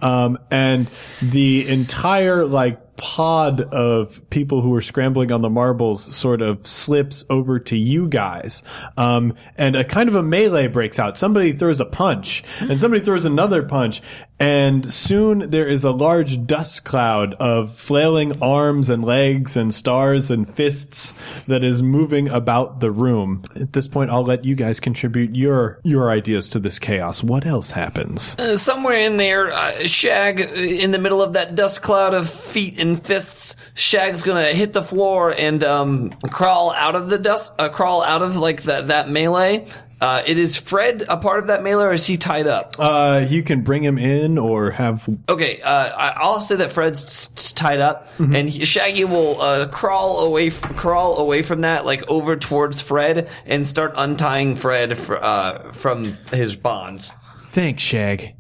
um, 0.01 0.39
and 0.51 0.89
the 1.21 1.69
entire 1.69 2.47
like 2.47 2.81
pod 2.97 3.61
of 3.61 4.29
people 4.31 4.61
who 4.61 4.75
are 4.75 4.83
scrambling 4.83 5.33
on 5.33 5.43
the 5.43 5.51
marbles 5.51 6.03
sort 6.15 6.43
of 6.43 6.67
slips 6.67 7.25
over 7.31 7.59
to 7.59 7.77
you 7.77 8.09
guys. 8.09 8.63
Um, 8.97 9.35
and 9.57 9.77
a 9.77 9.85
kind 9.85 10.09
of 10.09 10.15
a 10.15 10.23
melee 10.23 10.69
breaks 10.69 10.99
out. 10.99 11.19
Somebody 11.19 11.53
throws 11.53 11.81
a 11.81 11.85
punch 11.85 12.45
and 12.61 12.81
somebody 12.81 13.05
throws 13.05 13.25
another 13.25 13.63
punch. 13.63 14.03
And 14.41 14.93
soon 14.93 15.51
there 15.51 15.69
is 15.69 15.85
a 15.85 15.93
large 15.93 16.45
dust 16.45 16.85
cloud 16.85 17.35
of 17.35 17.73
flailing 17.73 18.43
arms 18.43 18.91
and 18.91 19.05
legs 19.05 19.57
and 19.57 19.73
stars 19.73 20.31
and 20.31 20.49
fists 20.49 21.15
that 21.47 21.63
is 21.63 21.85
moving 21.85 22.29
about 22.29 22.81
the 22.81 22.91
room. 22.91 23.45
At 23.55 23.73
this 23.73 23.87
point, 23.87 24.11
I'll 24.11 24.25
let 24.25 24.45
you 24.45 24.57
guys 24.57 24.81
contribute 24.81 25.37
your, 25.37 25.81
your 25.85 26.11
ideas 26.11 26.49
to 26.51 26.59
this 26.59 26.81
chaos. 26.81 27.23
What 27.23 27.47
else 27.47 27.71
happens? 27.71 28.35
Uh, 28.37 28.57
somewhere 28.57 28.99
in 28.99 29.19
there, 29.19 29.53
uh, 29.53 29.87
Shag, 29.87 30.41
uh, 30.41 30.45
in 30.53 30.91
the 30.91 30.99
middle 30.99 31.23
of 31.23 31.35
that 31.35 31.55
dust 31.55 31.83
cloud 31.83 32.13
of 32.13 32.29
feet 32.29 32.81
and 32.85 33.05
fists, 33.05 33.57
Shag's 33.75 34.23
gonna 34.23 34.53
hit 34.53 34.73
the 34.73 34.83
floor 34.83 35.35
and 35.37 35.63
um, 35.65 36.11
crawl 36.31 36.73
out 36.73 36.95
of 36.95 37.09
the 37.11 37.19
dust, 37.19 37.53
uh, 37.59 37.69
crawl 37.69 38.03
out 38.03 38.23
of 38.23 38.37
like 38.37 38.63
that 38.65 38.89
that 38.89 39.09
melee. 39.11 39.67
Uh, 40.01 40.23
it 40.27 40.37
is 40.37 40.55
Fred 40.57 41.03
a 41.09 41.17
part 41.17 41.39
of 41.39 41.47
that 41.47 41.63
melee, 41.63 41.85
or 41.85 41.93
is 41.95 42.05
he 42.05 42.19
tied 42.19 42.47
up? 42.47 42.77
Uh, 42.79 43.25
you 43.27 43.43
can 43.43 43.63
bring 43.63 43.83
him 43.83 43.97
in 43.97 44.37
or 44.37 44.71
have 44.73 45.09
Okay, 45.31 45.63
uh, 45.63 45.71
I- 45.97 46.15
I'll 46.21 46.43
say 46.43 46.57
that 46.57 46.73
Fred's 46.73 47.03
s- 47.03 47.33
s- 47.37 47.53
tied 47.53 47.81
up, 47.81 48.07
and 48.19 48.51
he, 48.51 48.67
Shaggy 48.67 49.05
will 49.05 49.41
uh, 49.41 49.67
crawl 49.69 50.21
away, 50.25 50.49
f- 50.49 50.61
crawl 50.77 51.19
away 51.19 51.41
from 51.41 51.63
that, 51.63 51.87
like 51.87 52.07
over 52.11 52.37
towards 52.37 52.83
Fred, 52.83 53.29
and 53.47 53.67
start 53.67 53.95
untying 53.97 54.57
Fred 54.57 54.99
fr- 54.99 55.17
uh, 55.17 55.73
from 55.73 56.19
his 56.33 56.55
bonds. 56.55 57.13
Thanks, 57.45 57.83
Shag. 57.83 58.35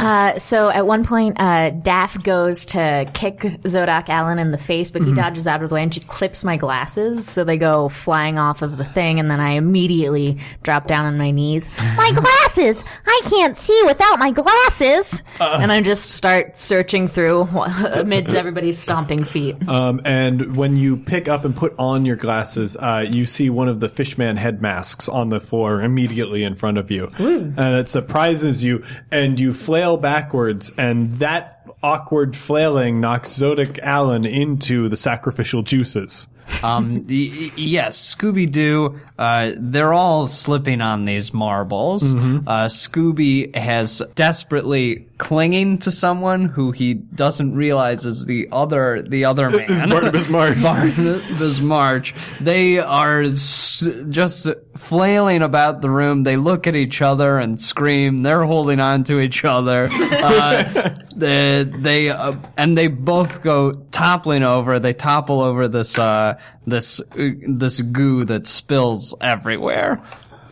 Uh, 0.00 0.38
so 0.38 0.70
at 0.70 0.86
one 0.86 1.04
point, 1.04 1.38
uh, 1.38 1.70
Daff 1.70 2.22
goes 2.22 2.64
to 2.66 3.08
kick 3.12 3.46
Zadok 3.66 4.08
Allen 4.08 4.38
in 4.38 4.50
the 4.50 4.58
face, 4.58 4.90
but 4.90 5.02
he 5.02 5.12
dodges 5.12 5.46
out 5.46 5.62
of 5.62 5.68
the 5.68 5.74
way 5.74 5.82
and 5.82 5.92
she 5.92 6.00
clips 6.00 6.42
my 6.42 6.56
glasses. 6.56 7.28
So 7.28 7.44
they 7.44 7.58
go 7.58 7.88
flying 7.90 8.38
off 8.38 8.62
of 8.62 8.78
the 8.78 8.84
thing, 8.84 9.20
and 9.20 9.30
then 9.30 9.40
I 9.40 9.50
immediately 9.50 10.38
drop 10.62 10.86
down 10.86 11.04
on 11.04 11.18
my 11.18 11.30
knees. 11.30 11.68
My 11.96 12.12
glasses! 12.12 12.82
I 13.06 13.20
can't 13.28 13.58
see 13.58 13.78
without 13.84 14.18
my 14.18 14.30
glasses! 14.30 15.22
and 15.40 15.70
I 15.70 15.80
just 15.82 16.10
start 16.10 16.56
searching 16.56 17.08
through 17.08 17.42
amidst 17.92 18.34
everybody's 18.34 18.78
stomping 18.78 19.24
feet. 19.24 19.68
Um, 19.68 20.00
and 20.04 20.56
when 20.56 20.76
you 20.76 20.96
pick 20.96 21.28
up 21.28 21.44
and 21.44 21.54
put 21.54 21.74
on 21.78 22.06
your 22.06 22.16
glasses, 22.16 22.76
uh, 22.76 23.04
you 23.06 23.26
see 23.26 23.50
one 23.50 23.68
of 23.68 23.80
the 23.80 23.88
fishman 23.88 24.36
head 24.36 24.62
masks 24.62 25.08
on 25.08 25.28
the 25.28 25.40
floor 25.40 25.82
immediately 25.82 26.42
in 26.42 26.54
front 26.54 26.78
of 26.78 26.90
you. 26.90 27.10
And 27.18 27.76
it 27.76 27.88
surprises 27.88 28.64
you, 28.64 28.82
and 29.10 29.38
you 29.38 29.52
flail 29.52 29.89
backwards, 29.96 30.72
and 30.78 31.16
that 31.16 31.66
awkward 31.82 32.36
flailing 32.36 33.00
knocks 33.00 33.32
Zadok 33.32 33.78
Allen 33.78 34.24
into 34.26 34.88
the 34.88 34.96
sacrificial 34.96 35.62
juices. 35.62 36.28
Um, 36.64 37.06
y- 37.08 37.52
yes, 37.56 38.14
Scooby 38.14 38.50
Doo. 38.50 39.00
Uh, 39.18 39.52
they're 39.56 39.92
all 39.92 40.26
slipping 40.26 40.80
on 40.80 41.04
these 41.04 41.32
marbles. 41.32 42.02
Uh, 42.02 42.66
Scooby 42.66 43.54
has 43.54 44.02
desperately 44.16 45.06
clinging 45.20 45.76
to 45.78 45.90
someone 45.90 46.46
who 46.46 46.72
he 46.72 46.94
doesn't 46.94 47.54
realize 47.54 48.06
is 48.06 48.24
the 48.24 48.48
other 48.50 49.02
the 49.02 49.26
other 49.26 49.50
man. 49.50 49.66
It's 49.68 49.86
Barnabas 49.86 50.28
March. 50.30 50.62
Barnabas 50.62 51.60
Marsh. 51.60 52.14
They 52.40 52.78
are 52.78 53.22
s- 53.22 53.86
just 54.08 54.48
flailing 54.76 55.42
about 55.42 55.82
the 55.82 55.90
room. 55.90 56.22
They 56.22 56.36
look 56.36 56.66
at 56.66 56.74
each 56.74 57.02
other 57.02 57.38
and 57.38 57.60
scream. 57.60 58.22
They're 58.22 58.44
holding 58.44 58.80
on 58.80 59.04
to 59.04 59.20
each 59.20 59.44
other. 59.44 59.88
Uh, 60.22 60.98
they, 61.16 61.64
they 61.64 62.10
uh, 62.10 62.34
and 62.56 62.76
they 62.76 62.86
both 62.88 63.42
go 63.42 63.72
toppling 63.90 64.42
over. 64.42 64.78
They 64.78 64.92
topple 64.92 65.40
over 65.40 65.66
this 65.68 65.98
uh, 65.98 66.38
this 66.66 67.00
uh, 67.00 67.30
this 67.48 67.80
goo 67.80 68.24
that 68.24 68.46
spills 68.46 69.14
everywhere. 69.20 70.02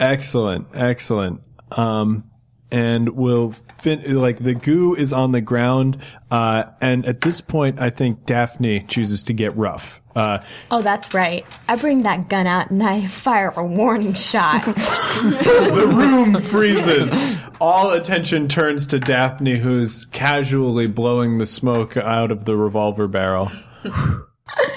Excellent, 0.00 0.68
excellent. 0.74 1.46
Um, 1.72 2.24
and 2.70 3.10
we'll 3.10 3.54
fin- 3.80 4.14
like 4.16 4.38
the 4.38 4.54
goo 4.54 4.94
is 4.94 5.12
on 5.12 5.32
the 5.32 5.40
ground, 5.40 5.98
uh, 6.30 6.64
and 6.80 7.04
at 7.06 7.20
this 7.20 7.40
point, 7.40 7.80
I 7.80 7.90
think 7.90 8.26
Daphne 8.26 8.80
chooses 8.88 9.22
to 9.24 9.32
get 9.32 9.56
rough. 9.56 10.00
Uh, 10.16 10.38
Oh, 10.70 10.82
that's 10.82 11.14
right. 11.14 11.46
I 11.68 11.76
bring 11.76 12.02
that 12.02 12.28
gun 12.28 12.46
out 12.46 12.70
and 12.70 12.82
I 12.82 13.06
fire 13.06 13.52
a 13.56 13.64
warning 13.64 14.14
shot. 14.14 14.64
the 14.74 15.92
room 15.94 16.40
freezes. 16.42 17.38
All 17.60 17.90
attention 17.92 18.48
turns 18.48 18.86
to 18.88 18.98
Daphne, 18.98 19.58
who's 19.58 20.06
casually 20.06 20.86
blowing 20.88 21.38
the 21.38 21.46
smoke 21.46 21.96
out 21.96 22.30
of 22.32 22.44
the 22.44 22.56
revolver 22.56 23.06
barrel. 23.08 23.50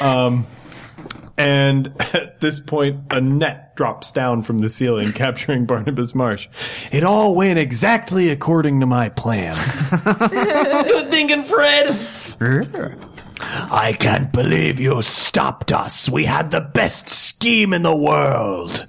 Um, 0.01 0.45
and 1.37 1.93
at 2.13 2.39
this 2.39 2.59
point, 2.59 3.01
a 3.11 3.21
net 3.21 3.75
drops 3.75 4.11
down 4.11 4.41
from 4.41 4.59
the 4.59 4.69
ceiling, 4.69 5.11
capturing 5.13 5.65
Barnabas 5.65 6.13
Marsh. 6.13 6.47
It 6.91 7.03
all 7.03 7.35
went 7.35 7.59
exactly 7.59 8.29
according 8.29 8.79
to 8.81 8.85
my 8.85 9.09
plan. 9.09 9.55
Good 10.29 11.11
thinking, 11.11 11.43
Fred. 11.43 11.97
I 13.43 13.95
can't 13.99 14.31
believe 14.31 14.79
you 14.79 15.01
stopped 15.01 15.73
us. 15.73 16.09
We 16.09 16.25
had 16.25 16.51
the 16.51 16.61
best 16.61 17.09
scheme 17.09 17.73
in 17.73 17.81
the 17.81 17.95
world. 17.95 18.85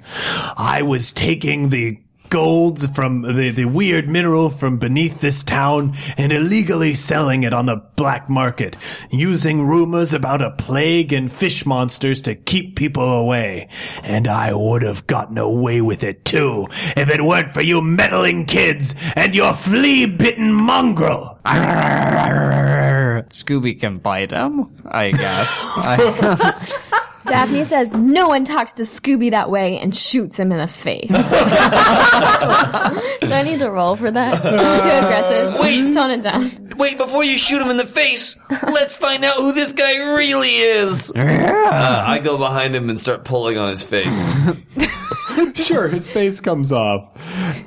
I 0.56 0.82
was 0.82 1.12
taking 1.12 1.70
the 1.70 1.98
gold 2.32 2.94
from 2.94 3.20
the, 3.20 3.50
the 3.50 3.66
weird 3.66 4.08
mineral 4.08 4.48
from 4.48 4.78
beneath 4.78 5.20
this 5.20 5.42
town 5.42 5.94
and 6.16 6.32
illegally 6.32 6.94
selling 6.94 7.42
it 7.42 7.52
on 7.52 7.66
the 7.66 7.76
black 7.94 8.30
market, 8.30 8.74
using 9.10 9.66
rumors 9.66 10.14
about 10.14 10.40
a 10.40 10.50
plague 10.52 11.12
and 11.12 11.30
fish 11.30 11.66
monsters 11.66 12.22
to 12.22 12.34
keep 12.34 12.74
people 12.74 13.04
away. 13.04 13.68
And 14.02 14.26
I 14.26 14.54
would 14.54 14.80
have 14.80 15.06
gotten 15.06 15.36
away 15.36 15.82
with 15.82 16.02
it 16.02 16.24
too 16.24 16.68
if 16.96 17.10
it 17.10 17.22
weren't 17.22 17.52
for 17.52 17.60
you 17.60 17.82
meddling 17.82 18.46
kids 18.46 18.94
and 19.14 19.34
your 19.34 19.52
flea-bitten 19.52 20.54
mongrel. 20.54 21.38
Scooby 23.28 23.78
can 23.78 23.98
bite 23.98 24.30
him, 24.30 24.74
I 24.86 25.10
guess. 25.10 25.64
I, 25.76 26.98
Daphne 27.26 27.64
says 27.64 27.94
no 27.94 28.28
one 28.28 28.44
talks 28.44 28.72
to 28.74 28.82
Scooby 28.82 29.30
that 29.30 29.50
way 29.50 29.78
and 29.78 29.94
shoots 29.94 30.38
him 30.38 30.52
in 30.52 30.58
the 30.58 30.66
face. 30.66 31.08
Do 31.08 31.16
I 33.32 33.42
need 33.44 33.60
to 33.60 33.70
roll 33.70 33.96
for 33.96 34.10
that? 34.10 34.42
Too 34.42 34.48
aggressive. 34.48 35.54
Wait. 35.60 35.92
tone 35.92 36.10
it 36.10 36.22
down. 36.22 36.50
Wait, 36.76 36.98
before 36.98 37.24
you 37.24 37.38
shoot 37.38 37.62
him 37.62 37.70
in 37.70 37.76
the 37.76 37.86
face, 37.86 38.38
let's 38.64 38.96
find 38.96 39.24
out 39.24 39.36
who 39.36 39.52
this 39.52 39.72
guy 39.72 39.96
really 40.14 40.56
is. 40.56 41.12
Uh, 41.14 42.02
I 42.06 42.18
go 42.18 42.38
behind 42.38 42.74
him 42.74 42.90
and 42.90 42.98
start 42.98 43.24
pulling 43.24 43.58
on 43.58 43.68
his 43.68 43.82
face. 43.82 44.30
sure, 45.54 45.88
his 45.88 46.08
face 46.08 46.40
comes 46.40 46.72
off, 46.72 47.08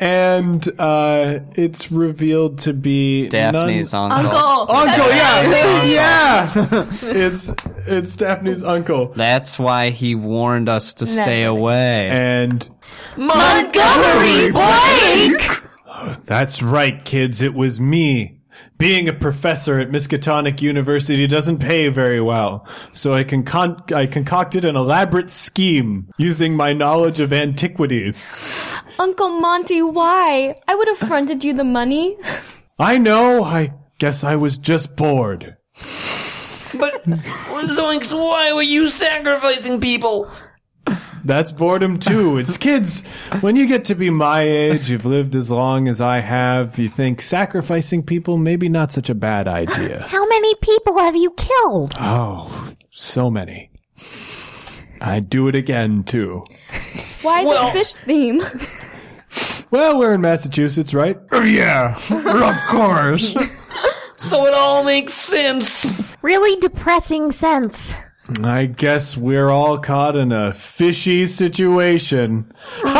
and 0.01 0.67
uh, 0.79 1.39
it's 1.55 1.91
revealed 1.91 2.59
to 2.59 2.73
be 2.73 3.27
Daphne's 3.29 3.93
none- 3.93 4.11
uncle. 4.11 4.37
Uncle. 4.37 4.75
Uncle, 4.75 5.09
yeah, 5.09 5.85
yeah. 5.85 6.87
it's 7.03 7.49
it's 7.87 8.15
Daphne's 8.15 8.63
uncle, 8.63 9.07
That's 9.13 9.57
why 9.59 9.89
he 9.91 10.15
warned 10.15 10.69
us 10.69 10.93
to 10.95 11.07
stay 11.07 11.43
away. 11.43 12.09
and 12.09 12.67
Montgomery 13.17 14.51
Blake! 14.51 15.61
That's 16.25 16.61
right, 16.61 17.03
kids. 17.03 17.41
It 17.41 17.53
was 17.53 17.79
me. 17.79 18.34
Being 18.77 19.07
a 19.07 19.13
professor 19.13 19.79
at 19.79 19.89
Miskatonic 19.89 20.61
University 20.61 21.27
doesn't 21.27 21.59
pay 21.59 21.87
very 21.87 22.19
well, 22.19 22.67
so 22.91 23.13
I, 23.13 23.23
concon- 23.23 23.93
I 23.93 24.05
concocted 24.05 24.65
an 24.65 24.75
elaborate 24.75 25.29
scheme 25.29 26.09
using 26.17 26.57
my 26.57 26.73
knowledge 26.73 27.21
of 27.21 27.31
antiquities. 27.31 28.33
Uncle 28.99 29.29
Monty, 29.29 29.81
why? 29.81 30.55
I 30.67 30.75
would 30.75 30.89
have 30.89 30.97
fronted 30.97 31.43
you 31.43 31.53
the 31.53 31.63
money. 31.63 32.17
I 32.77 32.97
know, 32.97 33.43
I 33.43 33.73
guess 33.97 34.25
I 34.25 34.35
was 34.35 34.57
just 34.57 34.97
bored. 34.97 35.55
But 36.77 37.03
Zoinks, 37.05 38.11
why 38.11 38.51
were 38.51 38.61
you 38.61 38.89
sacrificing 38.89 39.79
people? 39.79 40.29
That's 41.25 41.51
boredom 41.51 41.99
too. 41.99 42.37
It's 42.37 42.55
kids. 42.69 43.03
When 43.41 43.55
you 43.55 43.67
get 43.67 43.85
to 43.85 43.95
be 43.95 44.09
my 44.11 44.41
age, 44.41 44.89
you've 44.89 45.05
lived 45.05 45.35
as 45.35 45.49
long 45.51 45.87
as 45.87 45.99
I 45.99 46.19
have, 46.19 46.77
you 46.77 46.87
think 46.87 47.21
sacrificing 47.21 48.03
people 48.03 48.37
maybe 48.37 48.69
not 48.69 48.91
such 48.91 49.09
a 49.09 49.15
bad 49.15 49.47
idea. 49.47 50.05
How 50.07 50.25
many 50.27 50.53
people 50.61 50.99
have 50.99 51.15
you 51.15 51.31
killed? 51.31 51.95
Oh, 51.99 52.71
so 52.91 53.29
many. 53.31 53.71
I'd 55.01 55.29
do 55.29 55.47
it 55.47 55.55
again 55.55 56.03
too. 56.03 56.43
Why 57.21 57.43
Well- 57.43 57.67
the 57.67 57.71
fish 57.79 57.95
theme? 57.95 58.41
Well, 59.71 59.97
we're 59.97 60.13
in 60.13 60.21
Massachusetts, 60.21 60.93
right? 60.93 61.17
Yeah, 61.43 61.95
of 62.11 62.69
course. 62.69 63.35
So 64.17 64.45
it 64.45 64.53
all 64.53 64.83
makes 64.85 65.13
sense. 65.13 65.93
Really 66.21 66.59
depressing 66.61 67.31
sense. 67.33 67.93
I 68.41 68.65
guess 68.65 69.15
we're 69.15 69.49
all 69.49 69.77
caught 69.77 70.15
in 70.15 70.31
a 70.31 70.51
fishy 70.53 71.25
situation. 71.27 72.51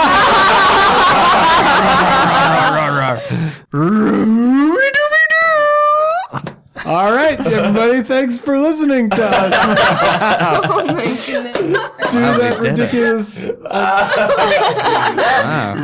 All 6.85 7.11
right, 7.11 7.39
everybody, 7.39 8.03
thanks 8.03 8.37
for 8.37 8.59
listening 8.59 9.09
to 9.09 9.25
us 9.25 9.53
oh 10.69 10.85
my 10.85 11.05
goodness. 11.25 12.11
do 12.11 12.19
Wow, 12.19 12.33
we 12.33 12.37
that 12.41 12.59
did 12.61 12.63
it. 12.65 12.69
ridiculous. 12.69 13.49
Wow. 15.45 15.75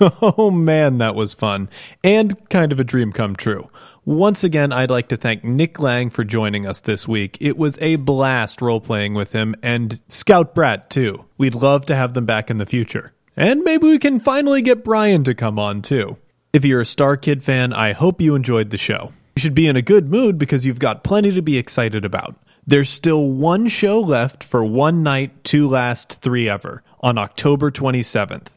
Oh 0.22 0.50
man, 0.50 0.98
that 0.98 1.14
was 1.14 1.34
fun 1.34 1.68
and 2.02 2.48
kind 2.50 2.72
of 2.72 2.80
a 2.80 2.84
dream 2.84 3.12
come 3.12 3.36
true. 3.36 3.70
Once 4.04 4.44
again, 4.44 4.72
I'd 4.72 4.90
like 4.90 5.08
to 5.08 5.16
thank 5.16 5.44
Nick 5.44 5.78
Lang 5.78 6.10
for 6.10 6.24
joining 6.24 6.66
us 6.66 6.80
this 6.80 7.06
week. 7.06 7.38
It 7.40 7.56
was 7.56 7.78
a 7.80 7.96
blast 7.96 8.60
role 8.60 8.80
playing 8.80 9.14
with 9.14 9.32
him 9.32 9.54
and 9.62 10.00
Scout 10.08 10.54
Bratt 10.54 10.88
too. 10.88 11.24
We'd 11.38 11.54
love 11.54 11.86
to 11.86 11.96
have 11.96 12.14
them 12.14 12.26
back 12.26 12.50
in 12.50 12.58
the 12.58 12.66
future. 12.66 13.12
And 13.36 13.62
maybe 13.62 13.86
we 13.86 13.98
can 13.98 14.20
finally 14.20 14.62
get 14.62 14.84
Brian 14.84 15.24
to 15.24 15.34
come 15.34 15.58
on 15.58 15.82
too. 15.82 16.16
If 16.52 16.64
you're 16.64 16.80
a 16.80 16.84
StarKid 16.84 17.42
fan, 17.42 17.72
I 17.72 17.92
hope 17.92 18.20
you 18.20 18.34
enjoyed 18.34 18.70
the 18.70 18.78
show. 18.78 19.12
You 19.36 19.40
should 19.40 19.54
be 19.54 19.66
in 19.66 19.76
a 19.76 19.82
good 19.82 20.10
mood 20.10 20.38
because 20.38 20.64
you've 20.64 20.78
got 20.78 21.02
plenty 21.02 21.32
to 21.32 21.42
be 21.42 21.58
excited 21.58 22.04
about. 22.04 22.36
There's 22.66 22.88
still 22.88 23.28
one 23.28 23.66
show 23.68 24.00
left 24.00 24.44
for 24.44 24.64
One 24.64 25.02
Night, 25.02 25.44
Two 25.44 25.68
Last, 25.68 26.14
Three 26.14 26.48
Ever 26.48 26.82
on 27.00 27.18
October 27.18 27.70
27th. 27.70 28.53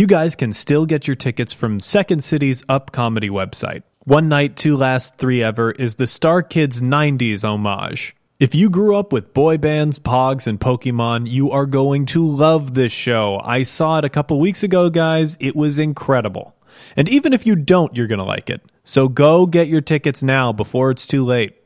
You 0.00 0.06
guys 0.06 0.34
can 0.34 0.54
still 0.54 0.86
get 0.86 1.06
your 1.06 1.14
tickets 1.14 1.52
from 1.52 1.78
Second 1.78 2.24
City's 2.24 2.64
Up 2.70 2.90
Comedy 2.90 3.28
website. 3.28 3.82
One 4.04 4.30
Night, 4.30 4.56
Two 4.56 4.74
Last, 4.74 5.18
Three 5.18 5.42
Ever 5.42 5.72
is 5.72 5.96
the 5.96 6.06
StarKid's 6.06 6.80
90s 6.80 7.44
homage. 7.44 8.16
If 8.38 8.54
you 8.54 8.70
grew 8.70 8.96
up 8.96 9.12
with 9.12 9.34
boy 9.34 9.58
bands, 9.58 9.98
pogs, 9.98 10.46
and 10.46 10.58
Pokemon, 10.58 11.28
you 11.28 11.50
are 11.50 11.66
going 11.66 12.06
to 12.06 12.26
love 12.26 12.72
this 12.72 12.92
show. 12.92 13.42
I 13.44 13.64
saw 13.64 13.98
it 13.98 14.06
a 14.06 14.08
couple 14.08 14.40
weeks 14.40 14.62
ago, 14.62 14.88
guys. 14.88 15.36
It 15.38 15.54
was 15.54 15.78
incredible. 15.78 16.56
And 16.96 17.06
even 17.06 17.34
if 17.34 17.46
you 17.46 17.54
don't, 17.54 17.94
you're 17.94 18.06
going 18.06 18.20
to 18.20 18.24
like 18.24 18.48
it. 18.48 18.62
So 18.84 19.06
go 19.06 19.44
get 19.44 19.68
your 19.68 19.82
tickets 19.82 20.22
now 20.22 20.50
before 20.50 20.90
it's 20.90 21.06
too 21.06 21.26
late. 21.26 21.58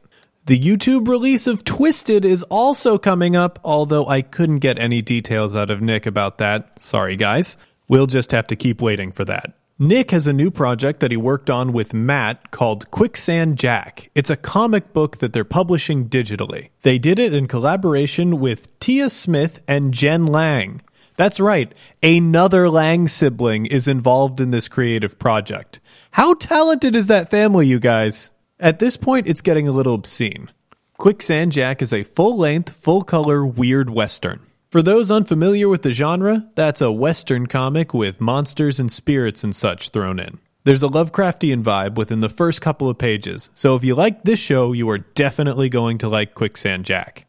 The 0.46 0.58
YouTube 0.58 1.06
release 1.06 1.46
of 1.46 1.62
Twisted 1.62 2.24
is 2.24 2.42
also 2.50 2.98
coming 2.98 3.36
up, 3.36 3.60
although 3.62 4.08
I 4.08 4.22
couldn't 4.22 4.58
get 4.58 4.80
any 4.80 5.02
details 5.02 5.54
out 5.54 5.70
of 5.70 5.80
Nick 5.80 6.04
about 6.04 6.38
that. 6.38 6.82
Sorry, 6.82 7.14
guys. 7.14 7.56
We'll 7.88 8.06
just 8.06 8.30
have 8.32 8.46
to 8.48 8.56
keep 8.56 8.80
waiting 8.80 9.12
for 9.12 9.24
that. 9.24 9.54
Nick 9.78 10.12
has 10.12 10.28
a 10.28 10.32
new 10.32 10.52
project 10.52 11.00
that 11.00 11.10
he 11.10 11.16
worked 11.16 11.50
on 11.50 11.72
with 11.72 11.92
Matt 11.92 12.52
called 12.52 12.90
Quicksand 12.92 13.58
Jack. 13.58 14.08
It's 14.14 14.30
a 14.30 14.36
comic 14.36 14.92
book 14.92 15.18
that 15.18 15.32
they're 15.32 15.44
publishing 15.44 16.08
digitally. 16.08 16.68
They 16.82 16.96
did 16.98 17.18
it 17.18 17.34
in 17.34 17.48
collaboration 17.48 18.38
with 18.38 18.78
Tia 18.78 19.10
Smith 19.10 19.62
and 19.66 19.92
Jen 19.92 20.26
Lang. 20.26 20.80
That's 21.16 21.40
right, 21.40 21.72
another 22.02 22.70
Lang 22.70 23.08
sibling 23.08 23.66
is 23.66 23.88
involved 23.88 24.40
in 24.40 24.52
this 24.52 24.68
creative 24.68 25.18
project. 25.18 25.80
How 26.12 26.34
talented 26.34 26.94
is 26.94 27.08
that 27.08 27.30
family, 27.30 27.66
you 27.66 27.80
guys? 27.80 28.30
At 28.60 28.78
this 28.78 28.96
point, 28.96 29.26
it's 29.26 29.40
getting 29.40 29.66
a 29.66 29.72
little 29.72 29.94
obscene. 29.94 30.50
Quicksand 30.98 31.50
Jack 31.50 31.82
is 31.82 31.92
a 31.92 32.04
full 32.04 32.36
length, 32.36 32.70
full 32.70 33.02
color, 33.02 33.44
weird 33.44 33.90
Western. 33.90 34.40
For 34.74 34.82
those 34.82 35.08
unfamiliar 35.08 35.68
with 35.68 35.82
the 35.82 35.92
genre, 35.92 36.48
that's 36.56 36.80
a 36.80 36.90
Western 36.90 37.46
comic 37.46 37.94
with 37.94 38.20
monsters 38.20 38.80
and 38.80 38.90
spirits 38.90 39.44
and 39.44 39.54
such 39.54 39.90
thrown 39.90 40.18
in. 40.18 40.40
There's 40.64 40.82
a 40.82 40.88
Lovecraftian 40.88 41.62
vibe 41.62 41.94
within 41.94 42.18
the 42.18 42.28
first 42.28 42.60
couple 42.60 42.88
of 42.88 42.98
pages, 42.98 43.50
so 43.54 43.76
if 43.76 43.84
you 43.84 43.94
like 43.94 44.24
this 44.24 44.40
show, 44.40 44.72
you 44.72 44.90
are 44.90 44.98
definitely 44.98 45.68
going 45.68 45.98
to 45.98 46.08
like 46.08 46.34
Quicksand 46.34 46.86
Jack. 46.86 47.24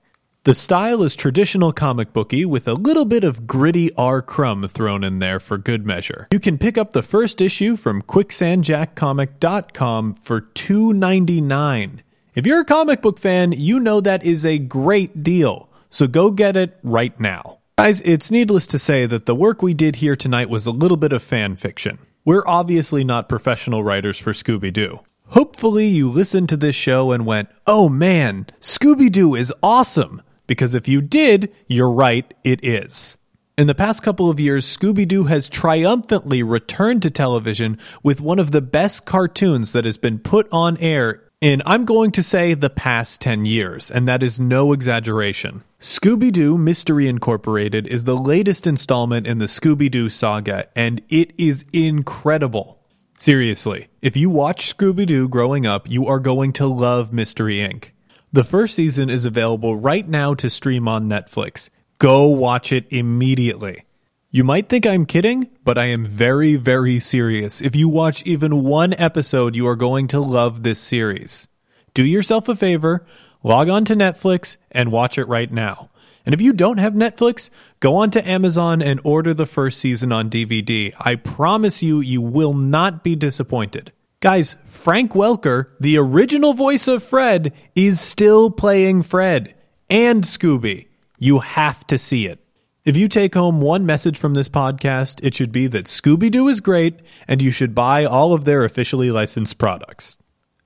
The 0.46 0.56
style 0.56 1.04
is 1.04 1.16
traditional 1.16 1.72
comic 1.72 2.14
booky 2.14 2.46
with 2.46 2.68
a 2.68 2.74
little 2.74 3.06
bit 3.06 3.24
of 3.24 3.46
gritty 3.46 3.94
R. 3.94 4.24
Crumb 4.24 4.68
thrown 4.68 5.04
in 5.04 5.20
there 5.20 5.40
for 5.40 5.60
good 5.60 5.86
measure. 5.86 6.28
You 6.32 6.40
can 6.40 6.58
pick 6.58 6.80
up 6.80 6.94
the 6.94 7.04
first 7.04 7.42
issue 7.42 7.76
from 7.76 8.02
quicksandjackcomic.com 8.02 10.16
for 10.16 10.42
$2.99. 10.42 12.00
If 12.34 12.48
you're 12.48 12.62
a 12.62 12.66
comic 12.66 13.04
book 13.04 13.20
fan, 13.20 13.52
you 13.52 13.80
know 13.80 14.02
that 14.02 14.26
is 14.26 14.44
a 14.44 14.58
great 14.58 15.22
deal. 15.22 15.70
So 15.96 16.08
go 16.08 16.30
get 16.30 16.58
it 16.58 16.78
right 16.84 17.18
now. 17.22 17.60
Guys, 17.78 18.02
it's 18.02 18.30
needless 18.30 18.68
to 18.68 18.78
say 18.78 19.06
that 19.06 19.28
the 19.28 19.34
work 19.34 19.62
we 19.62 19.74
did 19.74 19.96
here 19.96 20.18
tonight 20.18 20.50
was 20.50 20.66
a 20.66 20.72
little 20.72 20.98
bit 20.98 21.14
of 21.14 21.24
fan 21.24 21.56
fiction. 21.56 22.00
We're 22.26 22.44
obviously 22.46 23.06
not 23.06 23.30
professional 23.30 23.82
writers 23.82 24.20
for 24.20 24.34
Scooby 24.34 24.74
Doo. 24.74 25.00
Hopefully, 25.28 25.88
you 25.88 26.12
listened 26.12 26.50
to 26.50 26.58
this 26.58 26.76
show 26.76 27.14
and 27.14 27.26
went, 27.26 27.48
oh 27.66 27.88
man, 27.88 28.46
Scooby 28.60 29.10
Doo 29.10 29.36
is 29.36 29.54
awesome! 29.64 30.22
Because 30.48 30.74
if 30.74 30.90
you 30.90 31.00
did, 31.00 31.56
you're 31.66 31.90
right, 31.90 32.30
it 32.44 32.62
is. 32.62 33.18
In 33.58 33.68
the 33.68 33.74
past 33.74 34.04
couple 34.04 34.30
of 34.30 34.38
years, 34.38 34.66
Scooby 34.66 35.08
Doo 35.08 35.24
has 35.24 35.48
triumphantly 35.48 36.44
returned 36.44 37.04
to 37.04 37.10
television 37.10 37.80
with 38.04 38.20
one 38.20 38.40
of 38.40 38.52
the 38.52 38.60
best 38.60 39.06
cartoons 39.06 39.72
that 39.72 39.86
has 39.86 39.98
been 39.98 40.20
put 40.20 40.50
on 40.52 40.76
air 40.80 41.24
in, 41.46 41.62
I'm 41.64 41.86
going 41.86 42.10
to 42.14 42.24
say, 42.24 42.56
the 42.56 42.72
past 42.72 43.22
10 43.22 43.46
years, 43.46 43.92
and 43.92 44.08
that 44.08 44.24
is 44.24 44.40
no 44.40 44.74
exaggeration. 44.74 45.64
Scooby 45.80 46.32
Doo 46.32 46.58
Mystery 46.58 47.08
Incorporated 47.08 47.86
is 47.86 48.06
the 48.06 48.18
latest 48.18 48.66
installment 48.66 49.28
in 49.28 49.38
the 49.38 49.46
Scooby 49.46 49.92
Doo 49.92 50.10
saga, 50.10 50.68
and 50.76 51.04
it 51.08 51.40
is 51.40 51.64
incredible. 51.72 52.80
Seriously, 53.20 53.90
if 54.02 54.18
you 54.18 54.32
watch 54.32 54.76
Scooby 54.76 55.06
Doo 55.06 55.30
growing 55.30 55.68
up, 55.68 55.88
you 55.88 56.08
are 56.08 56.20
going 56.20 56.52
to 56.54 56.66
love 56.66 57.14
Mystery 57.14 57.58
Inc. 57.58 57.92
The 58.34 58.44
first 58.44 58.74
season 58.74 59.12
is 59.12 59.24
available 59.24 59.76
right 59.76 60.08
now 60.10 60.34
to 60.34 60.50
stream 60.50 60.88
on 60.88 61.08
Netflix. 61.08 61.70
Go 62.00 62.28
watch 62.28 62.72
it 62.72 62.88
immediately. 62.90 63.86
You 64.36 64.44
might 64.44 64.68
think 64.68 64.86
I'm 64.86 65.06
kidding, 65.06 65.48
but 65.64 65.78
I 65.78 65.86
am 65.86 66.03
very, 66.03 66.57
very 66.57 66.99
serious. 66.99 67.62
If 67.62 67.74
you 67.74 67.88
watch 67.88 68.22
even 68.24 68.66
one 68.66 68.94
episode, 68.98 69.56
you 69.56 69.66
are 69.66 69.78
going 69.78 70.10
to 70.10 70.20
love 70.20 70.62
this 70.62 70.78
series. 70.78 71.48
Do 71.94 72.03
yourself 72.03 72.49
a 72.49 72.56
favor, 72.57 73.06
log 73.44 73.70
on 73.70 73.86
to 73.86 73.95
Netflix, 73.95 74.57
and 74.72 74.91
watch 74.91 75.18
it 75.18 75.24
right 75.30 75.49
now. 75.49 75.90
And 76.26 76.36
if 76.36 76.41
you 76.41 76.52
don't 76.52 76.80
have 76.80 76.95
Netflix, 76.95 77.49
go 77.80 77.95
on 77.95 78.12
to 78.12 78.30
Amazon 78.30 78.82
and 78.82 78.99
order 79.06 79.34
the 79.34 79.45
first 79.45 79.80
season 79.80 80.12
on 80.12 80.30
DVD. 80.30 80.94
I 80.99 81.16
promise 81.16 81.82
you, 81.82 82.02
you 82.02 82.20
will 82.20 82.53
not 82.53 83.06
be 83.06 83.16
disappointed. 83.16 83.94
Guys, 84.20 84.57
Frank 84.66 85.14
Welker, 85.14 85.68
the 85.80 85.98
original 85.98 86.53
voice 86.53 86.90
of 86.90 87.02
Fred, 87.03 87.53
is 87.74 88.02
still 88.02 88.52
playing 88.52 89.03
Fred 89.03 89.56
and 89.90 90.26
Scooby. 90.26 90.88
You 91.18 91.40
have 91.40 91.88
to 91.88 91.98
see 91.98 92.26
it. 92.26 92.45
If 92.86 92.95
you 92.95 93.07
take 93.07 93.34
home 93.34 93.62
one 93.62 93.88
message 93.88 94.20
from 94.20 94.36
this 94.36 94.48
podcast, 94.48 95.20
it 95.24 95.34
should 95.34 95.52
be 95.52 95.66
that 95.66 95.86
Scooby 95.86 96.30
Doo 96.30 96.48
is 96.48 96.62
great 96.62 96.99
and 97.28 97.41
you 97.41 97.49
should 97.49 97.74
buy 97.74 98.06
all 98.06 98.32
of 98.32 98.45
their 98.45 98.64
officially 98.64 99.10
licensed 99.10 99.57
products. 99.57 100.20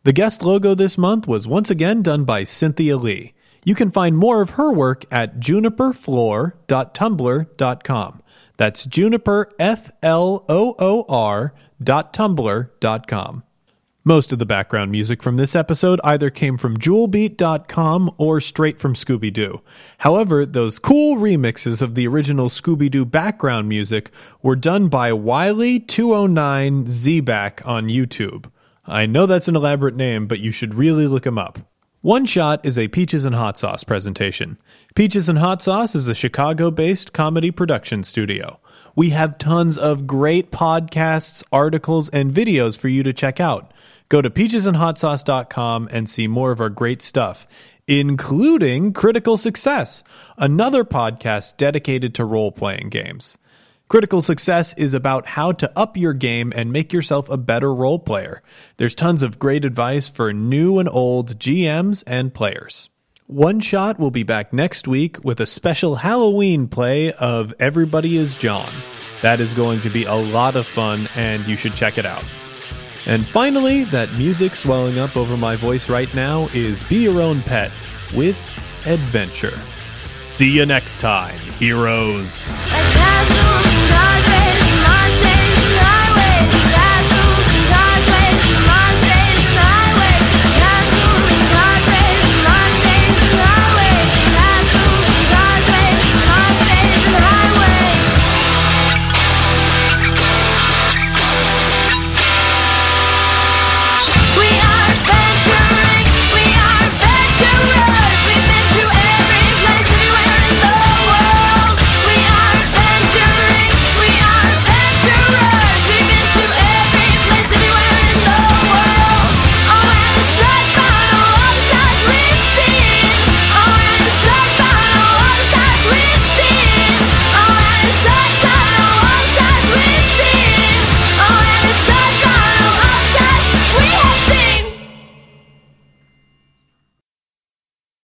The 0.04 0.12
guest 0.12 0.44
logo 0.44 0.76
this 0.76 0.98
month 0.98 1.30
was 1.30 1.48
once 1.48 1.70
again 1.70 2.02
done 2.02 2.26
by 2.26 2.44
Cynthia 2.44 2.98
Lee. 2.98 3.36
You 3.64 3.74
can 3.74 3.90
find 3.90 4.18
more 4.18 4.42
of 4.42 4.50
her 4.52 4.70
work 4.70 5.06
at 5.10 5.40
juniperfloor.tumblr.com. 5.40 8.24
That's 8.58 8.86
juniper. 8.86 9.54
Most 14.06 14.32
of 14.32 14.40
the 14.40 14.46
background 14.46 14.92
music 14.92 15.22
from 15.22 15.36
this 15.36 15.58
episode 15.58 16.00
either 16.06 16.30
came 16.30 16.58
from 16.58 16.78
jewelbeat.com 16.78 18.16
or 18.18 18.40
straight 18.40 18.80
from 18.80 18.94
Scooby 18.94 19.30
Doo. 19.32 19.60
However, 19.98 20.46
those 20.46 20.80
cool 20.80 21.18
remixes 21.18 21.82
of 21.82 21.96
the 21.96 22.08
original 22.08 22.48
Scooby 22.48 22.90
Doo 22.90 23.04
background 23.04 23.68
music 23.68 24.10
were 24.42 24.56
done 24.56 24.88
by 24.88 25.12
Wiley209Zback 25.12 27.68
on 27.68 27.90
YouTube. 27.90 28.50
I 28.86 29.06
know 29.06 29.26
that's 29.26 29.50
an 29.50 29.58
elaborate 29.58 29.98
name, 29.98 30.28
but 30.28 30.40
you 30.40 30.52
should 30.52 30.76
really 30.76 31.06
look 31.06 31.26
him 31.26 31.38
up. 31.38 31.60
One 32.02 32.26
Shot 32.26 32.66
is 32.66 32.80
a 32.80 32.88
Peaches 32.88 33.26
and 33.26 33.36
Hot 33.36 33.60
Sauce 33.60 33.84
presentation. 33.84 34.58
Peaches 34.96 35.28
and 35.28 35.38
Hot 35.38 35.62
Sauce 35.62 35.96
is 35.96 36.08
a 36.08 36.16
Chicago 36.16 36.72
based 36.72 37.12
comedy 37.12 37.52
production 37.52 38.04
studio. 38.04 38.62
We 38.96 39.10
have 39.10 39.38
tons 39.38 39.78
of 39.78 40.08
great 40.08 40.50
podcasts, 40.50 41.44
articles, 41.52 42.08
and 42.08 42.34
videos 42.34 42.78
for 42.78 42.88
you 42.88 43.04
to 43.04 43.12
check 43.12 43.42
out. 43.42 43.74
Go 44.10 44.24
to 44.24 44.30
peachesandhotsauce.com 44.32 45.90
and 45.92 46.10
see 46.10 46.28
more 46.28 46.52
of 46.52 46.60
our 46.60 46.70
great 46.70 47.04
stuff, 47.04 47.48
including 47.88 48.92
Critical 48.92 49.38
Success, 49.38 50.04
another 50.36 50.84
podcast 50.84 51.58
dedicated 51.58 52.16
to 52.16 52.26
role 52.26 52.52
playing 52.52 52.90
games. 52.90 53.38
Critical 53.88 54.22
Success 54.22 54.74
is 54.76 54.96
about 54.96 55.28
how 55.28 55.52
to 55.52 55.72
up 55.78 55.96
your 55.96 56.14
game 56.14 56.52
and 56.56 56.72
make 56.72 56.92
yourself 56.92 57.30
a 57.30 57.38
better 57.38 57.74
role 57.74 58.00
player. 58.00 58.42
There's 58.78 58.96
tons 58.96 59.22
of 59.22 59.40
great 59.40 59.64
advice 59.64 60.10
for 60.10 60.34
new 60.34 60.80
and 60.80 60.90
old 60.90 61.38
GMs 61.38 62.04
and 62.06 62.34
players. 62.34 62.90
One 63.28 63.60
Shot 63.60 64.00
will 64.00 64.10
be 64.10 64.24
back 64.24 64.54
next 64.54 64.88
week 64.88 65.24
with 65.24 65.40
a 65.40 65.46
special 65.46 65.96
Halloween 65.96 66.68
play 66.68 67.12
of 67.14 67.54
Everybody 67.60 68.18
is 68.18 68.34
John. 68.34 68.72
That 69.22 69.40
is 69.40 69.54
going 69.54 69.82
to 69.82 69.90
be 69.92 70.06
a 70.06 70.16
lot 70.16 70.56
of 70.56 70.66
fun, 70.66 71.08
and 71.16 71.46
you 71.48 71.56
should 71.56 71.76
check 71.76 72.00
it 72.00 72.08
out. 72.08 72.24
And 73.06 73.26
finally, 73.28 73.86
that 73.86 74.12
music 74.14 74.56
swelling 74.56 75.00
up 75.00 75.16
over 75.16 75.38
my 75.38 75.56
voice 75.56 75.90
right 75.90 76.14
now 76.14 76.50
is 76.54 76.84
Be 76.84 76.98
Your 76.98 77.22
Own 77.22 77.42
Pet 77.42 77.72
with 78.14 78.38
Adventure. 78.86 79.60
See 80.24 80.50
you 80.50 80.66
next 80.66 81.00
time, 81.00 81.40
heroes. 81.58 82.50